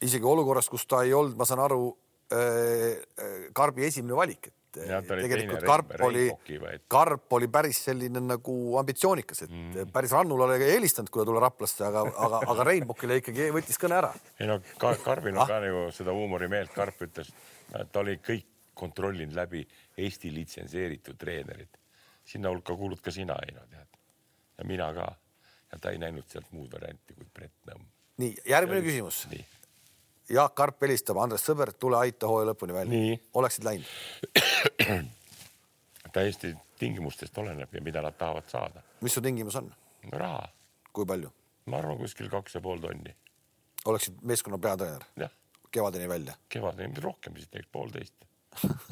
isegi 0.02 0.26
olukorras, 0.26 0.68
kus 0.68 0.86
ta 0.86 1.04
ei 1.06 1.14
olnud, 1.14 1.38
ma 1.38 1.46
saan 1.46 1.62
aru, 1.62 1.96
äh, 2.34 3.46
Karbi 3.52 3.86
esimene 3.86 4.18
valik, 4.18 4.50
et 4.50 4.54
et 4.80 4.90
ja, 4.90 5.00
tegelikult 5.04 5.64
Karp 5.66 5.92
oli, 6.06 6.24
Karp 6.90 7.36
oli 7.38 7.48
päris 7.52 7.80
selline 7.88 8.22
nagu 8.22 8.54
ambitsioonikas, 8.80 9.44
et 9.46 9.52
mm. 9.52 9.92
päris 9.94 10.14
Rannule 10.16 10.46
oli 10.48 10.68
eelistanud, 10.72 11.10
kui 11.12 11.22
ta 11.22 11.28
tuli 11.30 11.42
Raplasse, 11.42 11.84
aga, 11.88 12.04
aga, 12.26 12.42
aga 12.54 12.66
Reinbokile 12.70 13.20
ikkagi 13.20 13.48
võttis 13.54 13.80
kõne 13.80 13.98
ära. 14.00 14.12
ei 14.40 14.50
no 14.50 14.58
ka, 14.80 14.94
Karbil 15.04 15.34
on 15.36 15.44
ah. 15.44 15.50
ka 15.50 15.60
nagu 15.64 15.86
seda 15.96 16.16
huumorimeelt, 16.16 16.74
Karp 16.74 17.06
ütles, 17.06 17.32
ta 17.70 18.02
oli 18.02 18.18
kõik 18.24 18.50
kontrollinud 18.74 19.36
läbi 19.36 19.62
Eesti 20.02 20.32
litsenseeritud 20.34 21.18
treenerid. 21.18 21.80
sinna 22.24 22.50
hulka 22.50 22.76
kuulud 22.76 23.00
ka 23.04 23.12
sina, 23.14 23.36
Heino, 23.46 23.66
tead. 23.70 24.00
ja 24.58 24.64
mina 24.64 24.92
ka. 24.94 25.10
ja 25.72 25.78
ta 25.78 25.90
ei 25.90 25.98
näinud 25.98 26.26
sealt 26.28 26.52
muud 26.52 26.72
varianti 26.72 27.14
kui 27.14 27.26
Brett 27.34 27.54
Nõmm. 27.70 27.86
nii, 28.18 28.34
järgmine 28.48 28.80
ja, 28.80 28.88
küsimus. 28.90 29.26
nii 29.30 29.44
Jaak 30.30 30.54
Karp 30.56 30.80
helistab, 30.80 31.18
Andres 31.20 31.44
Sõber, 31.44 31.74
tule 31.76 31.98
aita 32.00 32.28
hooaja 32.30 32.48
lõpuni 32.52 32.72
välja. 32.72 33.18
oleksid 33.36 33.64
läinud? 33.66 33.86
täiesti 36.14 36.54
tingimustest 36.78 37.38
oleneb 37.38 37.74
ja 37.74 37.82
mida 37.84 38.02
nad 38.02 38.16
tahavad 38.18 38.48
saada. 38.48 38.82
mis 39.00 39.14
su 39.14 39.20
tingimus 39.20 39.56
on? 39.60 39.72
raha. 40.12 40.48
kui 40.92 41.06
palju? 41.06 41.32
ma 41.66 41.80
arvan, 41.82 41.98
kuskil 41.98 42.30
kaks 42.32 42.54
ja 42.56 42.60
pool 42.64 42.80
tonni. 42.80 43.14
oleksid 43.84 44.22
meeskonna 44.22 44.58
peatreener? 44.58 45.04
kevadeni 45.70 46.08
välja? 46.08 46.34
kevadeni 46.48 47.02
rohkem, 47.02 47.36
siis 47.36 47.52
teeks 47.52 47.68
poolteist 47.72 48.14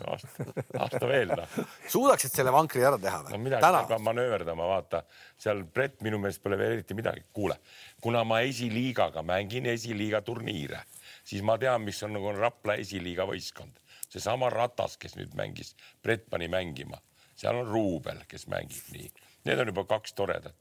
aasta, 0.06 0.44
aasta 0.78 1.08
veel 1.08 1.32
noh. 1.38 1.58
suudaksid 1.88 2.34
selle 2.34 2.52
vankri 2.54 2.82
ära 2.84 2.98
teha 3.00 3.22
või? 3.22 3.34
no 3.34 3.42
midagi 3.44 3.84
peab 3.88 4.04
manööverdama, 4.04 4.66
vaata 4.68 5.04
seal 5.40 5.62
Brett 5.64 6.02
minu 6.02 6.18
meelest 6.22 6.42
pole 6.42 6.58
veel 6.58 6.78
eriti 6.78 6.96
midagi. 6.98 7.24
kuule, 7.32 7.56
kuna 8.02 8.24
ma 8.24 8.40
esiliigaga 8.46 9.22
mängin 9.26 9.70
esiliiga 9.72 10.22
turniire 10.26 10.82
siis 11.24 11.42
ma 11.42 11.58
tean, 11.58 11.82
mis 11.82 12.02
on 12.02 12.12
nagu 12.16 12.32
Rapla 12.36 12.76
esiliiga 12.82 13.26
võistkond, 13.28 13.78
seesama 14.08 14.50
Ratas, 14.50 14.96
kes 15.00 15.16
nüüd 15.18 15.36
mängis, 15.38 15.74
Brett 16.02 16.28
pani 16.30 16.48
mängima, 16.52 16.98
seal 17.36 17.62
on 17.62 17.70
Ruubel, 17.70 18.24
kes 18.28 18.48
mängib 18.52 18.90
nii, 18.94 19.08
need 19.48 19.62
on 19.62 19.72
juba 19.72 19.86
kaks 19.94 20.14
toredat. 20.18 20.56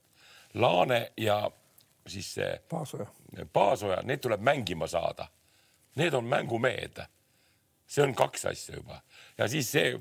Laane 0.53 1.11
ja 1.17 1.43
siis 2.07 2.33
see 2.33 2.49
Paasoja, 2.69 3.07
Paasoja, 3.53 4.01
need 4.03 4.21
tuleb 4.21 4.41
mängima 4.41 4.87
saada. 4.87 5.27
Need 5.95 6.13
on 6.13 6.25
mängumehed. 6.25 7.01
see 7.87 8.03
on 8.03 8.15
kaks 8.15 8.45
asja 8.45 8.75
juba 8.75 9.01
ja 9.37 9.47
siis 9.47 9.71
see 9.71 9.99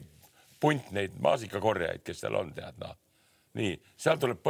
punt 0.60 0.90
neid 0.94 1.16
maasikakorjajaid, 1.18 2.02
kes 2.06 2.20
seal 2.20 2.36
on, 2.38 2.52
tead 2.54 2.76
noh. 2.78 2.94
nii, 3.58 3.72
seal 3.96 4.20
tuleb 4.20 4.44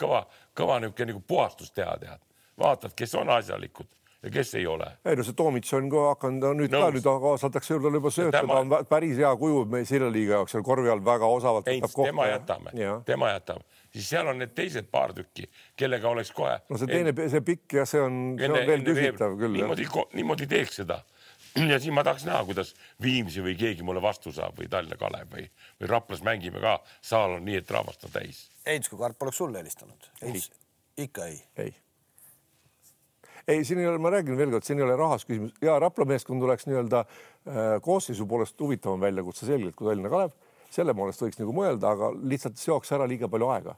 kõva, 0.00 0.24
kõva 0.56 0.80
niisugune 0.80 1.12
nagu 1.12 1.20
puhastus 1.22 1.70
teha, 1.70 1.94
tead. 2.00 2.24
vaatad, 2.58 2.94
kes 2.98 3.14
on 3.14 3.30
asjalikud 3.30 3.99
ja 4.22 4.30
kes 4.30 4.54
ei 4.54 4.66
ole. 4.66 4.86
ei 5.04 5.16
no 5.16 5.24
see 5.24 5.36
Toomits 5.36 5.72
on 5.76 5.88
ka 5.92 6.04
hakanud 6.10 6.56
nüüd 6.58 6.74
Nõus. 6.74 6.82
ka 6.82 6.90
nüüd 6.96 7.22
kaasatakse 7.24 7.74
juurde 7.74 7.92
juba 7.96 8.12
sööta, 8.14 8.42
ta 8.46 8.58
on 8.60 8.74
päris 8.88 9.16
hea 9.20 9.30
kuju 9.40 9.64
meie 9.72 9.88
sillaliiga 9.88 10.38
jaoks 10.38 10.56
seal 10.56 10.64
korvi 10.66 10.92
all 10.92 11.04
väga 11.04 11.30
osavalt. 11.38 11.68
ei, 11.72 11.80
tema 11.80 12.26
jätame, 12.28 12.74
tema 13.08 13.32
jätab, 13.32 13.64
siis 13.94 14.10
seal 14.12 14.28
on 14.32 14.42
need 14.42 14.52
teised 14.56 14.90
paar 14.92 15.14
tükki, 15.16 15.48
kellega 15.76 16.12
oleks 16.12 16.34
kohe. 16.36 16.58
no 16.68 16.80
see 16.80 16.90
teine, 16.90 17.16
see 17.32 17.44
pikk 17.46 17.80
jah, 17.80 17.88
see 17.88 18.04
on, 18.04 18.20
see 18.40 18.52
on 18.52 18.68
veel 18.72 18.86
küsitav 18.90 19.38
küll. 19.40 19.56
niimoodi, 19.56 19.88
niimoodi 20.20 20.50
teeks 20.50 20.82
seda 20.82 21.00
ja 21.56 21.80
siin 21.82 21.96
ma 21.96 22.04
tahaks 22.06 22.28
näha, 22.28 22.44
kuidas 22.46 22.74
Viimsi 23.02 23.42
või 23.42 23.56
keegi 23.58 23.82
mulle 23.86 24.02
vastu 24.04 24.32
saab 24.36 24.60
või 24.60 24.68
Tallinna 24.70 25.00
Kalev 25.00 25.32
või, 25.32 25.48
või 25.80 25.90
Raplas 25.90 26.22
mängime 26.26 26.62
ka, 26.62 26.78
saal 27.02 27.40
on 27.40 27.46
nii, 27.48 27.58
et 27.64 27.72
rahvast 27.74 28.04
on 28.06 28.14
täis. 28.14 28.48
Heids, 28.68 28.92
kui 28.92 29.00
Karp 29.00 29.18
poleks 29.18 29.40
sulle 29.40 29.64
helistanud? 29.64 30.10
ikka 31.00 31.26
ei? 31.26 31.40
ei 31.56 31.72
ei, 33.50 33.64
siin 33.66 33.82
ei 33.82 33.88
ole, 33.90 34.00
ma 34.02 34.12
räägin 34.14 34.38
veel 34.38 34.52
kord, 34.54 34.66
siin 34.66 34.80
ei 34.80 34.86
ole 34.86 34.96
rahas 34.98 35.26
küsimus 35.28 35.54
ja 35.64 35.78
Rapla 35.82 36.06
meeskond 36.08 36.42
oleks 36.46 36.68
nii-öelda 36.68 37.04
äh, 37.04 37.76
koosseisu 37.84 38.26
poolest 38.30 38.60
huvitavam 38.60 39.02
väljakutse 39.02 39.48
selgelt 39.48 39.76
kui 39.78 39.90
Tallinna 39.90 40.12
Kalev. 40.12 40.34
selle 40.70 40.94
poolest 40.94 41.22
võiks 41.24 41.38
nagu 41.40 41.54
mõelda, 41.54 41.94
aga 41.96 42.12
lihtsalt 42.14 42.60
seoks 42.60 42.92
ära 42.94 43.08
liiga 43.10 43.28
palju 43.28 43.48
aega 43.50 43.74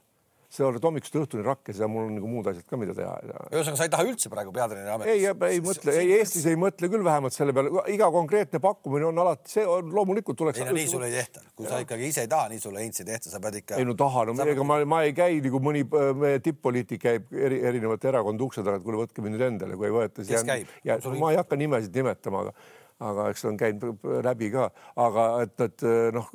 sa 0.52 0.66
oled 0.68 0.84
hommikust 0.84 1.14
õhtuni 1.16 1.44
rakkes 1.46 1.78
ja 1.80 1.86
mul 1.88 2.10
on 2.10 2.16
nagu 2.18 2.28
muud 2.28 2.48
asjad 2.50 2.66
ka, 2.68 2.76
mida 2.80 2.92
teha. 2.96 3.12
ühesõnaga, 3.48 3.78
sa 3.78 3.86
ei 3.86 3.92
taha 3.94 4.04
üldse 4.04 4.30
praegu 4.32 4.52
peatreeneri 4.52 4.92
ametis? 4.92 5.14
ei, 5.14 5.54
ei 5.54 5.62
mõtle, 5.64 5.94
ei 5.96 6.12
Eestis 6.18 6.44
ei 6.50 6.58
mõtle 6.60 6.90
küll 6.92 7.06
vähemalt 7.06 7.32
selle 7.32 7.54
peale, 7.56 7.72
iga 7.92 8.10
konkreetne 8.12 8.60
pakkumine 8.60 9.08
on 9.08 9.22
alati, 9.24 9.48
see 9.54 9.64
on 9.64 9.88
loomulikult 9.96 10.36
tuleks. 10.42 10.60
ei 10.60 10.68
no 10.68 10.76
nii 10.76 10.90
sul 10.92 11.06
ei 11.08 11.14
tehta, 11.14 11.40
kui 11.56 11.64
ja. 11.64 11.72
sa 11.72 11.80
ikkagi 11.86 12.12
ise 12.12 12.26
ei 12.26 12.30
taha, 12.34 12.50
nii 12.52 12.60
sulle 12.66 12.84
Heinz 12.84 13.00
ei 13.00 13.08
tehta, 13.08 13.32
sa 13.32 13.40
pead 13.46 13.58
ikka. 13.62 13.80
ei 13.80 13.88
no 13.88 13.96
taha, 13.96 14.26
no 14.28 14.36
ega 14.52 14.68
ma, 14.68 14.78
ma 14.92 15.00
ei 15.08 15.16
käi 15.16 15.40
nagu 15.48 15.62
mõni 15.64 15.86
meie 16.20 16.44
tipp-poliitik 16.44 17.00
käib 17.06 17.32
eri, 17.32 17.64
erinevate 17.72 18.12
erakondade 18.12 18.50
ukse 18.50 18.66
taga, 18.66 18.76
et 18.76 18.84
kuule, 18.84 19.00
võtke 19.06 19.24
mind 19.24 19.38
nüüd 19.38 19.48
endale, 19.48 19.80
kui 19.80 19.88
ei 19.88 19.96
võeta, 19.96 20.20
siis 20.20 20.36
jään, 20.36 20.68
ja, 20.84 21.00
ma 21.16 21.32
ei 21.32 21.40
hakka 21.40 21.56
nimesid 21.64 21.96
nimetama, 21.96 22.44
aga, 22.44 22.70
aga 23.08 23.28
eks 23.32 23.48
on 23.48 23.56
käinud 23.60 24.08
läbi 24.28 24.52
ka, 24.52 24.68
aga 25.00 25.28
et, 25.46 25.68
et 25.70 25.90
noh 26.12 26.28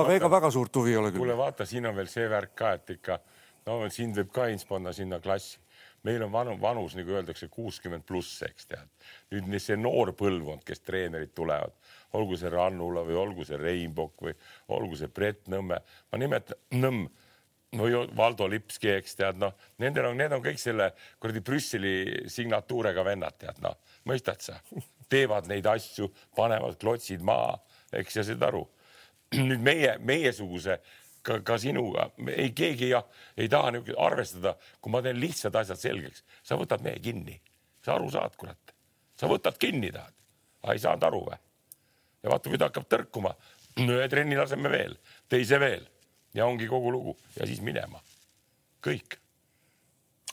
aga 0.00 0.16
ega 0.16 0.30
väga 0.30 0.50
suurt 0.54 0.76
huvi 0.76 0.94
ei 0.94 1.00
ole 1.00 1.10
küll. 1.12 1.22
kuule, 1.24 1.36
vaata, 1.38 1.66
siin 1.68 1.86
on 1.88 1.96
veel 1.96 2.10
see 2.10 2.28
värk 2.30 2.54
ka, 2.58 2.72
et 2.78 2.94
ikka 2.96 3.18
no 3.66 3.78
sind 3.92 4.16
võib 4.18 4.32
ka 4.34 4.48
ins 4.52 4.64
panna 4.68 4.92
sinna 4.96 5.20
klassi. 5.22 5.58
meil 6.02 6.22
on 6.24 6.32
vanu, 6.32 6.56
vanus, 6.58 6.96
nagu 6.98 7.14
öeldakse, 7.14 7.46
kuuskümmend 7.48 8.02
pluss, 8.06 8.40
eks 8.42 8.66
tead. 8.66 8.88
nüüd 9.30 9.58
see 9.62 9.76
noor 9.78 10.14
põlvkond, 10.18 10.64
kes 10.66 10.82
treenerid 10.82 11.34
tulevad, 11.34 11.74
olgu 12.18 12.36
see 12.36 12.50
Rannula 12.50 13.04
või 13.06 13.18
olgu 13.18 13.46
see 13.46 13.58
Reinbok 13.60 14.24
või 14.26 14.34
olgu 14.68 14.98
see 14.98 15.08
Brett 15.08 15.46
Nõmme, 15.52 15.78
ma 16.10 16.18
nimetan 16.18 16.58
Nõmm 16.74 17.06
no 17.72 17.86
ju 17.88 18.02
Valdo 18.16 18.48
Lipski, 18.50 18.90
eks 18.98 19.14
tead, 19.16 19.38
noh, 19.40 19.54
nendel 19.80 20.10
on, 20.10 20.18
need 20.18 20.32
on 20.34 20.42
kõik 20.44 20.60
selle 20.60 20.90
kuradi 21.20 21.40
Brüsseli 21.40 21.94
signatuuriga 22.28 23.04
vennad, 23.06 23.38
tead, 23.40 23.62
noh, 23.64 23.78
mõistad 24.08 24.42
sa, 24.44 24.58
teevad 25.12 25.48
neid 25.48 25.66
asju, 25.70 26.10
panevad 26.36 26.76
klotsid 26.80 27.24
maha, 27.24 27.56
eks 27.96 28.18
sa 28.18 28.26
saad 28.26 28.44
aru 28.50 28.66
nüüd 29.48 29.62
meie, 29.64 29.94
meiesuguse 30.04 30.78
ka, 31.22 31.38
ka 31.46 31.58
sinuga, 31.60 32.10
ei 32.34 32.50
keegi 32.56 32.90
ja 32.92 33.02
ei 33.36 33.48
taha 33.52 33.72
niisugune 33.72 34.00
arvestada, 34.06 34.56
kui 34.80 34.92
ma 34.92 35.02
teen 35.04 35.20
lihtsad 35.22 35.56
asjad 35.58 35.80
selgeks, 35.80 36.24
sa 36.44 36.58
võtad 36.60 36.84
mehe 36.84 37.00
kinni, 37.02 37.38
sa 37.84 37.96
aru 37.96 38.10
saad, 38.12 38.36
kurat, 38.40 38.74
sa 39.18 39.30
võtad 39.30 39.58
kinni, 39.60 39.92
tahad, 39.94 40.14
ei 40.72 40.82
saanud 40.82 41.08
aru 41.08 41.24
või? 41.30 41.40
ja 42.22 42.30
vaata, 42.30 42.50
kui 42.50 42.60
ta 42.60 42.70
hakkab 42.70 42.86
tõrkuma, 42.90 43.34
ühe 43.88 44.06
trenni 44.12 44.38
laseme 44.38 44.70
veel, 44.72 44.96
teise 45.28 45.60
veel. 45.62 45.88
Ja 46.32 46.46
ongi 46.48 46.64
kogu 46.64 46.88
lugu. 46.88 47.12
Ja 47.36 47.44
siis 47.44 47.58
minema, 47.60 47.98
kõik. 48.80 49.18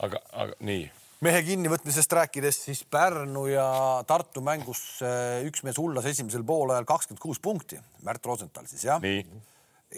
aga, 0.00 0.16
aga 0.32 0.54
nii 0.64 0.86
mehe 1.24 1.40
kinnivõtmisest 1.44 2.12
rääkides, 2.16 2.62
siis 2.66 2.84
Pärnu 2.90 3.46
ja 3.50 3.66
Tartu 4.08 4.42
mängus 4.44 4.82
eh, 5.04 5.42
üks 5.48 5.64
mees 5.66 5.78
hullas 5.80 6.08
esimesel 6.08 6.44
poolajal 6.46 6.88
kakskümmend 6.88 7.22
kuus 7.22 7.40
punkti, 7.42 7.80
Märt 8.06 8.26
Rosenthal 8.26 8.68
siis 8.70 8.86
jah. 8.88 9.04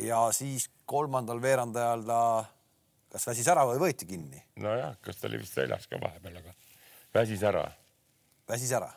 ja 0.02 0.24
siis 0.34 0.68
kolmandal 0.86 1.42
veerandajal 1.42 2.04
ta 2.08 2.22
kas 3.12 3.28
väsis 3.28 3.48
ära 3.52 3.64
või 3.68 3.80
võeti 3.82 4.08
kinni? 4.08 4.42
nojah, 4.62 4.96
kas 5.04 5.20
ta 5.20 5.28
oli 5.28 5.40
vist 5.42 5.56
väljas 5.56 5.86
ka 5.90 6.00
vahepeal, 6.02 6.40
aga 6.40 6.54
väsis 7.14 7.42
ära. 7.46 7.64
väsis 8.48 8.72
ära? 8.78 8.90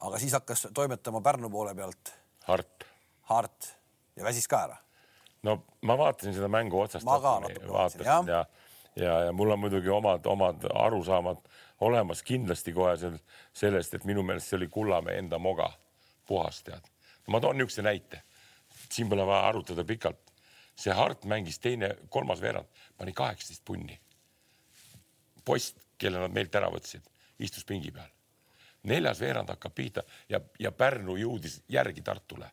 aga 0.00 0.22
siis 0.22 0.34
hakkas 0.36 0.68
toimetama 0.74 1.20
Pärnu 1.20 1.50
poole 1.52 1.74
pealt. 1.76 2.14
Hart. 2.48 2.86
Hart 3.30 3.74
ja 4.16 4.24
väsis 4.24 4.48
ka 4.48 4.64
ära? 4.68 4.78
no 5.46 5.60
ma 5.86 5.96
vaatasin 5.96 6.34
seda 6.36 6.48
mängu 6.52 6.80
otsast 6.80 7.06
Ma 7.06 7.20
ka 7.20 7.38
natuke 7.44 7.68
vaatasin, 7.68 8.04
vaatasin 8.04 8.32
ja, 8.34 8.44
ja, 8.96 9.20
ja 9.24 9.32
mul 9.32 9.50
on 9.50 9.58
muidugi 9.58 9.88
omad, 9.88 10.26
omad 10.26 10.64
arusaamad 10.74 11.38
olemas 11.80 12.22
kindlasti 12.22 12.72
kohe 12.72 12.96
sel, 12.96 13.18
sellest, 13.52 13.94
et 13.94 14.04
minu 14.04 14.22
meelest 14.26 14.50
see 14.50 14.58
oli 14.58 14.68
Kullamäe 14.68 15.18
enda 15.18 15.38
moga 15.38 15.70
puhas 16.26 16.62
tead. 16.62 16.84
ma 17.26 17.40
toon 17.40 17.58
niisuguse 17.58 17.82
näite, 17.82 18.22
siin 18.90 19.08
pole 19.08 19.26
vaja 19.26 19.48
arutada 19.48 19.84
pikalt. 19.84 20.32
see 20.76 20.92
Hart 20.92 21.24
mängis 21.24 21.58
teine, 21.58 21.96
kolmas 22.08 22.40
veerand, 22.40 22.66
pani 22.96 23.12
kaheksateist 23.12 23.64
punni. 23.64 24.00
post, 25.44 25.76
kelle 25.98 26.18
nad 26.18 26.32
meilt 26.32 26.54
ära 26.54 26.70
võtsid, 26.70 27.02
istus 27.38 27.64
pingi 27.64 27.90
peal. 27.90 28.08
neljas 28.82 29.20
veerand 29.20 29.48
hakkab 29.48 29.74
pihta 29.74 30.02
ja, 30.28 30.40
ja 30.58 30.72
Pärnu 30.72 31.16
jõudis 31.16 31.62
järgi 31.68 32.02
Tartule. 32.02 32.50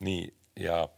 nii 0.00 0.34
ja 0.56 0.88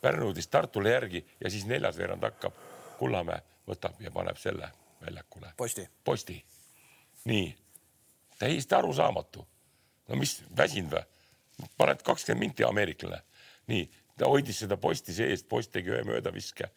Pärnu 0.00 0.30
jõudis 0.30 0.48
Tartule 0.48 0.90
järgi 0.90 1.26
ja 1.40 1.50
siis 1.50 1.66
neljas 1.66 1.96
veerand 1.98 2.22
hakkab, 2.22 2.52
Kullamäe 2.98 3.51
võtab 3.68 4.00
ja 4.00 4.10
paneb 4.10 4.38
selle 4.40 4.68
väljakule. 5.00 5.52
posti. 5.56 5.88
posti. 6.04 6.44
nii, 7.24 7.56
täiesti 8.38 8.74
arusaamatu. 8.74 9.46
no 10.08 10.16
mis, 10.16 10.42
väsinud 10.56 10.92
või? 10.92 11.04
paned 11.76 12.02
kakskümmend 12.02 12.46
minti 12.46 12.64
ameeriklane. 12.64 13.22
nii, 13.66 13.90
ta 14.18 14.28
hoidis 14.28 14.64
seda 14.64 14.76
posti 14.76 15.12
seest, 15.12 15.48
post 15.48 15.72
tegi 15.72 15.90
ühe 15.90 16.02
möödaviske. 16.04 16.70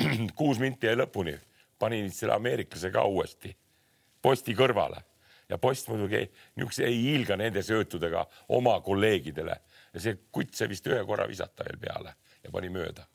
kuus 0.38 0.58
minti 0.58 0.86
jäi 0.86 0.96
lõpuni, 0.96 1.36
pani 1.78 2.04
selle 2.10 2.34
ameeriklase 2.34 2.90
ka 2.90 3.04
uuesti 3.04 3.56
posti 4.22 4.54
kõrvale 4.56 5.00
ja 5.48 5.58
post 5.58 5.88
muidugi 5.90 6.22
niisuguse 6.56 6.86
ei 6.86 6.98
hiilga 7.00 7.36
nende 7.40 7.62
söötudega 7.66 8.24
oma 8.56 8.76
kolleegidele 8.84 9.56
ja 9.94 10.02
see 10.02 10.18
kutt 10.32 10.54
sai 10.54 10.68
vist 10.70 10.86
ühe 10.86 11.00
korra 11.08 11.26
visata 11.28 11.66
veel 11.66 11.80
peale 11.80 12.14
ja 12.44 12.52
pani 12.52 12.70
mööda. 12.72 13.06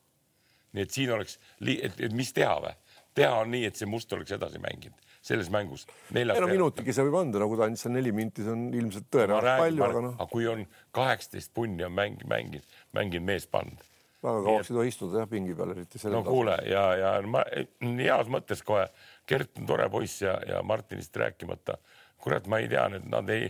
nii 0.76 0.84
et 0.84 0.91
siin 0.91 1.11
oleks, 1.16 1.39
et, 1.61 1.99
et 1.99 2.13
mis 2.13 2.34
teha 2.36 2.57
või? 2.61 2.74
Teha 3.16 3.41
on 3.41 3.51
nii, 3.51 3.66
et 3.70 3.80
see 3.80 3.89
Must 3.89 4.13
oleks 4.13 4.36
edasi 4.36 4.61
mänginud 4.61 5.05
selles 5.26 5.49
mängus. 5.49 5.88
ei 6.13 6.26
no 6.26 6.47
minutigi 6.49 6.93
see 6.93 7.05
võib 7.07 7.18
anda, 7.24 7.41
nagu 7.41 7.57
ta 7.57 7.66
andis 7.66 7.82
seal 7.86 7.95
neli 7.95 8.13
minti, 8.13 8.43
see 8.45 8.53
on 8.53 8.68
ilmselt 8.78 9.07
tõenäoliselt 9.13 9.61
palju, 9.63 9.84
aga 9.88 10.01
noh. 10.05 10.16
aga 10.20 10.28
kui 10.30 10.45
on 10.51 10.63
kaheksateist 10.93 11.53
punni 11.57 11.86
on 11.88 11.93
mäng, 11.97 12.22
mänginud, 12.30 12.76
mänginud 12.93 13.26
mees 13.26 13.47
pannud. 13.49 13.82
väga 14.26 14.43
kauaks 14.45 14.70
ei 14.70 14.78
tohi 14.78 14.91
istuda 14.93 15.24
jah 15.24 15.30
pingi 15.32 15.55
peal, 15.57 15.74
eriti 15.74 16.01
selle. 16.01 16.20
no 16.20 16.24
kuule 16.28 16.57
ja, 16.70 16.84
ja 16.99 17.13
ma 17.26 17.41
heas 17.82 18.30
mõttes 18.36 18.61
kohe, 18.66 18.86
Gert 19.26 19.57
on 19.61 19.66
tore 19.72 19.88
poiss 19.89 20.22
ja, 20.22 20.36
ja 20.45 20.61
Martinist 20.61 21.18
rääkimata. 21.18 21.80
kurat, 22.22 22.45
ma 22.49 22.59
ei 22.61 22.70
tea, 22.70 22.86
et 22.99 23.07
nad 23.09 23.30
ei, 23.34 23.49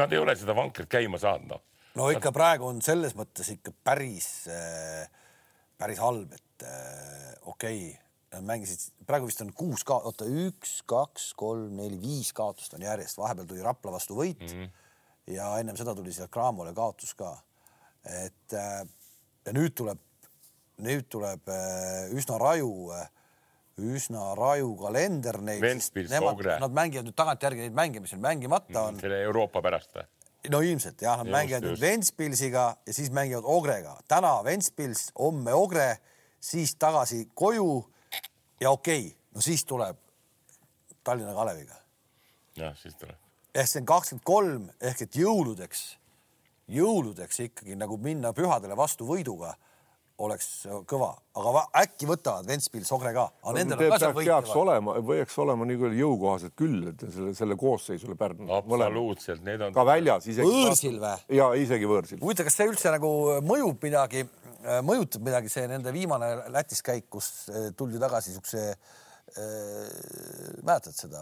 nad 0.00 0.12
ei 0.12 0.20
ole 0.20 0.34
seda 0.36 0.56
vankrit 0.56 0.90
käima 0.92 1.20
saanud 1.22 1.54
noh. 1.54 1.62
no 1.96 2.10
ikka 2.12 2.34
praegu 2.36 2.68
on 2.68 2.84
selles 2.84 3.16
mõttes 3.16 3.48
ikka 3.56 3.72
päris, 3.84 4.28
päris 5.80 6.04
halb, 6.04 6.36
et 6.36 6.68
okei 7.48 7.80
okay 7.86 7.96
Nad 7.96 8.07
mängisid, 8.44 8.90
praegu 9.08 9.28
vist 9.28 9.40
on 9.44 9.52
kuus 9.56 9.84
ka-, 9.88 10.00
oota 10.08 10.26
üks, 10.28 10.82
kaks, 10.88 11.32
kolm, 11.38 11.76
neli, 11.78 11.98
viis 12.00 12.32
kaotust 12.36 12.74
on 12.76 12.84
järjest, 12.84 13.18
vahepeal 13.20 13.48
tuli 13.48 13.64
Rapla 13.64 13.94
vastu 13.94 14.18
võit 14.18 14.42
mm. 14.44 14.54
-hmm. 14.54 14.88
ja 15.36 15.52
ennem 15.60 15.76
seda 15.76 15.94
tuli 15.96 16.12
seal 16.12 16.28
Cramole 16.32 16.74
kaotus 16.76 17.14
ka. 17.14 17.36
et 18.04 18.52
ja 19.48 19.54
nüüd 19.56 19.74
tuleb, 19.76 20.00
nüüd 20.84 21.08
tuleb 21.08 21.48
üsna 22.16 22.38
raju, 22.40 22.70
üsna 23.78 24.34
raju 24.36 24.76
kalender. 24.76 25.40
Nemad, 25.40 26.44
nad 26.60 26.72
mängivad 26.72 27.08
nüüd 27.08 27.16
tagantjärgi 27.16 27.66
neid 27.66 27.76
mänge, 27.76 28.00
mis 28.00 28.12
neil 28.12 28.22
mängimata 28.22 28.82
on 28.82 28.94
mm,. 28.94 29.02
selle 29.04 29.20
Euroopa 29.26 29.62
pärast 29.64 29.96
või? 29.96 30.06
no 30.52 30.60
ilmselt 30.62 31.02
jah, 31.02 31.18
nad 31.18 31.26
just, 31.26 31.34
mängivad 31.34 31.64
just. 31.64 31.70
nüüd 31.72 31.82
Ventspilsiga 31.82 32.64
ja 32.86 32.94
siis 32.94 33.10
mängivad 33.10 33.46
Ogrega. 33.46 33.96
täna 34.08 34.38
Ventspils, 34.44 35.08
homme 35.18 35.54
Ogre, 35.54 35.96
siis 36.40 36.76
tagasi 36.78 37.24
koju 37.34 37.82
ja 38.60 38.70
okei 38.70 39.06
okay,, 39.06 39.16
no 39.34 39.40
siis 39.40 39.64
tuleb 39.64 39.96
Tallinna 41.04 41.34
Kaleviga. 41.34 41.74
jah, 42.56 42.76
siis 42.76 42.94
tuleb. 42.94 43.16
ehk 43.54 43.68
see 43.68 43.80
on 43.80 43.86
kakskümmend 43.86 44.24
kolm 44.24 44.68
ehk 44.80 45.02
et 45.06 45.16
jõuludeks, 45.16 45.84
jõuludeks 46.68 47.40
ikkagi 47.46 47.76
nagu 47.78 47.96
minna 48.02 48.32
pühadele 48.36 48.76
vastu 48.76 49.06
võiduga 49.08 49.54
oleks 50.18 50.48
kõva, 50.90 51.12
aga 51.38 51.62
äkki 51.82 52.08
võtavad 52.10 52.48
Ventspil, 52.48 52.82
Sogre 52.86 53.12
ka. 53.14 53.28
aga 53.44 53.54
nendel 53.54 53.78
on 53.78 53.92
ka 53.92 54.00
seal 54.02 54.16
võitlevad. 54.16 54.48
peaks 54.48 54.56
olema, 54.58 54.96
võiks 55.10 55.38
olema 55.44 55.68
nii 55.68 55.78
küll 55.84 56.00
jõukohased 56.00 56.56
küll, 56.58 56.88
et 56.90 57.04
selle, 57.06 57.34
selle 57.38 57.58
koosseisule 57.60 58.18
Pärnu. 58.18 58.50
absoluutselt, 58.58 59.44
need 59.46 59.62
on. 59.68 59.76
ka 59.76 59.86
väljas 59.86 60.26
isegi. 60.26 60.48
võõrsil 60.48 60.98
või? 61.02 61.14
ja 61.38 61.52
isegi 61.54 61.90
võõrsil. 61.90 62.22
huvitav, 62.24 62.50
kas 62.50 62.58
see 62.58 62.70
üldse 62.72 62.94
nagu 62.94 63.12
mõjub 63.46 63.86
midagi 63.86 64.26
Äh, 64.58 64.80
mõjutab 64.82 65.22
midagi 65.22 65.50
see 65.52 65.68
nende 65.70 65.92
viimane 65.94 66.32
Lätis 66.50 66.82
käik, 66.82 67.04
kus 67.14 67.46
äh, 67.46 67.68
tuldi 67.78 68.00
tagasi 68.02 68.34
siukse 68.34 68.62
äh,, 68.72 68.96
mäletad 70.64 70.94
seda 70.96 71.20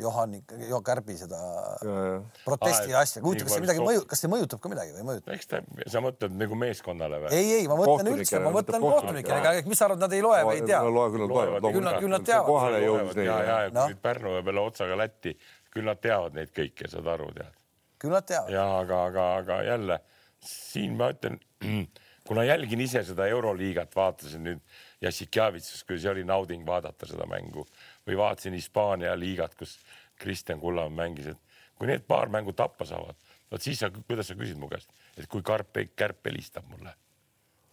Johanni, 0.00 0.42
Jo 0.68 0.80
Kärbi 0.84 1.16
seda 1.18 1.38
ja, 1.82 1.94
ja. 2.06 2.16
protesti 2.44 2.94
ah, 2.94 3.00
asja, 3.00 3.22
huvitav, 3.22 3.46
kas 3.46 3.56
see 3.56 3.64
midagi 3.64 3.82
mõju, 3.84 4.02
kas 4.10 4.22
see 4.24 4.30
mõjutab 4.30 4.62
ka 4.62 4.70
midagi 4.72 4.94
või 4.94 5.02
ei 5.02 5.06
mõjuta? 5.10 5.36
eks 5.36 5.50
ta, 5.50 5.60
sa 5.92 6.02
mõtled 6.04 6.34
nagu 6.40 6.58
meeskonnale 6.58 7.20
või? 7.24 7.32
ei, 7.36 7.52
ei, 7.60 7.68
ma 7.70 7.78
mõtlen 7.80 8.10
üldse, 8.12 8.40
ma 8.42 8.52
mõtlen 8.54 8.86
kohtunikele, 8.86 9.38
aga 9.40 9.70
mis 9.70 9.80
sa 9.80 9.88
arvad, 9.88 10.02
nad 10.02 10.16
ei 10.16 10.24
loe 10.26 10.40
või 10.48 10.58
ei 10.60 10.64
tea? 10.66 10.80
küll 10.82 11.22
nad 11.22 11.34
loevad, 11.36 11.68
küll 11.68 11.86
nad, 11.86 12.00
küll 12.02 12.14
nad 12.16 12.26
teavad. 12.26 12.50
kohale 12.50 12.82
jõudis 12.82 13.20
neile. 13.20 13.30
ja, 13.30 13.38
ja, 13.38 13.60
ja 13.66 13.70
kui 13.70 13.78
no. 13.78 14.00
Pärnu 14.08 14.34
peale 14.48 14.64
otsaga 14.64 14.98
Lätti, 14.98 15.36
küll 15.72 15.86
nad 15.86 16.02
teavad 16.02 16.36
neid 16.36 16.52
kõiki, 16.56 16.90
saad 16.90 17.14
aru, 17.14 17.30
tead. 17.36 17.62
küll 18.02 18.16
nad 18.16 18.26
teavad. 18.26 18.52
ja 18.54 18.66
aga, 18.80 19.04
aga, 19.10 19.28
aga 19.42 19.62
jälle 19.70 20.00
siin 20.46 20.98
ma 20.98 21.12
ütlen 21.14 21.38
kuna 22.26 22.44
jälgin 22.44 22.80
ise 22.80 23.04
seda 23.06 23.26
Euroliigat, 23.30 23.94
vaatasin 23.96 24.44
nüüd 24.46 24.62
Jassikjavitsus, 25.00 25.84
kui 25.84 25.98
see 26.00 26.10
oli 26.10 26.24
nauding 26.24 26.64
vaadata 26.66 27.08
seda 27.08 27.26
mängu 27.28 27.66
või 28.06 28.16
vaatasin 28.16 28.54
Hispaania 28.56 29.12
liigat, 29.18 29.54
kus 29.58 29.76
Kristjan 30.16 30.60
Kullamäe 30.60 30.96
mängis, 30.96 31.26
et 31.34 31.74
kui 31.76 31.90
need 31.90 32.06
paar 32.08 32.32
mängu 32.32 32.54
tappa 32.56 32.86
saavad, 32.88 33.18
vot 33.52 33.62
siis 33.62 33.82
sa, 33.82 33.90
kuidas 33.92 34.30
sa 34.30 34.36
küsid 34.38 34.56
mu 34.60 34.70
käest, 34.72 34.92
et 35.16 35.28
kui 35.28 35.44
Karp, 35.44 35.76
Kärp 35.96 36.30
helistab 36.30 36.64
mulle, 36.70 36.94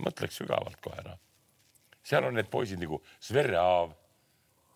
mõtleks 0.04 0.42
sügavalt 0.42 0.82
kohe 0.84 1.06
noh. 1.08 1.20
seal 2.04 2.28
on 2.28 2.36
need 2.36 2.52
poisid 2.52 2.82
nagu 2.84 3.00
Sverre 3.20 3.60
Aav, 3.62 3.96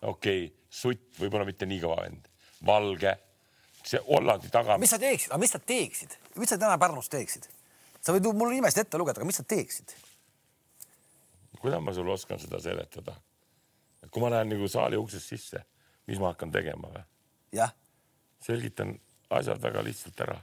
okei 0.02 0.46
okay,, 0.46 0.54
Sutt, 0.68 1.14
võib-olla 1.16 1.46
mitte 1.48 1.64
nii 1.64 1.80
kõva 1.80 2.02
vend, 2.02 2.26
Valge, 2.66 3.14
see 3.84 4.00
Hollandi 4.08 4.50
taga. 4.52 4.76
mis 4.80 4.92
sa 4.92 4.98
teeksid, 5.00 5.30
aga 5.32 5.40
mis 5.40 5.54
sa 5.54 5.60
teeksid, 5.60 6.16
mis 6.36 6.52
sa 6.52 6.58
täna 6.60 6.80
Pärnus 6.80 7.08
teeksid? 7.12 7.48
sa 8.00 8.14
võid 8.14 8.28
mulle 8.32 8.56
nimest 8.56 8.78
ette 8.80 9.00
lugeda, 9.00 9.20
aga 9.20 9.28
mis 9.28 9.40
sa 9.40 9.44
teeksid? 9.48 9.94
Kuidas 11.60 11.82
ma 11.82 11.92
sulle 11.92 12.12
oskan 12.12 12.38
seda 12.38 12.60
seletada? 12.60 13.16
kui 14.10 14.22
ma 14.22 14.30
lähen 14.30 14.48
nagu 14.48 14.68
saali 14.68 14.96
uksest 14.96 15.26
sisse, 15.34 15.64
mis 16.06 16.18
ma 16.18 16.32
hakkan 16.32 16.52
tegema 16.52 16.90
või? 16.92 17.02
jah. 17.52 17.74
selgitan 18.40 18.94
asjad 19.30 19.62
väga 19.62 19.82
lihtsalt 19.84 20.20
ära. 20.20 20.38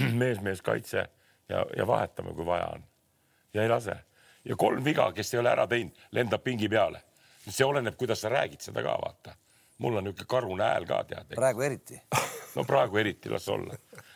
mees, 0.20 0.40
mees, 0.40 0.62
kaitse 0.62 1.04
ja, 1.48 1.64
ja 1.76 1.86
vahetame, 1.86 2.34
kui 2.34 2.46
vaja 2.46 2.70
on. 2.74 2.84
ja 3.54 3.62
ei 3.62 3.68
lase. 3.68 3.96
ja 4.44 4.56
kolm 4.56 4.84
viga, 4.84 5.12
kes 5.12 5.34
ei 5.34 5.40
ole 5.40 5.52
ära 5.52 5.66
teinud, 5.66 5.96
lendab 6.10 6.42
pingi 6.42 6.68
peale. 6.68 7.02
see 7.48 7.66
oleneb, 7.66 7.96
kuidas 7.96 8.20
sa 8.20 8.28
räägid 8.28 8.60
seda 8.60 8.82
ka, 8.82 8.98
vaata. 9.02 9.36
mul 9.78 9.96
on 9.96 10.04
niisugune 10.04 10.28
karune 10.28 10.64
hääl 10.64 10.86
ka, 10.86 11.04
tead. 11.04 11.34
praegu 11.34 11.62
eriti 11.62 12.02
no 12.56 12.64
praegu 12.64 12.96
eriti, 12.96 13.28
las 13.28 13.48
olla. 13.48 13.74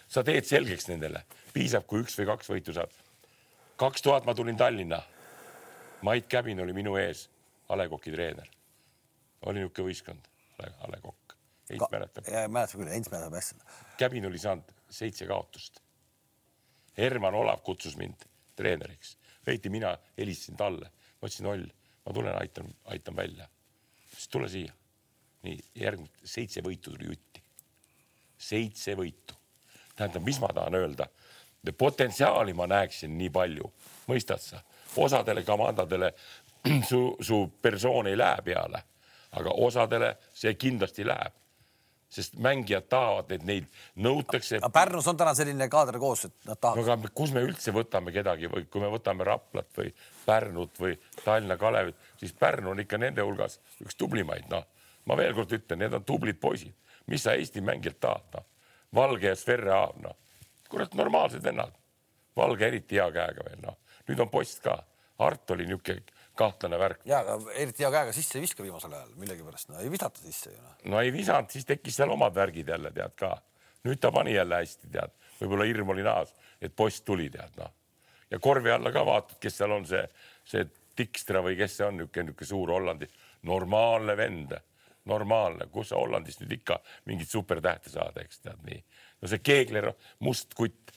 sa 0.08 0.24
teed 0.24 0.44
selgeks 0.44 0.88
nendele 0.88 1.24
piisab, 1.54 1.86
kui 1.86 2.02
üks 2.02 2.16
või 2.18 2.28
kaks 2.32 2.50
võitu 2.50 2.74
saad. 2.76 2.92
kaks 3.80 4.02
tuhat 4.02 4.26
ma 4.26 4.34
tulin 4.34 4.56
Tallinna. 4.56 5.02
Mait 6.04 6.26
Käbin 6.26 6.60
oli 6.60 6.72
minu 6.76 6.96
ees, 7.00 7.30
A 7.68 7.76
Le 7.76 7.88
Coq'i 7.88 8.12
treener. 8.12 8.48
oli 9.46 9.60
niisugune 9.60 9.88
võistkond, 9.88 10.26
A 10.60 10.90
Le 10.92 11.00
Coq. 11.00 11.36
Heinz 11.70 11.86
mäletab. 11.92 12.26
mäletab 12.28 12.80
küll, 12.80 12.90
Heinz 12.92 13.08
mäletab 13.12 13.36
hästi. 13.38 13.56
Käbin 13.98 14.26
oli 14.28 14.38
saanud 14.38 14.74
seitse 14.90 15.26
kaotust. 15.26 15.80
Herman 16.98 17.34
Olav 17.34 17.62
kutsus 17.64 17.96
mind 17.96 18.26
treeneriks, 18.56 19.16
õieti 19.48 19.72
mina 19.72 19.94
helistasin 20.18 20.60
talle, 20.60 20.90
ma 21.20 21.28
ütlesin, 21.30 21.48
Oll, 21.50 21.64
ma 22.04 22.12
tulen, 22.12 22.36
aitan, 22.40 22.68
aitan 22.84 23.16
välja. 23.16 23.48
siis 24.12 24.28
tule 24.28 24.48
siia. 24.48 24.72
nii 25.42 25.58
järgmine 25.74 26.24
seitse 26.24 26.60
võitu 26.60 26.92
tuli 26.92 27.08
jutti. 27.08 27.42
seitse 28.38 28.94
võitu. 28.94 29.34
tähendab, 29.96 30.22
mis 30.22 30.40
ma 30.40 30.52
tahan 30.52 30.74
öelda 30.74 31.08
potentsiaali 31.72 32.52
ma 32.52 32.66
näeksin 32.66 33.18
nii 33.18 33.30
palju, 33.30 33.70
mõistad 34.08 34.42
sa? 34.42 34.60
Osadele 34.98 35.44
komandodele 35.44 36.12
su, 36.90 37.16
su 37.20 37.38
persoon 37.62 38.10
ei 38.10 38.18
lähe 38.18 38.42
peale, 38.44 38.82
aga 39.38 39.56
osadele 39.66 40.14
see 40.32 40.54
kindlasti 40.54 41.06
läheb. 41.06 41.40
sest 42.14 42.36
mängijad 42.38 42.84
tahavad, 42.86 43.32
et 43.34 43.42
neid 43.42 43.64
nõutakse. 43.98 44.60
Pärnus 44.72 45.08
on 45.10 45.16
täna 45.18 45.32
selline 45.34 45.66
kaader 45.68 45.96
koos, 45.98 46.20
et 46.28 46.34
nad 46.46 46.60
tahavad 46.62 46.92
aga 46.92 47.10
kus 47.10 47.32
me 47.34 47.42
üldse 47.42 47.72
võtame 47.74 48.12
kedagi 48.14 48.46
või 48.52 48.68
kui 48.70 48.84
me 48.84 48.90
võtame 48.92 49.26
Raplat 49.26 49.66
või 49.74 49.90
Pärnut 50.26 50.78
või 50.78 50.94
Tallinna 51.24 51.56
Kalevit, 51.58 51.98
siis 52.20 52.36
Pärnu 52.38 52.70
on 52.70 52.84
ikka 52.84 53.00
nende 53.02 53.26
hulgas 53.26 53.58
üks 53.82 53.98
tublimaid, 53.98 54.46
noh. 54.52 54.62
ma 55.10 55.16
veel 55.18 55.34
kord 55.34 55.58
ütlen, 55.58 55.82
need 55.82 55.98
on 55.98 56.04
tublid 56.06 56.38
poisid, 56.38 56.76
mis 57.10 57.26
sa 57.26 57.34
Eesti 57.34 57.64
mängijalt 57.66 57.98
tahad, 58.00 58.30
noh. 58.36 58.46
Valge 58.94 59.32
ja 59.32 59.34
Sverre 59.34 59.74
Aav, 59.74 59.98
noh 60.04 60.14
kurat, 60.74 60.94
normaalsed 60.94 61.42
vennad. 61.42 61.72
Valge 62.36 62.66
eriti 62.66 62.98
hea 62.98 63.06
käega 63.14 63.46
veel, 63.46 63.60
noh. 63.62 63.78
Nüüd 64.08 64.20
on 64.20 64.30
post 64.32 64.62
ka. 64.64 64.78
Art 65.24 65.50
oli 65.54 65.66
niisugune 65.68 66.02
kahtlane 66.34 66.78
värk. 66.78 67.00
ja, 67.06 67.20
aga 67.20 67.52
eriti 67.54 67.84
hea 67.84 67.90
käega 67.94 68.12
sisse 68.12 68.38
ei 68.38 68.42
viska 68.44 68.62
viimasel 68.62 68.92
ajal 68.92 69.12
millegipärast, 69.20 69.70
no 69.70 69.80
ei 69.80 69.90
visata 69.90 70.20
sisse 70.20 70.50
ju 70.50 70.60
noh. 70.60 70.76
no 70.90 71.00
ei 71.00 71.12
visanud, 71.14 71.50
siis 71.50 71.66
tekkis 71.68 71.98
seal 72.00 72.10
omad 72.10 72.34
värgid 72.34 72.68
jälle 72.68 72.90
tead 72.94 73.14
ka. 73.18 73.36
nüüd 73.86 74.00
ta 74.02 74.10
pani 74.12 74.34
jälle 74.34 74.58
hästi 74.62 74.90
tead, 74.90 75.14
võib-olla 75.40 75.68
hirm 75.68 75.94
oli 75.94 76.06
naas, 76.06 76.34
et 76.60 76.74
poiss 76.76 77.04
tuli 77.06 77.28
tead 77.30 77.54
noh. 77.60 77.70
ja 78.30 78.40
korvi 78.42 78.72
alla 78.74 78.92
ka 78.92 79.04
vaatad, 79.06 79.38
kes 79.40 79.60
seal 79.60 79.76
on 79.78 79.86
see, 79.86 80.02
see 80.44 80.66
Dikstra 80.98 81.40
või 81.42 81.56
kes 81.58 81.78
see 81.78 81.86
on, 81.86 81.96
niisugune, 81.98 82.30
niisugune 82.30 82.48
suur 82.48 82.70
Hollandi, 82.70 83.08
normaalne 83.50 84.14
vend, 84.16 84.52
normaalne, 85.10 85.66
kus 85.72 85.90
sa 85.90 85.98
Hollandist 85.98 86.42
nüüd 86.42 86.54
ikka 86.58 86.78
mingit 87.10 87.30
supertähte 87.30 87.90
saad, 87.90 88.18
eks 88.22 88.42
tead 88.42 88.62
nii. 88.66 88.82
no 89.22 89.30
see 89.30 89.42
Keegler, 89.42 89.92
must 90.18 90.54
kutt, 90.58 90.94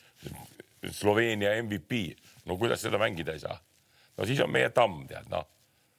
Sloveenia 0.94 1.56
MVP, 1.62 2.16
no 2.48 2.58
kuidas 2.58 2.82
seda 2.82 3.00
mängida 3.02 3.36
ei 3.36 3.44
saa? 3.44 3.58
no 4.18 4.26
siis 4.26 4.42
on 4.44 4.52
meie 4.52 4.70
tamm 4.74 5.06
tead 5.08 5.30
noh, 5.32 5.48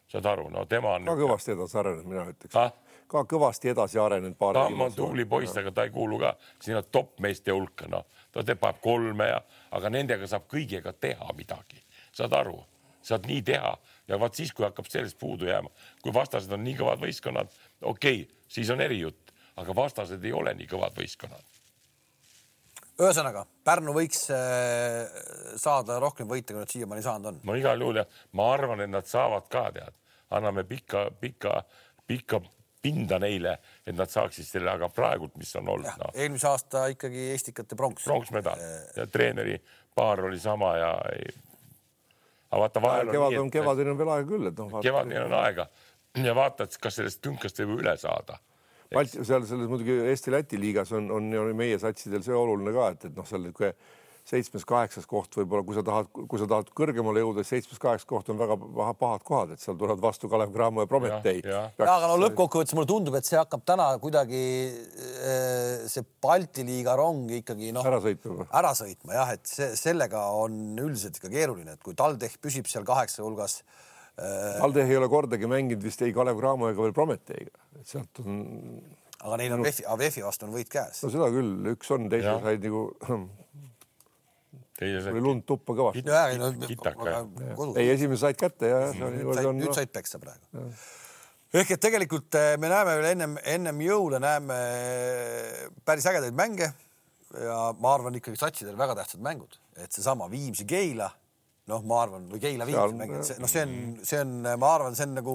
saad 0.08 0.26
aru, 0.26 0.48
no 0.52 0.64
tema 0.66 0.96
on 0.96 1.08
ka. 1.08 1.16
kõvasti 1.22 1.54
edasi 1.54 1.80
arenenud, 1.80 2.08
mina 2.08 2.28
ütleks 2.32 2.56
Ah? 2.58 2.72
ka 3.08 3.24
kõvasti 3.24 3.72
edasi 3.72 3.98
arenenud. 4.00 4.36
Tamm 4.38 4.82
on 4.84 4.92
tubli 4.92 5.24
poiss, 5.28 5.56
aga 5.56 5.72
ta 5.72 5.86
ei 5.88 5.92
kuulu 5.92 6.18
ka 6.20 6.34
sinna 6.60 6.82
top-meeste 6.82 7.54
hulka, 7.54 7.88
noh, 7.88 8.04
ta 8.32 8.44
teeb 8.44 8.66
kolme 8.84 9.30
ja, 9.30 9.38
aga 9.76 9.92
nendega 9.92 10.28
saab 10.28 10.48
kõigega 10.50 10.92
teha 10.92 11.32
midagi, 11.36 11.80
saad 12.12 12.36
aru, 12.36 12.58
saad 13.02 13.28
nii 13.30 13.42
teha 13.48 13.72
ja 14.08 14.18
vaat 14.20 14.36
siis, 14.36 14.52
kui 14.52 14.66
hakkab 14.66 14.90
sellest 14.92 15.18
puudu 15.20 15.48
jääma, 15.48 15.72
kui 16.02 16.12
vastased 16.14 16.52
on 16.52 16.64
nii 16.64 16.76
kõvad 16.80 17.00
võistkonnad, 17.04 17.54
okei 17.80 18.22
okay,, 18.22 18.42
siis 18.48 18.70
on 18.74 18.84
erijutt, 18.84 19.32
aga 19.56 19.76
vastased 19.76 20.24
ei 20.24 20.32
ole 20.36 20.54
nii 20.58 20.68
kõvad 20.68 20.96
võistkonnad. 20.98 21.57
Ühesõnaga 22.98 23.44
Pärnu 23.64 23.94
võiks 23.96 24.26
äh, 24.34 25.08
saada 25.60 25.98
rohkem 26.02 26.28
võite, 26.30 26.54
kui 26.54 26.62
nad 26.62 26.72
siiamaani 26.72 27.04
saanud 27.04 27.32
on. 27.32 27.40
no 27.48 27.56
igal 27.58 27.80
juhul 27.80 28.02
ja 28.02 28.06
ma 28.38 28.52
arvan, 28.54 28.84
et 28.84 28.92
nad 28.92 29.08
saavad 29.08 29.48
ka 29.52 29.68
tead, 29.74 29.98
anname 30.34 30.64
pikka, 30.68 31.08
pikka, 31.20 31.60
pikka 32.08 32.40
pinda 32.82 33.18
neile, 33.22 33.56
et 33.86 33.96
nad 33.96 34.10
saaksid 34.10 34.46
selle, 34.46 34.70
aga 34.70 34.88
praegult, 34.94 35.34
mis 35.40 35.50
on 35.58 35.68
olnud, 35.74 35.90
noh, 35.98 36.14
eelmise 36.14 36.48
aasta 36.50 36.86
ikkagi 36.94 37.28
Estikate 37.34 37.76
pronks. 37.78 38.06
pronksmedal 38.06 38.62
ja 38.96 39.06
treeneri 39.10 39.58
paar 39.94 40.24
oli 40.28 40.38
sama 40.40 40.74
ja 40.78 40.92
ei.... 41.12 41.28
aga 42.50 42.64
vaata 42.64 42.82
vahel 42.82 43.12
kevad 43.12 43.38
on 43.38 43.46
on, 43.46 43.52
kevadeni 43.52 43.94
on 43.94 44.00
veel 44.00 44.12
aega 44.14 44.28
küll, 44.30 44.50
et 44.50 44.62
noh. 44.62 44.82
kevadeni 44.82 45.22
on 45.26 45.38
aega 45.42 45.68
ja 46.24 46.34
vaatad, 46.34 46.74
kas 46.82 47.00
sellest 47.00 47.20
künkast 47.24 47.58
võib 47.62 47.82
üle 47.82 47.94
saada. 48.00 48.38
Balti, 48.94 49.20
seal 49.20 49.44
selles 49.44 49.68
muidugi 49.68 49.98
Eesti-Läti 50.12 50.60
liigas 50.60 50.92
on, 50.96 51.10
on, 51.12 51.30
on 51.36 51.54
meie 51.56 51.78
satsidel 51.80 52.22
see 52.24 52.36
oluline 52.36 52.72
ka, 52.72 52.92
et, 52.94 53.08
et 53.10 53.16
noh, 53.18 53.26
seal 53.28 53.42
niisugune 53.44 53.74
seitsmes-kaheksas 54.28 55.06
koht 55.08 55.36
võib-olla, 55.38 55.64
kui 55.64 55.76
sa 55.76 55.82
tahad, 55.84 56.08
kui 56.12 56.40
sa 56.40 56.46
tahad 56.50 56.68
kõrgemale 56.76 57.22
jõuda, 57.22 57.44
siis 57.44 57.62
seitsmes-kaheksas 57.62 58.08
koht 58.08 58.28
on 58.32 58.40
väga 58.40 58.58
paha, 58.60 58.94
pahad 58.98 59.24
kohad, 59.24 59.54
et 59.54 59.62
seal 59.62 59.78
tulevad 59.80 60.02
vastu 60.02 60.28
Kalev 60.28 60.52
Cramo 60.52 60.84
ja 60.84 60.90
Prometee. 60.90 61.40
Ja, 61.40 61.62
ja. 61.64 61.86
ja 61.86 61.94
aga 61.94 62.10
no 62.10 62.18
lõppkokkuvõttes 62.20 62.76
mulle 62.76 62.90
tundub, 62.90 63.16
et 63.18 63.28
see 63.28 63.38
hakkab 63.40 63.64
täna 63.68 63.88
kuidagi 64.02 64.42
äh, 64.68 65.88
see 65.88 66.04
Balti 66.24 66.66
liiga 66.68 66.96
rong 66.98 67.32
ikkagi 67.40 67.72
noh 67.76 67.88
ära 67.88 68.02
sõitma. 68.04 68.48
ära 68.60 68.74
sõitma 68.76 69.16
jah, 69.16 69.34
et 69.38 69.48
see 69.48 69.70
sellega 69.80 70.26
on 70.36 70.76
üldiselt 70.76 71.20
ikka 71.20 71.32
keeruline, 71.32 71.78
et 71.78 71.84
kui 71.84 71.96
TalTech 71.96 72.36
püsib 72.44 72.68
seal 72.68 72.84
kaheksa 72.88 73.24
hulgas 73.24 73.62
äh,, 74.18 74.62
Aldeh 74.66 74.90
ei 74.90 75.00
ole 75.00 75.08
kordagi 75.10 75.50
mänginud 75.50 75.84
vist 75.84 76.02
ei 76.02 76.14
Kalev 76.16 76.38
Cramo 76.40 76.70
ega 76.72 76.84
veel 76.84 76.94
Prometeiga, 76.96 77.54
et 77.78 77.86
sealt 77.88 78.22
on, 78.24 78.40
aga 79.22 79.40
neil 79.40 79.56
on 79.56 79.66
VEF-i, 79.66 79.86
VEF-i 80.04 80.24
vastu 80.26 80.48
on 80.48 80.54
võit 80.54 80.70
käes. 80.72 81.02
No 81.04 81.12
seda 81.14 81.30
küll, 81.34 81.52
üks 81.74 81.92
on, 81.94 82.08
teised 82.12 82.30
Jah. 82.30 82.42
said 82.44 82.66
nagu, 82.66 82.84
teine 84.78 85.00
oli 85.00 85.04
see 85.18 85.24
lund 85.24 85.44
tuppa 85.48 85.74
kõvasti. 85.78 86.04
no 86.38 86.50
no 86.54 87.68
ei, 87.74 87.90
esimese 87.94 88.26
said 88.26 88.38
kätte 88.38 88.70
ja 88.70 88.82
oli, 88.92 89.22
said, 89.26 89.48
on 89.50 89.58
nüüd 89.58 89.70
noh, 89.70 89.76
said 89.76 89.92
peksa 89.94 90.20
praegu. 90.22 90.66
ehk 91.58 91.72
et 91.74 91.82
tegelikult 91.82 92.38
eh, 92.38 92.52
me 92.60 92.70
näeme 92.70 92.98
veel 93.00 93.10
ennem, 93.12 93.38
ennem 93.56 93.80
jõule 93.86 94.20
näeme 94.22 94.58
päris 95.88 96.06
ägedaid 96.10 96.36
mänge. 96.38 96.72
Ja 97.28 97.74
ma 97.76 97.90
arvan 97.92 98.14
ikkagi 98.16 98.38
satsidel 98.40 98.78
väga 98.78 98.94
tähtsad 98.96 99.20
mängud, 99.20 99.58
et 99.76 99.92
seesama 99.92 100.30
Viimsi-Keila, 100.32 101.10
noh, 101.68 101.82
ma 101.88 102.02
arvan, 102.04 102.28
või 102.32 102.40
Keila-Viimsi 102.42 102.80
Seal- 102.80 102.94
mäng, 102.98 103.16
et 103.18 103.28
see, 103.28 103.40
noh, 103.42 103.50
see 103.52 103.64
on, 103.66 103.74
see 104.08 104.20
on, 104.24 104.36
ma 104.60 104.70
arvan, 104.76 104.96
see 104.96 105.08
on 105.08 105.18
nagu 105.18 105.34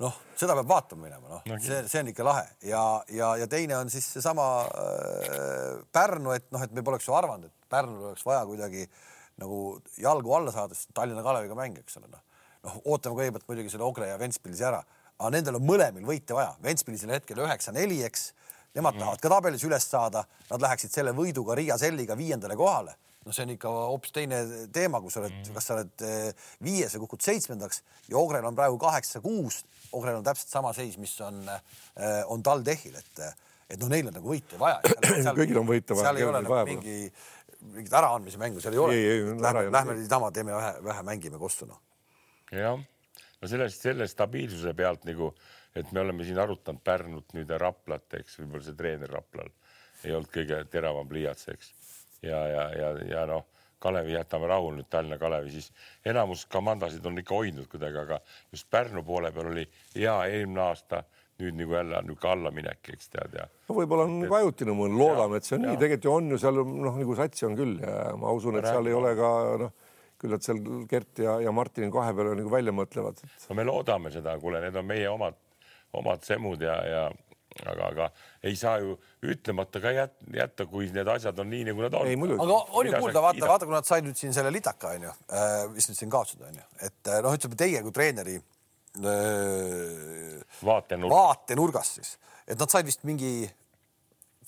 noh, 0.00 0.16
seda 0.38 0.56
peab 0.58 0.70
vaatama 0.70 1.06
minema, 1.06 1.28
noh. 1.28 1.44
No 1.48 1.58
see, 1.62 1.82
see 1.90 2.02
on 2.02 2.10
ikka 2.12 2.26
lahe. 2.26 2.46
Ja, 2.66 2.82
ja, 3.12 3.34
ja 3.42 3.48
teine 3.50 3.76
on 3.78 3.92
siis 3.92 4.06
seesama 4.16 4.46
äh, 4.66 5.82
Pärnu, 5.92 6.32
et 6.36 6.48
noh, 6.54 6.64
et 6.64 6.72
me 6.76 6.84
poleks 6.86 7.08
ju 7.08 7.16
arvanud, 7.16 7.50
et 7.50 7.70
Pärnul 7.70 8.10
oleks 8.10 8.24
vaja 8.26 8.42
kuidagi 8.48 8.86
nagu 9.40 9.60
jalgu 10.00 10.34
alla 10.36 10.52
saada, 10.54 10.76
sest 10.76 10.90
Tallinna 10.96 11.24
Kaleviga 11.24 11.56
mäng, 11.58 11.78
eks 11.80 12.00
ole, 12.00 12.10
noh. 12.12 12.24
noh, 12.66 12.80
ootame 12.92 13.20
kõigepealt 13.20 13.46
muidugi 13.48 13.72
selle 13.72 13.86
Ogre 13.86 14.10
ja 14.10 14.18
Ventspilsi 14.20 14.66
ära, 14.68 14.80
aga 15.20 15.30
nendel 15.36 15.60
on 15.60 15.64
mõlemil 15.68 16.04
võite 16.08 16.36
vaja, 16.36 16.52
Ventspilisel 16.64 17.14
hetkel 17.16 17.40
üheksa-neli, 17.44 18.02
eks. 18.08 18.30
Nemad 18.76 18.94
tahavad 19.00 19.18
ka 19.18 19.30
tabelis 19.32 19.64
üles 19.66 19.82
saada, 19.82 20.20
nad 20.46 20.62
läheksid 20.62 20.92
selle 20.94 21.10
võiduga 21.16 21.56
Riia 21.58 21.74
Selliga 21.80 22.14
viiendale 22.14 22.54
kohale 22.54 22.94
no 23.26 23.34
see 23.36 23.44
on 23.44 23.52
ikka 23.54 23.72
hoopis 23.90 24.14
teine 24.16 24.40
teema, 24.72 25.00
kui 25.02 25.12
sa 25.12 25.20
oled, 25.22 25.50
kas 25.54 25.68
sa 25.68 25.76
oled 25.76 26.04
eh, 26.06 26.46
viies 26.64 26.94
ja 26.96 27.02
kukud 27.02 27.22
seitsmendaks 27.24 27.82
ja 28.08 28.18
Ogrel 28.20 28.46
on 28.48 28.56
praegu 28.58 28.78
kaheksa-kuus. 28.80 29.62
Ogrel 29.96 30.20
on 30.20 30.26
täpselt 30.26 30.52
sama 30.52 30.72
seis, 30.76 30.96
mis 31.02 31.12
on, 31.26 31.42
on 32.30 32.42
TalTechil, 32.46 32.94
et, 32.96 33.22
et 33.68 33.80
noh, 33.80 33.90
neil 33.90 34.08
on 34.08 34.16
nagu 34.16 34.32
võite 34.32 34.58
vaja. 34.60 34.80
Kõigil 35.40 35.60
on 35.60 35.68
võite 35.68 35.96
vaja, 35.96 36.08
seal 36.08 36.22
ei 36.22 36.28
ole 36.28 36.40
nagu 36.40 36.54
vaja 36.54 36.68
mingi, 36.68 36.96
mingit 37.74 37.94
äraandmise 38.00 38.40
mängu 38.40 38.62
seal 38.62 38.76
ei 38.76 38.80
ole 38.80 38.98
Lähme, 39.42 39.66
lähme 39.72 39.96
niisama 39.98 40.30
teeme 40.32 40.54
vähe, 40.56 40.74
vähe 40.84 41.02
mängime 41.06 41.40
kossu 41.40 41.68
noh. 41.68 41.80
jah, 42.54 42.80
no 42.80 43.50
sellest, 43.50 43.82
selle 43.84 44.08
stabiilsuse 44.08 44.72
pealt 44.76 45.04
nagu, 45.08 45.32
et 45.76 45.92
me 45.92 46.00
oleme 46.00 46.24
siin 46.24 46.40
arutanud 46.40 46.80
Pärnut 46.84 47.34
nüüd 47.36 47.50
ja 47.50 47.58
Raplat, 47.60 48.08
eks 48.20 48.40
võib-olla 48.40 48.64
see 48.64 48.78
treener 48.78 49.12
Raplal 49.12 49.52
ei 50.04 50.14
olnud 50.16 50.30
kõige 50.32 50.62
teravam 50.72 51.08
pliiats, 51.08 51.48
eks. 51.52 51.72
ja, 52.22 52.40
ja, 52.48 52.66
ja, 52.76 52.90
ja 53.10 53.24
noh, 53.26 53.46
Kalevi 53.80 54.12
jätame 54.12 54.46
rahule 54.46 54.76
nüüd 54.76 54.88
Tallinna 54.92 55.16
Kalevi, 55.18 55.54
siis 55.54 55.70
enamus 56.04 56.44
komandasid 56.52 57.06
on 57.08 57.16
ikka 57.22 57.34
hoidnud 57.34 57.68
kuidagi, 57.72 57.96
aga 58.02 58.18
just 58.52 58.68
Pärnu 58.70 59.02
poole 59.04 59.32
peal 59.32 59.48
oli 59.54 59.64
hea 59.94 60.16
eelmine 60.28 60.60
aasta, 60.66 61.02
nüüd 61.40 61.56
nagu 61.56 61.78
jälle 61.78 62.02
niisugune 62.04 62.32
allaminek, 62.34 62.90
eks 62.92 63.08
tead 63.14 63.38
ja 63.38 63.46
no 63.48 63.76
võib-olla 63.78 64.04
on 64.04 64.18
nagu 64.24 64.36
ajutine 64.36 64.74
mõõn, 64.76 64.98
loodame, 65.00 65.40
et 65.40 65.48
see 65.48 65.56
on 65.56 65.64
Jaa. 65.64 65.72
nii, 65.72 65.80
tegelikult 65.80 66.08
ju 66.08 66.12
on 66.16 66.34
ju 66.34 66.40
seal 66.42 66.60
noh, 66.60 66.98
nagu 67.00 67.16
satsi 67.22 67.48
on 67.48 67.56
küll 67.56 67.80
ja 67.80 67.94
ma 68.20 68.34
usun, 68.36 68.60
et 68.60 68.68
seal 68.68 68.90
ei 68.90 68.98
ole 68.98 69.14
ka 69.16 69.30
noh, 69.64 69.72
küll 70.20 70.36
nad 70.36 70.44
seal 70.44 70.60
Gert 70.90 71.24
ja, 71.24 71.38
ja 71.40 71.56
Martin 71.56 71.92
kahe 71.94 72.12
peale 72.16 72.36
nagu 72.36 72.52
välja 72.52 72.76
mõtlevad. 72.76 73.24
no 73.48 73.56
me 73.56 73.64
loodame 73.64 74.12
seda, 74.12 74.36
kuule, 74.44 74.60
need 74.66 74.76
on 74.76 74.88
meie 74.92 75.08
omad, 75.08 75.40
omad 75.96 76.28
semud 76.28 76.60
ja, 76.68 76.76
ja 76.84 77.08
aga, 77.64 77.88
aga 77.88 78.06
ei 78.46 78.56
saa 78.58 78.78
ju 78.80 78.94
ütlemata 79.26 79.80
ka 79.82 79.92
jät, 79.94 80.14
jätta, 80.34 80.66
kui 80.70 80.88
need 80.94 81.08
asjad 81.12 81.38
on 81.42 81.50
nii, 81.50 81.66
nagu 81.70 81.84
nad 81.84 81.96
on. 81.98 82.06
Aga 82.06 82.58
on 82.78 82.88
ju 82.88 82.94
kuulda, 82.96 83.22
vaata, 83.24 83.48
vaata, 83.50 83.68
kui 83.68 83.74
nad 83.74 83.88
said 83.88 84.06
nüüd 84.06 84.18
siin 84.20 84.34
selle 84.36 84.52
litaka 84.54 84.94
onju, 84.96 85.12
mis 85.74 85.90
nüüd 85.90 85.98
siin 85.98 86.12
kaotasid 86.12 86.46
onju, 86.48 86.66
et 86.86 87.12
noh, 87.26 87.36
ütleme 87.36 87.58
teie 87.60 87.82
kui 87.84 87.94
treeneri 87.96 88.36
äh, 88.38 88.44
vaatenurgast 90.64 92.00
siis, 92.00 92.14
et 92.46 92.58
nad 92.60 92.70
said 92.72 92.88
vist 92.88 93.04
mingi 93.08 93.34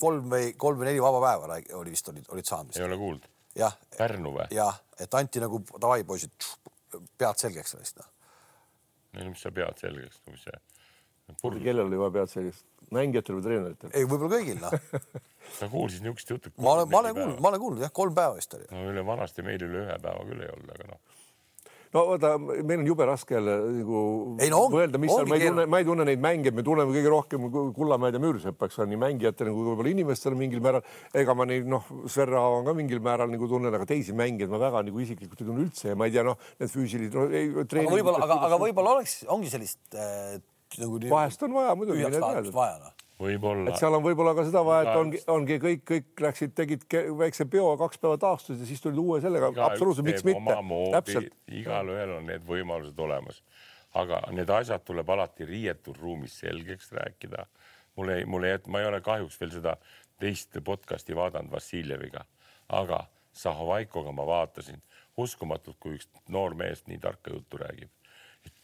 kolm 0.02 0.32
või 0.32 0.54
kolm 0.58 0.80
või 0.80 0.90
neli 0.90 1.02
vaba 1.02 1.20
päeva 1.26 1.60
oli 1.78 1.94
vist 1.94 2.08
olid, 2.10 2.26
olid 2.34 2.48
saanud. 2.48 2.74
Ei 2.78 2.86
ole 2.86 2.98
kuulnud. 2.98 3.28
jah, 3.58 3.76
Pärnu 3.98 4.34
või? 4.38 4.48
jah, 4.54 4.80
et 4.98 5.14
anti 5.18 5.42
nagu 5.42 5.62
davai 5.76 6.02
poisid, 6.08 6.34
pead 7.18 7.38
selgeks 7.42 7.76
vist 7.78 8.00
noh. 8.00 8.08
no 9.18 9.30
mis 9.30 9.42
sa 9.44 9.52
pead 9.54 9.82
selgeks, 9.82 10.22
mis 10.30 10.46
see 10.46 10.60
kellel 11.62 11.86
oli 11.86 11.98
vaja 12.00 12.14
pead 12.18 12.32
selgeks, 12.32 12.64
mängijatel 12.94 13.38
või 13.38 13.46
treeneritel? 13.48 13.94
ei, 13.96 14.06
võib-olla 14.08 14.36
kõigil 14.36 14.60
noh, 14.62 14.76
sa 15.58 15.70
kuulsid 15.72 16.04
niisugust 16.04 16.36
juttu. 16.36 16.54
ma 16.58 16.76
olen, 16.76 16.92
ma 16.92 17.02
olen 17.02 17.18
kuulnud, 17.18 17.40
ma 17.40 17.52
olen 17.52 17.64
kuulnud 17.66 17.86
jah, 17.86 17.94
kolm 18.02 18.14
päeva 18.16 18.38
vist 18.38 18.54
oli. 18.58 18.68
no 18.70 18.86
üle 18.92 19.04
vanasti 19.06 19.44
meil 19.46 19.62
üle 19.66 19.86
ühe 19.86 19.98
päeva 20.02 20.24
küll 20.28 20.44
ei 20.44 20.52
olnud, 20.52 20.72
aga 20.76 20.94
noh, 20.94 21.20
no 21.92 22.02
vaata, 22.08 22.32
meil 22.40 22.80
on 22.80 22.86
jube 22.88 23.06
raske 23.08 23.36
jälle 23.36 23.54
nagu 23.78 24.02
no 24.52 24.60
mõelda, 24.72 25.00
mis 25.00 25.12
seal, 25.12 25.28
ma 25.28 25.38
ei 25.38 25.48
tunne, 25.48 25.66
ma 25.74 25.80
ei 25.82 25.88
tunne 25.88 26.06
neid 26.08 26.22
mänge, 26.24 26.52
me 26.54 26.64
tunneme 26.66 26.94
kõige 26.94 27.12
rohkem 27.12 27.48
Kullamäed 27.76 28.16
ja 28.16 28.22
Müürsepa, 28.22 28.68
eks 28.68 28.80
ole, 28.80 28.88
nii 28.92 29.00
mängijatele 29.02 29.52
kui 29.52 29.66
võib-olla 29.68 29.92
inimestele 29.92 30.38
mingil 30.38 30.62
määral. 30.64 30.86
ega 31.22 31.36
ma 31.36 31.46
neid 31.48 31.68
noh, 31.68 31.90
Sverre 32.06 32.38
Aava 32.40 32.62
ka 32.68 32.76
mingil 32.78 33.02
määral 33.04 33.32
nagu 33.32 33.48
tunnen, 33.50 33.74
aga 33.74 33.88
teisi 33.88 34.16
mängijaid 34.16 34.52
ma 34.52 34.62
väga 34.62 34.86
nagu 34.88 35.04
isiklikult 35.04 35.42
ei 35.42 35.50
tunne 35.50 35.66
üldse 35.66 35.92
ja 35.92 35.98
ma 35.98 36.08
ei 36.08 36.16
tea, 36.16 36.24
noh, 36.26 36.40
need 36.62 36.72
füüsilised 36.72 37.18
no,, 37.18 37.28
ei 37.28 37.52
aga 37.52 37.96
võib-olla, 37.98 38.24
aga, 38.24 38.40
aga 38.48 38.62
võib-olla 38.64 38.96
oleks, 38.96 39.20
ongi 39.32 39.52
sellist 39.52 39.98
äh, 39.98 40.40
nagu 40.80 40.98
nii- 40.98 41.10
vahest 41.10 41.42
on 41.42 41.54
vaja 41.54 41.74
muidugi, 41.78 42.04
tea 42.10 42.20
laadimist 42.20 42.54
vaja 42.54 42.78
noh. 42.82 42.94
võib-olla. 43.22 43.70
Et 43.70 43.80
seal 43.80 43.96
on 43.98 44.04
võib-olla 44.04 44.34
ka 44.38 44.44
seda 44.48 44.64
vaja, 44.66 44.86
et 44.86 45.00
ongi, 45.00 45.22
ongi 45.34 45.58
kõik, 45.62 45.84
kõik 45.90 46.24
läksid, 46.26 46.54
tegid 46.58 46.86
väikse 47.18 47.46
peo, 47.50 47.72
kaks 47.80 48.02
päeva 48.02 48.18
taastusid 48.24 48.64
ja 48.64 48.68
siis 48.70 48.82
tulid 48.84 48.98
uue 49.02 49.20
sellega, 49.24 49.52
absoluutselt, 49.66 50.06
miks 50.08 50.24
mitte, 50.26 50.58
täpselt. 50.96 51.34
igalühel 51.62 52.16
on 52.18 52.26
need 52.30 52.46
võimalused 52.48 52.98
olemas, 52.98 53.42
aga 53.94 54.22
need 54.32 54.50
asjad 54.50 54.84
tuleb 54.88 55.10
alati 55.10 55.48
riietusruumis 55.48 56.38
selgeks 56.44 56.92
rääkida. 56.92 57.46
mul 57.96 58.08
ei, 58.08 58.24
mul 58.24 58.44
ei, 58.48 58.58
ma 58.66 58.80
ei 58.80 58.86
ole 58.88 59.00
kahjuks 59.04 59.40
veel 59.40 59.50
seda 59.52 59.76
teist 60.18 60.56
podcast'i 60.64 61.16
vaadanud 61.16 61.52
Vassiljeviga, 61.52 62.24
aga 62.68 63.04
Zahovaikoga 63.32 64.12
ma 64.12 64.26
vaatasin, 64.26 64.82
uskumatult, 65.16 65.76
kui 65.80 65.96
üks 65.96 66.08
noor 66.28 66.54
mees 66.54 66.84
nii 66.86 66.98
tarka 67.00 67.32
juttu 67.32 67.60
räägib. 67.60 67.90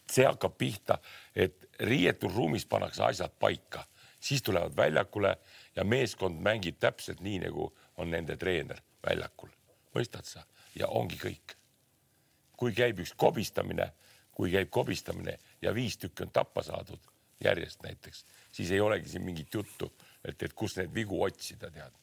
See 0.09 0.25
hakkab 0.25 0.57
pihta, 0.57 0.97
et 1.35 1.69
riietusruumis 1.79 2.65
pannakse 2.65 3.03
asjad 3.03 3.31
paika, 3.39 3.85
siis 4.19 4.43
tulevad 4.43 4.75
väljakule 4.77 5.37
ja 5.75 5.83
meeskond 5.83 6.41
mängib 6.41 6.79
täpselt 6.79 7.21
nii, 7.21 7.39
nagu 7.45 7.69
on 7.97 8.11
nende 8.11 8.37
treener 8.37 8.81
väljakul, 9.05 9.51
mõistad 9.95 10.27
sa? 10.27 10.43
ja 10.75 10.87
ongi 10.87 11.17
kõik. 11.19 11.55
kui 12.59 12.73
käib 12.75 12.99
üks 12.99 13.13
kobistamine, 13.15 13.93
kui 14.35 14.51
käib 14.51 14.69
kobistamine 14.69 15.37
ja 15.61 15.73
viis 15.73 15.97
tükki 15.97 16.23
on 16.23 16.31
tappa 16.31 16.63
saadud 16.63 16.99
järjest 17.43 17.83
näiteks, 17.83 18.25
siis 18.51 18.71
ei 18.71 18.81
olegi 18.81 19.09
siin 19.09 19.23
mingit 19.23 19.53
juttu, 19.53 19.91
et, 20.25 20.43
et 20.43 20.53
kus 20.53 20.75
neid 20.77 20.93
vigu 20.93 21.23
otsida, 21.23 21.71
tead 21.71 21.95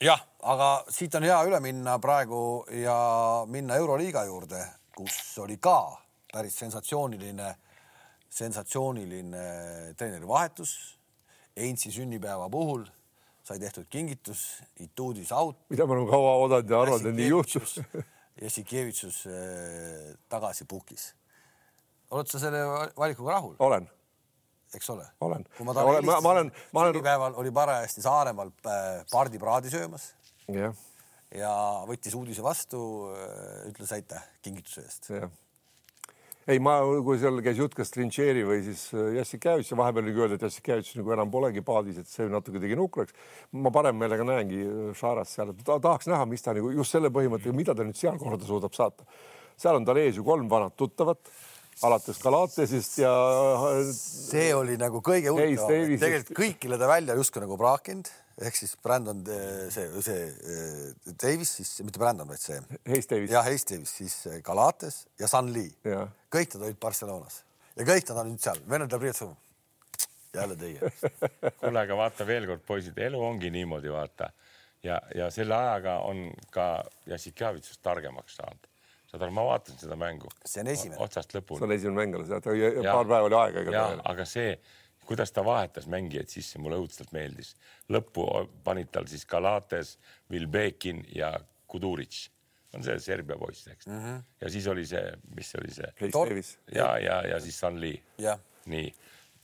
jah, 0.00 0.22
aga 0.42 0.84
siit 0.90 1.14
on 1.14 1.26
hea 1.26 1.40
üle 1.48 1.60
minna 1.60 1.98
praegu 1.98 2.64
ja 2.70 2.96
minna 3.50 3.76
Euroliiga 3.76 4.24
juurde, 4.24 4.62
kus 4.94 5.38
oli 5.42 5.58
ka 5.58 6.03
päris 6.34 6.58
sensatsiooniline, 6.58 7.54
sensatsiooniline 8.30 9.46
treenerivahetus. 9.98 10.74
Einsi 11.56 11.92
sünnipäeva 11.94 12.48
puhul 12.50 12.82
sai 13.44 13.60
tehtud 13.62 13.86
kingitus, 13.90 14.62
Ituudis 14.80 15.30
out. 15.32 15.58
mida 15.70 15.86
me 15.86 15.94
oleme 15.94 16.10
kaua 16.10 16.32
oodanud 16.40 16.70
ja 16.70 16.80
arvanud, 16.80 17.10
et 17.10 17.18
nii 17.18 17.28
juhtus. 17.28 17.76
Jassikevitsus 18.42 19.20
tagasi 20.28 20.64
pukis. 20.66 21.12
oled 22.10 22.26
sa 22.30 22.40
selle 22.42 22.64
valikuga 22.96 23.36
rahul? 23.36 23.54
olen 23.58 23.86
eks 24.74 24.90
ole. 24.90 25.06
olen. 25.20 25.46
kui 25.56 25.66
ma 25.66 25.74
talle 25.76 25.94
helistasin, 25.98 26.22
ma 26.24 26.32
olen, 26.32 26.50
ma 26.72 26.80
olen. 26.80 26.94
sünnipäeval 26.94 27.38
oli 27.42 27.52
parajasti 27.54 28.02
Saaremaal 28.02 28.50
äh, 28.66 29.04
pardipraadi 29.12 29.70
söömas. 29.70 30.10
jah. 30.48 30.74
ja 31.34 31.54
võttis 31.86 32.16
uudise 32.18 32.42
vastu, 32.42 32.82
äh, 33.14 33.70
ütles 33.70 33.94
aitäh 33.94 34.26
kingituse 34.42 34.86
eest. 34.88 35.10
jah 35.14 35.30
ei, 36.50 36.60
ma, 36.62 36.76
kui 37.06 37.18
seal 37.20 37.40
käis 37.44 37.60
jutt, 37.60 37.76
kas 37.76 37.92
Trincheri 37.94 38.44
või 38.46 38.60
siis 38.66 38.86
äh, 38.96 39.14
Jassikevitš 39.18 39.72
ja 39.72 39.78
vahepeal 39.80 40.04
oli 40.04 40.16
öelda, 40.16 40.38
et 40.38 40.46
Jassikevitš 40.46 40.98
nagu 41.00 41.14
enam 41.16 41.32
polegi 41.32 41.64
paadis, 41.64 42.02
et 42.02 42.10
see 42.10 42.28
natuke 42.32 42.62
tegi 42.62 42.78
nukraks. 42.78 43.16
ma 43.52 43.72
parem 43.74 43.98
meelega 44.00 44.26
näengi 44.28 44.66
Šarast 44.98 45.38
seal, 45.38 45.54
et 45.54 45.64
ta 45.66 45.78
tahaks 45.82 46.10
näha, 46.10 46.26
mis 46.30 46.44
ta 46.44 46.56
nagu 46.56 46.72
just 46.74 46.96
selle 46.96 47.12
põhimõttega, 47.14 47.56
mida 47.56 47.76
ta 47.76 47.86
nüüd 47.86 47.98
seal 47.98 48.20
korda 48.20 48.46
suudab 48.48 48.76
saata. 48.76 49.08
seal 49.56 49.80
on 49.80 49.88
tal 49.88 50.00
ees 50.02 50.18
ju 50.18 50.26
kolm 50.26 50.48
vanat 50.50 50.76
tuttavat 50.76 51.32
alates 51.82 52.20
Galatesist 52.22 52.98
ja. 53.02 53.14
see 53.90 54.52
oli 54.54 54.76
nagu 54.78 55.00
kõige 55.04 55.32
huvitavam, 55.34 55.96
tegelikult 55.98 56.38
kõikile 56.38 56.78
ta 56.78 56.90
välja 56.90 57.16
justkui 57.18 57.42
nagu 57.42 57.58
praakinud 57.58 58.10
ehk 58.42 58.56
siis 58.58 58.74
Brandon 58.82 59.20
see, 59.70 59.86
see 60.02 61.14
Davis 61.22 61.54
siis 61.60 61.70
mitte 61.86 62.02
Brandon, 62.02 62.28
vaid 62.28 62.42
see. 62.42 62.58
Hayes 62.90 63.10
Davis. 63.10 63.30
jah, 63.30 63.46
Hayes 63.46 63.66
Davis, 63.70 63.94
siis 64.00 64.16
Galates 64.46 65.04
ja 65.20 65.30
San 65.30 65.52
Lee. 65.54 65.70
kõik 66.34 66.56
nad 66.56 66.66
olid 66.68 66.80
Barcelonas 66.82 67.42
ja 67.76 67.86
kõik 67.86 68.10
nad 68.10 68.22
on 68.22 68.32
nüüd 68.32 68.42
seal, 68.42 68.60
vennad 68.70 68.92
läheb 68.92 69.08
riietusruumi. 69.08 69.40
jälle 70.34 70.56
teie. 70.58 70.92
kuule, 71.60 71.80
aga 71.80 71.96
vaata 71.98 72.26
veel 72.26 72.46
kord, 72.50 72.62
poisid, 72.66 72.98
elu 72.98 73.22
ongi 73.22 73.50
niimoodi, 73.54 73.92
vaata 73.94 74.30
ja, 74.84 75.00
ja 75.14 75.30
selle 75.30 75.54
ajaga 75.54 75.98
on 76.08 76.28
ka 76.54 76.68
Jassikavitsust 77.10 77.82
targemaks 77.82 78.38
saanud 78.40 78.70
saad 79.14 79.22
aru, 79.28 79.34
ma 79.36 79.44
vaatasin 79.46 79.78
seda 79.78 79.96
mängu. 79.98 80.30
see 80.44 80.62
on 80.64 80.70
esimene. 80.72 81.00
otsast 81.04 81.34
lõpuni. 81.36 81.60
see 81.60 81.68
on 81.68 81.74
esimene 81.76 82.00
mäng 82.00 82.16
alles, 82.18 82.32
jah, 82.34 82.88
paar 82.90 83.06
päeva 83.06 83.28
oli 83.28 83.38
aega. 83.38 83.64
jah, 83.70 83.94
aga 84.10 84.26
see, 84.28 84.56
kuidas 85.06 85.32
ta 85.32 85.44
vahetas 85.44 85.86
mängijaid 85.90 86.28
sisse, 86.28 86.58
mulle 86.58 86.78
õudselt 86.80 87.12
meeldis. 87.12 87.54
lõppu 87.92 88.26
panid 88.64 88.90
tal 88.92 89.08
siis 89.10 89.26
Galates, 89.26 89.98
Vilbekin 90.30 91.04
ja 91.14 91.32
Kuduritš 91.66 92.28
on 92.74 92.84
see 92.84 92.98
Serbia 93.02 93.36
poiss, 93.38 93.68
eks 93.68 93.86
mm. 93.86 93.98
-hmm. 94.00 94.22
ja 94.40 94.50
siis 94.50 94.66
oli 94.66 94.86
see, 94.86 95.12
mis 95.36 95.54
oli 95.60 95.74
see? 95.74 95.90
ja, 96.74 96.98
ja, 96.98 97.20
ja 97.28 97.40
siis 97.40 97.60
Sunli. 97.60 98.02
nii, 98.66 98.94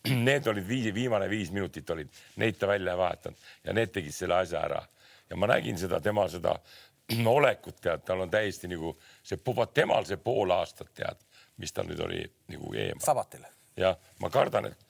need 0.29 0.47
olid 0.47 0.69
viis, 0.69 0.95
viimane 0.95 1.29
viis 1.31 1.53
minutit 1.53 1.91
olid, 1.91 2.09
neid 2.37 2.59
ta 2.59 2.69
välja 2.69 2.93
ei 2.93 2.99
vahetanud 2.99 3.39
ja 3.65 3.73
need 3.73 3.93
tegid 3.93 4.15
selle 4.17 4.41
asja 4.43 4.65
ära 4.65 4.83
ja 5.31 5.37
ma 5.37 5.47
nägin 5.47 5.79
seda 5.79 6.01
tema 6.01 6.29
seda 6.29 6.57
olekut, 7.39 7.81
tead, 7.81 8.05
tal 8.07 8.27
on 8.27 8.31
täiesti 8.31 8.69
nagu 8.71 8.97
see, 9.23 9.39
temal 9.75 10.05
see 10.05 10.17
pool 10.17 10.51
aastat, 10.55 10.93
tead, 10.95 11.27
mis 11.57 11.73
tal 11.73 11.89
nüüd 11.91 12.01
oli 12.07 12.23
nagu 12.49 12.75
eemal. 12.75 13.05
sabatil. 13.05 13.45
jah, 13.77 13.99
ma 14.21 14.31
kardan, 14.31 14.71
et 14.73 14.90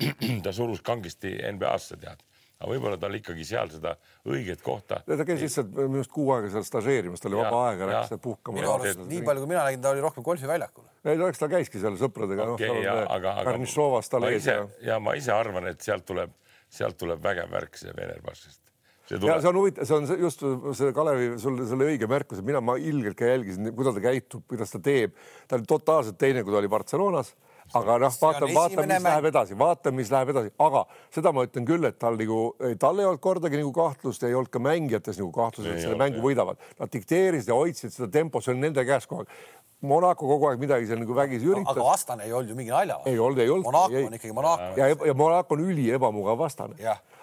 ta 0.44 0.52
surus 0.56 0.82
kangesti 0.84 1.36
NBA-sse, 1.52 2.00
tead 2.00 2.24
aga 2.60 2.68
võib-olla 2.74 2.98
tal 3.00 3.16
ikkagi 3.16 3.44
seal 3.48 3.70
seda 3.72 3.94
õiget 4.28 4.60
kohta. 4.64 5.00
ta 5.08 5.24
käis 5.24 5.40
lihtsalt 5.40 5.70
minu 5.78 6.02
arust 6.02 6.12
kuu 6.12 6.28
aega 6.34 6.50
seal 6.52 6.66
stažeerimas, 6.68 7.22
tal 7.22 7.32
oli 7.32 7.40
vaba 7.40 7.60
aega, 7.70 7.88
läks 7.88 8.20
puhkama. 8.20 8.60
nii 9.08 9.22
palju, 9.24 9.44
kui 9.44 9.52
mina 9.54 9.64
nägin, 9.64 9.80
ta 9.80 9.94
oli 9.94 10.04
rohkem 10.04 10.26
golfiväljakul. 10.26 10.84
ei, 11.06 11.16
no 11.16 11.30
eks 11.32 11.40
ta 11.40 11.48
käiski 11.52 11.80
seal 11.80 11.96
sõpradega 12.00 12.50
okay,. 12.52 12.82
No, 12.84 12.96
aga, 13.16 13.38
aga 13.40 13.56
ma 13.56 14.32
ise 14.36 14.58
ja... 14.58 14.66
ja 14.92 14.98
ma 15.00 15.16
ise 15.16 15.32
arvan, 15.32 15.70
et 15.72 15.80
sealt 15.84 16.04
tuleb, 16.08 16.36
sealt 16.68 17.00
tuleb 17.00 17.22
vägev 17.24 17.48
värk 17.52 17.80
see 17.80 17.96
Venerbassist 17.96 18.60
ja 19.10 19.40
see 19.40 19.50
on 19.50 19.56
huvitav, 19.58 19.88
see 19.88 19.96
on 19.96 20.20
just 20.20 20.44
see 20.78 20.92
Kalevi, 20.94 21.32
sul, 21.42 21.56
sul 21.66 21.80
õige 21.82 22.06
märkus, 22.10 22.42
et 22.42 22.46
mina, 22.46 22.60
ma 22.62 22.76
ilgelt 22.78 23.16
ka 23.18 23.26
jälgisin, 23.26 23.72
kuidas 23.74 23.96
ta 23.96 24.04
käitub, 24.04 24.44
kuidas 24.52 24.70
ta 24.70 24.78
teeb. 24.84 25.16
ta 25.48 25.56
oli 25.56 25.66
totaalselt 25.66 26.20
teine, 26.20 26.44
kui 26.44 26.54
ta 26.54 26.60
oli 26.60 26.70
Barcelonas 26.70 27.32
aga 27.78 27.96
noh, 28.02 28.14
vaatame, 28.22 28.50
vaatame, 28.54 28.86
mis 28.90 29.06
läheb 29.06 29.28
edasi, 29.30 29.56
vaatame, 29.58 29.96
mis 30.00 30.10
läheb 30.12 30.32
edasi, 30.34 30.52
aga 30.66 30.84
seda 31.14 31.32
ma 31.36 31.44
ütlen 31.46 31.66
küll, 31.68 31.86
et 31.88 31.98
tal 32.02 32.18
nagu, 32.20 32.40
tal 32.82 33.02
ei 33.02 33.08
olnud 33.08 33.22
kordagi 33.22 33.60
nagu 33.60 33.72
kahtlust, 33.76 34.26
ei 34.26 34.36
olnud 34.36 34.52
ka 34.52 34.62
mängijates 34.62 35.20
nagu 35.20 35.30
kahtlust, 35.34 35.70
et 35.70 35.84
selle 35.84 35.98
mängu 36.00 36.22
võidavad. 36.24 36.60
Nad 36.80 36.92
dikteerisid 36.94 37.52
ja 37.52 37.58
hoidsid 37.58 37.94
seda 37.94 38.10
tempot, 38.20 38.44
see 38.44 38.54
oli 38.54 38.64
nende 38.66 38.84
käes 38.88 39.08
kogu 39.10 39.24
aeg. 39.24 39.36
Monaco 39.80 40.28
kogu 40.28 40.50
aeg 40.50 40.60
midagi 40.60 40.90
seal 40.90 41.00
nagu 41.00 41.14
vägisi 41.16 41.48
üritas. 41.48 41.72
aga 41.72 41.86
vastane 41.86 42.26
ei 42.26 42.34
olnud 42.36 42.52
ju 42.52 42.56
mingi 42.58 42.72
nalja. 42.74 42.98
ei 43.08 43.16
olnud, 43.16 43.38
ei 43.40 43.48
olnud. 43.48 43.64
Monaco 43.64 44.02
on 44.10 44.18
ikkagi 44.18 44.34
Monaco. 44.36 44.68
ja, 44.76 44.90
ja 44.92 45.14
Monaco 45.16 45.56
on 45.56 45.64
üli 45.64 45.86
ebamugav 45.96 46.36
vastane. 46.38 46.76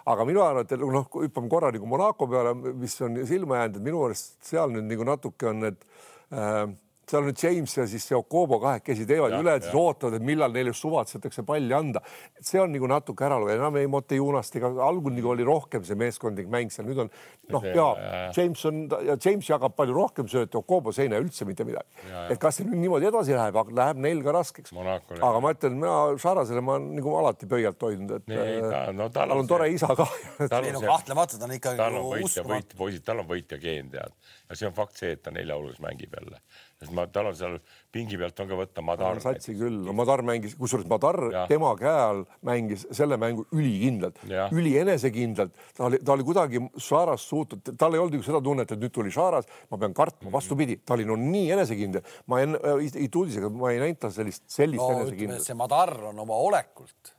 aga 0.07 0.25
minu 0.25 0.41
arvates, 0.41 0.79
noh, 0.81 1.05
hüppame 1.21 1.51
korra 1.51 1.69
nagu 1.75 1.85
Monaco 1.85 2.27
peale, 2.27 2.55
mis 2.55 2.97
on 3.05 3.19
silma 3.29 3.61
jäänud, 3.61 3.77
et 3.77 3.87
minu 3.91 4.01
arust 4.07 4.39
seal 4.47 4.73
nüüd 4.73 4.89
nagu 4.89 5.05
natuke 5.11 5.51
on 5.51 5.61
need 5.67 5.85
äh, 6.33 6.65
seal 7.07 7.23
on 7.23 7.33
James 7.43 7.77
ja 7.77 7.85
siis 7.87 8.05
see 8.09 8.17
Okobo 8.17 8.59
kahekesi 8.59 9.05
teevad 9.07 9.31
ja, 9.31 9.39
üle, 9.43 9.53
siis 9.63 9.75
ootavad, 9.77 10.17
et 10.17 10.25
millal 10.27 10.51
neile 10.51 10.73
suvatsetakse 10.75 11.43
palli 11.47 11.73
anda. 11.75 12.01
see 12.41 12.59
on 12.61 12.73
nagu 12.73 12.89
natuke 12.91 13.25
ära 13.25 13.37
lugeda, 13.39 13.61
enam 13.61 13.77
ei 13.79 13.87
Montejunast 13.91 14.57
ega 14.59 14.71
algul 14.83 15.15
nagu 15.15 15.31
oli 15.31 15.45
rohkem 15.47 15.85
see 15.87 15.95
meeskondlik 15.99 16.49
mäng 16.51 16.73
seal, 16.73 16.87
nüüd 16.89 17.05
on 17.05 17.11
noh, 17.53 17.67
ja, 17.67 17.87
ja 18.01 18.19
James 18.35 18.65
on 18.67 18.83
ja 19.07 19.15
James 19.15 19.47
jagab 19.47 19.77
palju 19.77 19.95
rohkem 19.95 20.27
sööte, 20.31 20.59
Okobos 20.59 20.99
ei 20.99 21.11
näe 21.11 21.23
üldse 21.23 21.47
mitte 21.47 21.63
midagi. 21.67 21.87
et 22.27 22.41
kas 22.41 22.59
see 22.59 22.67
nüüd 22.67 22.83
niimoodi 22.83 23.07
edasi 23.09 23.35
läheb, 23.37 23.61
läheb 23.77 24.03
neil 24.03 24.23
ka 24.25 24.35
raskeks. 24.35 24.75
aga 24.75 25.43
ma 25.43 25.53
ütlen, 25.55 25.79
mina 25.79 25.95
Šarasele 26.19 26.63
ma 26.65 26.77
nagu 26.81 27.15
alati 27.21 27.47
pöialt 27.47 27.87
hoidnud, 27.87 28.17
et 28.19 28.31
nee, 28.33 28.59
ta, 28.67 28.83
no, 28.95 29.07
tal 29.15 29.31
on, 29.31 29.45
on 29.45 29.51
tore 29.51 29.69
isa 29.71 29.93
ka. 29.95 30.09
ei 30.43 30.75
no 30.75 30.83
kahtlemata 30.83 31.39
ta 31.39 31.47
on 31.47 31.55
ikkagi. 31.55 31.79
tal 31.79 32.01
on 32.01 32.11
võitja, 32.11 32.43
võit, 32.47 32.75
poisid, 32.77 33.07
tal 33.07 33.23
on 33.23 33.31
võitja 33.31 33.61
geen 33.61 33.91
tead 33.93 34.15
ja 34.49 34.55
see 34.55 34.67
on 34.67 34.75
fakt 34.75 34.99
see, 34.99 35.15
et 35.15 35.23
ta 35.23 35.31
nelja 35.35 35.55
hulgas 35.57 35.79
mängib 35.83 36.13
jälle 36.17 36.41
sest 36.77 36.93
ma, 36.93 37.07
tal 37.09 37.31
on 37.31 37.37
seal 37.37 37.57
pingi 37.93 38.19
pealt 38.19 38.37
on 38.43 38.49
ka 38.51 38.59
võtta 38.59 38.83
Madar. 38.85 39.21
satsi 39.23 39.55
küll, 39.57 39.89
Madar 39.97 40.21
mängis, 40.25 40.53
kusjuures 40.59 40.87
Madar 40.89 41.19
ja. 41.33 41.45
tema 41.49 41.71
käe 41.79 41.95
all 42.03 42.23
mängis 42.45 42.85
selle 42.95 43.17
mängu 43.21 43.47
ülikindlalt, 43.55 44.21
üli 44.53 44.75
enesekindlalt, 44.83 45.57
ta 45.77 45.87
oli, 45.89 46.01
ta 46.05 46.13
oli 46.13 46.27
kuidagi 46.27 46.61
Šaras 46.87 47.25
suutnud, 47.31 47.73
tal 47.79 47.97
ei 47.97 48.03
olnud 48.03 48.19
ju 48.19 48.27
seda 48.27 48.41
tunnet, 48.45 48.71
et 48.71 48.81
nüüd 48.81 48.93
tuli 48.93 49.13
Šaras, 49.13 49.49
ma 49.71 49.81
pean 49.81 49.97
kartma, 49.97 50.31
vastupidi, 50.33 50.79
ta 50.85 50.97
oli 50.97 51.07
no 51.09 51.17
nii 51.19 51.51
enesekindel, 51.57 52.05
ma 52.29 52.41
enne 52.45 52.61
äh, 52.61 53.03
Ituudisega 53.07 53.49
ma 53.53 53.73
ei 53.73 53.81
näinud 53.81 54.01
tal 54.05 54.13
sellist, 54.13 54.45
sellist 54.51 54.83
no, 54.83 55.01
enesekindlust. 55.01 55.49
see 55.49 55.57
Madar 55.57 55.95
on 56.11 56.25
oma 56.25 56.37
olekult 56.45 57.15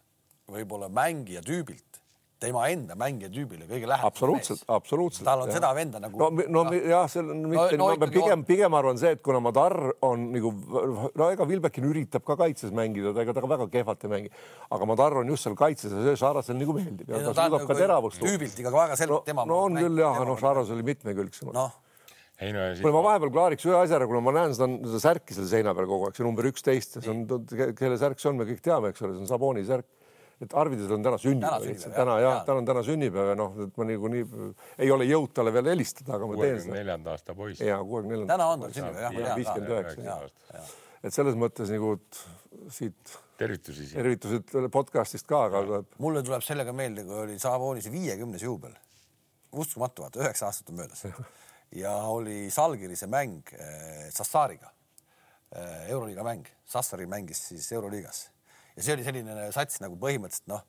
võib-olla 0.48 0.88
mängija 0.92 1.42
tüübilt 1.44 1.97
tema 2.42 2.64
enda 2.70 2.94
mängija 2.98 3.30
tüübile 3.32 3.66
kõige 3.66 3.88
lähedam. 3.90 4.10
absoluutselt, 4.12 4.62
absoluutselt. 4.70 5.24
tal 5.26 5.42
on 5.42 5.50
jah. 5.50 5.58
seda 5.58 5.70
venda 5.74 6.00
nagu. 6.02 6.20
no, 6.20 6.44
no 6.54 6.62
ja. 6.74 6.82
jah, 6.92 7.08
see 7.10 7.22
on 7.24 7.42
mitte 7.50 7.78
no, 7.80 7.88
no, 7.94 8.10
pigem, 8.14 8.44
pigem 8.46 8.76
arvan 8.78 9.00
see, 9.00 9.16
et 9.16 9.22
kuna 9.24 9.40
Madar 9.42 9.74
on 10.06 10.28
nagu 10.34 10.52
no 11.18 11.30
ega 11.32 11.48
Vilbekin 11.48 11.88
üritab 11.90 12.26
ka 12.28 12.38
kaitses 12.38 12.74
mängida, 12.74 13.14
ega 13.24 13.34
ta 13.34 13.42
ka 13.42 13.50
väga 13.50 13.68
kehvalt 13.72 14.06
ei 14.06 14.14
mängi, 14.14 14.32
aga 14.76 14.90
Madar 14.92 15.18
on 15.22 15.34
just 15.34 15.48
seal 15.48 15.58
kaitses 15.58 15.94
ja 15.94 16.04
see 16.06 16.22
Šarasel 16.22 16.58
nagu 16.60 16.78
meeldib 16.78 17.10
ja, 17.10 17.24
ja 17.24 17.34
ta 17.34 17.48
suudab 17.48 17.66
ka 17.66 17.74
nagu 17.74 17.82
teravust. 17.82 18.22
tüübilt 18.22 18.62
ikka 18.62 18.74
väga 18.76 19.02
selgelt 19.02 19.18
no, 19.18 19.26
tema. 19.26 19.46
no 19.48 19.60
on 19.66 19.82
küll 19.82 20.02
jah, 20.04 20.22
noh, 20.30 20.38
Šaras 20.38 20.72
oli 20.74 20.86
mitmekülgsem 20.92 21.52
noh 21.54 21.74
ei 22.38 22.52
no 22.54 22.62
ja 22.62 22.74
siis. 22.74 22.84
kuule, 22.84 22.94
ma 22.94 23.02
vahepeal 23.02 23.32
klaariks 23.34 23.66
ühe 23.66 23.74
asja 23.74 23.98
ära, 23.98 24.06
kuna 24.06 24.22
ma 24.22 24.34
näen 24.36 24.54
seda, 24.54 24.68
seda 24.86 25.00
särki 25.02 25.34
seal 25.34 25.48
seina 25.50 25.74
peal 25.74 25.88
kogu 25.90 26.06
aeg, 26.06 26.14
see 26.14 26.26
number 26.26 26.46
üksteist 26.46 27.00
see 27.00 27.10
on, 27.10 27.24
kelle 27.74 27.98
särk 27.98 28.22
see 28.22 28.30
on, 28.30 28.38
me 28.38 28.46
kõik 28.46 28.62
teame, 28.62 28.92
eks 28.92 29.02
ole, 29.02 29.16
see 29.16 29.24
on 29.24 29.30
Saboni 29.30 29.64
särk 29.66 29.88
et 30.42 30.54
Arvidel 30.54 30.92
on 30.94 31.02
täna 31.02 31.18
sünnipäev 31.18 31.64
lihtsalt 31.66 31.94
täna 31.98 32.18
jah 32.22 32.36
ja,, 32.36 32.42
tal 32.46 32.60
on 32.60 32.66
täna 32.68 32.82
sünnipäev 32.86 33.32
ja 33.32 33.38
noh, 33.38 33.56
et 33.64 33.78
ma 33.80 33.86
niikuinii 33.88 34.26
ei 34.84 34.90
ole 34.94 35.08
jõud 35.08 35.32
talle 35.34 35.52
veel 35.54 35.72
helistada, 35.72 36.14
aga 36.18 36.28
ma 36.30 36.36
teen 36.38 36.60
seda. 36.62 36.76
neljanda 36.76 37.14
aasta 37.16 37.34
poiss. 37.38 37.62
ja 37.64 37.78
kuuekümne 37.82 38.14
neljanda. 38.14 38.36
täna 38.36 38.50
on 38.52 38.62
tal 38.64 38.76
sünnipäev 38.76 39.18
jah. 39.24 39.40
viiskümmend 39.40 39.72
üheksa. 39.74 40.60
et 41.02 41.18
selles 41.18 41.38
mõttes 41.42 41.74
nagu 41.74 41.96
siit. 42.78 43.16
tervitusi. 43.40 43.88
tervitused 43.96 44.70
podcast'ist 44.74 45.26
ka, 45.30 45.42
aga. 45.50 45.82
mulle 45.98 46.22
tuleb 46.26 46.46
sellega 46.46 46.74
meelde, 46.76 47.06
kui 47.08 47.18
oli 47.24 47.38
Savonis 47.42 47.90
viiekümnes 47.90 48.46
juubel. 48.46 48.78
uskumatu, 49.52 50.06
vaata 50.06 50.22
üheksa 50.22 50.52
aastat 50.52 50.70
on 50.70 50.82
möödas 50.84 51.06
ja 51.82 51.98
oli 52.14 52.46
Salgirise 52.54 53.10
mäng 53.10 53.42
äh, 53.58 54.08
Sassariga 54.14 54.70
äh,, 55.50 55.90
euroliiga 55.90 56.22
mäng. 56.22 56.46
Sassari 56.64 57.06
mängis 57.10 57.48
siis 57.48 57.72
euroliigas 57.72 58.28
ja 58.78 58.86
see 58.86 58.94
oli 58.94 59.06
selline 59.06 59.48
sats 59.54 59.82
nagu 59.82 59.98
põhimõtteliselt 60.00 60.50
noh, 60.52 60.64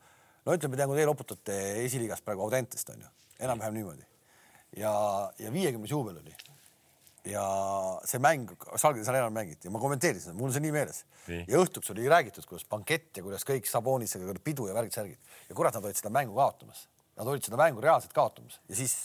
no 0.46 0.56
ütleme, 0.58 0.80
kui 0.82 0.98
teie 0.98 1.10
loputate 1.10 1.58
esiliigas 1.86 2.24
praegu 2.26 2.48
Audentest 2.48 2.90
on 2.94 3.04
ju, 3.06 3.12
enam-vähem 3.46 3.78
niimoodi. 3.78 4.06
Ja, 4.78 4.94
ja 5.42 5.52
viiekümnes 5.54 5.94
juubel 5.94 6.18
oli. 6.20 6.34
Ja 7.30 7.44
see 8.08 8.22
mäng, 8.24 8.50
Salgrise 8.80 9.12
areenal 9.12 9.34
mängiti 9.36 9.68
ja 9.68 9.74
ma 9.74 9.82
kommenteerisin, 9.82 10.34
mul 10.38 10.50
on 10.50 10.56
see 10.56 10.64
nii 10.64 10.74
meeles. 10.74 11.04
Ja 11.30 11.60
õhtuks 11.62 11.92
oli 11.94 12.08
räägitud, 12.10 12.48
kuidas 12.50 12.66
bankett 12.70 13.18
ja 13.20 13.24
kuidas 13.26 13.46
kõik 13.46 13.68
Sabonisega 13.70 14.34
pidu 14.44 14.70
ja 14.70 14.78
värgid-särgid 14.78 15.36
ja 15.50 15.58
kurat, 15.58 15.76
nad 15.76 15.86
olid 15.86 16.00
seda 16.00 16.10
mängu 16.14 16.38
kaotamas, 16.38 16.88
nad 17.20 17.30
olid 17.30 17.46
seda 17.46 17.60
mängu 17.60 17.84
reaalselt 17.84 18.16
kaotamas. 18.16 18.58
Ja 18.72 18.80
siis 18.80 18.96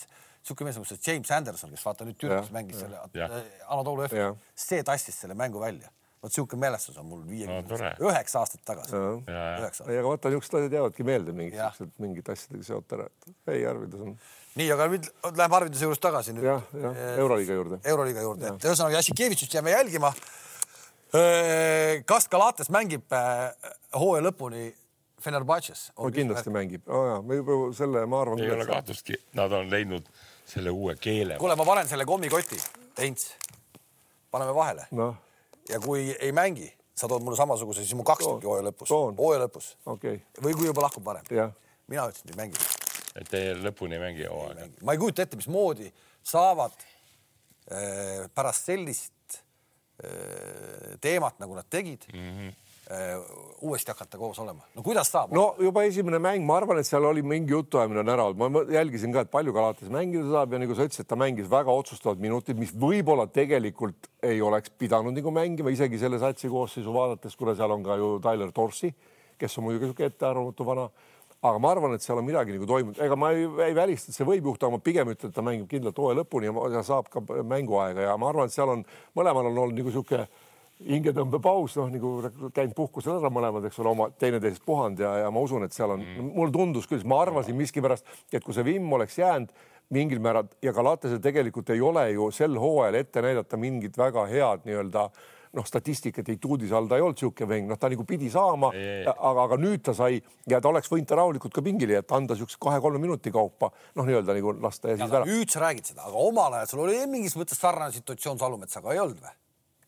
sihuke 0.44 0.64
mees 0.64 0.78
nagu 0.78 0.88
see 0.88 1.00
James 1.02 1.32
Anderson, 1.34 1.74
kes 1.74 1.84
vaata 1.84 2.06
nüüd 2.06 2.16
Türgis 2.20 2.52
mängis 2.54 2.80
selle 2.84 3.02
äh, 3.02 3.44
Anatolia 3.66 4.08
Jah. 4.12 4.32
F-i, 4.32 4.64
see 4.66 4.86
tassis 4.86 5.18
selle 5.24 5.36
mängu 5.38 5.60
välja. 5.60 5.90
Vot 6.24 6.32
sihuke 6.32 6.56
mälestus 6.60 6.96
on 7.00 7.06
mul 7.10 7.20
No 7.24 7.30
viiekümne 7.30 7.68
tore. 7.68 7.90
üheksa 8.00 8.40
aastat 8.40 8.64
tagasi. 8.64 8.96
Ja, 8.96 9.10
ja. 9.34 9.58
üheksa 9.64 9.88
ei, 9.90 9.98
aga 10.00 10.08
vaata, 10.08 10.32
niisugused 10.32 10.58
asjad 10.60 10.78
jäävadki 10.78 11.06
meelde, 11.06 11.34
mingid 11.36 11.60
siuksed 11.60 12.00
mingid 12.02 12.30
asjadega 12.32 12.68
seotud 12.68 12.96
ära, 12.98 13.08
et 13.10 13.52
ei, 13.54 13.66
Arvidas 13.68 14.04
on 14.06 14.14
nii, 14.58 14.68
aga 14.74 14.86
nüüd 14.92 15.10
läheme 15.30 15.58
Arviduse 15.58 15.88
juurest 15.88 16.02
tagasi 16.04 16.34
nüüd. 16.36 16.46
jah, 16.48 16.62
jah, 16.80 17.02
Euroliiga 17.18 17.58
juurde. 17.58 17.80
Euroliiga 17.92 18.24
juurde, 18.24 18.52
et 18.54 18.68
ühesõnaga 18.68 19.00
Jassikevitšit 19.00 19.58
jääme 19.58 19.74
jälgima. 19.74 20.14
kas 22.06 22.28
Galatas 22.28 22.70
mängib 22.74 23.12
äh, 23.14 23.52
hooaja 23.94 24.24
lõpuni 24.28 24.70
Fenerbahce's? 25.22 25.90
no 25.98 26.10
kindlasti 26.14 26.50
mängib 26.54 26.88
oh,, 26.90 27.20
me 27.22 27.38
juba 27.38 27.58
selle, 27.76 28.06
ma 28.10 28.22
arvan. 28.24 28.42
ei 28.42 28.50
ole 28.50 28.66
kahtlustki, 28.66 29.20
nad 29.38 29.52
on 29.52 29.70
leidnud 29.70 30.08
selle 30.48 30.72
uue 30.74 30.96
keele. 31.00 31.38
kuule, 31.38 31.56
ma 31.56 31.68
panen 31.68 31.88
selle 31.90 32.06
kommikoti, 32.08 32.58
Heinz, 32.98 33.28
paneme 34.34 34.54
vahele 34.56 34.88
noh, 34.98 35.14
ja 35.68 35.80
kui 35.80 36.08
ei 36.12 36.32
mängi, 36.32 36.68
sa 36.94 37.08
tood 37.10 37.24
mulle 37.24 37.38
samasuguse, 37.38 37.84
siis 37.84 37.96
mul 37.98 38.06
kaks 38.08 38.26
tükki 38.26 38.48
hooaja 38.48 38.66
lõpus, 38.68 38.90
hooaja 38.94 39.44
lõpus 39.46 39.70
okei 39.84 40.18
okay., 40.18 40.42
või 40.46 40.56
kui 40.58 40.68
juba 40.70 40.86
lahkub 40.86 41.06
varem. 41.06 41.26
mina 41.90 42.08
ütlesin, 42.08 42.28
et 42.28 42.34
ei 42.34 42.40
mängi, 42.42 42.66
et 43.20 43.30
te 43.30 43.44
lõpuni 43.60 43.98
ei 43.98 44.02
mängi 44.02 44.28
hooaega. 44.30 44.68
ma 44.82 44.94
ei 44.94 45.02
kujuta 45.02 45.24
ette, 45.26 45.40
mismoodi 45.40 45.90
saavad 46.24 46.76
äh, 46.80 48.26
pärast 48.34 48.70
sellist 48.70 49.40
äh, 50.04 50.94
teemat, 51.00 51.40
nagu 51.42 51.56
nad 51.56 51.68
tegid 51.70 52.06
mm, 52.12 52.30
-hmm. 52.30 52.54
Äh, 52.90 53.14
uuesti 53.64 53.92
hakata 53.92 54.18
koos 54.18 54.38
olema. 54.42 54.64
no 54.74 54.82
kuidas 54.82 55.10
saab? 55.12 55.32
no 55.34 55.46
juba 55.60 55.84
esimene 55.88 56.20
mäng, 56.22 56.44
ma 56.46 56.58
arvan, 56.60 56.80
et 56.82 56.88
seal 56.88 57.06
oli 57.08 57.22
mingi 57.22 57.54
jutuajamine 57.54 58.02
on 58.02 58.12
ära 58.14 58.26
olnud, 58.28 58.42
ma 58.42 58.64
jälgisin 58.74 59.14
ka, 59.14 59.24
et 59.24 59.32
palju 59.32 59.54
Galatas 59.56 59.92
mängida 59.92 60.26
saab 60.32 60.52
ja 60.52 60.60
nagu 60.62 60.76
sa 60.76 60.88
ütlesid, 60.88 61.08
ta 61.08 61.18
mängis 61.20 61.48
väga 61.50 61.72
otsustavad 61.72 62.20
minutid, 62.22 62.60
mis 62.60 62.74
võib-olla 62.74 63.26
tegelikult 63.30 64.10
ei 64.24 64.42
oleks 64.44 64.74
pidanud 64.78 65.16
nagu 65.16 65.34
mängima, 65.34 65.72
isegi 65.74 66.00
selle 66.02 66.20
satsi 66.22 66.52
koosseisu 66.52 66.94
vaadates, 66.94 67.36
kuna 67.40 67.56
seal 67.58 67.72
on 67.74 67.84
ka 67.86 67.98
ju 68.00 68.14
Tyler 68.24 68.52
Torsi, 68.54 68.94
kes 69.38 69.58
on 69.58 69.68
muidugi 69.68 69.88
niisugune 69.90 70.12
ettearvamatu 70.12 70.66
vana 70.66 70.88
aga 71.44 71.60
ma 71.60 71.70
arvan, 71.74 71.94
et 71.94 72.04
seal 72.04 72.18
on 72.20 72.24
midagi 72.24 72.54
nagu 72.54 72.66
toimunud, 72.68 72.98
ega 73.04 73.16
ma 73.20 73.30
ei, 73.36 73.44
ei 73.66 73.74
välista, 73.76 74.10
et 74.10 74.16
see 74.16 74.26
võib 74.28 74.46
juhtuda, 74.48 74.70
ma 74.72 74.80
pigem 74.80 75.10
ütlen, 75.12 75.32
et 75.32 75.36
ta 75.36 75.44
mängib 75.44 75.68
kindlalt 75.68 75.98
hooaja 76.00 76.22
lõpuni 76.22 76.48
ja 76.72 76.82
saab 76.86 77.10
ka 77.12 77.20
mänguaega 77.20 78.06
ja 78.08 78.14
ma 78.20 78.30
arvan, 78.30 78.48
et 78.48 78.56
seal 78.56 78.72
on 78.72 78.84
mõlemal 79.18 79.50
on 79.50 79.58
olnud 79.66 79.76
nagu 79.76 79.92
niisugune 79.92 80.24
hingetõmbepaus, 80.82 81.76
noh 81.78 81.92
nagu 81.92 82.14
käinud 82.54 82.74
puhkusel 82.76 83.18
ära 83.18 83.30
mõlemad, 83.32 83.68
eks 83.68 83.78
ole, 83.82 83.92
oma 83.94 84.08
teineteisest 84.18 84.64
puhanud 84.66 85.00
ja, 85.00 85.12
ja 85.22 85.30
ma 85.32 85.44
usun, 85.44 85.66
et 85.66 85.76
seal 85.76 85.94
on 85.94 86.02
mm., 86.02 86.32
mulle 86.34 86.54
tundus 86.54 86.88
küll, 86.90 87.04
ma 87.08 87.20
arvasin 87.22 87.56
miskipärast, 87.58 88.08
et 88.32 88.42
kui 88.44 88.56
see 88.56 88.66
vimm 88.66 88.92
oleks 88.98 89.20
jäänud 89.20 89.54
mingil 89.94 90.20
määral 90.24 90.48
ja 90.64 90.72
Galatasel 90.74 91.20
tegelikult 91.22 91.70
ei 91.70 91.80
ole 91.84 92.08
ju 92.14 92.30
sel 92.34 92.58
hooajal 92.58 92.98
ette 92.98 93.22
näidata 93.22 93.60
mingit 93.60 93.98
väga 94.00 94.26
head 94.30 94.64
nii-öelda 94.66 95.08
noh, 95.54 95.66
statistikat 95.66 96.28
ei 96.32 96.38
tuudis 96.42 96.72
all, 96.74 96.88
ta 96.90 96.98
ei 96.98 97.04
olnud 97.04 97.18
niisugune 97.18 97.48
veng, 97.50 97.68
noh, 97.70 97.78
ta 97.78 97.90
nagu 97.92 98.02
pidi 98.08 98.30
saama, 98.32 98.72
aga, 98.74 99.44
aga 99.44 99.58
nüüd 99.60 99.84
ta 99.86 99.94
sai 99.96 100.18
ja 100.50 100.60
ta 100.62 100.72
oleks 100.72 100.90
võinud 100.90 101.06
ta 101.10 101.18
rahulikult 101.20 101.54
ka 101.54 101.62
pingile 101.64 101.98
jätta, 101.98 102.18
anda 102.18 102.34
niisuguse 102.34 102.58
kahe-kolme 102.62 102.98
minuti 103.02 103.32
kaupa, 103.34 103.70
noh, 103.94 104.08
nii-öelda 104.08 104.34
nagu 104.34 104.56
lasta 104.64 104.90
ja 104.90 104.98
siis 104.98 105.06
aga 105.06 105.22
ära. 105.22 105.30
nüüd 105.30 105.54
sa 105.54 105.62
räägid 105.68 105.92
seda, 105.92 106.08
aga 106.08 106.26
omal 106.26 106.58
ajal 106.58 106.72
sul 106.72 106.84
oli 106.88 106.98
mingis 107.10 107.38
mõttes 107.38 107.60
sarnane 107.60 107.94
situatsioon 107.94 108.40
Salumetsaga, 108.42 108.94
ei 108.94 109.02
olnud 109.04 109.22
või? 109.22 109.34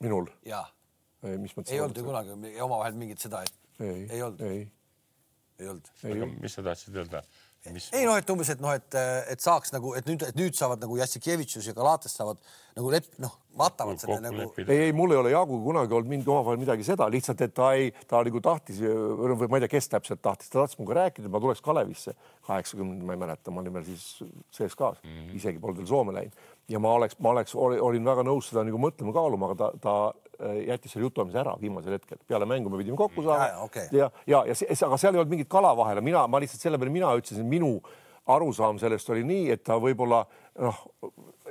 minul, 0.06 0.30
jaa, 0.46 0.62
mis 1.40 1.56
mõttes? 1.56 1.74
ei 1.74 1.82
olnud 1.82 1.98
ju 1.98 2.06
kunagi 2.06 2.54
omavahel 2.66 2.98
mingit 2.98 3.22
seda, 3.22 3.42
et 3.46 3.82
ei, 3.82 4.06
ei 4.10 4.22
olnud, 4.22 4.44
ei, 4.46 4.62
ei 5.60 5.72
olnud. 5.72 5.92
aga 6.12 6.30
mis 6.36 6.56
sa 6.58 6.64
tahtsid 6.66 7.02
öelda? 7.02 7.24
mis 7.74 7.88
ei 7.96 8.06
noh, 8.06 8.16
et 8.18 8.30
umbes, 8.30 8.50
et 8.52 8.60
noh, 8.62 8.72
et, 8.76 8.96
et 9.32 9.42
saaks 9.42 9.72
nagu, 9.74 9.92
et 9.98 10.06
nüüd, 10.08 10.22
et 10.28 10.38
nüüd 10.38 10.56
saavad 10.56 10.82
nagu 10.82 10.98
Jassikevitšus 11.00 11.70
ja 11.70 11.74
Galatas 11.76 12.14
saavad 12.18 12.38
nagu 12.76 12.92
lep-, 12.92 13.08
noh, 13.22 13.32
matavad 13.58 14.00
selle 14.00 14.20
nagu. 14.22 14.48
ei, 14.62 14.86
ei, 14.86 14.94
mul 14.96 15.14
ei 15.14 15.20
ole 15.20 15.32
Jaaguga 15.32 15.64
kunagi 15.64 15.96
olnud 15.98 16.12
mingi 16.12 16.30
omavahel 16.30 16.60
midagi 16.62 16.86
seda, 16.86 17.08
lihtsalt 17.12 17.42
et 17.46 17.54
ta 17.56 17.72
ei, 17.78 17.92
ta 18.08 18.22
nagu 18.26 18.42
tahtis 18.44 18.82
või 18.82 19.48
ma 19.50 19.60
ei 19.60 19.66
tea, 19.66 19.72
kes 19.76 19.90
täpselt 19.92 20.22
tahtis, 20.24 20.52
ta 20.52 20.62
tahtis 20.62 20.78
minuga 20.80 21.00
rääkida, 21.00 21.26
et 21.26 21.34
ma 21.34 21.42
tuleks 21.42 21.64
Kalevisse 21.64 22.14
kaheksakümnendal, 22.46 23.08
ma 23.08 23.16
ei 23.16 23.22
mäleta, 23.24 23.54
ma 23.54 23.64
olin 23.64 23.78
veel 23.78 23.88
siis 23.88 24.06
CSKA-s 24.54 25.02
mm, 25.02 25.16
-hmm. 25.16 25.40
isegi 25.40 25.62
polnud 25.62 25.82
veel 25.82 25.90
Soome 25.90 26.14
läinud 26.16 26.44
ja 26.68 26.82
ma 26.82 26.92
oleks, 26.98 27.18
ma 27.22 27.32
oleks, 27.34 27.54
olin 27.56 28.06
väga 28.06 28.24
nõus 28.26 28.50
seda 28.50 28.64
nagu 28.66 28.78
mõtlema, 28.80 29.14
kaaluma, 29.14 29.50
aga 29.50 29.58
ta, 29.58 29.68
ta 29.82 29.94
jättis 30.66 30.92
selle 30.92 31.06
jutuajamise 31.06 31.38
ära 31.42 31.54
viimasel 31.60 31.96
hetkel, 31.96 32.18
peale 32.28 32.48
mängu 32.48 32.72
me 32.72 32.80
pidime 32.80 32.98
kokku 32.98 33.24
saama. 33.26 33.44
Ja, 33.44 33.52
ja, 33.52 33.60
okei. 33.68 33.86
ja, 33.92 34.10
ja, 34.26 34.42
ja 34.50 34.56
see, 34.58 34.74
aga 34.86 34.98
seal 35.00 35.14
ei 35.14 35.22
olnud 35.22 35.36
mingit 35.36 35.50
kala 35.52 35.72
vahele, 35.76 36.04
mina, 36.04 36.26
ma 36.30 36.40
lihtsalt 36.42 36.62
selle 36.62 36.80
peale 36.80 36.92
mina 36.94 37.12
ütlesin, 37.18 37.46
minu 37.48 37.78
arusaam 38.26 38.78
sellest 38.82 39.10
oli 39.14 39.22
nii, 39.26 39.50
et 39.54 39.62
ta 39.66 39.76
võib-olla 39.80 40.24
noh, 40.62 40.80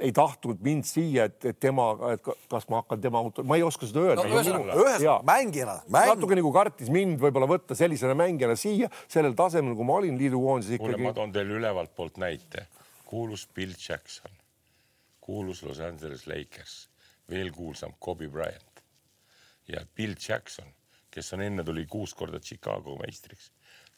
ei 0.03 0.11
tahtnud 0.15 0.59
mind 0.63 0.87
siia, 0.87 1.29
et, 1.29 1.37
et 1.51 1.59
tema, 1.61 1.87
et 2.11 2.23
ka- 2.23 2.35
kas 2.51 2.67
ma 2.71 2.81
hakkan 2.81 3.01
tema 3.03 3.21
auto, 3.23 3.45
ma 3.47 3.55
ei 3.59 3.63
oska 3.63 3.87
seda 3.87 4.03
öelda. 4.03 4.25
No 4.27 4.41
ühesõnaga, 4.41 5.15
mängijana, 5.27 5.77
mäng, 5.87 6.11
natuke 6.11 6.37
nagu 6.39 6.51
kartis 6.55 6.91
mind 6.91 7.21
võib-olla 7.23 7.47
võtta 7.49 7.77
sellisena 7.79 8.17
mängijana 8.19 8.57
siia 8.59 8.91
sellel 9.07 9.37
tasemel, 9.39 9.77
kui 9.77 9.87
ma 9.87 9.99
olin 10.01 10.19
liidukoondises 10.19 10.75
kuule, 10.75 10.97
ikkagi. 10.97 11.07
ma. 11.07 11.15
toon 11.15 11.35
teile 11.35 11.59
ülevalt 11.61 11.95
poolt 11.95 12.19
näite. 12.21 12.67
kuulus 13.07 13.47
Bill 13.55 13.71
Jackson, 13.79 14.31
kuulus 15.23 15.63
Los 15.63 15.79
Angeles 15.79 16.27
Lakers, 16.27 16.89
veel 17.31 17.53
kuulsam 17.55 17.95
Kobe 17.99 18.27
Bryant 18.27 18.74
ja 19.67 19.85
Bill 19.95 20.15
Jackson, 20.27 20.71
kes 21.11 21.33
on 21.33 21.41
enne 21.41 21.63
tuli 21.63 21.85
kuus 21.85 22.13
korda 22.13 22.39
Chicago 22.39 22.97
meistriks, 22.97 23.51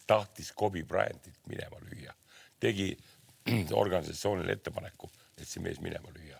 tahtis 0.07 0.51
Kobe 0.55 0.83
Bryantit 0.83 1.39
minema 1.47 1.79
lüüa, 1.81 2.13
tegi 2.59 2.91
organisatsioonile 3.83 4.57
ettepaneku, 4.57 5.09
et 5.37 5.47
see 5.47 5.63
mees 5.63 5.81
minema 5.81 6.13
lüüa. 6.15 6.39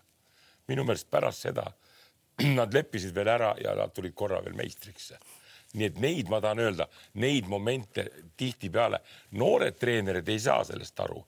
minu 0.68 0.84
meelest 0.84 1.10
pärast 1.10 1.46
seda 1.46 1.64
nad 2.58 2.74
leppisid 2.74 3.14
veel 3.14 3.28
ära 3.28 3.54
ja 3.64 3.74
nad 3.74 3.92
tulid 3.94 4.14
korra 4.14 4.42
veel 4.44 4.56
meistriks 4.56 5.12
nii 5.76 5.88
et 5.88 5.98
neid 6.00 6.30
ma 6.32 6.40
tahan 6.40 6.62
öelda, 6.64 6.86
neid 7.20 7.48
momente 7.48 8.06
tihtipeale 8.40 9.00
noored 9.36 9.76
treenerid 9.76 10.28
ei 10.28 10.40
saa 10.40 10.62
sellest 10.64 11.00
aru. 11.04 11.20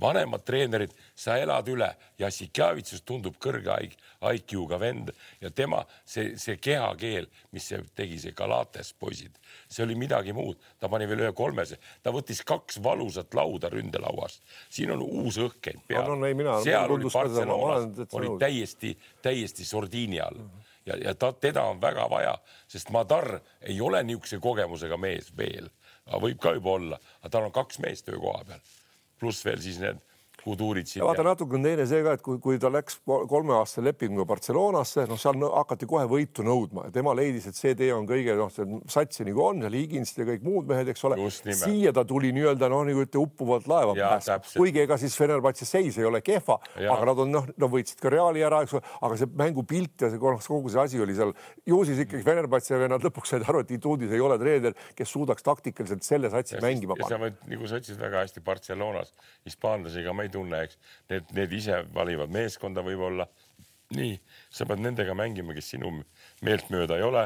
Vanemad 0.00 0.44
treenerid, 0.46 0.92
sa 1.14 1.36
elad 1.38 1.68
üle. 1.68 1.88
Ja 2.18 2.30
Sikavitsus 2.34 3.02
tundub 3.06 3.36
kõrge 3.42 3.76
IQ-ga 4.18 4.78
vend 4.80 5.12
ja 5.40 5.50
tema 5.50 5.84
see, 6.04 6.34
see 6.40 6.56
kehakeel, 6.62 7.28
mis 7.54 7.68
see 7.70 7.80
tegi, 7.98 8.18
see 8.22 8.34
Galates 8.36 8.92
poisid, 8.98 9.38
see 9.70 9.84
oli 9.84 9.96
midagi 9.98 10.34
muud, 10.34 10.58
ta 10.80 10.90
pani 10.90 11.06
veel 11.10 11.26
ühe 11.26 11.34
kolmese, 11.36 11.78
ta 12.02 12.12
võttis 12.14 12.42
kaks 12.46 12.80
valusat 12.82 13.34
lauda 13.38 13.70
ründelauast, 13.72 14.42
siin 14.70 14.94
on 14.94 15.04
uus 15.04 15.38
õhk 15.42 15.60
käinud 15.68 15.86
peal. 15.86 16.08
No, 16.10 16.18
no, 16.18 16.56
seal 16.64 16.96
oli 16.96 17.10
Barcelonas 17.12 18.14
oli 18.18 18.34
täiesti, 18.40 18.96
täiesti 19.22 19.66
sordiini 19.68 20.22
all. 20.24 20.42
Ja, 20.88 20.96
ja 20.96 21.14
ta, 21.14 21.32
teda 21.36 21.66
on 21.68 21.80
väga 21.82 22.06
vaja, 22.08 22.32
sest 22.70 22.90
Madar 22.94 23.34
ei 23.60 23.76
ole 23.84 24.00
niisuguse 24.08 24.38
kogemusega 24.40 24.96
mees 24.96 25.28
veel, 25.36 25.68
võib 26.16 26.40
ka 26.40 26.54
juba 26.56 26.76
olla, 26.78 26.98
aga 27.20 27.32
tal 27.34 27.48
on 27.50 27.52
kaks 27.52 27.82
meest 27.84 28.06
töökoha 28.08 28.46
peal, 28.48 28.62
pluss 29.18 29.44
veel 29.46 29.60
siis 29.62 29.80
need 29.82 30.00
kuduurid 30.48 30.90
siin. 30.90 31.04
vaata, 31.06 31.24
natuke 31.26 31.58
on 31.58 31.66
teine 31.66 31.86
see 31.88 32.02
ka, 32.04 32.16
et 32.18 32.24
kui, 32.24 32.40
kui 32.42 32.60
ta 32.62 32.70
läks 32.72 33.00
kolmeaastase 33.06 33.84
lepinguga 33.86 34.26
Barcelonasse, 34.32 35.06
noh, 35.10 35.20
seal 35.20 35.46
hakati 35.46 35.88
kohe 35.90 36.04
võitu 36.10 36.44
nõudma 36.46 36.88
ja 36.88 36.94
tema 36.98 37.14
leidis, 37.16 37.48
et 37.50 37.58
see 37.58 37.74
tee 37.78 37.90
on 37.94 38.08
kõige 38.08 38.36
noh, 38.38 38.52
see 38.52 38.80
satsi 38.90 39.26
nagu 39.28 39.44
on 39.44 39.64
seal 39.64 39.78
Higinst 39.78 40.20
ja 40.20 40.28
kõik 40.28 40.44
muud 40.46 40.68
mehed, 40.70 40.92
eks 40.92 41.04
ole. 41.08 41.20
Siia 41.30 41.94
ta 41.96 42.04
tuli 42.08 42.32
nii-öelda 42.36 42.70
noh, 42.72 42.84
nagu 42.88 43.04
ütlete 43.04 43.20
uppuvalt 43.22 43.68
laeva 43.70 43.96
päästma, 43.96 44.40
kuigi 44.56 44.84
ega 44.84 44.98
siis 45.00 45.16
Fenerbahce 45.18 45.68
seis 45.68 45.98
ei 46.00 46.08
ole 46.08 46.22
kehva, 46.24 46.58
aga 46.76 47.00
nad 47.12 47.24
on 47.24 47.34
noh, 47.38 47.48
no 47.56 47.72
võitsid 47.72 48.02
ka 48.02 48.12
Reali 48.12 48.44
ära, 48.44 48.62
eks 48.66 48.76
ole, 48.78 48.84
aga 49.06 49.20
see 49.20 49.32
mängupilt 49.38 50.06
ja 50.06 50.12
see 50.12 50.20
kogu 50.20 50.58
kogu 50.58 50.72
see 50.72 50.82
asi 50.82 51.00
oli 51.02 51.14
seal 51.16 51.32
ju 51.66 51.78
siis 51.86 52.02
ikkagi 52.04 52.24
Fenerbahce 52.26 52.78
vennad 52.80 53.04
lõpuks 53.04 53.32
said 53.34 53.46
aru, 53.48 53.62
et 53.64 53.72
Ituudis 53.76 54.12
ei 54.14 54.22
ole 54.24 54.38
treener, 54.40 54.76
kes 54.98 55.12
suudaks 55.14 55.44
taktikaliselt 55.46 56.06
selle 56.06 56.30
satsi 56.32 56.60
mängima 56.62 56.96
ja 56.98 57.06
sa 57.08 57.18
panna. 57.18 57.32
nagu 57.52 57.70
sa 57.70 57.80
ütlesid 57.80 58.00
väga 58.00 58.24
hästi 58.24 58.42
Barcelonas, 58.44 59.12
hispaanlasi 59.48 60.04
ka 60.06 60.14
ma 60.16 60.26
ei 60.26 60.32
tunne, 60.38 60.62
eks 60.64 60.78
need, 61.10 61.36
need 61.36 61.58
ise 61.58 61.82
valivad 61.94 62.32
meeskonda 62.34 62.86
võib-olla. 62.86 63.28
nii, 63.96 64.18
sa 64.52 64.66
pead 64.68 64.82
nendega 64.84 65.14
mängima, 65.16 65.54
kes 65.56 65.70
sinu 65.72 65.94
meeltmööda 66.44 66.98
ei 66.98 67.06
ole 67.06 67.22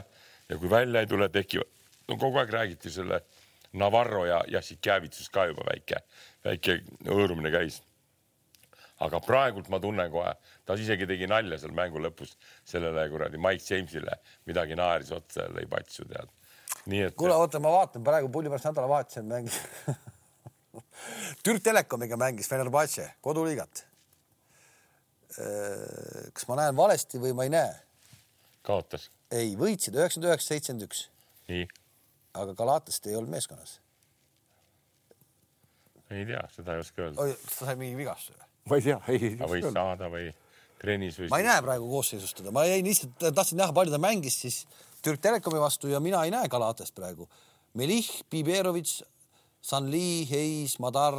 ja 0.48 0.58
kui 0.58 0.70
välja 0.70 1.00
ei 1.02 1.08
tule, 1.10 1.28
tekivad, 1.32 1.70
no 2.08 2.18
kogu 2.20 2.38
aeg 2.38 2.52
räägiti 2.54 2.90
selle 2.92 3.22
Navarro 3.72 4.26
ja 4.28 4.42
Jassikjävitsus 4.48 5.30
ka 5.32 5.46
juba 5.48 5.64
väike, 5.68 6.02
väike 6.44 6.82
hõõrumine 7.08 7.52
käis. 7.54 7.80
aga 9.02 9.18
praegult 9.18 9.66
ma 9.72 9.80
tunnen 9.82 10.10
kohe, 10.12 10.30
ta 10.64 10.76
isegi 10.78 11.06
tegi 11.10 11.26
nalja 11.26 11.56
seal 11.58 11.72
mängu 11.74 11.98
lõpus 11.98 12.36
sellele 12.64 13.08
kuradi 13.10 13.40
Mike 13.40 13.64
Jamesile, 13.66 14.14
midagi 14.46 14.76
naeris 14.78 15.10
otsa 15.10 15.48
lõi 15.50 15.66
patsu 15.66 16.04
tead. 16.06 16.28
nii 16.86 17.00
et 17.08 17.16
kuule, 17.16 17.34
oota, 17.34 17.58
ma 17.58 17.72
vaatan 17.72 18.04
praegu 18.04 18.28
pulli 18.30 18.52
pärast 18.52 18.68
nädalavahetusel 18.70 19.26
mängis 19.26 19.58
Türk 21.44 21.62
Telekomiga 21.64 22.16
mängis 22.20 22.48
Fenerbahce 22.50 23.08
koduliigat. 23.20 23.86
kas 26.32 26.44
ma 26.48 26.58
näen 26.60 26.76
valesti 26.76 27.20
või 27.20 27.32
ma 27.36 27.46
ei 27.48 27.52
näe? 27.54 27.70
kaotas, 28.62 29.08
ei, 29.32 29.54
võitsid 29.58 29.96
üheksakümmend 29.96 30.28
üheksa, 30.28 30.48
seitsekümmend 30.52 30.84
üks, 30.86 31.06
nii, 31.48 31.64
aga 32.36 32.54
Galatast 32.58 33.08
ei 33.08 33.16
olnud 33.16 33.32
meeskonnas. 33.32 33.78
ei 36.12 36.26
tea, 36.28 36.42
seda 36.52 36.76
ei 36.76 36.84
oska 36.84 37.06
öelda, 37.06 37.24
oi, 37.24 37.32
kas 37.46 37.58
ta 37.58 37.70
sai 37.70 37.78
mingi 37.80 37.96
vigastuse 37.96 38.36
või? 38.36 38.50
ma 38.68 38.78
ei 38.78 38.86
tea, 38.86 39.00
ei. 39.08 39.32
võis 39.54 39.68
saada 39.72 40.12
või 40.12 40.28
trennis 40.82 41.18
või. 41.18 41.32
ma 41.32 41.40
ei 41.40 41.48
näe 41.48 41.64
praegu 41.64 41.88
koosseisus 41.94 42.36
teda, 42.36 42.52
ma 42.54 42.66
jäin 42.68 42.86
lihtsalt, 42.86 43.16
tahtsin 43.32 43.60
näha, 43.62 43.72
palju 43.76 43.96
ta 43.96 44.02
mängis 44.02 44.36
siis 44.44 44.62
Türk 45.02 45.20
Telekomi 45.20 45.58
vastu 45.60 45.90
ja 45.90 46.00
mina 46.00 46.22
ei 46.24 46.30
näe 46.30 46.48
Galatast 46.48 46.94
praegu. 46.94 47.26
Melih, 47.74 48.06
Biberovitš, 48.30 49.00
Sanli, 49.62 50.26
Heis, 50.30 50.78
Madar. 50.82 51.14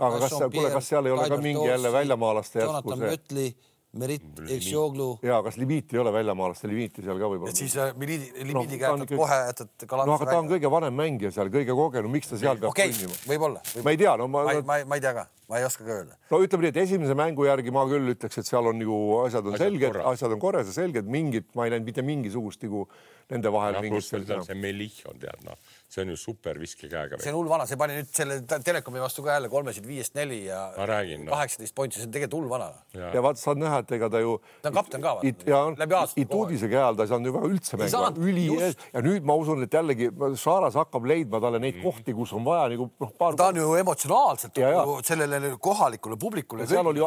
Aga 0.00 0.18
kas- 0.22 0.38
kuule, 0.52 0.70
kas 0.72 0.86
seal 0.88 1.06
ei 1.06 1.12
ole 1.12 1.26
ka 1.28 1.36
mingi 1.44 1.66
jälle 1.68 1.90
väljamaalaste 1.92 2.62
järsku 2.62 2.72
Jonathan 2.72 3.02
Mötli, 3.10 3.50
Merit 3.92 4.22
Eksjoglu 4.48 5.18
ja 5.26 5.40
kas 5.42 5.56
limiiti 5.58 5.96
ei 5.96 6.00
ole 6.00 6.12
väljamaalaste 6.14 6.68
limiiti 6.70 7.02
seal 7.02 7.18
ka 7.18 7.26
et 7.26 7.32
võib-olla? 7.32 7.54
siis 7.58 7.74
äh, 7.76 7.90
limiidi, 7.98 8.28
No, 8.30 8.44
limiidiga 8.46 8.92
on 8.94 9.00
jätad 9.02 9.10
ikkagi- 9.10 9.18
kohe, 9.18 9.38
jätad 9.48 9.68
no 9.82 9.88
Galatase 9.90 10.14
aga 10.22 10.30
ta 10.30 10.38
on 10.38 10.48
kõige 10.52 10.70
vanem 10.72 10.94
mängija 10.94 11.32
seal, 11.34 11.50
kõige 11.52 11.74
kogenum, 11.76 12.14
miks 12.14 12.30
ta 12.30 12.38
seal 12.38 12.56
peab 12.62 12.70
okei, 12.70 12.94
kõnnima? 12.94 13.18
võib-olla. 13.32 13.60
ma 13.82 13.90
ei 13.90 14.00
tea, 14.00 14.14
no 14.16 14.28
ma, 14.30 14.44
ma 14.46 14.52
ei, 14.54 14.62
ma... 14.62 14.78
ma 14.86 14.94
ei, 15.00 15.04
tea 15.04 15.12
ka, 15.18 15.26
ma 15.50 15.58
ei 15.58 15.66
oska 15.66 15.84
ka 15.84 15.96
öelda. 15.98 16.16
no 16.30 16.40
ütleme 16.46 16.64
nii, 16.64 16.72
et 16.72 16.80
esimese 16.86 17.18
mängu 17.18 17.48
järgi 17.50 17.74
ma 17.74 17.84
küll 17.90 18.14
ütleks, 18.14 18.38
et 18.40 18.46
seal 18.46 18.70
on 18.72 18.78
nagu 18.78 19.00
asjad 19.26 19.50
on 19.50 19.58
Asjad 19.58 19.66
selged, 19.66 20.00
asjad 20.14 20.36
on 20.38 20.44
korras 20.46 20.70
ja 20.70 20.76
selged, 20.78 21.10
mingit, 21.10 21.50
ma 21.58 21.66
ei 21.66 21.74
näinud 21.74 21.90
mitte 21.90 22.06
mingisugust 22.06 22.62
nagu 22.62 22.86
nende 23.28 23.52
vahel 23.52 23.82
mingit 23.82 23.98
pluss 23.98 24.14
veel 24.14 24.24
seal 24.30 24.46
see 24.46 24.54
Melih 24.62 25.02
on 25.10 25.18
tead 25.18 25.42
noh, 25.50 25.58
see 25.90 26.04
on 26.04 26.12
ju 26.12 26.16
super 26.16 26.58
viskekäega 26.62 27.18
see 27.18 27.32
on 27.32 27.38
hull 27.40 27.48
vana, 27.50 27.64
see 27.66 27.76
pani 27.80 27.96
nüüd 27.98 28.10
selle 28.14 28.36
te- 28.46 28.60
Telekomi 28.70 29.00
vastu 29.02 29.24
ka 29.26 29.32
jälle 29.34 29.48
kolmesid 29.50 29.86
viiest 29.88 30.14
neli 30.14 30.44
ja 30.46 30.60
Ma 30.76 30.86
räägin, 30.86 31.24
noh. 31.26 31.32
kaheksateist 31.34 31.74
pointi, 31.74 31.98
see 31.98 32.06
on 32.06 32.12
tegelikult 32.14 32.36
hull 32.38 32.50
vana. 32.52 32.68
ja 32.94 33.22
vaata, 33.24 33.40
saad 33.42 33.58
näha, 33.58 33.80
et 33.82 33.90
ega 33.98 34.08
ta 34.12 34.20
ju. 34.22 34.36
Ta 34.62 34.70
on 34.70 34.76
kapten 34.78 35.02
ka, 35.02 35.16
vaata. 35.18 35.50
ja 35.50 35.60
Läbi 35.80 35.96
aeg. 35.98 36.12
Ituudise 36.24 36.68
käe 36.70 36.78
all 36.84 36.94
ta 36.98 37.02
ei 37.08 37.10
saanud 37.10 37.26
ju 37.26 37.34
väga 37.34 37.50
üldse 37.50 37.88
saanud,, 37.90 38.20
üli 38.22 38.44
just. 38.46 38.84
ja 38.94 39.02
nüüd 39.02 39.26
ma 39.26 39.34
usun, 39.40 39.62
et 39.66 39.74
jällegi 39.74 40.10
Saaras 40.38 40.78
hakkab 40.78 41.04
leidma 41.10 41.40
talle 41.42 41.58
neid 41.58 41.80
kohti, 41.82 42.14
kus 42.14 42.32
on 42.38 42.44
vaja 42.46 42.68
nagu 42.76 42.86
noh, 43.00 43.10
paar. 43.18 43.34
ta 43.34 43.48
on 43.50 43.58
ju 43.58 43.74
emotsionaalselt 43.82 44.56
Ja, 44.62 44.70
ja. 44.76 44.84
nagu 44.84 45.00
sellele 45.02 45.56
kohalikule 45.58 46.16
publikule. 46.20 46.66
seal 46.70 46.86
oli, 46.86 47.00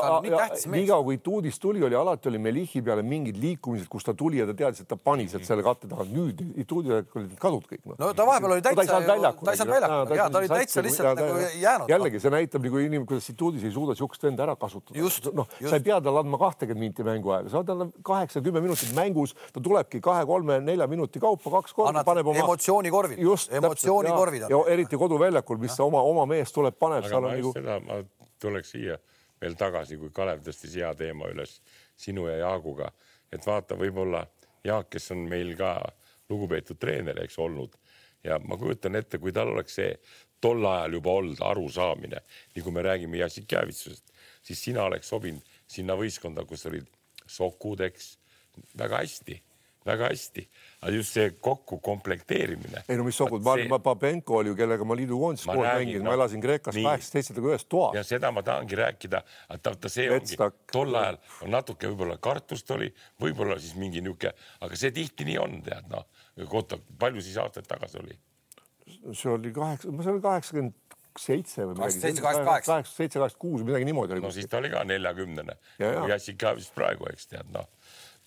niikaua 0.74 1.04
kui 1.04 1.16
Ituudis 1.16 1.60
tuli, 1.60 1.84
oli 1.84 1.96
alati 1.96 2.30
oli 2.30 2.38
Melihi 2.42 2.82
peale 2.82 3.04
mingid 3.06 3.38
liikumised, 3.40 3.88
kus 3.92 4.04
ta 4.04 4.14
tuli 4.18 4.38
ja 4.42 4.46
ta 4.50 4.54
teadis, 4.58 4.82
et 4.84 4.88
ta 4.92 4.98
pani 4.98 5.28
sealt 5.32 5.46
selle 5.48 5.64
katte 5.66 5.88
taha. 5.88 6.04
nüüd 6.10 6.42
Ituudil 6.60 6.98
olid 7.00 7.36
kadud 7.40 7.68
kõik 7.70 7.84
noh. 7.86 7.96
no 8.00 8.12
ta 8.14 8.26
vahepeal 8.28 8.56
oli 8.58 8.62
ta 8.76 8.86
ei 8.86 8.90
saanud, 8.92 9.10
väljakule. 9.10 9.46
ta 9.46 9.52
ei 9.52 9.60
saanud 9.62 9.74
väljakule 9.76 10.18
ja 10.18 10.28
ta 10.30 10.42
oli 10.42 10.50
täitsa 10.52 10.84
lihtsalt 10.86 11.20
nagu 11.20 11.46
jäänud. 11.62 11.94
jällegi 11.94 12.22
see 12.24 12.34
näitab 12.34 12.68
nagu 12.68 12.82
inimene, 12.82 13.08
kuidas 13.10 13.30
Ituudis 13.34 13.64
ei 13.68 13.72
suuda 13.76 13.96
siukest 13.98 14.24
venda 14.24 14.44
ära 14.48 14.56
kasutada 14.60 15.00
Just,. 15.00 15.30
noh, 15.34 15.48
sa 15.60 15.78
ei 15.78 15.86
pea 15.86 16.00
talle 16.02 16.24
andma 16.24 16.40
kahtekümmet 16.42 16.84
minti 16.84 17.06
mänguaega, 17.08 17.52
sa 17.52 17.62
oled 17.62 17.70
talle 17.72 17.88
kaheksa-kümme 18.04 18.62
minutit 18.64 18.94
mängus, 18.98 19.36
ta 19.54 19.64
tulebki 19.64 20.02
kahe-kolme-nelja 20.04 20.88
minuti 20.92 21.22
kaupa 21.24 21.56
kaks 21.60 21.74
korda, 21.74 21.94
Annad 21.94 22.08
paneb 22.08 22.28
oma 22.28 22.46
emotsioonikorvid. 22.46 23.22
just, 23.22 23.54
Emotsioonikorvid 23.54 24.48
on. 24.48 24.54
ja 24.54 24.62
eriti 24.74 24.98
koduväljakul, 24.98 25.62
mis 25.62 25.80
oma, 25.80 26.02
oma 26.02 26.26
mees 26.30 26.54
tuleb, 26.54 26.78
paneb, 26.80 27.06
aga 27.06 27.22
ma 27.22 27.34
on 27.34 27.40
just 27.40 27.58
nagu 27.58 27.58
seda, 27.60 27.80
ma 27.88 28.30
tuleks 28.44 28.76
siia 28.76 29.00
veel 29.44 29.58
tagasi, 29.60 29.98
kui 30.00 30.12
Kalev 30.16 30.44
tõstis 30.46 30.76
hea 30.80 30.94
teema 30.98 31.30
üles 31.32 31.60
sinu 32.00 32.28
ja 32.30 32.40
Jaaguga, 32.46 32.92
et 33.32 33.46
vaata, 33.46 33.78
võib-olla 33.80 34.24
Jaak, 34.64 34.94
kes 34.96 35.12
on 35.16 35.26
meil 35.30 35.56
ka 35.60 35.76
lugupeetud 36.32 36.80
treener, 36.80 37.20
eks 37.26 37.38
olnud 37.44 37.76
ja 38.24 38.40
ma 38.40 38.58
kujutan 38.58 38.96
ette, 38.96 39.20
kui 39.20 39.34
tal 39.36 39.54
oleks 39.54 39.80
see 39.80 39.94
tol 40.44 40.66
ajal 40.68 41.00
juba 41.00 41.16
olnud 41.20 41.40
arusaamine, 41.44 42.20
nii 42.56 42.66
kui 42.66 42.76
me 42.76 42.84
räägime 42.84 43.22
Jassikjevitsusest, 43.22 44.14
siis 44.44 44.64
sina 44.70 44.84
oleks 44.90 45.10
sobinud 45.14 45.54
sinna 45.74 45.96
võistkonda, 46.00 46.46
kus 46.48 46.68
olid 46.70 46.90
Sokud, 47.30 47.80
eks, 47.86 48.18
väga 48.78 49.00
hästi, 49.00 49.38
väga 49.88 50.10
hästi, 50.12 50.44
aga 50.82 50.92
just 50.96 51.16
see 51.16 51.30
kokku 51.44 51.78
komplekteerimine. 51.84 52.84
ei 52.90 53.00
no 53.00 53.06
mis 53.08 53.18
sogud, 53.18 53.44
ma 53.44 53.56
olen, 53.56 53.72
Papenko 53.84 54.42
oli 54.42 54.52
ju, 54.52 54.58
kellega 54.60 54.88
ma 54.88 54.98
liidukoondises 55.00 55.48
Ma 55.48 55.56
koos 55.58 55.68
mängisin, 55.68 56.04
noh. 56.04 56.12
ma 56.12 56.18
elasin 56.20 56.44
Kreekas 56.44 56.76
Nii. 56.76 56.86
kaheksa-seitse 56.88 57.44
ühes 57.44 57.66
toas 57.72 57.98
ja. 57.98 58.04
seda 58.08 58.32
ma 58.36 58.44
tahangi 58.44 58.80
rääkida, 58.80 59.24
et 59.56 59.72
vaata, 59.72 59.92
see 59.92 60.10
ongi 60.12 60.36
Vetstak. 60.36 60.60
tol 60.72 61.00
ajal 61.00 61.20
on 61.48 61.56
natuke 61.56 61.92
võib-olla 61.92 62.20
kartust 62.24 62.76
oli, 62.76 62.92
võib-olla 63.24 63.60
siis 63.64 63.76
mingi 63.80 64.04
niisugune, 64.04 64.36
aga 64.68 64.80
see 64.84 64.92
tihti 64.96 65.28
nii 65.32 65.40
on, 65.42 65.60
tead 65.66 65.88
noh, 65.92 66.08
oota, 66.50 66.80
palju 67.00 67.22
siis 67.22 67.38
aastaid 67.42 67.68
tagasi 67.70 68.00
oli? 68.02 68.18
see 69.14 69.32
oli 69.32 69.52
kaheksa, 69.56 69.92
see 70.04 70.12
oli 70.12 70.22
kaheksakümmend 70.24 70.98
seitse 71.20 71.68
või 71.68 71.76
midagi. 71.78 72.00
87, 72.00 72.24
88. 72.24 72.66
kaheksa, 72.66 72.96
seitse, 72.98 73.20
kaheksakümmend 73.20 73.42
kuus, 73.44 73.66
midagi 73.68 73.88
niimoodi 73.90 74.16
oli 74.16 74.24
no. 74.26 74.32
siis 74.34 74.50
ta 74.50 74.60
oli 74.60 74.72
ka 74.74 74.84
neljakümnene 74.88 75.56
Ja, 75.80 75.92
ja. 75.92 76.08
Jassik 76.14 76.40
ka 76.42 76.56
vist 76.58 76.74
praegu, 76.76 77.08
eks 77.12 77.30
tead 77.32 77.52
noh. 77.54 77.70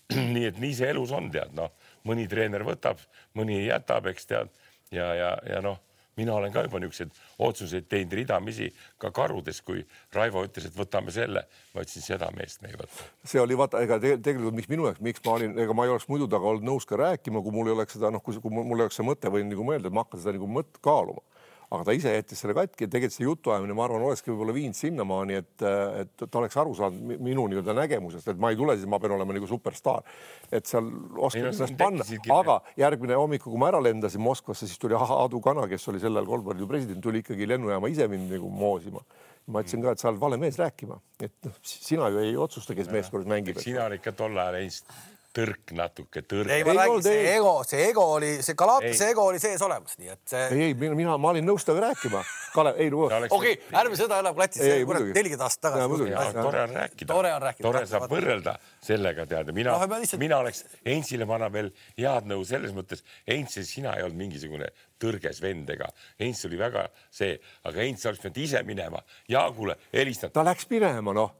nii 0.35 0.45
et 0.49 0.61
nii 0.63 0.73
see 0.77 0.89
elus 0.93 1.11
on, 1.15 1.27
tead 1.33 1.55
noh, 1.57 1.73
mõni 2.07 2.27
treener 2.31 2.63
võtab, 2.67 3.01
mõni 3.37 3.59
jätab, 3.65 4.07
eks 4.13 4.29
tead 4.29 4.53
ja, 4.95 5.11
ja, 5.17 5.33
ja 5.49 5.61
noh, 5.65 5.81
mina 6.17 6.35
olen 6.35 6.53
ka 6.53 6.65
juba 6.65 6.81
niisuguseid 6.81 7.11
otsuseid 7.47 7.87
teinud 7.89 8.15
ridamisi 8.19 8.71
ka 9.01 9.11
karudes, 9.15 9.61
kui 9.65 9.83
Raivo 10.15 10.43
ütles, 10.47 10.67
et 10.69 10.77
võtame 10.77 11.13
selle, 11.13 11.45
ma 11.73 11.85
ütlesin, 11.85 12.05
seda 12.05 12.29
meest 12.35 12.61
me 12.63 12.73
ei 12.73 12.79
võta. 12.79 13.07
see 13.27 13.41
oli 13.41 13.57
vaata, 13.57 13.81
ega 13.85 13.99
te, 14.03 14.15
tegelikult 14.17 14.57
miks 14.57 14.71
minu 14.71 14.89
jaoks, 14.89 15.03
miks 15.05 15.23
ma 15.25 15.37
olin, 15.37 15.57
ega 15.59 15.77
ma 15.77 15.85
ei 15.87 15.93
oleks 15.95 16.09
muidu 16.11 16.27
temaga 16.27 16.53
olnud 16.53 16.67
nõus 16.67 16.89
ka 16.89 16.99
rääkima, 16.99 17.43
kui 17.45 17.55
mul 17.55 17.71
ei 17.71 17.77
oleks 17.77 17.97
seda 17.97 18.11
noh, 18.13 18.23
kui, 18.23 18.37
kui 18.41 18.53
mul 18.53 18.77
ei 18.77 18.87
oleks 18.87 18.99
see 18.99 19.07
mõte 19.07 19.31
võinud 19.33 19.53
nagu 19.53 19.67
mõelda, 19.67 19.91
et 19.91 19.97
ma 19.97 20.05
hakkan 20.05 20.23
seda 20.23 20.37
nagu 20.37 20.49
mõt- 20.59 20.81
kaaluma. 20.81 21.23
Aga 21.67 21.83
ta 21.83 21.93
ise 21.95 22.13
jättis 22.13 22.39
selle 22.39 22.53
katki 22.55 22.85
ja 22.85 22.91
tegelikult 22.91 23.15
see 23.17 23.25
jutuajamine, 23.25 23.75
ma 23.75 23.83
arvan, 23.83 24.05
olekski 24.07 24.31
võib-olla 24.31 24.53
viinud 24.55 24.77
sinnamaani, 24.77 25.39
et, 25.41 25.65
et 26.03 26.23
ta 26.23 26.39
oleks 26.39 26.55
aru 26.61 26.75
saanud 26.77 27.01
mi- 27.09 27.17
minu 27.29 27.43
nii-öelda 27.51 27.75
nägemusest, 27.75 28.29
et 28.31 28.39
ma 28.39 28.53
ei 28.53 28.59
tule 28.59 28.77
siis, 28.77 28.87
ma 28.87 28.99
pean 29.03 29.17
olema 29.17 29.35
nagu 29.35 29.49
superstaar. 29.49 30.05
et 30.51 30.69
seal 30.69 30.87
no 30.87 31.27
ennast 31.35 31.75
panna, 31.79 32.07
aga 32.37 32.61
järgmine 32.79 33.19
hommikul, 33.19 33.51
kui 33.51 33.59
ma 33.59 33.71
ära 33.73 33.81
lendasin 33.83 34.23
Moskvasse, 34.23 34.67
siis 34.69 34.79
tuli 34.79 34.95
Aadu 34.95 35.41
Kana, 35.43 35.67
kes 35.67 35.87
oli 35.91 35.99
sel 35.99 36.15
ajal 36.15 36.29
korvpalliliidu 36.31 36.69
president, 36.71 37.03
tuli 37.03 37.19
ikkagi 37.25 37.49
lennujaama 37.51 37.91
ise 37.91 38.07
mind 38.07 38.31
nagu 38.37 38.49
moosima. 38.49 39.03
ma 39.47 39.61
ütlesin 39.63 39.83
ka, 39.83 39.91
et 39.95 39.99
sa 39.99 40.09
oled 40.09 40.19
vale 40.19 40.35
mees 40.39 40.57
rääkima, 40.59 40.97
et 41.23 41.35
noh, 41.47 41.53
sina 41.63 42.09
ju 42.11 42.19
ei 42.19 42.33
otsusta, 42.35 42.75
kes 42.75 42.89
meeskonnas 42.91 43.27
mängib. 43.31 43.59
sina 43.63 43.85
olid 43.87 44.03
ka 44.03 44.11
tol 44.11 44.35
ajal 44.35 44.59
Heinz 44.59 44.81
tõrk 45.37 45.73
natuke, 45.77 46.23
tõrk. 46.25 46.49
ei, 46.53 46.63
ma 46.65 46.73
räägin, 46.79 47.03
see 47.05 47.17
ei. 47.21 47.29
ego, 47.37 47.53
see 47.67 47.83
ego 47.91 48.05
oli, 48.15 48.31
see 48.45 48.55
Galatase 48.57 49.05
Ei. 49.05 49.13
ego 49.13 49.25
oli 49.29 49.41
sees 49.41 49.61
olemas, 49.65 49.97
nii 50.01 50.11
et 50.13 50.21
see 50.31 50.43
ei, 50.47 50.61
ei, 50.69 50.75
mina, 50.79 50.97
mina, 50.97 51.17
ma 51.21 51.31
olin 51.33 51.45
nõus 51.45 51.65
temaga 51.67 51.91
rääkima. 51.91 52.23
Kalev, 52.55 52.79
ei 52.81 52.89
no 52.89 53.03
okei 53.37 53.53
ärme 53.77 53.97
seda 53.99 54.17
enam 54.23 54.33
klatis 54.37 54.63
Ei, 54.65 54.79
ei,, 54.79 54.85
kurat, 54.87 55.05
nelikümmend 55.13 55.45
aastat 55.45 55.67
tagasi. 55.67 56.33
tore 56.39 56.61
on 56.63 56.75
rääkida. 56.79 57.09
Tore 57.11 57.33
on 57.35 57.41
rääkida. 57.45 57.65
tore 57.67 57.83
saab 57.85 58.05
Vaata- 58.05 58.15
võrrelda 58.15 58.55
sellega 58.87 59.27
tead, 59.29 59.51
mina 59.53 59.75
no, 59.77 59.89
lihtsalt- 60.01 60.23
mina 60.23 60.39
oleks 60.41 60.63
Heinzile 60.85 61.27
ma 61.29 61.37
annan 61.37 61.53
veel 61.53 61.71
head 61.97 62.29
nõu 62.29 62.45
selles 62.47 62.73
mõttes, 62.73 63.03
Heinz, 63.27 63.59
sina 63.67 63.93
ei 63.97 64.07
olnud 64.07 64.17
mingisugune 64.17 64.71
tõrges 64.99 65.41
vend 65.41 65.69
ega, 65.69 65.87
Heinz 66.19 66.45
oli 66.45 66.57
väga 66.57 66.87
see, 67.11 67.37
aga 67.63 67.79
Heinz 67.83 68.05
oleks 68.05 68.19
pidanud 68.23 68.37
ise 68.43 68.63
minema 68.63 69.01
Jaagule 69.29 69.75
helistanud. 69.93 70.33
ta 70.33 70.43
läks 70.43 70.67
minema, 70.69 71.13
noh. 71.13 71.31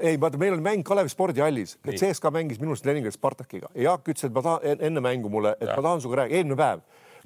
Ei, 0.00 0.16
vaata, 0.20 0.38
meil 0.38 0.54
oli 0.56 0.62
mäng 0.64 0.82
Kalevi 0.86 1.08
spordihallis, 1.12 1.76
et 1.84 1.98
CSKA 2.00 2.30
mängis 2.30 2.60
minu 2.60 2.72
arust 2.74 2.86
Leningradi 2.86 3.16
Spartakiga. 3.16 3.68
Ja 3.74 3.90
Jaak 3.90 4.08
ütles, 4.08 4.24
et 4.26 4.32
ma 4.32 4.42
tahan 4.42 4.60
en- 4.64 4.84
enne 4.90 5.00
mängu 5.00 5.28
mulle, 5.30 5.56
et 5.60 5.68
Ja. 5.68 5.76
ma 5.76 5.82
tahan 5.82 6.00
sinuga 6.00 6.16
rääkida, 6.22 6.36
eelmine 6.36 6.56
päev 6.56 6.80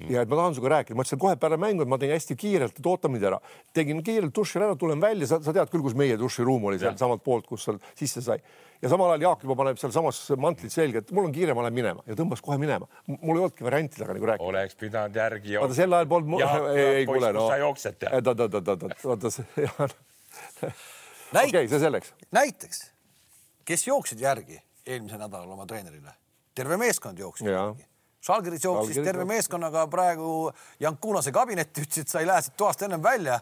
ja 0.09 0.25
et 0.25 0.29
ma 0.29 0.39
tahan 0.41 0.57
sinuga 0.57 0.73
rääkida, 0.77 0.97
ma 0.97 1.05
ütlesin 1.05 1.21
kohe 1.21 1.35
peale 1.39 1.57
mängu, 1.61 1.85
et 1.85 1.91
ma 1.91 1.99
teen 2.01 2.13
hästi 2.15 2.37
kiirelt, 2.39 2.79
et 2.79 2.91
oota 2.91 3.11
mind 3.11 3.23
ära. 3.31 3.39
tegin 3.73 4.03
kiirelt 4.03 4.35
duši 4.35 4.59
ära, 4.59 4.75
tulen 4.79 5.01
välja, 5.01 5.27
sa, 5.27 5.41
sa 5.43 5.53
tead 5.55 5.71
küll, 5.71 5.83
kus 5.85 5.95
meie 5.97 6.17
duširuum 6.19 6.69
oli 6.71 6.79
seal 6.81 6.97
samalt 6.99 7.23
poolt, 7.23 7.47
kus 7.47 7.67
seal 7.67 7.81
sisse 7.95 8.23
sai 8.25 8.39
ja 8.81 8.89
samal 8.91 9.13
ajal 9.13 9.23
Jaak 9.25 9.45
juba 9.45 9.55
paneb 9.59 9.79
sealsamas 9.79 10.19
mantlit 10.41 10.73
selga, 10.73 11.01
et 11.01 11.13
mul 11.15 11.29
on 11.29 11.33
kiire, 11.35 11.55
ma 11.57 11.63
lähen 11.65 11.77
minema 11.77 12.03
ja 12.09 12.17
tõmbas 12.19 12.43
kohe 12.43 12.57
minema. 12.61 12.87
mul 13.07 13.37
ei 13.37 13.45
olnudki 13.45 13.65
varianti 13.65 13.99
temaga 13.99 14.17
nagu 14.17 14.29
rääkida. 14.31 14.49
oleks 14.49 14.77
pidanud 14.81 15.15
järgi 15.21 15.57
vaata 15.61 15.77
sel 15.77 15.95
ajal 15.97 16.11
polnud, 16.11 16.43
ei, 16.75 16.85
ei 16.99 17.07
kuule 17.09 17.31
no.. 17.35 17.47
sa 17.49 17.57
jooksed 17.61 17.97
tead. 18.03 18.13
oot, 18.19 18.43
oot, 18.45 18.59
oot, 18.59 18.69
oot, 18.75 19.05
vaata 19.05 19.31
see, 19.31 19.71
näit- 21.37 21.49
okei, 21.49 21.71
see 21.71 21.81
selleks. 21.81 22.13
näiteks, 22.35 22.83
kes 23.65 23.87
jooksid 23.87 24.21
järgi 24.21 24.59
eelmisel 24.85 25.21
nädalal 25.23 25.57
oma 25.57 25.67
treenerile, 25.69 26.13
terve 26.55 26.77
meeskond 26.81 27.19
jooksis 27.19 27.47
järgi. 27.47 27.87
Žalgiris 28.25 28.63
jooksis 28.63 28.95
Žalgiris, 28.95 29.05
terve 29.05 29.25
meeskonnaga 29.29 29.83
praegu 29.91 30.29
Jankunase 30.81 31.33
kabinetti, 31.35 31.83
ütles, 31.85 32.05
et 32.05 32.13
sa 32.13 32.23
ei 32.23 32.29
lähe 32.29 32.45
siit 32.45 32.55
toast 32.57 32.81
ennem 32.87 33.03
välja, 33.03 33.39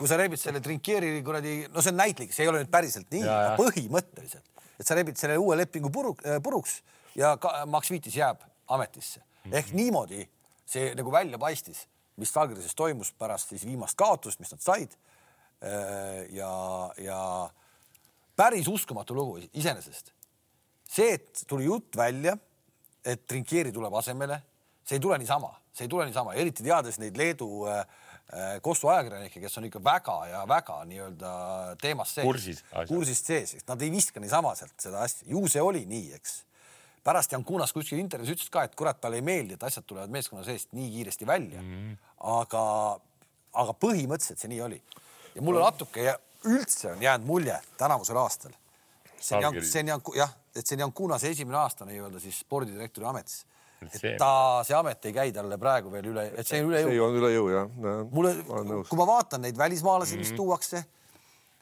kui 0.00 0.10
sa 0.10 0.18
rebid 0.20 0.42
selle 0.42 0.60
Trinkieri 0.64 1.14
kuradi, 1.24 1.62
no 1.72 1.84
see 1.84 1.94
on 1.94 2.02
näitlik, 2.02 2.34
see 2.36 2.44
ei 2.44 2.52
ole 2.52 2.64
nüüd 2.64 2.72
päriselt 2.72 3.08
nii, 3.14 3.24
jaa. 3.24 3.54
põhimõtteliselt, 3.60 4.68
et 4.76 4.84
sa 4.84 4.98
rebid 4.98 5.16
selle 5.20 5.38
uue 5.40 5.56
lepingu 5.62 5.92
puru, 5.92 6.12
puruks 6.44 6.82
ja 7.16 7.36
ka, 7.40 7.62
Max 7.70 7.92
Vitis 7.94 8.18
jääb 8.18 8.44
ametisse 8.76 9.24
ehk 9.52 9.72
niimoodi 9.76 10.24
see 10.66 10.90
nagu 10.98 11.12
välja 11.14 11.38
paistis, 11.38 11.84
mis 12.18 12.32
Žalgirises 12.34 12.74
toimus 12.74 13.12
pärast 13.18 13.52
siis 13.52 13.64
viimast 13.66 13.96
kaotust, 13.98 14.40
mis 14.40 14.52
nad 14.52 14.62
said. 14.62 14.96
ja, 16.36 16.50
ja 17.00 17.20
päris 18.36 18.68
uskumatu 18.68 19.14
lugu 19.14 19.38
iseenesest. 19.52 20.12
see, 20.88 21.14
et 21.14 21.44
tuli 21.48 21.64
jutt 21.64 21.96
välja, 21.96 22.36
et 23.06 23.22
Trinkieri 23.28 23.72
tuleb 23.74 23.94
asemele, 24.00 24.40
see 24.86 24.98
ei 24.98 25.02
tule 25.02 25.18
niisama, 25.20 25.52
see 25.74 25.86
ei 25.86 25.92
tule 25.92 26.06
niisama, 26.08 26.34
eriti 26.38 26.66
teades 26.66 26.98
neid 27.02 27.18
Leedu 27.18 27.48
äh, 27.70 27.78
äh 28.32 28.56
Kossu 28.62 28.90
ajakirjanikke, 28.90 29.40
kes 29.40 29.58
on 29.58 29.68
ikka 29.68 29.82
väga 29.84 30.16
ja 30.32 30.42
väga 30.48 30.80
nii-öelda 30.90 31.30
teemas 31.82 32.16
sees, 32.16 32.26
kursis, 32.26 32.64
kursist 32.88 33.30
sees, 33.30 33.56
nad 33.68 33.82
ei 33.82 33.92
viska 33.94 34.22
niisama 34.22 34.54
sealt 34.58 34.74
seda 34.82 35.04
asja, 35.06 35.28
ju 35.30 35.46
see 35.50 35.62
oli 35.62 35.84
nii, 35.86 36.12
eks. 36.18 36.42
pärast 37.06 37.32
Jan 37.32 37.44
Kunas 37.46 37.72
kuskil 37.72 38.02
intervjuus 38.02 38.34
ütles 38.34 38.50
ka, 38.50 38.66
et 38.66 38.74
kurat, 38.74 39.00
talle 39.00 39.22
ei 39.22 39.26
meeldi, 39.26 39.54
et 39.54 39.62
asjad 39.62 39.86
tulevad 39.86 40.10
meeskonna 40.10 40.44
seest 40.44 40.72
nii 40.74 40.90
kiiresti 40.98 41.26
välja 41.26 41.62
mm. 41.62 41.74
-hmm. 41.74 41.98
aga, 42.42 42.62
aga 43.52 43.78
põhimõtteliselt 43.86 44.42
see 44.42 44.54
nii 44.54 44.62
oli 44.66 44.82
ja 45.36 45.42
mulle 45.42 45.62
natuke 45.62 46.16
üldse 46.46 46.92
on 46.92 47.02
jäänud 47.02 47.26
mulje 47.26 47.60
tänavusel 47.78 48.16
aastal. 48.16 48.52
see 49.20 49.46
on 49.46 49.62
see 49.64 49.82
on 49.92 50.02
jah, 50.16 50.34
et 50.56 50.66
see 50.66 50.82
on 50.84 50.92
Kunase 50.96 51.30
esimene 51.34 51.58
aasta 51.60 51.86
nii-öelda 51.88 52.20
siis 52.22 52.40
spordidirektori 52.44 53.06
ametis. 53.06 53.44
et 53.86 54.16
ta, 54.18 54.62
see 54.64 54.76
amet 54.76 55.04
ei 55.04 55.12
käi 55.12 55.32
talle 55.36 55.58
praegu 55.60 55.90
veel 55.92 56.10
üle, 56.12 56.26
et 56.34 56.48
see 56.48 56.62
on 56.64 56.70
üle 56.70 56.82
jõu. 56.82 56.92
see 56.92 57.00
on 57.06 57.18
üle 57.20 57.32
jõu 57.34 57.48
jah 57.52 57.66
ja,. 57.84 57.96
mulle, 58.10 58.34
kui 58.88 59.00
ma 59.00 59.08
vaatan 59.08 59.44
neid 59.44 59.58
välismaalasi 59.58 60.14
mm, 60.14 60.16
-hmm. 60.16 60.24
mis 60.24 60.30
mhm. 60.32 60.36
tuuakse, 60.36 60.84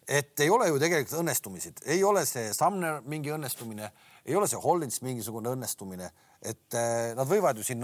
et 0.08 0.40
ei 0.40 0.50
ole 0.50 0.68
ju 0.68 0.78
tegelikult 0.78 1.20
õnnestumisid, 1.20 1.82
ei 1.86 2.04
ole 2.04 2.22
see 2.28 2.52
Sumner 2.54 3.00
mingi 3.02 3.32
õnnestumine, 3.34 3.90
ei 4.24 4.36
ole 4.36 4.46
see 4.48 4.60
Hollins 4.60 5.02
mingisugune 5.02 5.50
õnnestumine, 5.56 6.10
et 6.42 6.74
eh, 6.78 7.14
nad 7.16 7.28
võivad 7.28 7.58
ju 7.58 7.64
siin 7.64 7.82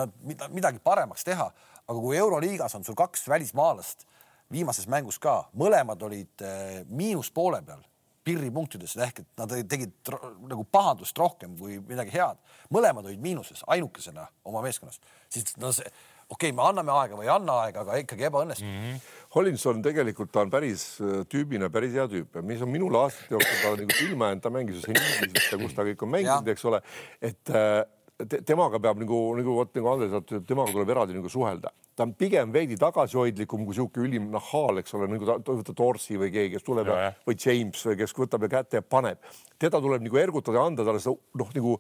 midagi 0.49 0.79
paremaks 0.79 1.25
teha, 1.25 1.51
aga 1.89 1.99
kui 1.99 2.17
Euroliigas 2.17 2.75
on 2.79 2.85
sul 2.85 2.95
kaks 2.95 3.29
välismaalast 3.29 4.07
viimases 4.53 4.87
mängus 4.91 5.19
ka, 5.19 5.49
mõlemad 5.59 6.03
olid 6.03 6.45
eh, 6.45 6.83
miinuspoole 6.89 7.63
peal 7.67 7.83
pirripunktides 8.25 8.97
ehk 9.01 9.23
et 9.23 9.29
nad 9.41 9.53
tegid 9.69 10.13
nagu 10.51 10.65
pahandust 10.73 11.19
rohkem 11.19 11.57
kui 11.59 11.79
midagi 11.81 12.15
head. 12.15 12.41
mõlemad 12.71 13.09
olid 13.09 13.21
miinuses 13.23 13.65
ainukesena 13.67 14.27
oma 14.45 14.63
meeskonnas, 14.65 15.01
siis 15.33 15.57
no 15.57 15.73
see 15.73 15.89
okei 16.31 16.51
okay,, 16.51 16.57
me 16.57 16.63
anname 16.63 16.93
aega 16.95 17.19
või 17.19 17.27
ei 17.27 17.33
anna 17.33 17.57
aega, 17.65 17.85
aga 17.85 17.99
ikkagi 18.03 18.27
ebaõnnestub 18.29 18.67
mm. 18.67 18.83
-hmm. 18.83 19.15
Hollinson 19.35 19.83
tegelikult 19.83 20.33
ta 20.35 20.45
on 20.45 20.51
päris 20.53 20.85
äh, 21.03 21.23
tüübina 21.31 21.71
päris 21.71 21.97
hea 21.97 22.07
tüüp, 22.11 22.41
mis 22.47 22.63
on 22.63 22.71
minule 22.71 23.01
aastate 23.03 23.35
jooksul 23.35 23.63
ta 23.63 23.73
nagu 23.81 23.97
silma 23.99 24.31
jäänud, 24.31 24.43
ta 24.45 24.53
mängis 24.55 24.79
ju 24.79 24.85
siin, 24.87 25.65
kus 25.65 25.75
ta 25.75 25.87
kõik 25.89 26.05
on 26.07 26.13
mänginud, 26.15 26.53
eks 26.55 26.65
ole, 26.71 26.83
et 27.21 27.55
äh, 27.55 27.83
te, 28.29 28.41
temaga 28.47 28.81
peab 28.83 29.01
nagu, 29.01 29.19
nagu 29.39 29.57
vot 29.57 29.73
nagu 29.77 29.91
Andres 29.93 30.15
ütles, 30.21 30.45
temaga 30.49 30.75
tuleb 30.75 30.93
eraldi 30.95 31.17
nagu 31.17 31.33
suhelda. 31.33 31.73
ta 31.97 32.07
on 32.07 32.15
pigem 32.17 32.53
veidi 32.53 32.79
tagasihoidlikum 32.81 33.67
kui 33.67 33.77
sihuke 33.77 34.01
ülim 34.05 34.31
nahaal, 34.33 34.81
eks 34.81 34.95
ole, 34.97 35.09
nagu 35.11 35.27
ta, 35.29 35.39
võtta 35.51 35.75
Torsi 35.77 36.17
või 36.21 36.31
keegi, 36.33 36.55
kes 36.57 36.67
tuleb 36.67 36.89
ja, 36.89 37.01
ja, 37.09 37.11
või 37.27 37.37
James 37.45 37.83
või 37.91 37.99
kes 38.01 38.17
võtab 38.17 38.47
ja 38.47 38.55
kätte 38.57 38.81
ja 38.81 38.87
paneb. 38.87 39.21
teda 39.59 39.81
tuleb 39.81 40.07
nagu 40.07 40.23
ergutada 40.23 40.65
anda 40.65 40.87
talle 40.87 41.03
seda 41.03 41.17
noh, 41.43 41.53
nagu 41.57 41.77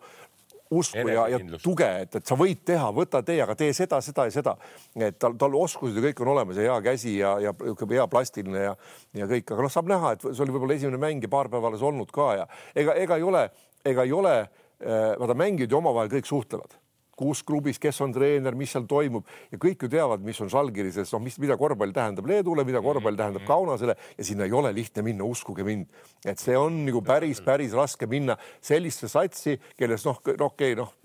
usku 0.70 1.02
ja, 1.10 1.24
ja 1.32 1.40
tuge, 1.62 1.88
et, 2.04 2.14
et 2.20 2.26
sa 2.26 2.36
võid 2.38 2.60
teha, 2.66 2.92
võta 2.94 3.24
tee, 3.26 3.40
aga 3.42 3.56
tee 3.58 3.72
seda, 3.74 3.98
seda 4.04 4.28
ja 4.28 4.34
seda. 4.34 4.54
et 4.94 5.18
tal, 5.18 5.34
tal 5.40 5.56
oskused 5.58 5.98
ja 5.98 6.04
kõik 6.04 6.22
on 6.22 6.30
olemas 6.36 6.60
ja 6.60 6.68
hea 6.68 6.78
käsi 6.92 7.16
ja, 7.18 7.34
ja 7.42 7.54
hea 7.90 8.06
plastiline 8.12 8.62
ja, 8.68 8.76
ja 9.18 9.30
kõik, 9.30 9.50
aga 9.50 9.66
noh, 9.66 9.72
saab 9.72 9.90
näha, 9.90 10.14
et 10.14 10.28
see 10.28 10.44
oli 10.44 10.54
võib-olla 10.54 10.78
esimene 10.78 11.02
mäng 11.02 11.26
ja 11.26 11.32
paar 11.32 11.50
päeva 11.50 11.72
alles 11.72 11.82
olnud 11.82 12.14
ka 12.14 12.32
ja 12.38 12.46
ega, 12.74 12.94
ega 13.02 13.18
ei 13.18 13.26
ole, 13.26 13.48
ega 13.90 14.06
ei 14.06 14.14
ole 14.14 14.36
Äh, 14.44 14.59
vaata, 14.80 15.36
mängijad 15.36 15.72
ju 15.72 15.80
omavahel 15.80 16.12
kõik 16.12 16.28
suhtlevad 16.28 16.78
kus 17.20 17.42
klubis, 17.44 17.78
kes 17.80 18.00
on 18.04 18.14
treener, 18.14 18.56
mis 18.56 18.72
seal 18.72 18.86
toimub 18.88 19.26
ja 19.52 19.58
kõik 19.60 19.84
ju 19.84 19.90
teavad, 19.92 20.22
mis 20.24 20.38
on 20.40 20.50
Žalgirises, 20.52 21.12
noh, 21.14 21.22
mis, 21.22 21.36
mida 21.42 21.56
korvpall 21.60 21.92
tähendab 21.96 22.28
Leedule, 22.30 22.64
mida 22.64 22.80
korvpall 22.84 23.18
tähendab 23.18 23.44
Kaunasele 23.48 23.96
ja 24.16 24.26
sinna 24.26 24.46
ei 24.48 24.56
ole 24.56 24.72
lihtne 24.76 25.04
minna, 25.04 25.26
uskuge 25.28 25.66
mind. 25.66 25.90
et 26.24 26.40
see 26.40 26.56
on 26.56 26.80
nagu 26.86 27.02
päris, 27.04 27.42
päris 27.44 27.76
raske 27.76 28.08
minna 28.10 28.38
sellisse 28.64 29.10
satsi, 29.12 29.58
kelles 29.76 30.06
noh, 30.08 30.22
okei 30.22 30.40
okay,, 30.46 30.78
noh 30.80 30.96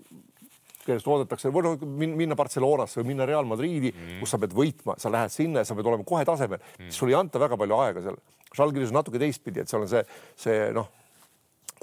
kellest 0.86 1.08
oodatakse, 1.10 1.50
või 1.50 1.64
noh, 1.66 1.80
minna 1.98 2.36
Barcelonasse 2.38 3.00
või 3.00 3.08
minna 3.10 3.26
Real 3.26 3.48
Madridi 3.48 3.90
mm., 3.90 4.20
kus 4.20 4.32
sa 4.32 4.38
pead 4.38 4.52
võitma, 4.54 4.94
sa 5.02 5.10
lähed 5.10 5.34
sinna 5.34 5.64
ja 5.64 5.66
sa 5.66 5.74
pead 5.74 5.88
olema 5.90 6.06
kohe 6.06 6.22
tasemel 6.28 6.60
mm., 6.62 6.92
sul 6.94 7.10
ei 7.10 7.16
anta 7.18 7.42
väga 7.42 7.58
palju 7.58 7.80
aega 7.82 8.04
seal. 8.04 8.20
Žalgiris 8.54 8.92
on 8.94 9.00
natuke 9.00 9.18
teistpidi, 9.18 9.64
et 9.64 9.72
seal 9.72 9.82
on 9.82 9.90
see, 9.90 10.04
see 10.38 10.68
noh 10.76 10.86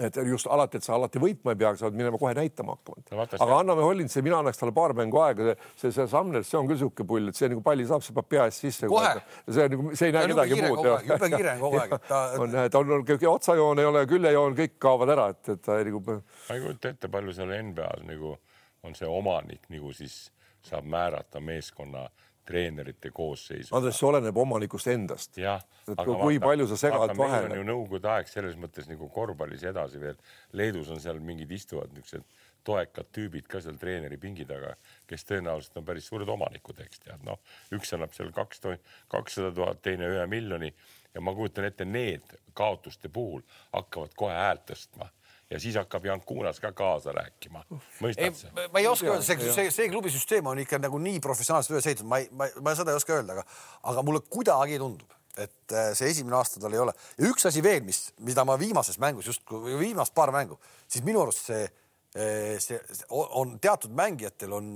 et 0.02 0.16
just 0.26 0.48
alati, 0.50 0.80
et 0.80 0.86
sa 0.86 0.96
alati 0.96 1.22
võitma 1.22 1.54
ei 1.54 1.60
pea, 1.60 1.74
sa 1.78 1.86
pead 1.90 1.98
minema 2.00 2.18
kohe 2.18 2.34
näitama 2.38 2.76
hakkama 2.78 3.04
no,. 3.12 3.26
aga 3.46 3.58
anname 3.60 3.86
Hollinsile, 3.86 4.24
mina 4.26 4.40
annaks 4.42 4.58
talle 4.58 4.74
paar 4.74 4.96
mängu 4.98 5.20
aega, 5.22 5.54
see, 5.76 5.92
see 5.94 6.08
Samner, 6.10 6.46
see 6.48 6.58
on 6.58 6.70
küll 6.70 6.80
niisugune 6.80 7.10
pull, 7.10 7.30
et 7.30 7.38
see 7.38 7.50
nagu 7.52 7.62
palli 7.66 7.86
saab, 7.90 8.06
see 8.06 8.16
peab 8.18 8.30
pea 8.32 8.48
eest 8.50 8.66
sisse. 8.66 8.90
see 8.90 9.68
nagu, 9.76 9.94
see 9.94 10.10
ei 10.10 10.16
näe 10.16 10.32
kedagi 10.34 10.60
muud. 10.64 10.82
jube 11.10 11.30
kiire 11.36 11.54
on 11.54 11.64
kogu 11.68 11.82
aeg. 11.84 11.96
ta 12.08 12.24
on, 12.42 12.58
ta 12.74 12.82
on, 12.82 13.06
otsajoon 13.34 13.84
ei 13.84 13.90
ole, 13.92 14.06
küljejoon, 14.10 14.58
kõik 14.58 14.80
kaovad 14.82 15.14
ära, 15.14 15.30
et, 15.36 15.54
et 15.54 15.62
ta 15.62 15.78
nagu. 15.86 16.02
ma 16.10 16.58
ei 16.58 16.66
kujuta 16.66 16.94
ette, 16.96 17.12
palju 17.14 17.38
seal 17.38 17.54
NBA-s 17.70 18.08
nagu 18.10 18.38
on 18.84 18.98
see 18.98 19.08
omanik 19.08 19.70
nagu 19.72 19.94
siis 19.96 20.26
saab 20.64 20.88
määrata 20.90 21.40
meeskonna 21.44 22.08
treenerite 22.48 23.12
koosseisu. 23.16 23.76
Andres, 23.76 23.98
see 24.00 24.08
oleneb 24.08 24.38
omanikust 24.38 24.90
endast. 24.92 25.38
jah, 25.40 25.64
aga 25.88 26.06
kui 26.06 26.38
vaata, 26.38 26.46
palju 26.48 26.70
sa 26.72 26.80
segad 26.80 27.14
vahele. 27.18 27.50
meil 27.50 27.60
on 27.60 27.62
ju 27.62 27.68
nõukogude 27.72 28.12
aeg 28.14 28.32
selles 28.32 28.58
mõttes 28.60 28.90
nagu 28.90 29.10
korvpallis 29.14 29.64
edasi 29.72 30.02
veel. 30.02 30.20
Leedus 30.60 30.92
on 30.94 31.00
seal 31.04 31.22
mingid 31.24 31.52
istuvad 31.52 31.94
niisugused 31.96 32.28
toekad 32.64 33.10
tüübid 33.16 33.48
ka 33.52 33.60
seal 33.64 33.78
treeneri 33.80 34.18
pingi 34.20 34.46
taga, 34.48 34.74
kes 35.08 35.26
tõenäoliselt 35.28 35.80
on 35.82 35.88
päris 35.88 36.08
suured 36.08 36.30
omanikud, 36.32 36.80
eks 36.86 37.04
tead, 37.04 37.24
noh, 37.28 37.42
üks 37.76 37.92
annab 37.96 38.14
seal 38.16 38.32
kaks, 38.36 38.64
kakssada 39.12 39.52
tuhat, 39.56 39.82
teine 39.84 40.08
ühe 40.08 40.24
miljoni 40.32 40.72
ja 41.14 41.22
ma 41.22 41.34
kujutan 41.36 41.68
ette, 41.68 41.86
need 41.86 42.38
kaotuste 42.56 43.12
puhul 43.12 43.44
hakkavad 43.74 44.16
kohe 44.16 44.38
häält 44.38 44.64
tõstma 44.72 45.10
ja 45.54 45.60
siis 45.62 45.76
hakkab 45.78 46.06
Jankunas 46.06 46.60
ka 46.60 46.72
kaasa 46.74 47.14
rääkima. 47.14 47.64
mõistad 48.02 48.38
sa? 48.38 48.52
ma 48.74 48.82
ei 48.82 48.88
oska 48.90 49.12
öelda, 49.12 49.26
see, 49.26 49.52
see, 49.54 49.72
see 49.74 49.90
klubi 49.92 50.12
süsteem 50.14 50.48
on 50.50 50.62
ikka 50.64 50.80
nagu 50.82 51.00
nii 51.02 51.20
professionaalselt 51.24 51.76
üles 51.76 51.90
ehitatud, 51.90 52.10
ma 52.10 52.22
ei, 52.24 52.30
ma, 52.34 52.48
ma 52.66 52.74
seda 52.78 52.94
ei 52.94 53.02
oska 53.02 53.18
öelda, 53.18 53.38
aga, 53.38 53.46
aga 53.92 54.06
mulle 54.08 54.24
kuidagi 54.34 54.80
tundub, 54.82 55.14
et 55.38 55.76
äh, 55.76 55.92
see 55.98 56.10
esimene 56.14 56.40
aasta 56.40 56.62
tal 56.64 56.74
ei 56.74 56.82
ole. 56.82 56.96
ja 57.20 57.30
üks 57.30 57.46
asi 57.50 57.64
veel, 57.66 57.84
mis, 57.86 58.08
mida 58.26 58.46
ma 58.50 58.58
viimases 58.60 58.98
mängus 59.04 59.30
justkui, 59.30 59.78
viimast 59.82 60.16
paar 60.18 60.34
mängu, 60.34 60.58
siis 60.88 61.06
minu 61.06 61.22
arust 61.22 61.46
see, 61.52 61.70
äh, 62.18 62.58
see, 62.64 62.82
see 62.90 63.08
on 63.14 63.58
teatud 63.62 63.94
mängijatel 63.98 64.58
on, 64.58 64.68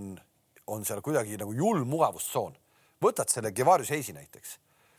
on 0.73 0.85
seal 0.85 1.01
kuidagi 1.05 1.41
nagu 1.41 1.57
julm 1.57 1.89
mugavustsoon. 1.89 2.55
võtad 3.01 3.29
selle 3.29 3.51
Gevarius 3.51 3.93
Heisi 3.93 4.13
näiteks. 4.13 4.57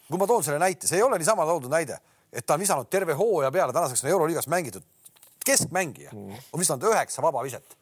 kui 0.09 0.19
ma 0.19 0.27
toon 0.27 0.43
selle 0.43 0.59
näite, 0.59 0.91
see 0.91 0.99
ei 0.99 1.07
ole 1.07 1.19
niisama 1.19 1.47
toodud 1.47 1.71
näide, 1.71 1.99
et 2.33 2.47
ta 2.47 2.59
on 2.59 2.61
visanud 2.61 2.91
terve 2.91 3.15
hooaja 3.15 3.51
peale, 3.55 3.73
tänaseks 3.73 4.05
on 4.05 4.11
Euroliigas 4.11 4.49
mängitud 4.49 4.83
keskmängija 5.49 6.15
mm. 6.15 6.49
on 6.53 6.63
visanud 6.63 6.89
üheksa 6.91 7.25
vaba 7.25 7.45
viset. 7.47 7.77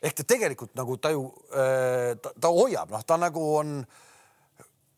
ehk 0.00 0.16
ta 0.18 0.26
tegelikult 0.34 0.74
nagu 0.78 0.98
ta 0.98 1.14
ju, 1.14 1.28
äh, 1.52 2.16
ta, 2.22 2.34
ta 2.40 2.52
hoiab, 2.52 2.92
noh, 2.92 3.04
ta 3.06 3.18
nagu 3.20 3.46
on 3.60 3.78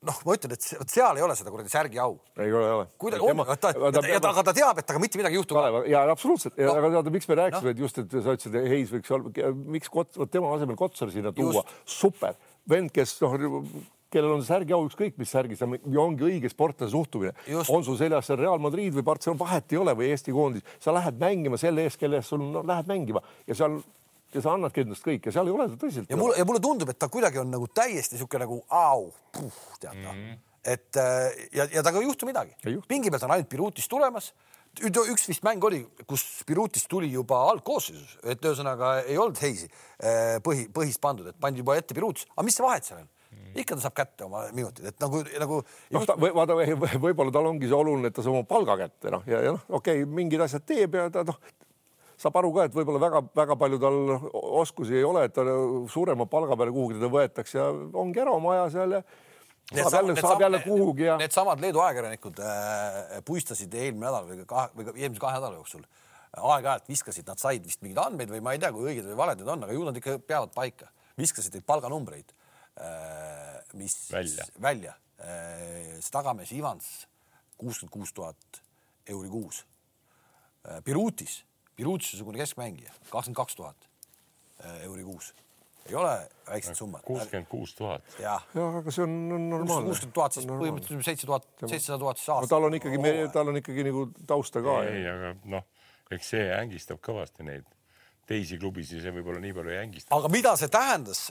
noh, 0.07 0.19
ma 0.25 0.35
ütlen, 0.37 0.55
et 0.55 0.67
vot 0.79 0.93
seal 0.93 1.19
ei 1.19 1.25
ole 1.25 1.35
seda 1.39 1.53
kuradi 1.53 1.73
särgi 1.73 2.01
au. 2.03 2.17
ei 2.39 2.53
ole, 2.53 2.67
ei 2.67 2.77
ole. 2.77 2.87
kuidagi 3.03 3.27
on, 3.27 3.43
ta, 3.51 3.73
ta, 3.75 3.91
ta, 3.99 4.31
aga 4.31 4.45
ta 4.47 4.55
teab, 4.57 4.79
et 4.79 4.87
temaga 4.87 5.03
mitte 5.03 5.21
midagi 5.21 5.39
ei 5.39 5.43
juhtu. 5.43 5.59
ja 5.91 6.05
absoluutselt 6.13 6.59
no., 6.59 6.75
aga 6.79 6.93
tead, 6.97 7.13
miks 7.17 7.31
me 7.31 7.39
rääkisime 7.43 7.75
no., 7.75 7.85
just, 7.85 8.01
et 8.03 8.15
sa 8.15 8.37
ütlesid, 8.37 8.59
et 8.61 8.71
Heis 8.73 8.95
võiks 8.95 9.15
olla, 9.17 9.53
miks 9.77 9.93
Kots, 9.93 10.21
tema 10.33 10.53
asemel 10.55 10.79
Kotsar 10.79 11.13
sinna 11.15 11.35
tuua, 11.35 11.65
super 11.89 12.39
vend, 12.71 12.93
kes 12.95 13.17
noh, 13.25 13.35
kellel 14.13 14.35
on 14.39 14.45
särgi 14.45 14.75
au, 14.77 14.87
ükskõik 14.89 15.19
mis 15.21 15.31
särgis, 15.33 15.63
ongi 15.63 16.27
õige 16.29 16.51
sportlase 16.53 16.93
suhtumine. 16.95 17.35
on 17.69 17.85
sul 17.85 17.99
seljas 18.01 18.29
seal 18.29 18.41
Real 18.41 18.59
Madrid 18.63 18.97
või 18.97 19.05
Barcelona, 19.07 19.41
vahet 19.45 19.73
ei 19.73 19.81
ole 19.83 19.95
või 19.99 20.11
Eesti 20.15 20.35
koondis, 20.35 20.67
sa 20.81 20.95
lähed 20.97 21.21
mängima 21.21 21.61
selle 21.61 21.85
eest, 21.85 22.01
kelle 22.01 22.21
eest 22.21 22.33
sul 22.33 22.43
no, 22.43 22.65
lähed 22.67 22.89
mängima 22.91 23.23
ja 23.47 23.57
seal 23.59 23.79
ja 24.35 24.43
sa 24.45 24.57
annadki 24.57 24.85
endast 24.85 25.05
kõik 25.05 25.29
ja 25.29 25.33
seal 25.33 25.49
ei 25.49 25.55
ole 25.55 25.69
seda 25.71 25.81
tõsiselt. 25.81 26.11
ja 26.13 26.19
mulle, 26.21 26.37
ja 26.37 26.45
mulle 26.49 26.61
tundub, 26.61 26.91
et 26.93 26.99
ta 27.01 27.09
kuidagi 27.13 27.41
on 27.41 27.49
nagu 27.53 27.69
täiesti 27.73 28.17
niisugune 28.17 28.45
nagu 28.45 28.61
au, 28.69 29.09
tead 29.33 29.89
ta 29.89 29.95
mm. 29.95 30.05
-hmm. 30.05 30.37
et 30.75 31.01
äh, 31.01 31.49
ja, 31.53 31.65
ja 31.65 31.83
temaga 31.83 32.05
ei 32.05 32.11
juhtu 32.11 32.29
midagi. 32.29 32.53
pingi 32.89 33.11
pealt 33.11 33.25
on 33.25 33.37
ainult 33.37 33.49
Birutis 33.49 33.89
tulemas 33.89 34.33
üks 34.79 35.29
vist 35.29 35.43
mäng 35.43 35.65
oli, 35.65 35.81
kus 36.07 36.45
Birutist 36.47 36.89
tuli 36.89 37.11
juba 37.11 37.41
algkoosseisus, 37.51 38.19
et 38.25 38.45
ühesõnaga 38.45 39.03
ei 39.07 39.19
olnud 39.19 39.39
Heisi 39.41 39.67
äh, 39.67 40.39
põhi, 40.45 40.69
põhist 40.73 41.01
pandud, 41.01 41.27
et 41.27 41.41
pandi 41.41 41.59
juba 41.65 41.77
ette 41.77 41.95
Birutis, 41.95 42.27
aga 42.37 42.45
mis 42.45 42.55
see 42.55 42.65
vahet 42.65 42.85
seal 42.85 43.01
on? 43.01 43.09
Ikka 43.63 43.79
ta 43.79 43.87
saab 43.87 43.97
kätte 43.99 44.27
oma 44.27 44.45
minutid, 44.55 44.91
et 44.91 44.99
nagu, 45.03 45.23
nagu. 45.43 45.61
noh 45.95 46.05
just..., 46.05 46.27
vaata 46.41 46.57
võib-olla 46.59 47.35
tal 47.35 47.51
ongi 47.51 47.71
see 47.71 47.79
oluline, 47.79 48.11
et 48.11 48.17
ta 48.17 48.25
saab 48.25 48.41
oma 48.41 48.49
palga 48.49 48.79
kätte 48.85 49.13
noh, 49.15 49.25
ja, 49.29 49.43
ja 49.45 49.55
noh, 49.57 49.65
okei 49.69 50.03
okay,, 50.03 50.11
mingid 50.21 50.43
asjad 50.45 50.67
teeb 50.69 50.99
ja 50.99 51.07
ta 51.15 51.25
noh, 51.29 51.39
saab 52.19 52.41
aru 52.41 52.51
ka, 52.57 52.67
et 52.67 52.75
võib-olla 52.75 53.01
väga-väga 53.05 53.57
palju 53.61 53.81
tal 53.83 53.99
oskusi 54.63 54.99
ei 54.99 55.07
ole, 55.07 55.29
et 55.29 55.37
ta 55.37 55.45
suurema 55.93 56.27
palga 56.31 56.59
peale 56.59 56.75
kuhugi 56.75 56.99
teda 56.99 57.11
võetakse 57.15 57.59
ja 57.61 57.71
ongi 58.03 58.23
ära 58.25 58.35
oma 58.35 58.57
aja 58.57 58.69
seal 58.77 58.99
ja 58.99 59.03
Need 59.69 59.85
saab 59.85 60.07
jälle, 60.07 60.15
saab 60.17 60.41
jälle 60.41 60.59
kuhugi 60.65 61.05
ja. 61.05 61.19
Needsamad 61.21 61.61
Leedu 61.61 61.83
ajakirjanikud 61.85 62.39
äh, 62.41 63.19
puistasid 63.25 63.75
eelmine 63.77 64.07
nädal 64.07 64.25
või 64.25 64.47
kahe 64.49 64.71
või 64.73 64.95
eelmise 64.95 65.21
kahe 65.21 65.37
nädala 65.37 65.59
jooksul 65.59 65.83
aeg-ajalt 66.39 66.89
viskasid, 66.89 67.27
nad 67.29 67.41
said 67.41 67.65
vist 67.65 67.83
mingeid 67.85 68.01
andmeid 68.01 68.33
või 68.33 68.41
ma 68.45 68.55
ei 68.57 68.63
tea, 68.63 68.71
kui 68.73 68.89
õiged 68.89 69.05
või 69.11 69.19
valed 69.19 69.43
need 69.43 69.51
on, 69.53 69.67
aga 69.67 69.77
ju 69.77 69.85
nad 69.85 70.01
ikka 70.01 70.17
peavad 70.25 70.55
paika, 70.57 70.89
viskasid 71.21 71.57
neid 71.57 71.67
palganumbreid 71.69 72.33
mis 73.75 74.13
välja, 74.13 74.45
välja., 74.63 74.95
äh, 75.21 75.99
see 75.99 76.15
tagamees 76.15 76.53
Ivans 76.53 77.09
kuuskümmend 77.59 77.93
kuus 77.93 78.13
tuhat 78.15 78.63
euri 79.09 79.29
kuus. 79.29 79.65
Birutis, 80.85 81.43
Birutis-sugune 81.79 82.39
keskmängija, 82.43 82.93
kakskümmend 83.11 83.39
kaks 83.39 83.57
tuhat 83.57 83.89
euri 84.85 85.05
kuus. 85.07 85.35
ei 85.89 85.95
ole 85.95 86.29
väiksed 86.51 86.75
summad. 86.75 87.01
kuuskümmend 87.07 87.49
kuus 87.49 87.75
tuhat. 87.75 88.03
jah, 88.21 88.45
aga 88.55 88.91
see 88.93 89.03
on, 89.03 89.17
on 89.33 89.51
normaalne. 89.51 89.89
kuuskümmend 89.89 90.15
tuhat, 90.15 90.37
siis 90.37 90.47
põhimõtteliselt 90.51 91.07
seitse 91.07 91.27
tuhat, 91.27 91.47
seitsesada 91.65 91.99
tuhat 91.99 92.21
siis 92.21 92.29
no 92.29 92.35
aastas. 92.35 92.51
tal 92.53 92.69
on 92.69 92.77
ikkagi, 92.79 93.15
tal 93.33 93.53
on 93.55 93.61
ikkagi 93.63 93.87
nagu 93.89 94.05
tausta 94.27 94.63
ka. 94.63 94.77
ei, 94.91 95.07
aga 95.09 95.33
noh, 95.57 95.65
eks 96.15 96.35
see 96.35 96.47
ängistab 96.59 97.01
kõvasti 97.05 97.47
neid 97.49 97.78
teisi 98.29 98.59
klubisid, 98.61 99.01
see 99.03 99.13
võib-olla 99.15 99.41
nii 99.43 99.55
palju 99.57 99.73
ei 99.73 99.81
ängista. 99.81 100.13
aga 100.17 100.31
mida 100.33 100.53
see 100.61 100.69
tähendas, 100.73 101.25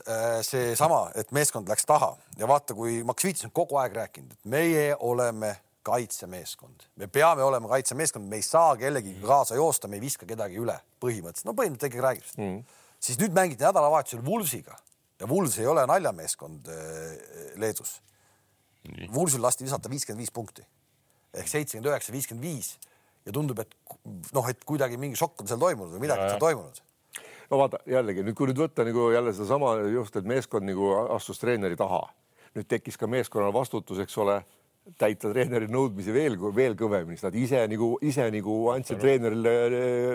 seesama, 0.47 1.07
et 1.19 1.31
meeskond 1.35 1.69
läks 1.69 1.85
taha? 1.89 2.15
Ja 2.39 2.49
vaata, 2.49 2.75
kui 2.77 3.03
Max 3.07 3.27
Viits 3.27 3.45
on 3.47 3.53
kogu 3.55 3.77
aeg 3.81 3.95
rääkinud, 3.97 4.33
et 4.33 4.49
meie 4.49 4.89
oleme 5.05 5.53
kaitsemeeskond, 5.87 6.89
me 6.99 7.07
peame 7.11 7.45
olema 7.45 7.69
kaitsemeeskond, 7.71 8.27
me 8.27 8.41
ei 8.41 8.45
saa 8.45 8.73
kellegagi 8.79 9.21
kaasa 9.23 9.55
joosta, 9.55 9.87
me 9.87 9.99
ei 9.99 10.03
viska 10.03 10.27
kedagi 10.27 10.59
üle 10.59 10.75
põhimõtteliselt, 11.03 11.47
no 11.47 11.55
põhimõtteliselt 11.55 11.93
ikkagi 11.93 12.05
räägib 12.07 12.27
seda. 12.27 12.43
Mm.. 12.43 12.81
siis 13.07 13.21
nüüd 13.21 13.37
mängiti 13.37 13.63
nädalavahetusel 13.63 14.25
Wulvsiga 14.25 14.75
ja 15.21 15.29
Wulvs 15.29 15.59
ei 15.61 15.69
ole 15.69 15.85
naljameeskond 15.89 16.67
äh, 16.73 17.53
Leedus. 17.61 17.99
Wulvsil 19.13 19.41
lasti 19.43 19.65
visata 19.65 19.89
viiskümmend 19.91 20.23
viis 20.23 20.31
punkti. 20.31 20.63
Ehk 21.35 21.49
seitsekümmend 21.51 21.89
üheksa, 21.91 22.13
viiskümmend 22.13 22.45
viis. 22.45 22.75
Ja 23.27 23.33
tundub, 23.35 23.59
et 23.59 23.73
noh, 24.31 24.45
et 24.47 24.61
kuidagi 24.63 24.99
mingi 25.01 25.17
šokk 25.19 25.43
on 25.43 25.49
seal 25.49 25.59
toimunud 25.59 25.97
või 25.97 26.05
midagi 26.05 26.23
on 26.23 26.29
seal 26.31 26.43
toimunud 26.43 26.83
no 27.49 27.59
vaata 27.61 27.79
jällegi 27.87 28.25
nüüd, 28.25 28.35
kui 28.37 28.49
nüüd 28.49 28.61
võtta 28.61 28.85
nagu 28.87 29.09
jälle 29.13 29.33
sedasama 29.33 29.75
just, 29.93 30.15
et 30.19 30.27
meeskond 30.27 30.67
nagu 30.67 30.91
astus 31.15 31.39
treeneri 31.41 31.77
taha, 31.79 32.03
nüüd 32.55 32.67
tekkis 32.69 32.97
ka 32.99 33.07
meeskonnal 33.07 33.53
vastutus, 33.55 33.99
eks 34.03 34.17
ole, 34.23 34.41
täita 34.99 35.31
treeneri 35.33 35.67
nõudmisi 35.71 36.13
veel, 36.15 36.37
veel 36.55 36.75
kõvemini, 36.79 37.17
sest 37.17 37.27
nad 37.27 37.37
ise 37.39 37.63
nagu 37.67 37.89
ise 38.05 38.27
nagu 38.33 38.55
andsid 38.71 39.01
treenerile 39.01 39.53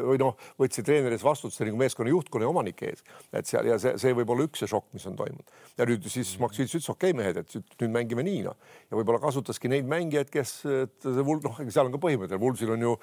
või 0.07 0.21
noh, 0.23 0.37
võtsid 0.61 0.87
treeneri 0.89 1.19
ees 1.19 1.25
vastutuse 1.27 1.67
nagu 1.69 1.81
meeskonna 1.81 2.13
juhtkonna 2.13 2.47
ja 2.47 2.53
omanike 2.53 2.89
ees, 2.93 3.05
et 3.33 3.49
seal 3.49 3.69
ja 3.69 3.79
see, 3.83 3.95
see 4.01 4.17
võib 4.17 4.33
olla 4.33 4.47
üks 4.49 4.63
see 4.63 4.71
šokk, 4.71 4.89
mis 4.97 5.05
on 5.11 5.19
toimunud. 5.19 5.53
Ja 5.79 5.87
nüüd 5.89 6.09
siis 6.13 6.33
Max 6.41 6.61
Vits 6.61 6.77
ütles, 6.79 6.89
okei 6.93 7.13
okay, 7.13 7.19
mehed, 7.19 7.43
et 7.43 7.83
nüüd 7.83 7.93
mängime 7.95 8.25
nii 8.27 8.41
noh. 8.47 8.57
Ja 8.89 8.99
võib-olla 8.99 9.21
kasutaski 9.23 9.71
neid 9.73 9.89
mängijaid, 9.91 10.33
kes 10.33 10.55
et 10.71 10.97
see 11.05 11.27
Vul- 11.27 11.43
noh, 11.45 11.61
seal 11.69 11.89
on 11.89 11.95
ka 11.95 12.01
põhimõte, 12.03 12.41
Vulsil 12.41 12.73
on 12.75 12.89
ju 12.89 12.97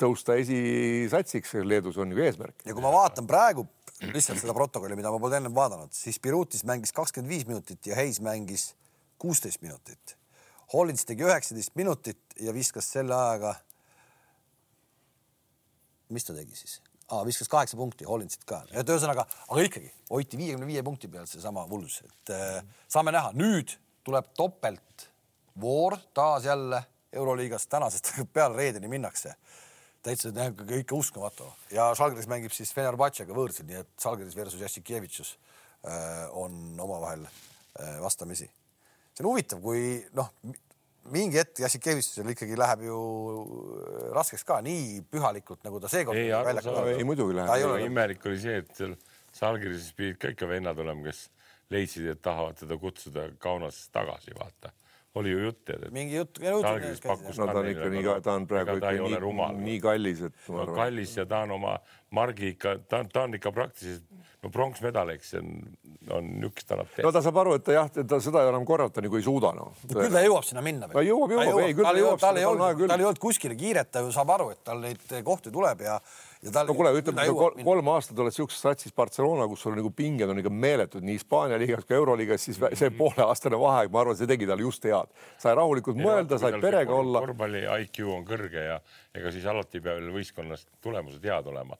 tõusta 0.00 0.38
esisatsiks 0.40 1.58
Leedus 1.66 1.98
on 2.00 2.14
ju 2.14 2.22
eesmärk. 2.24 2.62
ja 2.66 2.76
kui 2.76 2.84
ma 2.84 2.92
vaatan 2.94 3.26
praegu 3.30 3.66
lihtsalt 4.08 4.40
seda 4.40 4.54
protokolli, 4.56 4.96
mida 4.96 5.12
ma 5.12 5.20
polnud 5.20 5.36
ennem 5.40 5.54
vaadanud, 5.56 5.92
siis 5.94 6.20
Birutis 6.22 6.64
mängis 6.68 6.94
kakskümmend 6.96 7.32
viis 7.32 7.46
minutit 7.48 7.86
ja 7.86 7.98
Hayes 7.98 8.20
mängis 8.24 8.70
kuusteist 9.20 9.60
minutit. 9.62 10.19
Hollins 10.72 11.04
tegi 11.06 11.26
üheksateist 11.26 11.74
minutit 11.78 12.38
ja 12.40 12.54
viskas 12.54 12.92
selle 12.92 13.14
ajaga. 13.14 13.54
mis 16.10 16.24
ta 16.26 16.34
tegi 16.34 16.56
siis 16.56 16.80
ah,? 17.10 17.24
viskas 17.26 17.48
kaheksa 17.48 17.76
punkti, 17.76 18.06
Hollinsit 18.08 18.44
ka, 18.48 18.62
et 18.70 18.88
ühesõnaga, 18.88 19.26
aga 19.48 19.66
ikkagi 19.66 19.90
hoiti 20.10 20.38
viiekümne 20.40 20.66
viie 20.66 20.82
punkti 20.86 21.10
peal 21.10 21.26
seesama 21.30 21.66
Wools, 21.70 22.00
et 22.06 22.34
äh, 22.34 22.60
saame 22.90 23.14
näha, 23.14 23.32
nüüd 23.38 23.76
tuleb 24.06 24.30
topeltvoor 24.38 25.98
taas 26.14 26.46
jälle 26.48 26.82
Euroliigas, 27.12 27.66
tänasest 27.66 28.12
peale 28.34 28.56
reedeni 28.56 28.90
minnakse 28.90 29.34
täitsa 30.02 30.30
ikka 30.78 30.96
uskumatu 30.96 31.44
ja 31.74 31.90
Žalgiris 31.94 32.28
mängib 32.30 32.54
siis 32.56 32.72
Fenerbahcega 32.72 33.34
võõrsil, 33.36 33.66
nii 33.68 33.82
et 33.82 33.90
Žalgiris 34.00 34.36
versus 34.36 34.62
Jassikevitšus 34.62 35.34
äh, 35.84 36.24
on 36.32 36.80
omavahel 36.80 37.26
äh, 37.26 37.98
vastamisi. 38.00 38.48
See 39.14 39.24
on 39.24 39.30
huvitav, 39.32 39.62
kui 39.64 40.00
noh, 40.16 40.30
mingi 41.10 41.40
hetk 41.40 41.62
Jassikevitšusel 41.64 42.32
ikkagi 42.34 42.58
läheb 42.58 42.84
ju 42.86 42.98
raskeks 44.14 44.44
ka 44.46 44.60
nii 44.64 45.00
pühalikult, 45.10 45.62
nagu 45.66 45.80
ta 45.82 45.90
seekord 45.90 46.18
Ei, 46.20 46.32
arusaadav. 46.36 46.92
ei 46.94 47.06
muidugi 47.08 47.38
läheb 47.38 47.54
aga 47.54 47.80
imelik 47.86 48.26
oli 48.30 48.40
see, 48.42 48.60
et 48.62 48.74
seal 48.76 48.94
Salgirises 49.34 49.92
pidid 49.94 50.18
ka 50.18 50.32
ikka 50.32 50.48
vennad 50.50 50.78
olema, 50.82 51.04
kes 51.06 51.28
leidsid, 51.70 52.08
et 52.10 52.22
tahavad 52.22 52.58
teda 52.58 52.76
kutsuda 52.82 53.28
Kaunasest 53.38 53.92
tagasi, 53.94 54.34
vaata. 54.38 54.72
oli 55.14 55.30
ju 55.30 55.38
jutt, 55.42 55.70
et 55.70 55.90
mingi 55.90 56.14
jutt. 56.16 56.38
No 56.42 56.60
ta 56.62 56.74
on 57.58 57.66
ikka 57.66 57.88
nii, 57.90 58.04
ta 58.22 58.34
on 58.34 58.46
praegu 58.50 58.76
ikka 58.78 58.92
nii, 58.94 59.48
nii 59.64 59.80
kallis, 59.82 60.20
et 60.28 60.50
kallis 60.74 61.16
ja 61.16 61.26
ta 61.26 61.44
on 61.46 61.56
oma 61.58 61.78
margi 62.16 62.54
ikka, 62.54 62.76
ta, 62.88 63.04
ta 63.12 63.26
on 63.26 63.38
ikka 63.38 63.52
praktiliselt 63.54 64.06
no 64.40 64.48
pronksmedal, 64.52 65.12
eks 65.14 65.34
see 65.34 65.40
on, 65.42 65.50
on 66.16 66.28
niisugust 66.40 66.72
annab 66.72 66.94
no 67.04 67.12
ta 67.12 67.20
saab 67.24 67.40
aru, 67.42 67.58
et 67.58 67.64
ta 67.66 67.74
jah, 67.76 67.90
ta 68.08 68.20
seda 68.24 68.46
enam 68.48 68.64
korrata 68.68 69.02
nagu 69.04 69.18
ei 69.18 69.24
suuda 69.26 69.52
noh. 69.56 69.74
küll 69.84 70.08
ta 70.14 70.22
jõuab 70.24 70.46
sinna 70.48 70.64
minna. 70.64 70.88
Ta 70.88 71.04
jõuab, 71.04 71.34
jõuab, 71.36 71.60
ei, 71.66 71.76
küll 71.76 71.84
ta 71.84 71.92
jõuab 71.98 72.14
olnud, 72.14 72.24
tal 72.24 72.40
ei 72.40 72.48
on 72.48 72.64
olnud, 72.64 72.88
tal 72.88 73.04
ei 73.04 73.08
olnud 73.10 73.20
kuskile 73.20 73.56
kiiret, 73.58 73.90
ta 73.92 74.04
ju 74.04 74.12
saab 74.14 74.32
aru, 74.38 74.48
et 74.54 74.62
tal 74.64 74.80
neid 74.80 75.12
kohti 75.26 75.52
tuleb 75.52 75.84
ja, 75.84 75.98
ja 76.40 76.54
tal. 76.54 76.70
no 76.70 76.76
kuule, 76.78 76.94
ütleme 77.02 77.26
kol, 77.36 77.60
kolm 77.66 77.92
aastat 77.92 78.24
oled 78.24 78.36
siukses 78.36 78.64
satsis 78.64 78.96
Barcelona, 78.96 79.44
kus 79.50 79.66
sul 79.66 79.76
nagu 79.76 79.92
pinged 79.92 80.32
on 80.32 80.40
ikka 80.40 80.54
meeletud 80.54 81.04
nii 81.04 81.18
Hispaania 81.20 81.60
liigas 81.60 81.84
kui 81.84 81.98
Euroliigas, 82.00 82.48
siis 82.48 82.62
see 82.80 82.90
pooleaastane 82.96 83.60
vaheaeg, 83.60 83.92
ma 83.92 84.04
arvan, 84.06 84.16
see 84.16 84.30
tegi 84.30 84.48
talle 84.48 84.64
just 84.64 84.88
head. 84.88 85.12
sai 85.42 85.52
rahulikult 85.58 86.00
mõelda, 86.00 86.40
sai 86.40 86.56
perega 86.64 86.96
olla. 86.96 87.20
korvpalli 87.26 87.66
IQ 87.84 88.06
on 88.08 88.24
kõrge 88.28 88.66
ja 88.70 88.80
ega 89.14 89.32
siis 89.34 89.46
alati 89.50 89.78
ei 89.78 89.84
pea 89.84 89.96
veel 89.98 90.12
võistkonnas 90.14 90.66
tulemused 90.84 91.24
head 91.26 91.48
olema, 91.50 91.78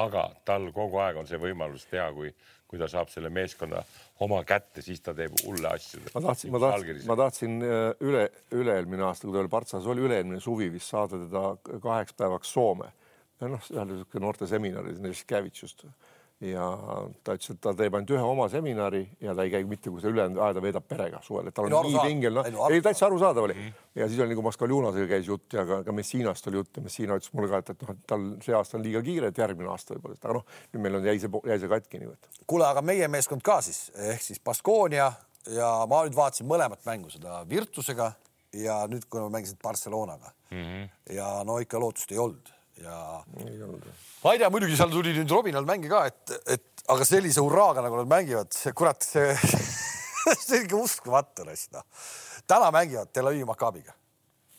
aga 0.00 0.28
tal 0.48 0.70
kogu 0.76 1.00
aeg 1.04 1.20
on 1.20 1.28
see 1.28 1.40
võimalus 1.40 1.84
teha, 1.90 2.08
kui, 2.16 2.32
kui 2.70 2.80
ta 2.80 2.88
saab 2.88 3.10
selle 3.12 3.32
meeskonna 3.34 3.82
oma 4.24 4.40
kätte, 4.48 4.82
siis 4.84 5.02
ta 5.04 5.14
teeb 5.16 5.34
hulle 5.44 5.74
asju. 5.74 6.00
ma 6.14 6.24
tahtsin, 6.28 6.54
ma 6.54 6.62
tahtsin, 6.64 7.02
ma 7.10 7.18
tahtsin 7.20 7.58
äh, 7.66 7.82
üle, 8.06 8.24
üle-eelmine 8.56 9.04
aasta, 9.08 9.26
kui 9.26 9.36
ta 9.36 9.44
oli 9.44 9.52
Partsas, 9.52 9.90
oli 9.90 10.06
üle-eelmine 10.06 10.40
suvi 10.40 10.70
vist 10.72 10.92
saada 10.94 11.20
teda 11.26 11.80
kaheks 11.82 12.16
päevaks 12.16 12.54
Soome. 12.56 12.92
noh, 13.40 13.68
ühele 13.72 13.92
niisugune 13.94 14.24
noorteseminari, 14.26 14.96
Neškevitšust 15.00 15.86
ja 16.40 16.64
ta 17.24 17.34
ütles, 17.36 17.52
et 17.52 17.60
ta 17.60 17.72
teeb 17.76 17.94
ainult 17.96 18.12
ühe 18.14 18.22
oma 18.24 18.46
seminari 18.52 19.02
ja 19.20 19.34
ta 19.36 19.44
ei 19.44 19.52
käi 19.52 19.66
mitte 19.68 19.92
kuskil 19.92 20.14
ülejäänud 20.14 20.40
aja, 20.40 20.56
ta 20.56 20.62
veedab 20.64 20.86
perega 20.88 21.20
suvel, 21.24 21.50
et 21.50 21.56
tal 21.56 21.66
Ei 21.68 21.72
no 21.74 21.80
on 21.82 21.88
nii 21.90 22.04
pingel, 22.06 22.38
noh. 22.38 22.68
Ei 22.72 22.80
täitsa 22.84 23.08
arusaadav 23.10 23.48
oli. 23.48 23.56
Ja 23.98 24.08
siis 24.08 24.22
oli 24.24 24.32
nagu 24.32 24.44
Mascaljunasega 24.46 25.08
käis 25.10 25.28
jutt 25.28 25.56
ja 25.56 25.66
ka, 25.68 25.82
ka 25.84 25.94
Messinast 25.96 26.48
oli 26.48 26.60
jutt 26.62 26.80
ja 26.80 26.84
Messina 26.84 27.18
ütles 27.20 27.34
mulle 27.36 27.50
ka, 27.52 27.60
et, 27.60 27.72
et 27.74 27.84
noh, 27.84 27.92
et 27.92 28.06
tal 28.08 28.24
see 28.44 28.56
aasta 28.56 28.78
on 28.78 28.86
liiga 28.86 29.02
kiire, 29.04 29.28
et 29.32 29.40
järgmine 29.42 29.68
aasta 29.72 29.96
võib-olla, 29.96 30.16
aga 30.22 30.38
noh, 30.38 30.46
nüüd 30.72 30.84
meil 30.86 30.96
on 31.00 31.08
jäi 31.10 31.20
see, 31.20 31.42
jäi 31.52 31.58
see 31.60 31.72
katki 31.74 32.00
nii 32.00 32.14
et. 32.14 32.30
Kuule, 32.46 32.68
aga 32.70 32.84
meie 32.84 33.10
meeskond 33.12 33.44
ka 33.44 33.58
siis 33.66 33.90
ehk 34.08 34.24
siis 34.24 34.40
Baskonia 34.44 35.10
ja 35.52 35.68
ma 35.90 36.04
nüüd 36.06 36.16
vaatasin 36.16 36.48
mõlemat 36.48 36.86
mängu, 36.88 37.12
seda 37.12 37.42
Virtusega 37.50 38.14
ja 38.56 38.80
nüüd, 38.88 39.04
kui 39.12 39.20
ma 39.20 39.28
mängisin 39.36 39.60
Barcelonaga. 39.62 40.32
Mm. 40.50 40.64
-hmm. 40.64 40.88
ja 41.14 41.28
no 41.44 41.60
ikka 41.60 41.78
lootust 41.78 42.12
ei 42.12 42.18
olnud 42.18 42.48
ja 42.80 42.96
ma 44.22 44.32
ei 44.32 44.40
tea, 44.40 44.50
muidugi 44.52 44.76
seal 44.78 44.92
tuli 44.92 45.12
nüüd 45.16 45.32
Robinal 45.32 45.66
mänge 45.68 45.90
ka, 45.90 46.02
et, 46.08 46.34
et 46.56 46.84
aga 46.92 47.06
sellise 47.08 47.42
hurraaga 47.44 47.84
nagu 47.84 48.00
nad 48.00 48.10
mängivad, 48.10 48.54
kurat, 48.76 49.04
see, 49.04 49.32
see 50.42 50.60
on 50.60 50.66
ikka 50.66 50.78
uskumatu 50.80 51.46
raisk 51.48 51.74
noh. 51.76 51.86
täna 52.50 52.70
mängivad 52.74 53.12
Tel 53.14 53.30
Avivi 53.30 53.48
Maccabiga, 53.48 53.94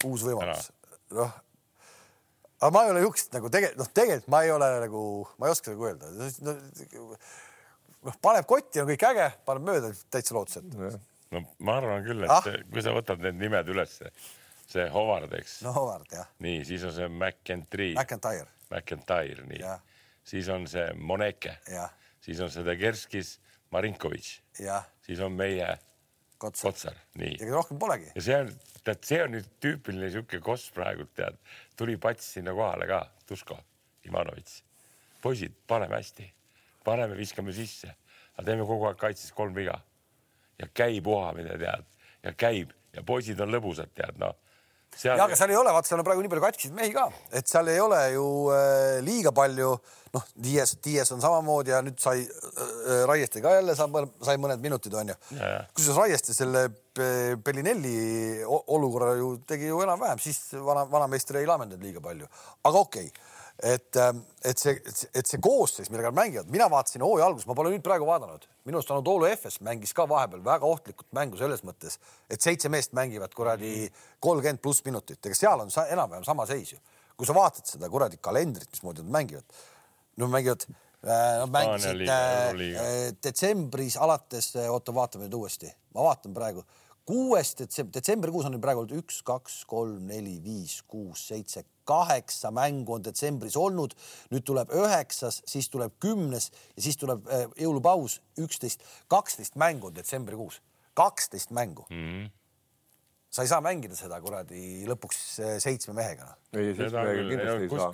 uus 0.07 0.25
võimalus, 0.27 0.71
noh. 1.17 1.37
aga 2.61 2.73
ma 2.75 2.83
ei 2.85 2.93
ole 2.93 3.03
niisugust 3.03 3.37
nagu 3.37 3.53
tegelikult, 3.53 3.83
noh, 3.83 3.93
tegelikult 4.01 4.33
ma 4.33 4.43
ei 4.45 4.53
ole 4.55 4.73
nagu, 4.85 5.05
ma 5.37 5.49
ei 5.49 5.55
oska 5.55 5.73
nagu 5.73 5.87
öelda 5.89 6.11
no,. 6.17 7.07
noh, 8.07 8.19
paneb 8.23 8.49
kotti, 8.49 8.83
on 8.83 8.91
kõik 8.91 9.07
äge, 9.11 9.31
paneb 9.47 9.71
mööda, 9.71 9.95
täitsa 10.13 10.37
lootusetu. 10.37 10.91
no 11.31 11.45
ma 11.65 11.79
arvan 11.81 12.05
küll, 12.05 12.27
et 12.27 12.37
ah? 12.37 12.53
kui 12.69 12.85
sa 12.85 12.93
võtad 12.95 13.23
need 13.23 13.41
nimed 13.41 13.73
ülesse, 13.73 14.13
see 14.71 14.87
Howard, 14.93 15.33
eks? 15.37 15.59
No., 15.65 15.73
Howard 15.75 16.09
jah, 16.13 16.27
nii, 16.43 16.63
siis 16.67 16.83
on 16.87 16.93
see 16.95 17.07
McIntyre, 17.11 17.93
McIntyre. 17.99 18.49
McIntyre, 18.71 19.45
nii. 19.51 19.77
Siis 20.31 20.49
on 20.53 20.67
see 20.69 20.87
Moneke, 20.95 21.57
siis 22.21 22.39
on 22.45 22.51
see 22.53 22.63
Degerskis, 22.67 23.35
Marinkovitš, 23.73 24.35
siis 25.05 25.19
on 25.23 25.33
meie 25.37 25.69
Kotsar. 26.41 26.71
Kotsar, 26.71 26.95
nii. 27.21 27.35
Ja 27.39 27.51
rohkem 27.53 27.79
polegi. 27.81 28.11
ja 28.15 28.21
see 28.25 28.37
on, 28.45 28.51
tead, 28.85 29.03
see 29.05 29.19
on 29.23 29.35
nüüd 29.35 29.49
tüüpiline 29.61 30.09
sihuke 30.13 30.39
koss 30.41 30.71
praegu 30.73 31.05
tead, 31.17 31.37
tuli 31.77 31.97
pats 32.01 32.31
sinna 32.37 32.55
kohale 32.57 32.87
ka, 32.89 33.03
Tuško 33.29 33.59
Ivanovitš. 34.09 34.61
poisid, 35.21 35.53
paneme 35.69 35.99
hästi, 35.99 36.25
paneme, 36.83 37.17
viskame 37.17 37.53
sisse, 37.53 37.93
aga 38.33 38.45
teeme 38.47 38.65
kogu 38.65 38.87
aeg 38.89 38.97
kaitses 38.97 39.33
kolm 39.37 39.53
viga. 39.55 39.77
Ja 40.61 40.67
käib 40.73 41.07
uhamine 41.07 41.57
tead. 41.57 41.85
Ja 42.23 42.33
käib. 42.37 42.73
Ja 42.93 43.03
poisid 43.07 43.39
on 43.41 43.49
lõbusad 43.53 43.93
tead 43.97 44.17
noh. 44.21 44.35
Seal 44.95 45.17
ja 45.17 45.25
aga 45.25 45.37
seal 45.39 45.53
ei 45.53 45.59
ole, 45.59 45.73
vaata, 45.73 45.89
seal 45.89 46.01
on 46.01 46.07
praegu 46.07 46.23
nii 46.23 46.31
palju 46.33 46.45
katkiseid 46.45 46.75
mehi 46.77 46.93
ka, 46.95 47.07
et 47.37 47.49
seal 47.49 47.71
ei 47.71 47.79
ole 47.81 47.99
ju 48.15 48.27
äh, 48.55 48.99
liiga 49.05 49.33
palju, 49.35 49.71
noh, 50.15 50.27
Dias, 50.47 50.75
Dias 50.83 51.11
on 51.15 51.23
samamoodi 51.23 51.73
ja 51.73 51.81
nüüd 51.85 51.99
sai 52.01 52.25
äh, 52.25 53.03
Raieste 53.09 53.43
ka 53.43 53.55
jälle 53.57 53.75
saab, 53.77 53.97
sai 54.25 54.37
mõned 54.41 54.63
minutid 54.63 54.95
onju 55.01 55.17
kusjuures 55.73 55.99
Raieste 56.03 56.35
selle 56.37 56.67
Bellinelli 56.91 58.43
olukorra 58.43 59.13
ju 59.15 59.37
tegi 59.47 59.69
ju 59.69 59.79
enam-vähem, 59.85 60.19
siis 60.19 60.49
vana, 60.59 60.83
vanameister 60.91 61.39
ei 61.39 61.47
laamendanud 61.47 61.87
liiga 61.87 62.03
palju, 62.03 62.27
aga 62.67 62.87
okei 62.87 63.07
okay. 63.07 63.29
et, 63.63 63.97
et 64.45 64.61
see, 64.61 64.73
et 65.13 65.27
see 65.27 65.39
koosseis, 65.41 65.89
millega 65.91 66.09
nad 66.09 66.17
mängivad, 66.17 66.49
mina 66.53 66.67
vaatasin 66.71 67.03
hooaja 67.05 67.27
alguses, 67.29 67.47
ma 67.49 67.55
pole 67.57 67.71
nüüd 67.73 67.83
praegu 67.85 68.07
vaadanud, 68.09 68.47
minu 68.67 68.79
arust 68.79 68.93
Anatoly 68.93 69.29
Efes 69.31 69.59
mängis 69.65 69.93
ka 69.97 70.07
vahepeal 70.09 70.43
väga 70.45 70.67
ohtlikult 70.69 71.09
mängu 71.15 71.39
selles 71.39 71.63
mõttes, 71.67 71.99
et 72.31 72.41
seitse 72.41 72.71
meest 72.73 72.95
mängivad 72.97 73.33
kuradi 73.37 73.89
kolmkümmend 74.23 74.61
pluss 74.63 74.85
minutit, 74.87 75.21
ega 75.25 75.37
seal 75.37 75.65
on 75.65 75.73
sa, 75.73 75.85
enam-vähem 75.93 76.25
sama 76.27 76.47
seis 76.49 76.73
ju. 76.73 76.81
kui 77.17 77.27
sa 77.29 77.35
vaatad 77.37 77.67
seda 77.69 77.89
kuradi 77.91 78.17
kalendrit, 78.17 78.69
mismoodi 78.73 79.03
nad 79.05 79.11
mängivad, 79.19 79.59
no 80.17 80.29
mängivad 80.31 80.65
äh, 80.67 80.77
Nad 81.03 81.49
mängisid 81.49 82.01
äh, 82.09 82.49
äh, 82.49 83.13
detsembris 83.23 83.97
alates, 83.97 84.55
oota, 84.69 84.93
vaatame 84.93 85.25
nüüd 85.25 85.37
uuesti, 85.37 85.69
ma 85.93 86.05
vaatan 86.09 86.33
praegu, 86.33 86.65
kuues 87.05 87.55
detsember, 87.57 87.93
detsembrikuus 87.97 88.49
on 88.49 88.57
praegu 88.61 88.85
üks, 88.99 89.21
kaks, 89.25 89.63
kolm, 89.69 90.05
neli, 90.09 90.37
viis, 90.43 90.79
kuus, 90.87 91.27
seitse, 91.31 91.65
kaheksa 91.91 92.51
mängu 92.55 92.97
on 92.97 93.05
detsembris 93.05 93.57
olnud. 93.59 93.95
nüüd 94.31 94.45
tuleb 94.47 94.71
üheksas, 94.75 95.41
siis 95.45 95.69
tuleb 95.69 95.97
kümnes 95.99 96.51
ja 96.75 96.85
siis 96.87 96.99
tuleb 97.01 97.27
äh, 97.27 97.47
jõulupaus, 97.59 98.19
üksteist, 98.39 98.85
kaksteist 99.11 99.57
mängu 99.59 99.91
on 99.91 99.95
detsembrikuus, 99.95 100.61
kaksteist 100.97 101.51
mängu 101.51 101.85
mm. 101.89 101.97
Mhm. 101.97 102.23
-hmm. 102.23 102.29
sa 103.29 103.41
ei 103.41 103.47
saa 103.47 103.61
mängida 103.61 103.95
seda 103.95 104.21
kuradi 104.21 104.85
lõpuks 104.87 105.21
äh, 105.39 105.55
seitsme 105.59 105.95
mehega 105.97 106.27
noh. 106.29 106.37
ei, 106.53 106.73
siis 106.73 106.91
seda 106.91 107.03
me 107.07 107.15
küll, 107.19 107.33
kindlasti 107.35 107.63
ei 107.63 107.79
saa. 107.79 107.93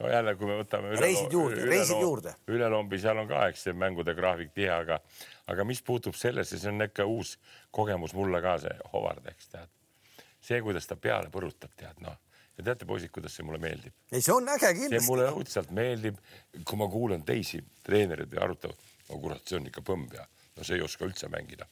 no 0.00 0.10
jälle, 0.12 0.34
kui 0.36 0.50
me 0.50 0.58
võtame 0.60 0.92
üle, 0.92 1.00
Reisid 1.00 1.32
juurde, 1.32 1.64
reisid 1.70 2.02
juurde. 2.02 2.34
ülelombi, 2.48 3.00
seal 3.00 3.22
on 3.22 3.30
ka, 3.30 3.46
eks 3.52 3.66
see 3.68 3.76
mängude 3.84 4.14
graafik 4.18 4.52
tihe, 4.54 4.72
aga, 4.74 5.00
aga 5.46 5.64
mis 5.64 5.82
puutub 5.82 6.18
sellesse, 6.18 6.58
see 6.58 6.72
on 6.72 6.88
ikka 6.88 7.06
uus 7.06 7.36
kogemus 7.70 8.14
mulle 8.14 8.42
ka 8.44 8.58
see 8.66 8.76
Howard, 8.92 9.26
eks 9.32 9.54
tead. 9.54 9.74
see, 10.40 10.62
kuidas 10.62 10.86
ta 10.86 10.96
peale 10.96 11.32
põrutab, 11.32 11.72
tead 11.76 12.02
noh, 12.04 12.18
ja 12.56 12.64
teate, 12.64 12.88
poisid, 12.88 13.12
kuidas 13.14 13.36
see 13.36 13.46
mulle 13.46 13.60
meeldib 13.62 13.94
ei, 14.10 14.20
see 14.20 14.34
on 14.34 14.48
äge 14.52 14.70
see 14.70 14.78
kindlasti. 14.80 15.10
mulle 15.10 15.28
õudselt 15.34 15.72
meeldib, 15.76 16.18
kui 16.64 16.80
ma 16.80 16.88
kuulan 16.92 17.24
teisi 17.26 17.62
treenereid 17.86 18.32
ja 18.32 18.44
arutavad, 18.46 18.84
no 19.10 19.20
kurat, 19.22 19.44
see 19.46 19.60
on 19.60 19.70
ikka 19.70 19.84
põmm 19.86 20.06
ja 20.14 20.26
no 20.56 20.66
see 20.66 20.78
ei 20.78 20.84
oska 20.86 21.06
üldse 21.08 21.30
mängida. 21.32 21.68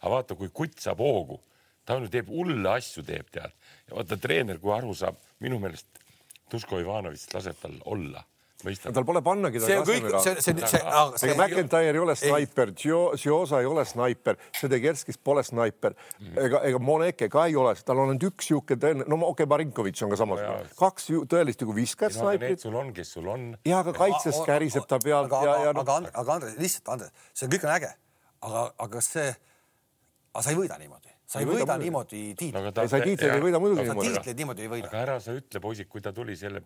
aga 0.00 0.14
vaata, 0.16 0.38
kui 0.38 0.50
kutt 0.54 0.80
saab 0.82 1.02
hoogu, 1.04 1.40
ta 1.84 1.98
on 1.98 2.06
ju 2.06 2.12
teeb 2.14 2.30
hulle 2.32 2.76
asju, 2.76 3.04
teeb 3.06 3.30
tead 3.30 3.52
ja 3.88 3.96
vaata 3.96 4.18
treener, 4.20 4.60
kui 4.62 4.74
aru 4.74 4.94
saab, 4.96 5.20
minu 5.44 5.60
meelest 5.62 6.02
Duško 6.52 6.82
Ivanovitš 6.82 7.30
laseb 7.32 7.60
tal 7.62 7.78
olla, 7.88 8.24
mõistad? 8.66 8.94
tal 8.96 9.06
pole 9.08 9.22
pannagi 9.24 9.62
see 9.62 9.78
on 9.80 9.86
kõik, 9.88 10.08
see, 10.22 10.36
see, 10.40 10.56
see, 10.62 10.82
see, 10.82 11.30
ega 11.30 11.36
McIntyre 11.38 11.92
ei 11.92 12.02
ole 12.02 12.16
snaiper, 12.18 12.74
Giosa 12.76 13.62
ei 13.62 13.68
ole 13.68 13.84
snaiper, 13.88 14.40
Sedegerskis 14.58 15.18
pole 15.18 15.44
snaiper 15.46 15.92
Mhm. 16.22 16.38
ega, 16.38 16.60
ega 16.68 16.78
Moneke 16.78 17.28
ka 17.30 17.46
ei 17.46 17.56
ole, 17.58 17.74
tal 17.86 18.00
on 18.02 18.12
ainult 18.12 18.26
üks 18.30 18.48
sihuke 18.50 18.76
tõeline, 18.80 19.06
no 19.08 19.18
okei 19.26 19.44
okay,, 19.44 19.50
Marinkovitš 19.52 20.04
on 20.06 20.12
ka 20.12 20.18
samasugune 20.20 20.64
jaa., 20.64 20.74
kaks 20.78 21.08
tõelist 21.30 21.64
nagu 21.64 21.76
viskajat 21.76 22.16
no, 22.16 22.26
aga 22.26 22.36
snaiprit 22.38 22.64
sul 22.66 22.76
on, 22.80 22.92
kes 22.96 23.12
sul 23.16 23.30
on. 23.32 23.48
ja 23.68 23.80
aga 23.82 23.94
kaitses 23.96 24.38
käriseb 24.48 24.86
ta 24.90 24.98
pealt 25.02 25.30
aga, 25.30 25.42
ja, 25.46 25.56
ja 25.66 25.72
aga, 25.72 25.78
noh, 25.78 25.86
aga, 25.86 26.12
aga 26.22 26.36
Andres, 26.38 26.58
lihtsalt 26.60 26.92
Andres, 26.96 27.26
see 27.36 27.50
kõik 27.52 27.66
on 27.68 27.74
äge, 27.76 27.92
aga, 28.48 28.64
aga 28.70 28.90
kas 28.96 29.10
see, 29.16 29.32
aga 30.32 30.44
sa 30.46 30.54
ei 30.54 30.60
võida 30.60 30.78
niimoodi, 30.80 31.11
sa 31.32 31.40
ei, 31.40 31.46
Ei 31.46 31.48
võida 31.48 31.64
võida 31.64 31.76
niimoodi 31.80 32.22
tiitlit 32.36 32.78
Ei, 32.82 32.88
sa 32.92 32.98
tiitleid 33.00 33.36
ei 33.38 33.42
võida 33.42 33.60
muidugi 33.62 33.84
niimoodi. 33.86 34.08
tiitleid 34.10 34.40
niimoodi 34.42 34.64
ei 34.66 34.70
võida. 34.72 34.88
aga 34.90 35.02
ära 35.06 35.18
sa 35.24 35.34
ütle, 35.36 35.60
poisid, 35.64 35.88
kui 35.92 36.02
ta 36.04 36.12
tuli 36.16 36.36
selle 36.36 36.62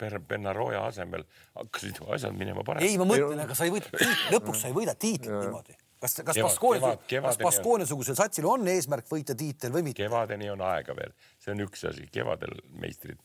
Per- 0.00 0.20
Benaroya 0.28 0.82
asemel, 0.88 1.24
hakkasid 1.56 2.00
asjad 2.16 2.36
minema 2.36 2.60
ei, 2.60 2.66
paremaks. 2.68 2.98
ma 3.00 3.06
mõtlen, 3.08 3.44
aga 3.46 3.56
sa 3.56 3.68
ei 3.68 3.72
võida 3.74 3.92
tiitlit, 3.92 4.26
lõpuks 4.34 4.64
sa 4.64 4.70
ei 4.70 4.76
võida 4.76 4.96
tiitlit 4.96 5.32
niimoodi. 5.32 5.76
kas, 6.04 6.16
kas 6.26 6.40
kevad-, 6.40 7.06
kas 7.08 7.38
Baskonia-sugusel 7.40 8.18
satsil 8.18 8.48
on 8.50 8.68
eesmärk 8.68 9.08
võita 9.08 9.36
tiitel 9.36 9.72
või 9.76 9.86
mitte? 9.88 10.02
kevadeni 10.02 10.50
on 10.52 10.64
aega 10.68 10.96
veel, 10.98 11.14
see 11.40 11.54
on 11.54 11.64
üks 11.64 11.86
asi, 11.88 12.08
kevadel 12.12 12.58
meistrid. 12.82 13.20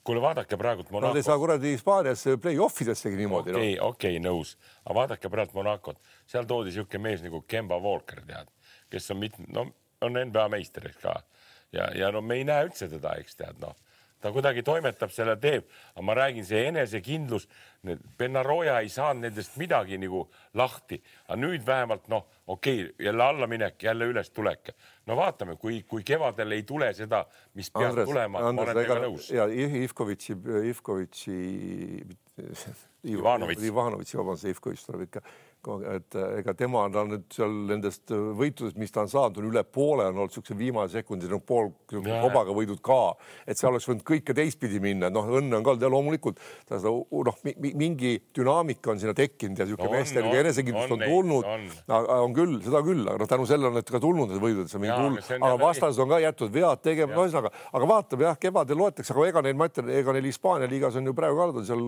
kuule, 0.00 0.22
vaadake 0.24 0.56
praegult 0.56 0.88
nad 0.88 0.96
Monacot. 0.96 1.20
ei 1.20 1.26
saa 1.26 1.36
kuradi 1.40 1.74
Hispaanias 1.74 2.24
play-off 2.40 2.80
idessegi 2.80 3.20
niimoodi 3.20 3.52
no.. 3.52 3.60
okei, 3.60 3.74
okei, 3.90 4.22
nõus, 4.24 4.54
aga 4.86 4.96
vaadake 5.02 5.28
praegu 5.28 5.60
Monacot, 5.60 6.00
seal 6.24 6.48
toodi 6.48 6.72
niisugune 6.72 7.04
mees 7.04 7.24
nagu 7.26 7.42
Kemba 7.44 7.76
Walker, 7.84 8.24
tead, 8.24 8.48
kes 8.88 9.12
on 9.12 9.20
mit-, 9.20 9.36
no 9.52 9.66
on 10.04 10.18
NBA 10.18 10.48
meister, 10.48 10.86
eks 10.88 11.02
ka. 11.02 11.20
ja, 11.72 11.90
ja 11.96 12.10
no 12.14 12.22
me 12.24 12.40
ei 12.40 12.48
näe 12.48 12.68
üldse 12.68 12.88
teda, 12.90 13.16
eks 13.20 13.38
tead, 13.38 13.60
noh, 13.62 13.76
ta 14.22 14.32
kuidagi 14.34 14.62
toimetab 14.66 15.12
selle, 15.14 15.36
teeb, 15.40 15.66
aga 15.94 16.04
ma 16.06 16.14
räägin, 16.18 16.46
see 16.46 16.64
enesekindlus, 16.70 17.46
need 17.86 18.02
Benaroya 18.18 18.78
ei 18.82 18.90
saanud 18.90 19.28
nendest 19.28 19.54
midagi 19.60 19.98
nagu 20.00 20.24
lahti, 20.58 20.98
aga 21.28 21.38
nüüd 21.38 21.66
vähemalt 21.66 22.08
noh, 22.10 22.26
okei 22.46 22.82
okay,, 22.82 23.06
jälle 23.06 23.24
allaminek, 23.24 23.82
jälle 23.82 24.10
ülestulek. 24.10 24.72
no 25.06 25.16
vaatame, 25.16 25.56
kui, 25.56 25.82
kui 25.82 26.02
kevadel 26.04 26.56
ei 26.56 26.64
tule 26.66 26.90
seda, 26.94 27.24
mis 27.54 27.70
peab 27.70 27.92
Andres, 27.92 28.08
tulema, 28.10 28.40
ma 28.40 28.48
olen 28.48 28.62
ega 28.64 28.80
temaga 28.80 29.06
nõus. 29.06 29.30
ja 29.34 29.46
Ivkovitši, 29.84 30.38
Ivkovitši, 30.72 31.38
Ivanović. 33.08 33.62
Ivanovitši, 33.70 34.18
vabandust, 34.18 34.50
Ivkovitš 34.50 34.88
tuleb 34.88 35.06
ikka, 35.06 35.22
et 35.66 36.16
äh, 36.16 36.38
ega 36.40 36.54
tema 36.56 36.84
on 36.86 36.96
olnud 37.02 37.24
seal 37.34 37.52
nendest 37.68 38.12
võitudest, 38.12 38.78
mis 38.80 38.92
ta 38.94 39.02
on 39.04 39.10
saanud, 39.10 39.40
on 39.42 39.48
üle 39.50 39.64
poole 39.64 40.06
on 40.08 40.22
olnud 40.22 40.34
siukse 40.34 40.56
viimase 40.58 41.00
sekundi, 41.00 41.28
no 41.30 41.40
pool 41.44 41.72
kobaga 41.88 42.54
võidud 42.54 42.80
ka, 42.84 43.16
et 43.46 43.58
seal 43.58 43.72
oleks 43.74 43.88
võinud 43.90 44.04
kõike 44.06 44.36
teistpidi 44.36 44.80
minna, 44.82 45.10
noh, 45.12 45.28
õnne 45.40 45.58
on 45.58 45.66
ka 45.66 45.74
olnud 45.74 45.84
ja 45.84 45.90
loomulikult 45.92 46.40
ta 46.68 46.78
seda 46.78 46.92
noh, 47.28 47.40
mingi 47.58 48.14
dünaamika 48.36 48.92
on 48.94 49.02
sinna 49.02 49.14
tekkinud 49.18 49.58
ja 49.58 49.66
niisugune 49.66 49.88
On, 49.88 49.96
meestel 49.96 50.28
on, 50.28 50.36
enesekindlust 50.42 50.94
on 50.94 51.02
on 51.02 51.10
tulnud. 51.10 51.50
on., 51.88 52.36
küll, 52.36 52.56
seda 52.64 52.82
küll, 52.86 53.04
aga 53.04 53.22
noh, 53.22 53.30
tänu 53.30 53.48
sellele 53.48 53.72
on 53.72 53.78
need 53.78 53.92
ka 53.92 54.00
tulnud 54.02 54.32
need 54.32 54.42
võidud, 54.42 54.70
see 54.70 54.78
on 54.78 54.84
mingi 54.84 54.96
hull. 54.96 55.18
aga 55.50 55.58
see 55.94 56.04
on, 56.04 56.12
ka 56.12 56.20
jäetud 56.22 56.54
vead 56.54 56.84
tegema, 56.84 57.14
no 57.14 57.26
ühesõnaga, 57.26 57.52
aga 57.74 57.90
vaatame 57.92 58.28
jah, 58.28 58.38
kevadel 58.40 58.80
loetakse, 58.82 59.14
aga 59.14 59.28
ega 59.32 59.44
neil, 59.46 59.58
ma 59.58 59.68
ütlen, 59.70 59.92
ega 60.00 60.14
neil 60.16 60.28
Hispaania 60.28 60.70
liigas 60.70 60.98
on 61.00 61.08
ju 61.08 61.16
praegu 61.16 61.38
ka 61.38 61.48
nad 61.50 61.60
on 61.62 61.68
seal, 61.68 61.84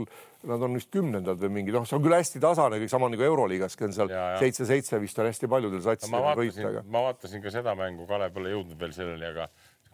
nad 0.50 0.66
on 0.66 0.78
vist 0.78 0.90
kümnendad 0.94 1.40
või 1.44 1.52
mingi, 1.60 1.74
noh, 1.74 1.86
see 1.88 1.98
on 1.98 2.04
küll 2.04 2.16
hästi 2.16 2.42
tasane, 2.42 2.80
sama 2.90 3.10
nagu 3.12 3.26
Euroliigaski 3.60 3.84
on 3.84 3.92
seal 3.92 4.10
seitse-seitse 4.40 5.00
vist 5.00 5.18
on 5.18 5.28
hästi 5.28 5.48
paljudel 5.50 5.80
ma 5.80 5.84
satsidel 5.84 6.38
võita, 6.40 6.84
ma 6.88 7.02
vaatasin 7.08 7.42
ka 7.44 7.52
seda 7.52 7.74
mängu, 7.78 8.06
Kalev 8.08 8.32
pole 8.34 8.52
jõudnud 8.54 8.80
veel 8.80 8.94
selleni, 8.96 9.26
aga 9.28 9.48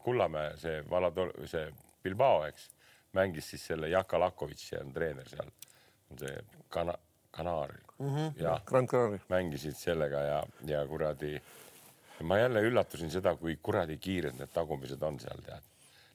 Kullamäe, 0.06 0.54
see 0.60 0.82
Valador, 0.90 1.32
see 1.50 1.66
Bilbao, 2.04 2.44
eks, 2.46 2.68
mängis 3.16 3.50
siis 3.50 3.64
selle 3.72 3.90
Jaka 3.90 4.20
Lakovitš, 4.22 4.68
see 4.70 4.82
on 4.82 4.92
treener 4.94 5.28
seal, 5.30 5.50
on 6.12 6.20
see 6.22 6.36
kana-, 6.70 6.98
Kanaar 7.36 7.74
mm 7.98 8.16
-hmm. 8.16 8.42
ja 8.42 8.60
Grand 8.66 8.88
Canari. 8.88 9.20
mängisid 9.28 9.74
sellega 9.74 10.20
ja, 10.20 10.42
ja 10.66 10.86
kuradi, 10.86 11.42
ma 12.22 12.38
jälle 12.38 12.60
üllatusin 12.60 13.10
seda, 13.10 13.36
kui 13.36 13.58
kuradi 13.62 13.98
kiired 13.98 14.38
need 14.38 14.52
tagumised 14.54 15.02
on 15.02 15.20
seal 15.20 15.42
tead. 15.42 15.62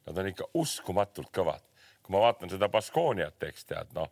Nad 0.05 0.17
on 0.17 0.27
ikka 0.27 0.47
uskumatult 0.53 1.29
kõvad. 1.37 1.61
kui 2.03 2.13
ma 2.13 2.19
vaatan 2.19 2.49
seda 2.49 2.69
Baskooniat, 2.69 3.43
eks 3.43 3.65
tead, 3.65 3.93
noh, 3.93 4.09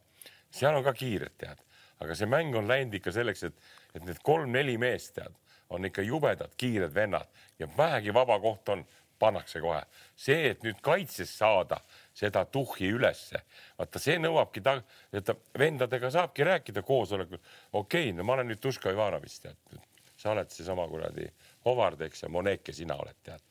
seal 0.52 0.76
on 0.76 0.84
ka 0.84 0.94
kiired 0.94 1.34
tead, 1.38 1.58
aga 2.00 2.16
see 2.16 2.30
mäng 2.30 2.56
on 2.58 2.68
läinud 2.68 2.96
ikka 3.00 3.14
selleks, 3.16 3.44
et, 3.50 3.70
et 3.96 4.06
need 4.06 4.22
kolm-neli 4.24 4.78
meest 4.82 5.16
tead, 5.18 5.36
on 5.70 5.86
ikka 5.86 6.02
jubedad 6.02 6.56
kiired 6.58 6.94
vennad 6.96 7.28
ja 7.60 7.68
vähegi 7.78 8.14
vaba 8.14 8.40
koht 8.40 8.70
on, 8.74 8.86
pannakse 9.20 9.60
kohe. 9.60 9.82
see, 10.16 10.52
et 10.54 10.64
nüüd 10.64 10.80
kaitses 10.82 11.32
saada 11.38 11.82
seda 12.16 12.46
tuhhi 12.46 12.88
ülesse, 12.96 13.42
vaata 13.78 14.00
see 14.00 14.16
nõuabki 14.22 14.64
ta, 14.64 14.78
et 15.12 15.26
ta 15.28 15.36
vendadega 15.60 16.12
saabki 16.16 16.48
rääkida 16.48 16.84
koosolekul. 16.88 17.38
okei 17.74 18.10
okay,, 18.10 18.16
no 18.16 18.24
ma 18.24 18.38
olen 18.38 18.48
nüüd 18.54 18.64
Duško 18.64 18.94
Ivanovitš 18.96 19.40
tead, 19.44 19.84
sa 20.16 20.32
oled 20.32 20.52
seesama 20.56 20.88
kuradi 20.88 21.28
Howard, 21.68 22.02
eks 22.08 22.24
ja 22.24 22.32
Moneke 22.32 22.74
sina 22.74 22.96
oled 22.96 23.20
tead 23.24 23.44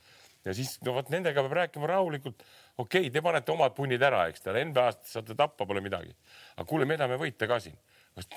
ja 0.48 0.54
siis 0.56 0.78
no 0.86 0.94
vot 0.96 1.10
nendega 1.12 1.42
peab 1.44 1.56
rääkima 1.62 1.88
rahulikult. 1.90 2.42
okei 2.78 3.00
okay,, 3.00 3.12
te 3.12 3.22
panete 3.22 3.52
omad 3.52 3.74
punnid 3.76 4.02
ära, 4.02 4.24
eks 4.30 4.44
te 4.44 4.54
NBA-st 4.64 5.12
saate 5.12 5.36
tappa, 5.36 5.66
pole 5.66 5.82
midagi. 5.84 6.14
aga 6.56 6.66
kuule, 6.68 6.88
me 6.88 6.96
tahame 6.96 7.18
võita 7.20 7.48
ka 7.50 7.60
siin. 7.60 7.76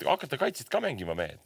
Hakkate 0.06 0.38
kaitset 0.38 0.70
ka 0.70 0.82
mängima, 0.84 1.16
mehed. 1.18 1.40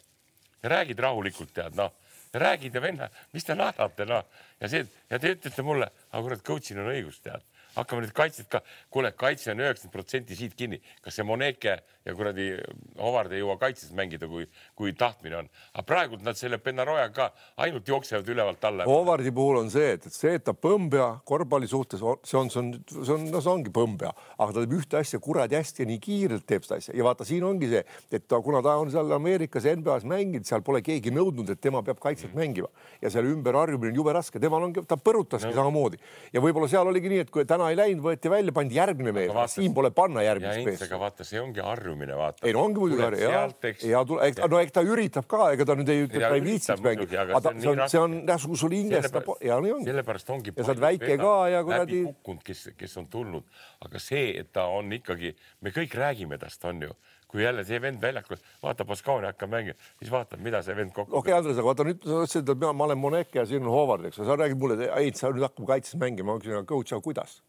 ja 0.64 0.70
räägid 0.70 1.00
rahulikult, 1.00 1.54
tead 1.54 1.76
noh, 1.78 1.92
räägid 2.34 2.76
ja 2.76 2.82
venna, 2.82 3.10
mis 3.34 3.46
te 3.46 3.56
naerate 3.56 4.06
noh. 4.10 4.26
Ja 4.60 4.70
see 4.70 4.86
ja 5.10 5.20
te 5.20 5.36
ütlete 5.36 5.64
mulle, 5.64 5.92
aga 6.12 6.24
kurat, 6.24 6.46
coach'il 6.46 6.80
on 6.82 6.94
õigus, 6.94 7.22
tead 7.22 7.44
hakkame 7.76 8.06
nüüd 8.06 8.14
kaitset 8.16 8.48
ka, 8.52 8.62
kuule, 8.94 9.12
kaitse 9.18 9.52
on 9.54 9.64
üheksakümmend 9.64 9.94
protsenti 9.96 10.38
siit 10.38 10.56
kinni, 10.58 10.82
kas 11.02 11.18
see 11.18 11.26
Moneke 11.26 11.80
ja 12.06 12.14
kuradi 12.14 12.52
Howard 13.00 13.34
ei 13.34 13.42
jõua 13.42 13.58
kaitses 13.62 13.90
mängida, 13.98 14.28
kui, 14.30 14.46
kui 14.78 14.94
tahtmine 14.94 15.40
on, 15.40 15.50
aga 15.74 15.86
praegult 15.88 16.26
nad 16.26 16.38
selle 16.38 16.60
Benaroya 16.62 17.08
ka 17.16 17.32
ainult 17.66 17.88
jooksevad 17.90 18.30
ülevalt 18.30 18.68
alla. 18.70 18.86
Hovardi 18.90 19.34
puhul 19.36 19.64
on 19.64 19.72
see, 19.74 19.96
et, 19.98 20.06
et 20.06 20.14
see, 20.14 20.36
et 20.38 20.46
ta 20.46 20.54
põmbja 20.54 21.10
korvpalli 21.26 21.70
suhtes, 21.72 22.04
see 22.28 22.38
on, 22.38 22.52
see 22.54 22.62
on, 22.62 22.72
see 22.92 23.16
on, 23.16 23.26
no 23.34 23.42
see 23.42 23.54
ongi 23.56 23.74
põmbja, 23.74 24.14
aga 24.38 24.52
ta 24.52 24.62
teeb 24.62 24.78
ühte 24.78 25.02
asja 25.02 25.20
kuradi 25.24 25.58
hästi 25.58 25.84
ja 25.84 25.90
nii 25.90 26.02
kiirelt 26.04 26.46
teeb 26.46 26.68
seda 26.68 26.78
asja. 26.84 26.94
Ja 26.98 27.08
vaata, 27.08 27.26
siin 27.26 27.44
ongi 27.48 27.72
see, 27.74 27.82
et 28.14 28.30
ta, 28.30 28.40
kuna 28.46 28.62
ta 28.66 28.78
on 28.82 28.94
seal 28.94 29.18
Ameerikas 29.18 29.66
NBA-s 29.66 30.06
mänginud, 30.10 30.46
seal 30.46 30.62
pole 30.66 30.84
keegi 30.86 31.14
nõudnud, 31.16 31.50
et 31.50 31.62
tema 31.64 31.82
peab 31.86 31.98
kaitset 32.04 32.36
Mm. 32.36 32.40
mängima. 32.40 32.68
Ja 33.02 33.10
seal 33.10 33.26
ümberharjumine 33.26 33.92
on 33.92 33.96
jube 33.96 34.14
raske, 34.14 34.40
temal 34.40 34.64
ongi, 34.64 34.84
ta 34.88 34.98
põrutaski 34.98 35.50
no. 35.52 35.56
samamoodi. 35.56 36.00
Ja 36.34 36.42
võib-olla 36.44 36.68
seal 36.70 36.88
oligi 36.88 37.10
nii, 37.12 37.24
et 37.26 37.32
kui 37.32 37.46
täna 37.48 37.65
ei 37.74 37.80
läinud, 37.80 38.04
võeti 38.06 38.32
välja, 38.32 38.54
pandi 38.56 38.78
järgmine 38.78 39.16
mees, 39.16 39.34
siin 39.56 39.74
pole 39.74 39.92
panna 39.96 40.24
järgmist 40.26 40.66
meest 40.68 40.86
aga 40.88 41.00
vaata, 41.02 41.28
see 41.28 41.42
ongi 41.42 41.64
harjumine, 41.64 42.16
vaata. 42.20 42.46
ei 42.46 42.54
no 42.56 42.66
ongi 42.68 42.84
muidugi 42.84 43.06
harju 43.08 43.24
ja 43.24 43.34
sealt, 43.34 43.70
eks. 43.72 43.88
ja 43.90 44.04
tule, 44.06 44.30
no 44.52 44.62
eks 44.62 44.76
ta 44.76 44.86
üritab 44.86 45.30
ka, 45.32 45.50
ega 45.56 45.68
ta 45.68 45.78
nüüd 45.80 45.92
ei 45.94 46.06
ütle, 46.06 46.22
et 46.22 46.28
ta 46.30 46.36
ei 46.38 46.46
viitsiks 46.46 46.86
mängida, 46.86 47.26
aga 47.26 47.42
ta, 47.42 47.56
see 47.60 47.74
on 47.74 47.86
see 47.96 48.02
on, 48.02 48.16
jah, 48.28 48.40
sul- 48.42 48.60
sul 48.60 48.76
hinges 48.76 49.12
ta 49.12 49.22
po- 49.26 49.38
ja 49.44 49.58
nii 49.64 49.74
ongi. 49.78 49.90
sellepärast 49.90 50.30
ongi. 50.36 50.54
Ja 50.56 50.64
sa 50.68 50.74
oled 50.74 50.84
väike 50.84 51.18
ka 51.22 51.34
ja 51.52 51.64
kuradi- 51.66 52.04
kukkunud, 52.10 52.44
kes, 52.46 52.70
kes 52.78 52.98
on 53.02 53.08
tulnud, 53.12 53.48
aga 53.86 54.02
see, 54.02 54.28
et 54.40 54.52
ta 54.56 54.68
on 54.72 54.92
ikkagi, 54.96 55.36
me 55.62 55.74
kõik 55.76 55.96
räägime 55.96 56.40
tast, 56.42 56.64
on 56.66 56.82
ju, 56.88 56.94
kui 57.32 57.44
jälle 57.44 57.66
see 57.68 57.80
vend 57.82 58.02
väljakul, 58.02 58.40
vaata, 58.64 58.86
Baskonia 58.88 59.34
hakkab 59.34 59.52
mängima, 59.52 59.80
siis 60.00 60.12
vaatad, 60.14 60.42
mida 60.44 60.62
see 60.66 60.76
vend 60.78 60.94
kokku 60.96 61.18
okei 61.18 61.34
okay,, 61.34 61.40
Andres, 61.40 61.58
aga 61.58 61.72
vaata 61.72 61.88
nüüd 61.88 62.06
sa 62.06 62.22
ütlesid, 62.22 62.54
et 62.54 62.68
ma 62.70 62.88
olen 62.88 63.02
Moneke 63.02 63.42
ja 63.42 63.46
siin 63.50 63.66
on 63.66 63.74
Howard, 63.74 64.06
eks 64.10 64.22
ju, 64.22 64.28
sa 64.28 64.38
räägid 64.40 64.62
mulle, 64.62 64.92
ei, 64.94 65.12
sa 65.16 65.34
nüüd 65.34 65.48
hakkab 65.48 65.68
kaitses 65.74 66.00
mängima, 66.02 66.34
ma 66.34 66.40
küsin, 66.44 66.66
coach, 66.70 66.94
aga 66.94 67.04
kuidas? 67.06 67.42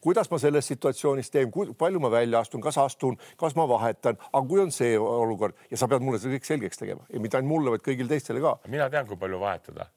Kuidas 0.00 0.30
ma 0.30 0.38
selles 0.38 0.68
situatsioonis 0.70 1.30
teen, 1.30 1.50
palju 1.78 2.02
ma 2.02 2.10
välja 2.12 2.42
astun, 2.42 2.62
kas 2.62 2.78
astun, 2.78 3.16
kas 3.40 3.56
ma 3.58 3.66
vahetan, 3.68 4.18
aga 4.30 4.44
kui 4.48 4.62
on 4.62 4.70
see 4.74 4.94
olukord 4.98 5.58
ja 5.70 5.80
sa 5.80 5.88
pead 5.90 6.04
mulle 6.04 6.20
seda 6.22 6.36
kõik 6.36 6.46
selgeks 6.46 6.78
tegema 6.82 7.06
ja 7.10 7.22
mitte 7.22 7.38
ainult 7.38 7.54
mulle, 7.54 7.74
vaid 7.74 7.84
kõigile 7.86 8.14
teistele 8.14 8.42
ka. 8.44 8.58
mina 8.70 8.88
tean, 8.92 9.08
kui 9.10 9.18
palju 9.18 9.40
vahetada 9.42 9.88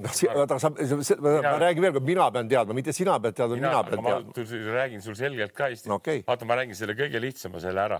aga 0.00 0.58
sa, 0.60 0.70
ma 0.70 1.56
räägin 1.60 1.82
veel 1.82 1.94
kord, 1.96 2.06
mina 2.06 2.28
pean 2.32 2.48
teadma, 2.48 2.76
mitte 2.76 2.92
sina 2.96 3.16
pead 3.20 3.36
teadma, 3.36 3.56
mina, 3.58 3.72
mina 3.72 3.82
pean 3.88 4.04
teadma. 4.04 4.66
ma 4.68 4.76
räägin 4.76 5.02
sul 5.02 5.16
selgelt 5.18 5.54
ka 5.56 5.70
hästi 5.70 5.90
no,. 5.90 5.98
Okay. 6.00 6.22
vaata, 6.26 6.48
ma 6.48 6.56
räägin 6.60 6.78
selle 6.78 6.94
kõige 6.98 7.20
lihtsama 7.22 7.60
selle 7.62 7.82
ära, 7.82 7.98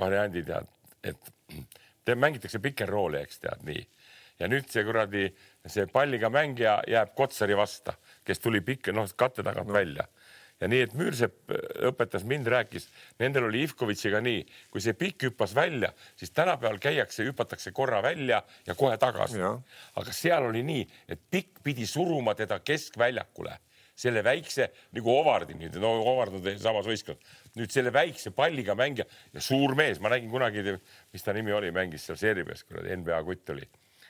variandi 0.00 0.44
tead, 0.46 0.68
et 1.10 1.32
te 2.04 2.16
mängitakse 2.18 2.60
pikerrooli, 2.62 3.22
eks 3.24 3.40
tead 3.42 3.64
nii. 3.66 3.86
ja 4.42 4.50
nüüd 4.50 4.68
see 4.70 4.84
kuradi, 4.84 5.28
see 5.66 5.86
palliga 5.90 6.30
mängija 6.32 6.80
jääb 6.90 7.14
Kotsari 7.16 7.56
vasta, 7.56 7.96
kes 8.26 8.42
tuli 8.42 8.60
pikk, 8.66 8.92
noh, 8.92 9.08
katte 9.16 9.46
tagant 9.46 9.70
no. 9.70 9.78
välja 9.78 10.06
ja 10.64 10.70
nii, 10.70 10.84
et 10.86 10.94
Müürsepp 10.96 11.52
äh, 11.52 11.60
õpetas 11.90 12.24
mind, 12.28 12.48
rääkis, 12.50 12.88
nendel 13.20 13.48
oli 13.50 13.64
Ivkovitšiga 13.66 14.20
nii, 14.24 14.40
kui 14.72 14.82
see 14.84 14.96
pikk 14.98 15.28
hüppas 15.28 15.52
välja, 15.56 15.92
siis 16.16 16.32
tänapäeval 16.32 16.80
käiakse, 16.82 17.26
hüpatakse 17.28 17.74
korra 17.76 18.00
välja 18.04 18.40
ja 18.66 18.76
kohe 18.78 18.96
tagasi. 19.00 19.42
aga 19.44 20.16
seal 20.16 20.48
oli 20.48 20.64
nii, 20.64 20.88
et 21.08 21.20
pikk 21.30 21.60
pidi 21.64 21.86
suruma 21.86 22.34
teda 22.38 22.60
keskväljakule, 22.64 23.58
selle 23.94 24.24
väikse 24.24 24.70
nagu 24.96 25.12
Ovardi 25.12 25.54
nüüd, 25.58 25.76
no 25.82 25.92
Ovard 26.10 26.34
on 26.40 26.46
samas 26.58 26.88
võistkonnas, 26.88 27.36
nüüd 27.54 27.70
selle 27.70 27.92
väikse 27.94 28.32
palliga 28.34 28.74
mängija 28.74 29.06
ja 29.32 29.44
suur 29.44 29.76
mees, 29.78 30.00
ma 30.00 30.10
nägin 30.10 30.32
kunagi, 30.32 30.64
mis 31.12 31.22
ta 31.22 31.36
nimi 31.36 31.52
oli, 31.54 31.70
mängis 31.74 32.08
seal 32.08 32.18
Serbias, 32.18 32.64
kuradi 32.64 32.96
NBA 32.96 33.20
kutt 33.28 33.54
oli, 33.54 33.68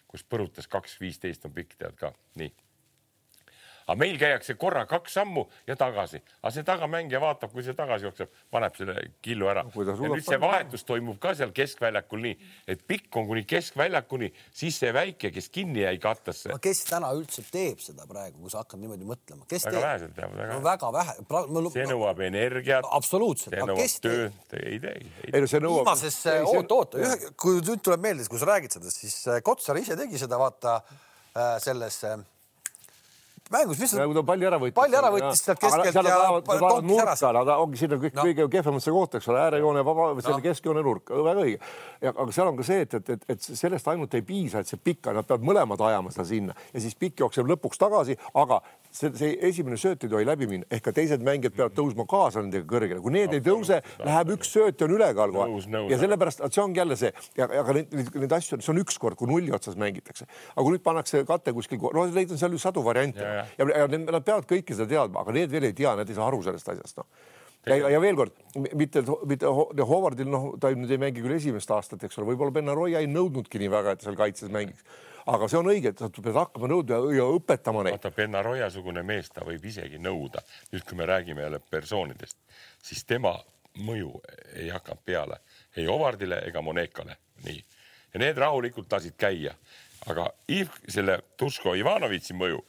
kus 0.09 0.25
põrutas 0.25 0.71
kaks 0.71 1.01
viisteist 1.03 1.45
on 1.45 1.57
pikk, 1.57 1.77
tead 1.81 1.99
ka, 2.01 2.15
nii 2.41 2.53
aga 3.85 3.97
meil 4.01 4.17
käiakse 4.21 4.57
korra 4.61 4.85
kaks 4.89 5.17
sammu 5.19 5.45
ja 5.69 5.77
tagasi, 5.79 6.21
aga 6.43 6.53
see 6.55 6.67
tagamängija 6.67 7.21
vaatab, 7.23 7.53
kui 7.53 7.65
see 7.67 7.77
tagasi 7.77 8.09
jookseb, 8.09 8.33
paneb 8.55 8.77
selle 8.79 8.97
killu 9.25 9.49
ära 9.51 9.65
no,. 9.67 9.85
ja 9.85 9.97
nüüd 10.01 10.25
see 10.25 10.41
vahetus 10.41 10.87
toimub 10.89 11.19
ka 11.23 11.35
seal 11.39 11.53
keskväljakul 11.57 12.25
nii, 12.25 12.35
et 12.75 12.85
pikk 12.89 13.21
on 13.21 13.29
kuni 13.29 13.45
keskväljakuni, 13.49 14.31
siis 14.55 14.79
see 14.81 14.93
väike, 14.95 15.31
kes 15.35 15.51
kinni 15.55 15.85
jäi 15.85 15.99
kattesse. 16.03 16.57
kes 16.65 16.85
täna 16.89 17.13
üldse 17.17 17.45
teeb 17.53 17.83
seda 17.85 18.09
praegu, 18.11 18.41
kui 18.43 18.53
sa 18.53 18.63
hakkad 18.63 18.83
niimoodi 18.83 19.09
mõtlema, 19.09 19.45
kes 19.51 19.69
väga 19.69 19.77
teeb? 19.77 19.87
vähesed 19.89 20.17
teevad, 20.17 20.37
väga 20.41 20.59
no, 20.59 20.65
väga 20.65 20.93
vähe. 20.99 21.17
see 21.77 21.89
nõuab 21.93 22.25
energiat. 22.29 22.91
absoluutselt. 22.99 23.55
see 23.55 23.71
nõuab 23.73 23.99
tööd, 24.09 24.59
ei 24.65 24.81
tee. 24.83 24.97
ei 25.31 25.45
no 25.45 25.51
see 25.51 25.65
nõuab. 25.65 25.85
viimases, 25.85 26.21
oota, 26.49 26.81
oota, 26.81 27.33
kui 27.41 27.61
nüüd 27.61 27.85
tuleb 27.85 28.05
meelde, 28.05 28.29
kui 28.31 28.41
sa 28.41 28.49
räägid 28.55 28.79
sellest, 28.79 29.03
siis 29.05 29.19
äh, 29.29 29.43
Kotsar 29.45 29.79
ise 29.81 29.97
tegi 29.99 30.21
seda, 30.21 30.39
vaata 30.41 30.79
äh, 30.81 31.57
selles 31.63 32.01
äh, 32.09 32.19
mängus, 33.55 33.81
mis 33.83 33.95
nagu 33.99 34.17
ta 34.17 34.25
palli 34.27 34.49
ära 34.49 34.61
võttis. 34.63 34.77
palli 34.77 34.99
ära 34.99 35.11
võttis 35.15 35.43
sealt 35.47 35.63
keskelt 35.63 35.99
ja 36.01 36.19
tonkis 36.63 37.25
ära. 37.31 37.45
ta 37.49 37.59
ongi 37.63 37.81
sinna 37.81 37.99
kõik 38.03 38.19
no. 38.19 38.27
kõige 38.29 38.49
kehvemasse 38.57 38.95
kohta, 38.95 39.21
eks 39.21 39.31
ole, 39.33 39.43
äärejoone 39.49 39.85
vaba, 39.87 40.09
selle 40.21 40.39
no. 40.39 40.45
keskjoone 40.45 40.85
nurk, 40.85 41.13
väga 41.29 41.45
õige. 41.49 41.75
aga 42.13 42.31
seal 42.37 42.53
on 42.53 42.61
ka 42.61 42.69
see, 42.71 42.87
et, 42.87 42.97
et, 43.01 43.13
et, 43.17 43.29
et 43.37 43.51
sellest 43.51 43.93
ainult 43.93 44.15
ei 44.19 44.27
piisa, 44.27 44.65
et 44.65 44.71
see 44.71 44.81
pikk, 44.81 45.13
nad 45.15 45.29
peavad 45.29 45.47
mõlemad 45.47 45.87
ajama 45.91 46.15
seda 46.15 46.29
sinna 46.29 46.57
ja 46.73 46.83
siis 46.85 46.97
pikk 46.99 47.25
jookseb 47.25 47.49
lõpuks 47.55 47.81
tagasi, 47.81 48.19
aga 48.35 48.61
see, 48.95 49.11
see 49.19 49.35
esimene 49.49 49.79
sööt 49.81 50.05
ei 50.07 50.13
tohi 50.13 50.27
läbi 50.27 50.49
minna, 50.51 50.69
ehk 50.73 50.85
ka 50.87 50.95
teised 50.97 51.25
mängijad 51.27 51.57
peavad 51.57 51.75
tõusma 51.77 52.07
kaasa 52.11 52.43
nendega 52.45 52.67
kõrgele, 52.71 53.03
kui 53.05 53.15
need 53.15 53.35
ei 53.35 53.43
tõuse, 53.45 53.81
läheb 54.05 54.33
üks 54.37 54.53
sööt 54.55 54.81
ja 54.81 54.89
on 54.89 54.97
ülekaal 54.97 55.35
kohe. 55.35 55.83
ja 55.91 56.01
sellepärast, 56.01 56.45
et 56.47 56.57
see 56.57 56.65
ongi 56.65 56.83
jälle 56.83 56.99
see, 57.01 57.13
aga 57.45 57.77
neid, 57.79 57.95
neid, 57.95 58.37
asju, 58.39 58.61
see 58.63 58.75
on 58.75 58.83
üks 58.85 58.99
kord, 59.03 59.19
kui 59.21 59.31
nulli 59.31 59.55
otsas 59.55 59.79
mängitakse, 59.81 60.29
aga 60.55 60.67
kui 60.67 60.77
nüüd 60.77 60.85
pannakse 60.87 61.25
kate 61.29 61.55
kuskil, 61.57 61.81
no 61.95 62.07
neid 62.15 62.35
on 62.35 62.41
seal 62.41 62.55
ju 62.55 62.61
sadu 62.63 62.85
variante. 62.87 63.25
Ja, 63.25 63.47
ja. 63.59 63.71
ja, 63.85 63.89
nad 63.99 64.27
peavad 64.27 64.47
kõike 64.51 64.77
seda 64.77 64.91
teadma, 64.91 65.25
aga 65.25 65.35
need 65.41 65.55
veel 65.55 65.71
ei 65.71 65.77
tea, 65.77 65.95
nad 65.99 66.11
ei 66.11 66.19
saa 66.19 66.29
aru 66.31 66.43
sellest 66.47 66.75
asjast, 66.75 67.01
noh. 67.03 67.09
Ja, 67.65 67.79
ja 67.95 67.97
veel 67.97 68.13
kord, 68.19 68.35
mitte, 68.77 69.01
mitte 69.25 69.49
Howardil, 69.49 70.29
noh, 70.29 70.51
ta 70.61 70.69
nüüd 70.77 70.91
ei 70.93 71.01
mängi 71.01 71.23
küll 71.25 71.33
esimest 71.39 71.71
aastat, 71.73 72.03
eks 72.05 72.19
ole, 72.21 72.29
võib-olla 72.29 72.53
Benaroya 72.53 73.01
ei 73.01 73.09
nõudnudki 73.09 73.63
nii 73.63 73.71
väga, 73.73 73.95
et 73.97 74.05
seal 74.05 74.19
kaitses 74.19 74.53
mängiks 74.53 74.85
aga 75.33 75.49
see 75.49 75.59
on 75.59 75.71
õige, 75.73 75.93
et 75.95 76.01
sa 76.03 76.11
pead 76.11 76.37
hakkama 76.37 76.69
nõudma 76.71 77.01
ja 77.17 77.27
õpetama 77.37 77.85
neid. 77.87 77.97
vaata, 77.97 78.13
Benaroya-sugune 78.17 79.05
mees, 79.07 79.31
ta 79.33 79.45
võib 79.47 79.65
isegi 79.65 80.01
nõuda, 80.03 80.43
nüüd 80.73 80.85
kui 80.89 80.99
me 80.99 81.09
räägime 81.09 81.47
jälle 81.47 81.61
persoonidest, 81.71 82.37
siis 82.83 83.05
tema 83.09 83.35
mõju 83.85 84.13
ei 84.55 84.69
hakanud 84.71 85.03
peale 85.05 85.41
ei 85.77 85.89
Ovardile 85.89 86.39
ega 86.47 86.63
Monekale, 86.63 87.17
nii. 87.45 87.65
ja 88.15 88.21
need 88.23 88.39
rahulikult 88.39 88.93
lasid 88.93 89.17
käia, 89.19 89.55
aga 90.07 90.29
Iv, 90.49 90.71
selle 90.89 91.19
Tuško 91.37 91.75
Ivanovitši 91.75 92.37
mõju 92.39 92.61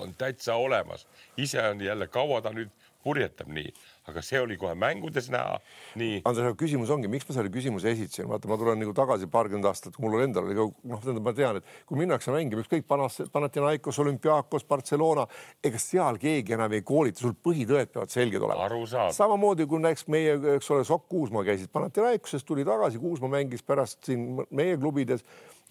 on 0.00 0.14
täitsa 0.18 0.54
olemas, 0.60 1.06
ise 1.36 1.62
on 1.68 1.80
jälle, 1.80 2.08
kaua 2.08 2.40
ta 2.42 2.52
nüüd 2.56 2.72
purjetab 3.02 3.48
nii 3.52 3.72
aga 4.10 4.22
see 4.22 4.40
oli 4.42 4.56
kohe 4.60 4.74
mängudes 4.78 5.28
näha. 5.32 5.58
nii. 5.98 6.20
Andres, 6.28 6.46
aga 6.46 6.58
küsimus 6.60 6.90
ongi, 6.94 7.10
miks 7.10 7.26
ma 7.28 7.36
selle 7.36 7.50
küsimuse 7.52 7.90
esitasin, 7.92 8.28
vaata, 8.30 8.50
ma 8.50 8.58
tulen 8.60 8.78
nagu 8.82 8.94
tagasi 8.96 9.28
paarkümmend 9.32 9.68
aastat, 9.70 9.98
mul 10.02 10.18
endal 10.22 10.46
oli 10.46 10.56
ka 10.58 10.66
noh, 10.92 11.02
tähendab, 11.02 11.24
ma 11.26 11.34
tean, 11.36 11.60
et 11.60 11.88
kui 11.88 12.00
minnakse 12.00 12.34
mängima 12.34 12.62
ükskõik 12.64 12.86
panas, 12.88 13.18
Panathinaikos, 13.32 13.98
Olümpiakos, 14.04 14.66
Barcelona, 14.68 15.26
ega 15.64 15.80
seal 15.82 16.20
keegi 16.22 16.56
enam 16.56 16.76
ei 16.76 16.84
koolita, 16.86 17.24
sul 17.24 17.34
põhitõed 17.34 17.92
peavad 17.94 18.14
selged 18.14 18.46
olema. 18.46 19.10
samamoodi 19.16 19.66
kui 19.66 19.82
näiteks 19.82 20.06
meie, 20.12 20.38
eks 20.56 20.70
ole, 20.74 20.86
Sokk 20.86 21.08
Kuusma 21.10 21.44
käisid 21.46 21.72
Panathinaikoses, 21.74 22.46
tuli 22.46 22.64
tagasi, 22.66 23.02
Kuusma 23.02 23.30
mängis 23.32 23.66
pärast 23.66 24.04
siin 24.06 24.44
meie 24.50 24.78
klubides 24.78 25.24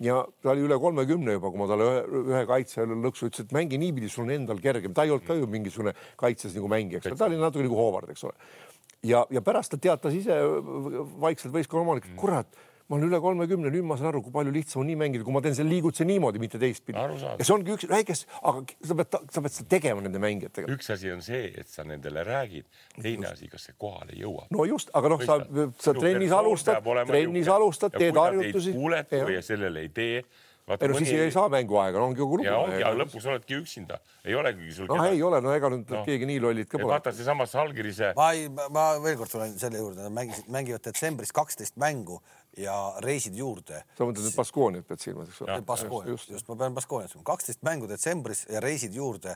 ja 0.04 0.20
ta 0.44 0.52
oli 0.52 0.66
üle 0.66 0.78
kolmekümne 0.82 1.38
juba, 1.38 1.52
kui 1.52 1.62
ma 1.62 1.68
talle 1.70 1.88
ühe, 1.88 2.22
ühe 2.34 2.44
kaitse 2.50 2.86
lõksu 2.90 3.30
ütlesin, 3.30 3.48
et 3.48 3.56
mängi 3.56 3.80
niipidi, 3.80 4.10
sul 4.12 4.26
on 4.26 4.34
endal 4.36 4.60
kergem, 4.64 4.94
ta 4.96 5.06
ei 5.08 5.14
olnud 5.16 5.28
ka 5.28 5.38
ju 5.38 5.48
mingisugune 5.52 5.96
kaitses 6.20 6.56
nagu 6.58 6.72
mängija, 6.72 7.00
eks 7.00 7.14
ole, 7.14 7.20
ta 7.20 7.30
oli 7.30 7.40
natuke 7.40 7.68
nagu 7.68 7.80
Howard, 7.80 8.12
eks 8.12 8.26
ole. 8.28 8.36
ja, 9.08 9.24
ja 9.32 9.44
pärast 9.46 9.72
ta 9.72 9.80
teatas 9.82 10.18
ise 10.18 10.36
vaikselt 11.24 11.56
võistkonna 11.56 11.86
omanik, 11.86 12.10
et 12.10 12.20
kurat 12.20 12.60
ma 12.88 12.98
olen 12.98 13.08
üle 13.08 13.20
kolmekümne, 13.22 13.72
nüüd 13.74 13.86
ma 13.88 13.98
saan 13.98 14.12
aru, 14.12 14.22
kui 14.28 14.34
palju 14.34 14.54
lihtsam 14.54 14.84
on 14.84 14.90
nii 14.92 14.98
mängida, 15.00 15.26
kui 15.26 15.34
ma 15.34 15.42
teen 15.42 15.56
selle 15.58 15.74
liigutuse 15.74 16.06
niimoodi, 16.06 16.42
mitte 16.42 16.62
teistpidi. 16.62 16.98
ja 16.98 17.48
see 17.48 17.56
ongi 17.56 17.74
üks 17.74 17.88
väikest, 17.90 18.28
aga 18.46 18.62
sa 18.86 18.98
pead, 19.00 19.20
sa 19.34 19.44
pead 19.46 19.56
seda 19.58 19.70
tegema 19.74 20.06
nende 20.06 20.22
mängijatega. 20.22 20.70
üks 20.76 20.94
asi 20.94 21.10
on 21.14 21.26
see, 21.26 21.50
et 21.58 21.72
sa 21.72 21.86
nendele 21.88 22.26
räägid, 22.28 22.70
teine 23.02 23.32
asi, 23.32 23.50
kas 23.50 23.66
see 23.70 23.78
kohale 23.82 24.14
jõuab. 24.20 24.52
no 24.54 24.70
just, 24.70 24.94
aga 24.94 25.16
noh, 25.16 25.26
sa, 25.26 25.40
sa 25.82 25.96
trennis 25.98 26.36
alustad, 26.36 26.92
trennis 27.10 27.50
alustad, 27.50 27.98
teed 27.98 28.22
harjutusi. 28.22 28.76
kuuled 28.78 29.18
ja 29.34 29.46
sellele 29.46 29.88
ei 29.88 29.94
tee 29.94 30.26
ei 30.66 30.88
no 30.90 30.98
siis 30.98 31.12
ei 31.14 31.32
saa 31.32 31.50
mänguaega, 31.50 32.00
no 32.00 32.08
ongi 32.10 32.20
kogu 32.20 32.40
lugu. 32.40 32.48
ja 32.48 32.58
ongi, 32.58 32.80
aga 32.82 32.98
lõpuks 33.04 33.28
oledki 33.30 33.58
üksinda, 33.60 34.00
ei 34.26 34.34
olegi 34.36 34.72
sul 34.74 34.88
no, 34.90 34.96
kedagi. 34.98 35.14
ei 35.14 35.22
ole, 35.28 35.42
no 35.46 35.52
ega 35.54 35.70
nüüd 35.70 35.92
no. 35.94 36.02
keegi 36.08 36.30
nii 36.32 36.40
lollid 36.42 36.70
ka 36.72 36.80
pole. 36.80 36.90
vaata 36.90 37.14
seesama 37.14 37.46
Salgirise. 37.50 38.14
ma 38.18 38.32
ei, 38.34 38.48
ma 38.50 38.88
veel 39.04 39.20
kord 39.20 39.30
tulen 39.30 39.54
selle 39.62 39.84
juurde, 39.84 40.10
mängisid, 40.16 40.50
mängivad 40.56 40.82
detsembris 40.88 41.34
kaksteist 41.38 41.78
mängu 41.82 42.18
ja 42.58 42.76
reisid 43.04 43.36
juurde. 43.38 43.82
sa 43.98 44.08
mõtled 44.08 44.26
nüüd 44.28 44.38
Baskooniat 44.38 44.88
pead 44.88 45.04
silmas, 45.04 45.30
eks 45.32 45.42
ole? 45.46 45.60
Baskooniat, 45.68 46.12
just, 46.16 46.32
just, 46.32 46.48
ma 46.50 46.58
pean 46.64 46.78
Baskooniat 46.78 47.12
silmas, 47.12 47.28
kaksteist 47.28 47.64
mängu 47.68 47.90
detsembris 47.92 48.46
ja 48.52 48.64
reisid 48.64 48.96
juurde 48.96 49.36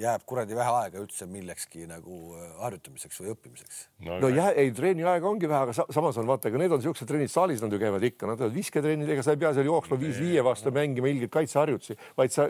jääb 0.00 0.24
kuradi 0.28 0.56
vähe 0.56 0.72
aega 0.82 1.00
üldse 1.00 1.26
millekski 1.30 1.86
nagu 1.88 2.16
äh, 2.36 2.46
harjutamiseks 2.62 3.20
või 3.22 3.32
õppimiseks. 3.32 3.78
no, 4.06 4.18
no 4.22 4.30
jah, 4.32 4.50
ei 4.58 4.72
treeni 4.76 5.04
aega 5.06 5.28
ongi 5.28 5.48
vähe, 5.50 5.66
aga 5.66 5.86
samas 5.94 6.18
on 6.20 6.28
vaata, 6.28 6.50
ega 6.50 6.60
need 6.60 6.74
on 6.76 6.82
siuksed 6.84 7.08
trennid 7.08 7.32
saalis, 7.32 7.62
nad 7.64 7.72
ju 7.72 7.80
käivad 7.80 8.06
ikka, 8.08 8.28
nad 8.28 8.40
teevad 8.40 8.56
visketrennid, 8.56 9.10
ega 9.12 9.24
sa 9.24 9.34
ei 9.34 9.42
pea 9.42 9.52
seal 9.56 9.68
jooksma 9.70 9.98
viis 10.00 10.18
viie 10.20 10.44
vastu 10.46 10.72
mängima 10.74 11.10
ilgeid 11.12 11.32
kaitseharjutusi, 11.36 11.98
vaid 12.18 12.34
sa 12.34 12.48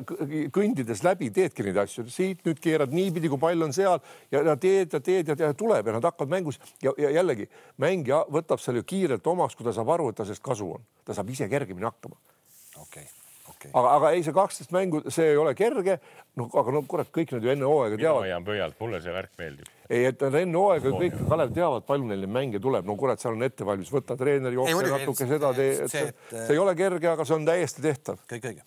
kõndides 0.55 1.05
läbi 1.07 1.31
teedki 1.35 1.67
neid 1.67 1.83
asju, 1.85 2.07
siit 2.13 2.47
nüüd 2.47 2.63
keerad 2.63 2.95
niipidi, 2.97 3.31
kui 3.33 3.43
pall 3.43 3.69
on 3.69 3.75
seal 3.77 4.01
ja, 4.31 4.43
ja 4.43 4.57
teed 4.61 4.97
ja 4.97 5.03
teed 5.11 5.35
ja, 5.35 5.39
ja 5.47 5.53
tuleb 5.57 5.87
ja 5.87 5.99
nad 5.99 6.11
hakkavad 6.11 6.33
mängus. 6.33 6.61
Ja, 6.83 6.95
ja 7.01 7.13
jällegi 7.19 7.51
mängija 7.83 8.25
võtab 8.33 8.63
selle 8.63 8.83
ju 8.83 8.91
kiirelt 8.95 9.27
omaks, 9.31 9.59
kui 9.59 9.67
ta 9.67 9.75
saab 9.77 9.95
aru, 9.95 10.11
et 10.11 10.19
ta 10.19 10.27
sellest 10.27 10.45
kasu 10.45 10.73
on, 10.79 10.89
ta 11.07 11.17
saab 11.17 11.31
ise 11.33 11.49
kergemini 11.53 11.89
hakkama. 11.89 12.19
okei. 12.83 13.07
okay 13.07 13.26
okay.. 13.67 13.81
aga, 13.81 13.95
aga 13.99 14.11
ei, 14.15 14.23
see 14.27 14.35
kaksteist 14.37 14.75
mängu, 14.75 15.03
see 15.13 15.33
ei 15.33 15.41
ole 15.41 15.55
kerge. 15.59 15.99
no 16.37 16.49
aga 16.61 16.75
no 16.75 16.83
kurat, 16.89 17.11
kõik 17.15 17.35
nad 17.37 17.47
ju 17.47 17.53
enne 17.53 17.67
hooaega 17.69 17.97
teavad. 17.97 18.23
mina 18.23 18.37
hoian 18.37 18.47
pöialt, 18.47 18.79
mulle 18.81 19.01
see 19.05 19.15
värk 19.15 19.35
meeldib. 19.41 19.73
ei, 19.89 20.05
et 20.11 20.23
enne 20.27 20.63
hooaega 20.63 20.95
kõik 21.01 21.19
Kalev 21.29 21.53
teavad, 21.57 21.87
palju 21.89 22.09
neil 22.11 22.25
neid 22.25 22.35
mänge 22.39 22.63
tuleb, 22.63 22.87
no 22.87 22.97
kurat, 23.01 23.23
seal 23.23 23.37
on 23.37 23.47
ettevalmistus, 23.47 23.95
võta 23.95 24.17
treener, 24.21 24.55
jookse 24.57 24.95
natuke 24.95 25.29
seda 25.33 25.53
tee, 25.57 25.75
et 25.85 25.93
see, 25.93 26.07
et, 26.13 26.25
see 26.33 26.57
ei 26.57 26.63
ole 26.63 26.77
kerge, 26.79 27.13
aga 27.13 27.29
see 27.29 27.39
on 27.39 27.47
täiesti 27.49 27.85
tehtav. 27.85 28.23
kõik 28.31 28.51
õige. 28.53 28.67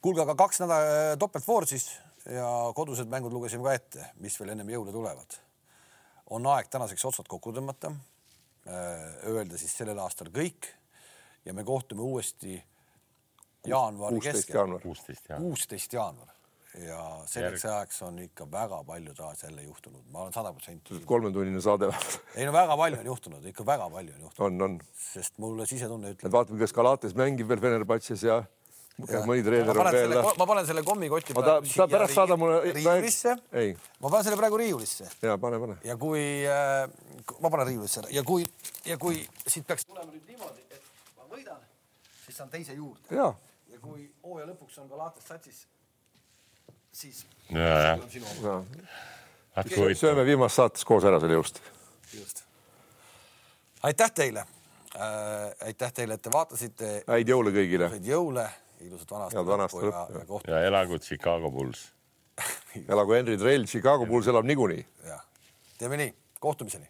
kuulge, 0.00 0.24
aga 0.26 0.36
kaks 0.44 0.64
nädalat 0.64 0.94
äh, 0.94 1.16
topeltvoor 1.22 1.68
siis 1.70 1.90
ja 2.28 2.48
kodused 2.76 3.08
mängud 3.08 3.32
lugesime 3.32 3.64
ka 3.64 3.76
ette, 3.76 4.10
mis 4.22 4.36
veel 4.40 4.52
ennem 4.54 4.72
jõule 4.72 4.92
tulevad. 4.92 5.38
on 6.30 6.46
aeg 6.52 6.68
tänaseks 6.68 7.04
otsad 7.08 7.28
kokku 7.28 7.54
tõmmata. 7.56 7.92
Äh, 8.68 9.04
öelda 9.32 9.56
siis 9.56 9.72
sellel 9.72 9.98
aastal 10.02 10.28
kõik 10.28 10.68
ja 11.44 11.54
me 11.56 11.64
kohtume 11.64 12.02
uuesti 12.04 12.58
jaanuari 13.66 14.20
keskel. 14.20 14.78
kuusteist 15.38 15.92
jaanuar 15.92 16.34
ja 16.78 16.98
selleks 17.26 17.64
Järg. 17.64 17.74
ajaks 17.74 18.02
on 18.02 18.18
ikka 18.22 18.46
väga 18.50 18.82
palju 18.84 19.14
taas 19.14 19.42
jälle 19.42 19.62
juhtunud, 19.62 20.02
ma 20.12 20.20
olen 20.22 20.32
sada 20.32 20.52
protsenti. 20.52 21.00
kolmetunnine 21.06 21.60
saade 21.60 21.88
ei 22.36 22.46
no 22.46 22.52
väga 22.52 22.76
palju 22.76 22.98
on 23.00 23.06
juhtunud, 23.06 23.46
ikka 23.46 23.66
väga 23.66 23.88
palju 23.90 24.14
on 24.14 24.20
juhtunud. 24.20 24.46
on, 24.46 24.62
on. 24.62 24.78
sest 24.94 25.38
mulle 25.38 25.66
sisetunne 25.66 26.12
ütleb. 26.14 26.32
vaatame, 26.32 26.60
kas 26.60 26.72
Galates 26.76 27.16
mängib 27.18 27.48
veel 27.48 27.60
Fenerbahce's 27.64 28.22
ja 28.26 28.42
mõni 28.98 29.44
treener 29.46 29.74
ma 29.78 29.86
on 29.86 29.92
veel 29.94 30.12
selle, 30.12 30.22
ma 30.38 30.46
panen 30.52 30.66
selle 30.66 30.82
kommikoti 30.82 31.34
ta- 31.34 31.58
ta 31.62 31.88
pärast 31.88 32.14
saada 32.18 32.36
mulle- 32.36 32.72
riiulisse. 32.74 33.36
ei, 33.52 33.74
ma 34.00 34.10
panen 34.10 34.24
selle 34.28 34.36
praegu 34.36 34.56
riiulisse 34.60 35.08
ja 35.22 35.38
pane, 35.38 35.58
pane. 35.58 35.78
ja 35.84 35.96
kui 35.96 36.22
äh, 36.44 36.86
ma 37.40 37.50
panen 37.50 37.66
riiulisse 37.72 38.04
ära 38.04 38.12
ja 38.12 38.22
kui 38.22 38.44
ja 38.84 38.98
kui 38.98 39.22
siit 39.46 39.66
peaks 39.66 39.86
tulema 39.86 40.10
nüüd 40.12 40.26
niimoodi, 40.26 40.66
et 40.70 40.82
ma 41.16 41.28
võidan, 41.32 41.62
siis 42.26 42.36
saan 42.36 42.50
teise 42.50 42.74
juurde 42.74 43.14
ja 43.16 43.32
ja 43.78 43.86
kui 43.86 44.08
hooaja 44.24 44.46
lõpuks 44.50 44.78
on 44.82 44.88
Galatas 44.90 45.26
satsis, 45.30 45.66
siis 46.92 47.24
ja, 47.54 47.94
jah, 47.94 48.00
sööme 49.98 50.24
viimast 50.26 50.58
saates 50.58 50.86
koos 50.88 51.06
ära 51.06 51.20
selle 51.22 51.38
juust. 51.38 51.60
just. 52.14 52.44
aitäh 53.82 54.10
teile! 54.14 54.46
Äh,, 54.98 55.52
aitäh 55.68 55.92
teile, 55.94 56.16
et 56.18 56.22
te 56.24 56.32
vaatasite, 56.32 56.92
häid 57.06 57.30
jõule 57.30 57.52
kõigile. 57.54 57.90
häid 57.92 58.08
jõule, 58.08 58.48
ilusat 58.82 59.14
vana 59.14 59.28
aasta 59.28 59.38
ja, 59.38 59.86
lõppu, 59.92 60.18
ja 60.18 60.26
kohtume 60.26 60.56
ja 60.56 60.66
elagu 60.72 60.98
Chicago 60.98 61.50
Bulls. 61.54 61.88
elagu 62.88 63.14
Henry 63.14 63.38
Drell, 63.38 63.66
Chicago 63.66 64.06
Bulls 64.06 64.26
elab 64.32 64.48
niikuinii. 64.48 64.86
Ja 65.06 65.20
teeme 65.78 66.00
nii, 66.02 66.14
kohtumiseni 66.40 66.88